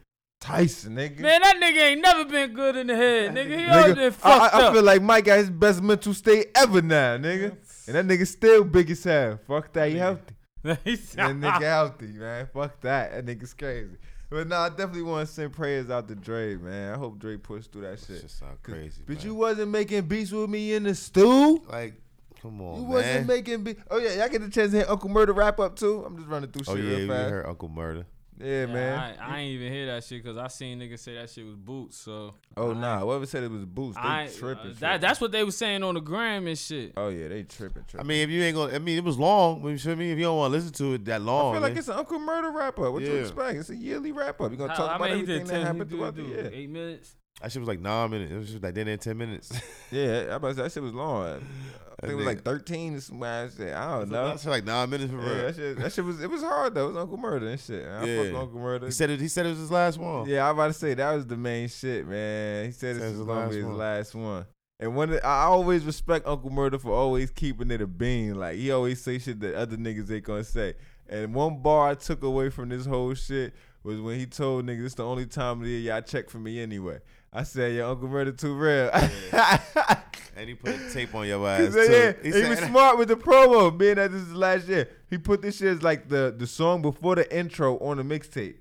Tyson, 0.43 0.95
nigga. 0.95 1.19
Man, 1.19 1.41
that 1.41 1.55
nigga 1.61 1.81
ain't 1.91 2.01
never 2.01 2.25
been 2.25 2.53
good 2.53 2.75
in 2.75 2.87
the 2.87 2.95
head, 2.95 3.31
nigga. 3.33 3.47
He 3.47 3.63
Nigga, 3.63 3.71
always 3.81 3.95
been 3.95 4.03
I, 4.05 4.09
fucked 4.09 4.53
I, 4.55 4.59
I 4.59 4.63
up. 4.67 4.73
feel 4.73 4.83
like 4.83 5.01
Mike 5.01 5.23
got 5.25 5.37
his 5.37 5.49
best 5.49 5.81
mental 5.81 6.13
state 6.13 6.47
ever 6.55 6.81
now, 6.81 7.17
nigga. 7.17 7.55
And 7.87 7.95
that 7.95 8.05
nigga 8.07 8.27
still 8.27 8.63
big 8.65 8.91
as 8.91 9.03
hell. 9.03 9.39
Fuck 9.47 9.71
that, 9.73 9.89
he 9.89 9.97
healthy. 9.97 10.33
That 10.63 10.83
nigga 10.85 11.61
healthy, 11.61 12.07
man. 12.07 12.47
Fuck 12.53 12.81
that. 12.81 13.11
That 13.11 13.25
nigga's 13.25 13.53
crazy. 13.53 13.97
But 14.29 14.47
nah, 14.47 14.63
I 14.65 14.69
definitely 14.69 15.03
want 15.03 15.27
to 15.27 15.33
send 15.33 15.53
prayers 15.53 15.89
out 15.89 16.07
to 16.07 16.15
Dre, 16.15 16.55
man. 16.55 16.93
I 16.93 16.97
hope 16.97 17.19
Dre 17.19 17.37
push 17.37 17.67
through 17.67 17.81
that 17.83 17.99
That 17.99 18.05
shit. 18.05 18.21
shit 18.21 18.31
sound 18.31 18.61
'Cause- 18.63 18.73
crazy. 18.75 19.01
But 19.05 19.17
man. 19.17 19.25
you 19.25 19.35
wasn't 19.35 19.71
making 19.71 20.01
beats 20.03 20.31
with 20.31 20.49
me 20.49 20.73
in 20.73 20.83
the 20.83 20.95
stew. 20.95 21.61
like, 21.69 21.93
Come 22.41 22.59
on, 22.61 22.75
You 22.75 22.81
man. 22.81 22.89
wasn't 22.89 23.27
making 23.27 23.63
big. 23.63 23.81
Oh 23.89 23.97
yeah, 23.97 24.15
y'all 24.15 24.27
get 24.29 24.41
the 24.41 24.49
chance 24.49 24.71
to 24.71 24.77
hear 24.79 24.85
Uncle 24.89 25.09
Murda 25.09 25.33
Rap 25.33 25.59
Up 25.61 25.77
too. 25.77 26.03
I'm 26.05 26.17
just 26.17 26.27
running 26.27 26.49
through 26.51 26.63
oh 26.67 26.75
shit 26.75 26.83
yeah, 26.83 26.89
real 26.91 26.99
we 27.01 27.07
fast. 27.07 27.29
heard 27.29 27.45
Uncle 27.45 27.69
Murda. 27.69 28.05
Yeah, 28.39 28.47
Yeah, 28.61 28.65
man. 28.67 28.99
I, 29.19 29.35
I 29.35 29.39
ain't 29.39 29.51
even 29.53 29.71
hear 29.71 29.85
that 29.87 30.03
shit 30.03 30.23
because 30.23 30.37
I 30.37 30.47
seen 30.47 30.79
niggas 30.79 30.99
say 30.99 31.15
that 31.15 31.29
shit 31.29 31.45
was 31.45 31.55
boots. 31.55 31.97
So 31.97 32.33
oh 32.57 32.71
I- 32.71 32.73
nah, 32.79 32.99
whoever 32.99 33.25
said 33.25 33.43
it 33.43 33.51
was 33.51 33.65
boots, 33.65 33.95
they 33.95 34.01
I 34.01 34.29
tripping. 34.35 34.71
uh, 34.71 34.75
that, 34.79 35.01
that's 35.01 35.21
what 35.21 35.31
they 35.31 35.43
was 35.43 35.55
saying 35.57 35.83
on 35.83 35.93
the 35.95 36.01
gram 36.01 36.47
and 36.47 36.57
shit. 36.57 36.93
Oh 36.97 37.09
yeah, 37.09 37.27
they 37.27 37.43
tripping. 37.43 37.83
tripping. 37.87 37.99
I 37.99 38.03
mean, 38.03 38.21
if 38.21 38.29
you 38.29 38.41
ain't 38.43 38.55
gonna, 38.55 38.73
I 38.73 38.79
mean, 38.79 38.97
it 38.97 39.03
was 39.03 39.17
long. 39.19 39.63
You 39.67 39.77
feel 39.77 39.95
me? 39.95 40.11
If 40.11 40.17
you 40.17 40.25
don't 40.25 40.37
want 40.37 40.51
to 40.51 40.57
listen 40.57 40.73
to 40.73 40.93
it 40.93 41.05
that 41.05 41.21
long, 41.21 41.51
I 41.51 41.55
feel 41.55 41.61
like 41.61 41.71
man. 41.73 41.79
it's 41.79 41.87
an 41.89 41.95
Uncle 41.95 42.19
Murda 42.19 42.53
Rap 42.53 42.79
Up. 42.79 42.93
What 42.93 43.01
you 43.03 43.15
expect? 43.15 43.57
It's 43.59 43.69
a 43.69 43.75
yearly 43.75 44.11
wrap 44.11 44.39
up. 44.41 44.51
You 44.51 44.57
gonna 44.57 44.71
How- 44.71 44.77
talk 44.77 44.89
how 44.89 44.95
about 44.97 45.09
many 45.09 45.21
everything 45.21 45.39
did? 45.45 45.47
that 45.47 45.53
10, 45.57 45.65
happened 45.65 45.91
he 45.91 45.97
throughout 45.97 46.15
do, 46.15 46.23
the 46.23 46.29
year. 46.29 46.51
Eight 46.53 46.69
minutes. 46.69 47.15
That 47.43 47.51
shit 47.51 47.59
was 47.59 47.67
like 47.67 47.81
nine 47.81 48.09
minutes. 48.09 48.31
It 48.31 48.37
was 48.37 48.49
just 48.51 48.63
like 48.63 48.73
then 48.73 48.87
in 48.87 48.97
ten 48.99 49.17
minutes. 49.17 49.51
Yeah, 49.91 50.27
I 50.31 50.35
about 50.35 50.47
to 50.49 50.55
say, 50.55 50.61
that 50.63 50.71
shit 50.71 50.81
was 50.81 50.93
long. 50.93 51.23
I 51.25 52.07
think 52.07 52.13
it 52.13 52.15
was 52.15 52.23
nigga- 52.23 52.27
like 52.27 52.43
13 52.43 52.95
or 52.95 52.99
some 53.01 53.19
shit. 53.55 53.73
I 53.75 53.99
don't 53.99 54.09
know. 54.09 54.29
That's 54.29 54.45
like 54.47 54.63
nine 54.65 54.89
minutes 54.89 55.11
for 55.11 55.21
Yeah, 55.21 55.29
real. 55.33 55.41
that 55.45 55.55
shit, 55.55 55.77
that 55.77 55.93
shit 55.93 56.05
was 56.05 56.21
it 56.21 56.29
was 56.31 56.41
hard 56.41 56.73
though. 56.73 56.85
It 56.85 56.93
was 56.93 56.97
Uncle 56.97 57.17
Murda 57.19 57.51
and 57.51 57.59
shit. 57.59 57.85
I 57.85 58.03
Yeah. 58.05 58.31
fuck 58.31 58.41
Uncle 58.43 58.59
Murda. 58.59 58.85
He 58.85 58.91
said 58.91 59.09
it. 59.11 59.19
He 59.21 59.27
said 59.27 59.45
it 59.45 59.49
was 59.49 59.59
his 59.59 59.69
last 59.71 59.99
one. 59.99 60.27
Yeah, 60.27 60.47
I 60.47 60.51
about 60.51 60.67
to 60.67 60.73
say 60.73 60.93
that 60.95 61.13
was 61.13 61.27
the 61.27 61.37
main 61.37 61.67
shit, 61.67 62.07
man. 62.07 62.65
He 62.65 62.71
said 62.71 62.95
Said 62.97 63.17
was 63.17 63.27
gonna 63.27 63.49
be 63.49 63.57
his 63.57 63.65
one. 63.65 63.77
last 63.77 64.15
one. 64.15 64.45
And 64.79 64.95
when 64.95 65.13
it, 65.13 65.23
I 65.23 65.43
always 65.43 65.83
respect 65.85 66.25
Uncle 66.27 66.49
Murda 66.49 66.81
for 66.81 66.91
always 66.91 67.29
keeping 67.29 67.69
it 67.71 67.81
a 67.81 67.87
bean. 67.87 68.35
Like 68.35 68.55
he 68.55 68.71
always 68.71 69.01
say 69.01 69.19
shit 69.19 69.39
that 69.41 69.53
other 69.55 69.77
niggas 69.77 70.09
ain't 70.11 70.23
gonna 70.23 70.43
say. 70.43 70.73
And 71.07 71.35
one 71.35 71.61
bar 71.61 71.89
I 71.89 71.95
took 71.95 72.23
away 72.23 72.49
from 72.49 72.69
this 72.69 72.85
whole 72.85 73.13
shit 73.13 73.53
was 73.83 73.99
when 74.01 74.17
he 74.17 74.25
told 74.25 74.65
niggas 74.65 74.85
it's 74.85 74.95
the 74.95 75.05
only 75.05 75.25
time 75.25 75.59
of 75.59 75.65
the 75.65 75.69
year 75.71 75.93
y'all 75.93 76.01
check 76.01 76.29
for 76.29 76.39
me 76.39 76.59
anyway. 76.61 76.99
I 77.33 77.43
said, 77.43 77.73
"Your 77.73 77.87
Uncle 77.89 78.07
Murda 78.07 78.37
too 78.37 78.53
real." 78.55 78.91
And 80.35 80.49
he 80.49 80.55
put 80.55 80.75
tape 80.91 81.13
on 81.13 81.27
your 81.27 81.47
ass 81.47 81.75
Cause, 81.75 81.87
too. 81.87 81.93
yeah, 81.93 82.13
He 82.23 82.27
he, 82.29 82.31
said- 82.31 82.49
was 82.49 82.59
smart 82.59 82.97
with 82.97 83.07
the 83.07 83.15
promo, 83.15 83.75
being 83.77 83.95
that 83.95 84.11
this 84.11 84.23
is 84.23 84.33
last 84.33 84.67
year. 84.67 84.89
He 85.07 85.19
put 85.19 85.43
this 85.43 85.57
shit 85.57 85.67
as 85.67 85.83
like 85.83 86.09
the 86.09 86.33
the 86.35 86.47
song 86.47 86.81
before 86.81 87.15
the 87.15 87.35
intro 87.37 87.77
on 87.77 87.97
the 87.97 88.03
mixtape. 88.03 88.55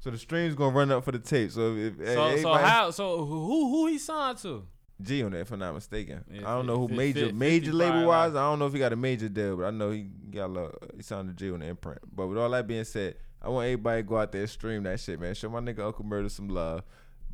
So 0.00 0.10
the 0.10 0.18
stream's 0.18 0.56
gonna 0.56 0.74
run 0.74 0.90
up 0.90 1.04
for 1.04 1.12
the 1.12 1.20
tape. 1.20 1.52
So 1.52 1.76
if, 1.76 2.00
if 2.00 2.14
So 2.14 2.36
so 2.38 2.54
how 2.54 2.90
so 2.90 3.24
who 3.24 3.68
who 3.70 3.86
he 3.86 3.98
signed 3.98 4.38
to? 4.38 4.66
G-Unit 5.00 5.32
that, 5.32 5.38
if 5.40 5.52
I'm 5.52 5.60
not 5.60 5.74
mistaken. 5.74 6.24
Yeah, 6.28 6.40
I 6.50 6.54
don't 6.56 6.66
know 6.66 6.76
who 6.78 6.88
fif- 6.88 6.96
major 6.96 7.26
fif- 7.26 7.34
major 7.34 7.72
label 7.72 8.06
wise. 8.06 8.32
like- 8.32 8.40
I 8.40 8.44
don't 8.50 8.58
know 8.58 8.66
if 8.66 8.72
he 8.72 8.78
got 8.80 8.92
a 8.92 8.96
major 8.96 9.28
deal, 9.28 9.56
but 9.56 9.66
I 9.66 9.70
know 9.70 9.90
he 9.92 10.02
got 10.30 10.46
a 10.46 10.52
lot, 10.52 10.74
he 10.96 11.02
signed 11.02 11.28
to 11.28 11.34
G-Unit 11.34 11.60
the 11.60 11.66
imprint. 11.68 11.98
But 12.14 12.26
with 12.28 12.38
all 12.38 12.50
that 12.50 12.66
being 12.66 12.84
said, 12.84 13.14
I 13.40 13.48
want 13.48 13.66
everybody 13.66 14.02
to 14.02 14.08
go 14.08 14.18
out 14.18 14.30
there 14.32 14.42
and 14.42 14.50
stream 14.50 14.82
that 14.84 14.98
shit, 15.00 15.20
man. 15.20 15.34
Show 15.34 15.48
my 15.50 15.60
nigga 15.60 15.80
Uncle 15.86 16.04
Murda 16.04 16.30
some 16.30 16.48
love. 16.48 16.82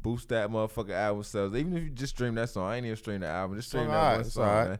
Boost 0.02 0.28
that 0.28 0.50
motherfucker 0.50 0.90
album 0.92 1.22
sales. 1.24 1.54
Even 1.54 1.76
if 1.76 1.82
you 1.84 1.90
just 1.90 2.14
stream 2.14 2.34
that 2.36 2.48
song, 2.50 2.68
I 2.70 2.76
ain't 2.76 2.86
even 2.86 2.96
stream 2.96 3.20
the 3.20 3.26
album. 3.26 3.56
Just 3.56 3.68
stream 3.68 3.84
It's 3.84 3.92
that 3.92 3.96
alright, 3.98 4.16
one 4.18 4.30
song, 4.30 4.44
alright. 4.48 4.68
man. 4.68 4.78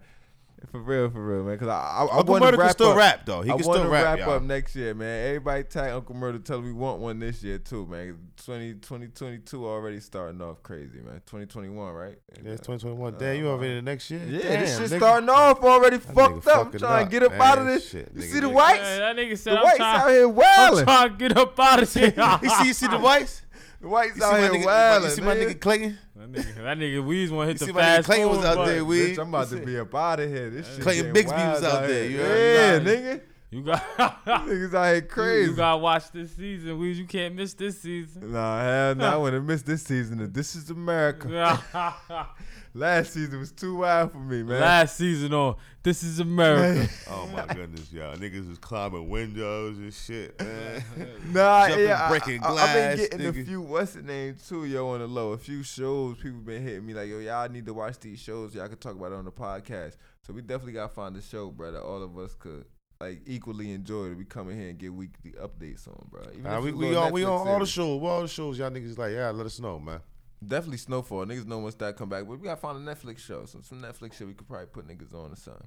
For 0.73 0.81
real, 0.81 1.09
for 1.09 1.25
real, 1.25 1.45
man. 1.45 1.57
Cause 1.57 1.69
I, 1.69 1.73
I, 1.73 2.05
I 2.05 2.17
Uncle 2.19 2.33
want 2.33 2.43
to 2.43 2.47
Murder 2.51 2.57
can 2.57 2.71
still 2.71 2.91
up. 2.91 2.97
rap 2.97 3.25
though. 3.25 3.43
He 3.43 3.51
I 3.51 3.55
can 3.55 3.63
still 3.63 3.85
to 3.85 3.89
rap, 3.89 4.05
wrap 4.05 4.19
y'all. 4.19 4.31
up 4.33 4.43
next 4.43 4.75
year, 4.75 4.93
man. 4.93 5.27
Everybody 5.29 5.63
tag 5.63 5.93
Uncle 5.93 6.17
Murda. 6.17 6.45
Tell 6.45 6.59
him 6.59 6.65
we 6.65 6.73
want 6.73 6.99
one 6.99 7.21
this 7.21 7.45
year 7.45 7.59
too, 7.59 7.87
man. 7.87 8.19
20, 8.45 8.75
2022 8.75 9.65
already 9.65 10.01
starting 10.01 10.43
off 10.43 10.61
crazy, 10.65 10.99
man. 10.99 11.23
2021, 11.27 11.93
right? 11.95 12.19
Yeah, 12.43 12.51
it's 12.51 12.61
2021. 12.67 13.15
Uh, 13.15 13.19
Damn, 13.19 13.37
you 13.37 13.49
already 13.49 13.71
in 13.79 13.85
the 13.85 13.89
next 13.89 14.11
year. 14.11 14.21
Yeah, 14.27 14.41
Damn, 14.41 14.61
this 14.63 14.79
shit 14.79 14.91
nigga. 14.91 14.97
starting 14.99 15.29
off 15.29 15.63
already 15.63 15.99
That 15.99 16.15
fucked 16.15 16.49
up. 16.49 16.73
I'm 16.75 16.79
trying 16.81 17.05
to 17.07 17.11
get 17.13 17.23
up 17.23 17.33
man. 17.33 17.41
out 17.41 17.59
of 17.59 17.67
this. 17.67 17.89
Shit, 17.91 18.11
you 18.17 18.23
nigga, 18.23 18.25
see 18.33 18.41
the 18.41 18.49
nigga. 18.49 18.53
whites? 18.53 18.81
Yeah, 18.83 18.99
that 18.99 19.17
nigga 19.17 19.39
said 19.39 19.53
the 19.53 19.59
I'm 19.59 19.63
whites 19.65 19.77
trying, 19.77 20.01
out 20.01 20.09
here 20.11 20.29
wilding. 20.29 20.79
I'm 20.81 20.85
trying 20.87 21.11
to 21.11 21.17
get 21.29 21.39
up 21.39 21.61
out 21.61 21.83
of 21.85 21.95
here. 21.95 22.15
you 22.43 22.51
see, 22.51 22.67
you 22.67 22.73
see 22.75 22.89
the 22.89 22.99
whites? 22.99 23.43
The 23.81 23.89
whites 23.89 24.17
You 24.17 24.25
out 24.25 24.33
my 24.33 24.41
here 24.41 24.51
nigga? 24.51 24.65
wilding. 24.65 25.09
You 25.11 25.15
see 25.17 25.23
my 25.23 25.37
nigga 25.37 25.61
Clayton? 25.61 25.99
That 26.17 26.33
nigga, 26.33 26.55
that 26.57 26.79
nigga 26.79 27.05
Weez 27.05 27.31
want 27.31 27.47
to 27.47 27.53
hit 27.53 27.55
You 27.55 27.59
the 27.59 27.65
see 27.67 27.73
my 27.73 27.81
nigga 27.81 27.85
fast 27.97 28.07
Clayton 28.07 28.29
was 28.29 28.37
forward 28.39 28.49
out 28.51 28.57
button. 28.57 28.75
there, 28.75 28.85
we- 28.85 28.99
Bitch, 28.99 29.19
I'm 29.19 29.29
about 29.29 29.49
to 29.51 29.57
be 29.59 29.79
up 29.79 29.95
out 29.95 30.21
of 30.21 30.29
here. 30.31 30.51
This 30.51 30.67
shit 30.75 30.81
Clayton 30.83 31.13
getting 31.13 31.31
Bigsby 31.31 31.53
was 31.53 31.63
wild 31.63 31.65
out 31.65 31.87
there, 31.87 32.05
you 32.11 32.17
Yeah, 32.19 32.25
heard? 32.25 32.83
nigga. 32.85 33.21
You 33.51 33.63
got 33.63 33.81
Niggas 34.27 34.75
out 34.75 34.93
here 34.93 35.01
crazy. 35.03 35.51
You 35.51 35.57
gotta 35.57 35.79
watch 35.79 36.11
this 36.13 36.35
season, 36.37 36.79
Weez. 36.79 36.97
You 36.97 37.07
can't 37.07 37.35
miss 37.35 37.55
this 37.55 37.81
season. 37.81 38.33
Nah, 38.33 38.61
hell 38.63 38.95
no. 38.95 39.07
I 39.07 39.17
would 39.23 39.33
have 39.33 39.45
missed 39.45 39.65
this 39.65 39.83
season. 39.85 40.31
This 40.33 40.55
is 40.55 40.69
America. 40.71 41.63
Last 42.75 43.13
season 43.15 43.39
was 43.41 43.53
too 43.53 43.77
wild 43.77 44.13
for 44.13 44.19
me, 44.19 44.43
man. 44.43 44.61
Last 44.61 44.97
season 44.97 45.33
on 45.33 45.57
This 45.83 46.03
Is 46.03 46.21
America. 46.21 46.89
Oh 47.11 47.27
my 47.29 47.47
goodness, 47.53 47.93
y'all. 47.93 48.17
Niggas 48.17 48.49
was 48.49 48.59
climbing 48.59 49.09
windows 49.09 49.79
and 49.79 49.93
shit, 49.93 50.39
man. 50.41 50.83
Nah, 51.33 51.69
Jumping, 51.69 51.87
yeah, 51.87 52.05
I- 52.05 52.09
breaking 52.09 52.43
I, 52.43 52.51
glass, 52.51 52.69
have 52.69 52.97
been 52.99 53.19
getting 53.21 53.27
a 53.27 53.45
few 53.47 53.61
what's 53.63 53.93
the 53.93 54.03
name 54.03 54.37
too, 54.47 54.65
yo, 54.67 54.89
on 54.89 55.01
the 55.01 55.07
low. 55.07 55.33
A 55.33 55.39
few 55.39 55.63
shows 55.63 56.17
people 56.19 56.41
been 56.41 56.63
hitting 56.63 56.87
me 56.87 56.95
like, 56.95 57.09
yo, 57.09 57.19
y'all 57.19 57.49
need 57.49 57.67
to 57.67 57.75
watch 57.75 57.99
these 58.01 58.21
shows. 58.21 58.55
Y'all 58.55 58.69
could 58.69 58.81
talk 58.81 58.95
about 58.95 59.13
it 59.13 59.17
on 59.17 59.25
the 59.25 59.33
podcast. 59.33 59.97
So 60.27 60.33
we 60.33 60.43
definitely 60.43 60.75
gotta 60.75 60.93
find 60.93 61.17
a 61.17 61.23
show, 61.23 61.51
bro, 61.51 61.73
that 61.73 61.83
all 61.83 62.03
of 62.03 62.17
us 62.19 62.35
could 62.35 62.65
like 63.01 63.23
equally 63.27 63.73
enjoy. 63.73 64.11
To 64.11 64.15
we 64.15 64.25
come 64.25 64.51
in 64.51 64.59
here 64.59 64.69
and 64.71 64.79
get 64.79 64.93
weekly 64.93 65.33
updates 65.33 65.89
on, 65.89 66.07
bro. 66.11 66.23
Even 66.33 66.43
Nah, 66.45 66.61
we, 66.61 66.73
we 66.73 66.87
little 66.89 67.03
on 67.05 67.13
we 67.13 67.23
Netflix 67.23 67.41
on 67.41 67.49
all 67.49 67.59
the 67.61 67.67
shows. 67.67 68.03
All 68.03 68.23
the 68.23 68.29
shows. 68.29 68.59
Y'all 68.59 68.71
niggas 68.71 68.99
like, 68.99 69.13
yeah, 69.13 69.31
let 69.31 69.47
us 69.47 69.59
know, 69.59 69.79
man. 69.79 70.01
Definitely 70.47 70.79
Snowfall. 70.79 71.27
Niggas 71.27 71.47
know 71.47 71.59
once 71.59 71.75
that 71.77 71.97
come 71.97 72.09
back, 72.09 72.25
but 72.27 72.39
we 72.39 72.45
gotta 72.45 72.61
find 72.61 72.89
a 72.89 72.95
Netflix 72.95 73.19
show. 73.19 73.45
Some 73.45 73.63
some 73.63 73.81
Netflix 73.81 74.15
shit 74.15 74.27
we 74.27 74.35
could 74.35 74.47
probably 74.49 74.67
put 74.67 74.87
niggas 74.87 75.13
on 75.15 75.33
or 75.33 75.37
something. 75.37 75.67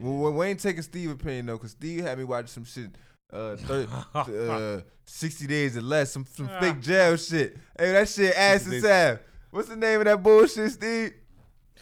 Well, 0.00 0.32
we 0.32 0.46
ain't 0.46 0.60
taking 0.60 0.82
Steve 0.82 1.10
opinion 1.10 1.46
though, 1.46 1.58
cause 1.58 1.70
Steve 1.72 2.02
had 2.04 2.18
me 2.18 2.24
watch 2.24 2.48
some 2.48 2.64
shit. 2.64 2.90
Uh, 3.32 3.56
30, 3.56 3.88
uh, 4.14 4.80
sixty 5.04 5.46
days 5.46 5.76
or 5.76 5.82
less, 5.82 6.10
some 6.10 6.24
some 6.26 6.48
fake 6.60 6.80
jail 6.80 7.16
shit. 7.16 7.56
Hey, 7.78 7.92
that 7.92 8.08
shit 8.08 8.34
ass 8.34 8.62
60 8.62 8.76
and 8.76 8.84
sad. 8.84 9.20
What's 9.50 9.68
the 9.68 9.76
name 9.76 10.00
of 10.00 10.06
that 10.06 10.22
bullshit, 10.22 10.72
Steve? 10.72 11.12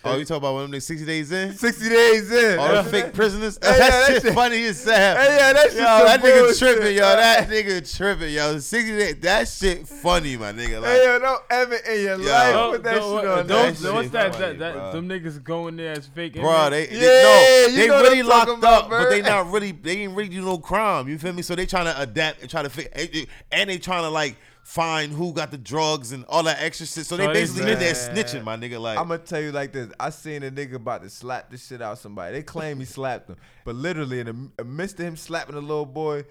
Oh, 0.04 0.16
you 0.16 0.24
talk 0.24 0.36
about 0.36 0.54
one 0.54 0.64
of 0.64 0.70
them 0.70 0.78
niggas 0.78 0.84
60 0.84 1.04
days 1.06 1.32
in? 1.32 1.52
Sixty 1.54 1.88
days 1.88 2.30
in. 2.30 2.58
All 2.60 2.72
Yeah. 2.72 2.82
the 2.82 2.90
fake 2.90 3.12
prisoners? 3.12 3.58
Hey, 3.60 3.70
yeah, 3.72 3.78
that, 3.78 3.90
that 3.90 4.12
shit, 4.14 4.22
shit- 4.22 4.34
funny 4.34 4.64
as 4.66 4.84
hell. 4.84 4.94
Hey, 5.16 5.36
yeah, 5.36 5.52
that 5.52 5.62
shit. 5.70 5.74
Yo, 5.80 5.84
some 5.84 6.06
that 6.06 6.20
nigga 6.20 6.38
bullshit, 6.42 6.58
tripping, 6.58 6.96
yo. 6.96 7.02
That 7.02 7.48
nigga 7.48 7.96
tripping, 7.96 8.32
yo. 8.32 8.58
60 8.58 8.96
days, 8.98 9.16
that 9.22 9.48
shit 9.48 9.88
funny, 9.88 10.36
my 10.36 10.52
nigga. 10.52 10.80
Like, 10.80 10.90
Hey, 10.92 11.04
yo, 11.04 11.18
don't 11.18 11.42
ever 11.50 11.74
in 11.74 12.00
your 12.02 12.20
Yo. 12.20 12.30
life 12.30 12.52
Don't- 12.52 12.72
put 12.72 12.82
that 12.84 12.94
don't- 12.94 13.20
shit 13.20 13.30
on. 13.30 13.36
don't- 13.36 13.46
that 13.48 13.74
Netflix. 13.74 13.82
shit 13.82 13.94
What's 13.94 14.10
that? 14.10 14.34
funny, 14.36 14.56
that, 14.58 14.74
that 14.74 14.92
them 14.92 15.08
niggas 15.08 15.42
going 15.42 15.76
there 15.76 15.92
as 15.92 16.06
fake. 16.06 16.34
Bro, 16.34 16.66
inmates? 16.66 16.92
they, 16.92 16.96
Yeah, 16.98 17.86
no, 17.86 18.02
they 18.02 18.08
really 18.08 18.20
I'm 18.20 18.26
locked 18.28 18.50
about, 18.50 18.84
up, 18.84 18.90
but 18.90 19.10
they 19.10 19.22
not 19.22 19.50
really, 19.50 19.72
they 19.72 19.98
ain't 20.02 20.14
really 20.14 20.28
do 20.28 20.42
no 20.42 20.58
crime. 20.58 21.08
You 21.08 21.18
feel 21.18 21.32
me? 21.32 21.42
So 21.42 21.56
they 21.56 21.66
trying 21.66 21.86
to 21.86 22.00
adapt 22.00 22.42
and 22.42 22.48
try 22.50 22.62
to 22.62 22.70
fit, 22.70 23.28
and 23.50 23.68
they 23.70 23.78
trying 23.78 24.02
to 24.04 24.10
like 24.10 24.36
find 24.66 25.12
who 25.12 25.32
got 25.32 25.52
the 25.52 25.56
drugs 25.56 26.10
and 26.10 26.24
all 26.24 26.42
that 26.42 26.60
extra 26.60 26.84
shit. 26.84 27.06
So 27.06 27.16
they 27.16 27.26
So 27.26 27.32
basically 27.32 27.70
in 27.70 27.78
there 27.78 27.94
snitching, 27.94 28.42
my 28.42 28.56
nigga. 28.56 28.80
Like, 28.80 28.98
I'm 28.98 29.06
gonna 29.06 29.20
tell 29.20 29.40
you 29.40 29.52
like 29.52 29.72
this. 29.72 29.92
I 29.98 30.10
seen 30.10 30.42
a 30.42 30.50
nigga 30.50 30.74
about 30.74 31.04
to 31.04 31.08
slap 31.08 31.50
the 31.50 31.56
shit 31.56 31.80
out 31.80 31.98
somebody. 31.98 32.32
They 32.32 32.42
claim 32.42 32.80
he 32.80 32.84
slapped 32.84 33.30
him, 33.30 33.36
but 33.64 33.76
literally 33.76 34.18
in 34.18 34.50
the 34.56 34.64
midst 34.64 34.98
of 34.98 35.06
him 35.06 35.16
slapping 35.16 35.54
the 35.54 35.60
little 35.60 35.86
boy, 35.86 36.24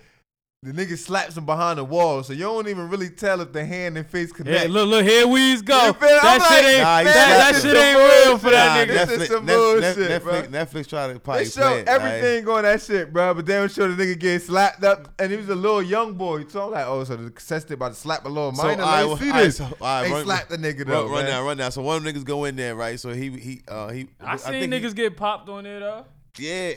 the 0.65 0.71
nigga 0.73 0.97
slaps 0.97 1.37
him 1.37 1.45
behind 1.45 1.77
the 1.77 1.83
wall. 1.83 2.23
So 2.23 2.33
you 2.33 2.39
don't 2.39 2.67
even 2.67 2.89
really 2.89 3.09
tell 3.09 3.39
if 3.41 3.53
the 3.53 3.63
hand 3.63 3.97
and 3.97 4.07
face 4.07 4.31
connect. 4.31 4.61
Hey, 4.63 4.67
look, 4.67 4.89
look, 4.89 5.05
here 5.05 5.27
we 5.27 5.61
go. 5.61 5.85
You 5.87 5.93
feel- 5.93 6.09
I'm 6.09 6.21
That 6.21 6.39
like, 6.39 6.51
shit 6.51 6.65
ain't, 6.73 6.81
Nah, 6.83 6.97
he 6.99 7.03
that, 7.05 7.53
that 7.53 7.61
shit 7.61 7.75
him. 7.75 7.77
ain't 7.77 8.25
real 8.25 8.37
for 8.39 8.45
nah, 8.47 8.51
that 8.51 8.87
nigga. 8.87 9.07
This 9.07 9.21
is 9.21 9.27
some 9.29 9.45
Net- 9.45 9.55
bullshit, 9.55 9.97
Netflix, 9.97 10.23
bro. 10.23 10.41
Netflix 10.43 10.87
try 10.89 11.07
to 11.07 11.13
They 11.13 11.19
probably 11.19 11.45
show 11.45 11.61
play 11.61 11.73
it, 11.81 11.87
right? 11.87 11.87
everything 11.87 12.47
on 12.49 12.63
that 12.63 12.81
shit, 12.81 13.13
bro. 13.13 13.33
But 13.35 13.45
they 13.45 13.53
don't 13.53 13.71
show 13.71 13.87
the 13.91 14.03
nigga 14.03 14.19
getting 14.19 14.39
slapped 14.39 14.83
up, 14.83 15.13
and 15.19 15.31
he 15.31 15.37
was 15.37 15.49
a 15.49 15.55
little 15.55 15.83
young 15.83 16.13
boy. 16.15 16.45
So 16.47 16.63
I'm 16.65 16.71
like, 16.71 16.85
oh, 16.87 17.03
so 17.03 17.15
the 17.15 17.29
contestant 17.29 17.73
about 17.73 17.89
to 17.93 17.99
slap 17.99 18.25
a 18.25 18.29
little 18.29 18.53
So, 18.55 18.63
minor. 18.63 18.83
all 18.83 18.89
right, 18.89 18.97
Let's 19.03 19.07
well, 19.07 19.17
see 19.17 19.29
all 19.29 19.35
right, 19.35 19.43
this. 19.43 19.57
so, 19.57 19.63
all 19.63 19.71
right, 19.81 20.03
They 20.03 20.11
run- 20.11 20.23
slapped 20.25 20.49
the 20.49 20.57
nigga 20.57 20.85
though, 20.87 21.03
Run, 21.03 21.11
run 21.11 21.23
man. 21.23 21.31
down, 21.31 21.45
run 21.45 21.57
down. 21.57 21.71
So 21.71 21.81
one 21.83 21.97
of 21.97 22.03
them 22.03 22.13
niggas 22.13 22.25
go 22.25 22.45
in 22.45 22.55
there, 22.55 22.75
right? 22.75 22.99
So 22.99 23.13
he 23.13 23.29
he 23.29 23.61
uh 23.67 23.89
he 23.89 24.07
I 24.19 24.37
seen 24.37 24.69
think 24.69 24.73
niggas 24.73 24.95
get 24.95 25.15
popped 25.15 25.47
on 25.47 25.63
there 25.65 25.79
though. 25.79 26.05
He, 26.37 26.49
yeah. 26.49 26.73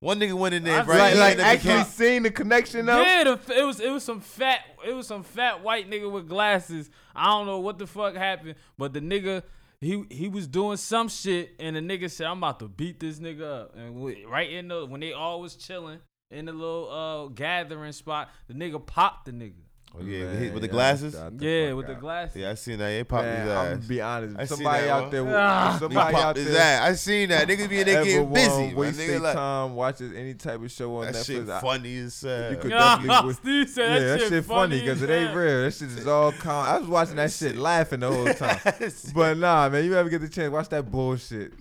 One 0.00 0.20
nigga 0.20 0.34
went 0.34 0.54
in 0.54 0.62
there, 0.64 0.82
I 0.82 0.84
right? 0.84 1.16
like, 1.16 1.38
like 1.38 1.46
actually 1.46 1.70
became- 1.70 1.84
seeing 1.86 2.22
the 2.24 2.30
connection 2.30 2.86
though. 2.86 3.00
Yeah, 3.00 3.24
the, 3.24 3.58
it 3.58 3.64
was 3.64 3.80
it 3.80 3.90
was 3.90 4.04
some 4.04 4.20
fat 4.20 4.60
it 4.86 4.92
was 4.92 5.06
some 5.06 5.22
fat 5.22 5.62
white 5.62 5.88
nigga 5.90 6.10
with 6.10 6.28
glasses. 6.28 6.90
I 7.14 7.26
don't 7.26 7.46
know 7.46 7.60
what 7.60 7.78
the 7.78 7.86
fuck 7.86 8.14
happened, 8.14 8.56
but 8.76 8.92
the 8.92 9.00
nigga 9.00 9.42
he 9.80 10.04
he 10.10 10.28
was 10.28 10.46
doing 10.46 10.76
some 10.76 11.08
shit, 11.08 11.54
and 11.58 11.76
the 11.76 11.80
nigga 11.80 12.10
said, 12.10 12.26
"I'm 12.26 12.38
about 12.38 12.58
to 12.60 12.68
beat 12.68 13.00
this 13.00 13.18
nigga 13.18 13.62
up." 13.62 13.74
And 13.76 13.94
we, 13.96 14.24
right 14.26 14.50
in 14.50 14.68
the 14.68 14.84
when 14.86 15.00
they 15.00 15.12
all 15.12 15.40
was 15.40 15.54
chilling 15.56 16.00
in 16.30 16.44
the 16.44 16.52
little 16.52 16.90
uh 16.90 17.28
gathering 17.28 17.92
spot, 17.92 18.28
the 18.48 18.54
nigga 18.54 18.84
popped 18.84 19.24
the 19.26 19.32
nigga. 19.32 19.62
Oh, 19.98 20.02
yeah, 20.04 20.24
Man, 20.24 20.52
with 20.52 20.60
the 20.62 20.68
glasses. 20.68 21.14
got 21.14 21.40
Yeah, 21.40 21.68
fuck 21.68 21.76
with 21.78 21.86
the 21.86 21.94
glasses. 21.94 22.36
Yeah, 22.36 22.50
I 22.50 22.54
seen 22.54 22.78
that. 22.78 22.84
They 22.88 23.04
popped 23.04 23.24
Man, 23.24 23.40
his 23.46 23.50
I'm 23.50 23.64
gonna 23.70 23.76
be 23.88 24.00
honest. 24.02 24.36
I 24.36 24.44
seen 24.44 24.56
somebody 24.56 24.84
that, 24.84 24.90
out 24.90 25.10
there, 25.10 25.24
Ah. 25.36 25.76
Somebody 25.80 26.14
out 26.16 26.22
popped 26.22 26.38
his 26.38 26.52
there, 26.52 26.60
ass. 26.60 26.82
I 26.82 26.92
seen 26.96 27.28
that. 27.30 27.48
Niggas 27.48 27.68
be 27.70 27.80
in 27.80 27.86
there 27.86 27.96
ever 27.96 28.04
getting 28.04 28.28
wanna 28.28 28.34
busy. 28.34 28.66
My 28.66 28.74
waste 28.74 28.98
nigga, 29.00 29.06
their 29.06 29.20
like, 29.20 29.34
time 29.34 29.74
watches 29.74 30.12
any 30.14 30.34
type 30.34 30.62
of 30.62 30.70
show 30.70 30.96
on 30.96 31.12
that 31.12 31.24
shit 31.24 31.46
Netflix. 31.46 31.50
I- 31.50 31.60
funny 31.60 31.96
as 31.98 32.20
hell. 32.20 32.50
You 32.50 32.56
could 32.58 32.70
Yeah, 32.72 32.78
definitely 32.96 33.26
would- 33.26 33.36
Steve 33.36 33.70
said 33.70 34.02
yeah, 34.02 34.16
that, 34.16 34.28
shit 34.28 34.44
funny 34.44 34.80
because 34.80 35.00
it 35.02 35.08
ain't 35.08 35.28
hell. 35.30 35.36
real. 35.38 35.62
That 35.62 35.72
shit 35.74 35.88
is 35.88 36.06
all 36.06 36.32
calm. 36.32 36.66
I 36.66 36.78
was 36.78 36.88
watching 36.88 37.16
that 37.16 37.32
shit 37.32 37.56
laughing 37.56 38.00
the 38.00 38.12
whole 38.12 38.34
time. 38.34 38.60
but 39.14 39.38
nah, 39.38 39.70
man, 39.70 39.82
you 39.82 39.94
ever 39.96 40.10
get 40.10 40.20
the 40.20 40.28
chance 40.28 40.52
watch 40.52 40.68
that 40.68 40.90
bullshit? 40.90 41.52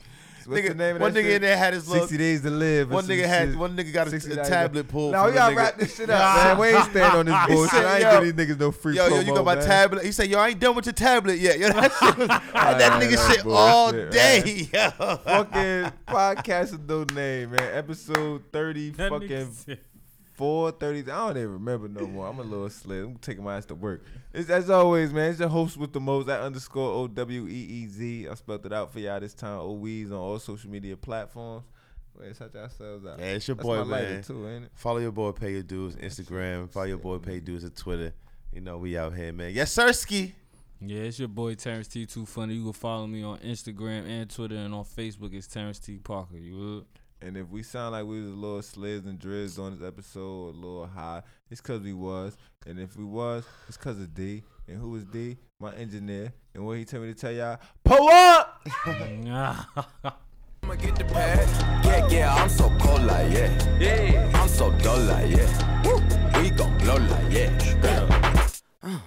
What's 0.48 0.62
nigga, 0.62 0.68
the 0.70 0.76
name 0.76 0.96
of 0.98 1.02
one 1.02 1.14
that 1.14 1.20
nigga 1.20 1.24
shit? 1.24 1.36
in 1.38 1.42
there 1.42 1.58
had 1.58 1.74
his 1.74 1.88
little. 1.88 2.08
60 2.08 2.18
days 2.18 2.42
to 2.42 2.50
live. 2.50 2.92
or 2.92 2.96
One 2.96 3.04
some 3.04 3.16
nigga 3.16 3.26
had 3.26 3.50
shit. 3.50 3.58
one 3.58 3.76
nigga 3.76 3.94
got 3.94 4.08
a, 4.08 4.10
60 4.12 4.32
a 4.32 4.36
days 4.36 4.48
tablet 4.48 4.88
pulled. 4.88 5.12
Now 5.14 5.24
from 5.24 5.32
we 5.32 5.36
gotta 5.38 5.54
nigga. 5.54 5.58
wrap 5.58 5.78
this 5.78 5.96
shit 5.96 6.10
up, 6.10 6.36
man. 6.46 6.58
We 6.60 6.68
ain't 6.68 6.86
staying 6.92 7.04
on 7.12 7.26
this 7.26 7.36
He 7.48 7.54
bullshit. 7.54 7.72
said, 7.72 7.86
I 7.86 7.94
ain't 7.96 8.02
yo, 8.04 8.12
giving 8.22 8.36
these 8.36 8.48
niggas 8.56 8.60
no 8.60 8.72
free 8.72 8.96
Yo, 8.96 9.08
yo, 9.08 9.12
promo, 9.14 9.26
you 9.26 9.34
got 9.36 9.46
my 9.46 9.56
man. 9.56 9.66
tablet. 9.66 10.06
He 10.06 10.12
said, 10.12 10.28
yo, 10.30 10.40
I 10.40 10.48
ain't 10.50 10.60
done 10.60 10.76
with 10.76 10.86
your 10.86 10.94
tablet 10.94 11.40
yet. 11.40 11.60
Yo, 11.60 11.70
that 11.70 11.92
shit 11.94 12.18
was, 12.18 12.28
had 12.54 12.78
that 12.80 13.02
nigga 13.02 13.16
that's 13.16 13.36
shit 13.36 13.46
all 13.48 13.92
bullshit, 13.92 14.12
day. 14.12 14.68
Yo. 14.74 14.90
Fucking 15.18 15.92
podcast 16.08 16.72
with 16.74 16.88
no 16.90 17.04
name, 17.16 17.52
man. 17.52 17.76
Episode 17.78 18.44
30 18.54 18.90
That 18.92 19.10
fucking 19.12 19.28
nigga 19.30 19.52
said- 19.54 19.80
four 20.36 20.72
thirty. 20.72 21.00
I 21.00 21.28
don't 21.28 21.38
even 21.38 21.54
remember 21.54 21.88
no 21.88 22.08
more. 22.08 22.28
I'm 22.28 22.40
a 22.40 22.44
little 22.44 22.70
slid. 22.70 23.04
I'm 23.06 23.16
taking 23.18 23.44
my 23.44 23.58
ass 23.58 23.66
to 23.68 23.76
work. 23.76 24.04
It's, 24.34 24.50
as 24.50 24.70
always, 24.70 25.12
man. 25.14 25.32
It's 25.32 25.40
your 25.40 25.50
host 25.50 25.78
with 25.78 25.94
the 25.94 26.00
most 26.00 26.30
at 26.30 26.42
underscore 26.42 26.92
O 26.92 27.08
W 27.08 27.48
E 27.48 27.52
E 27.52 27.88
Z. 27.88 28.28
I 28.30 28.34
spelled 28.36 28.66
it 28.66 28.74
out 28.74 28.92
for 28.92 29.00
y'all 29.00 29.20
this 29.20 29.34
time. 29.34 29.60
O 29.60 29.76
Weez 29.78 30.08
on 30.08 30.14
all 30.18 30.40
social 30.40 30.70
media 30.70 30.96
platforms. 30.98 31.64
Wait, 32.18 32.36
shout 32.36 32.54
yourselves 32.54 33.06
out. 33.06 33.20
Yeah, 33.20 33.26
it's 33.26 33.48
your 33.48 33.56
That's 33.56 33.66
boy, 33.68 33.84
my 33.84 34.02
man. 34.02 34.24
too, 34.24 34.48
ain't 34.48 34.66
it? 34.66 34.72
Follow 34.74 35.00
your 35.00 35.12
boy, 35.12 35.32
pay 35.34 35.52
your 35.52 35.64
dues, 35.64 35.96
Instagram. 35.98 36.72
Follow 36.72 36.86
your 36.86 36.98
boy, 36.98 37.18
pay 37.18 37.34
your 37.34 37.42
dues 37.42 37.66
at 37.66 37.76
Twitter. 37.76 38.14
You 38.54 38.62
know, 38.62 38.78
we 38.78 38.98
out 38.98 39.14
here, 39.16 39.34
man. 39.34 39.52
Yes, 39.54 39.76
Sirski. 39.76 40.32
Yeah, 40.80 41.02
it's 41.02 41.20
your 41.20 41.28
boy 41.28 41.56
Terrence 41.56 41.88
T. 41.88 42.06
Too 42.06 42.26
funny. 42.26 42.56
You 42.56 42.64
can 42.64 42.74
follow 42.74 43.08
me 43.08 43.24
on 43.24 43.40
Instagram 43.40 44.08
and 44.08 44.30
Twitter, 44.30 44.56
and 44.56 44.74
on 44.74 44.86
Facebook 44.86 45.34
it's 45.34 45.48
Terrence 45.48 45.80
T. 45.80 45.98
Parker. 45.98 46.38
You 46.38 46.58
would? 46.58 46.86
And 47.22 47.38
if 47.38 47.50
we 47.50 47.64
sound 47.64 47.94
like 47.94 48.06
we 48.06 48.22
was 48.22 48.32
a 48.32 48.36
little 48.36 48.60
slizz 48.60 49.08
and 49.08 49.20
drizz 49.20 49.58
on 49.58 49.78
this 49.78 49.88
episode, 49.88 50.56
a 50.56 50.58
little 50.58 50.88
high, 50.88 51.24
it's 51.50 51.62
cause 51.62 51.82
we 51.82 51.94
was. 51.94 52.38
And 52.66 52.80
if 52.80 52.98
we 52.98 53.04
was, 53.04 53.46
it's 53.68 53.78
cause 53.78 54.00
of 54.00 54.14
D. 54.14 54.44
And 54.68 54.80
who 54.80 54.92
was 54.92 55.06
D? 55.06 55.38
My 55.60 55.74
engineer. 55.76 56.34
And 56.54 56.66
what 56.66 56.78
he 56.78 56.86
told 56.86 57.04
me 57.04 57.14
to 57.14 57.20
tell 57.20 57.32
y'all, 57.32 57.60
pull 57.84 58.10
up. 58.10 58.62
I'ma 60.66 60.76
get 60.76 60.96
the 60.96 61.06
pad. 61.06 61.86
Yeah, 61.86 62.08
yeah, 62.08 62.34
I'm 62.34 62.50
so 62.50 62.70
cold 62.80 63.04
like 63.04 63.32
yeah. 63.32 63.78
Yeah, 63.80 64.32
I'm 64.34 64.50
so 64.50 64.72
dull 64.80 65.00
like 65.00 65.30
yeah. 65.30 65.84
Woo. 65.84 66.02
We 66.42 66.50
gon' 66.50 66.78
blow 66.80 66.96
like 66.96 67.32
yeah. 67.32 67.52
yeah. 67.84 68.60
Uh. 68.82 69.00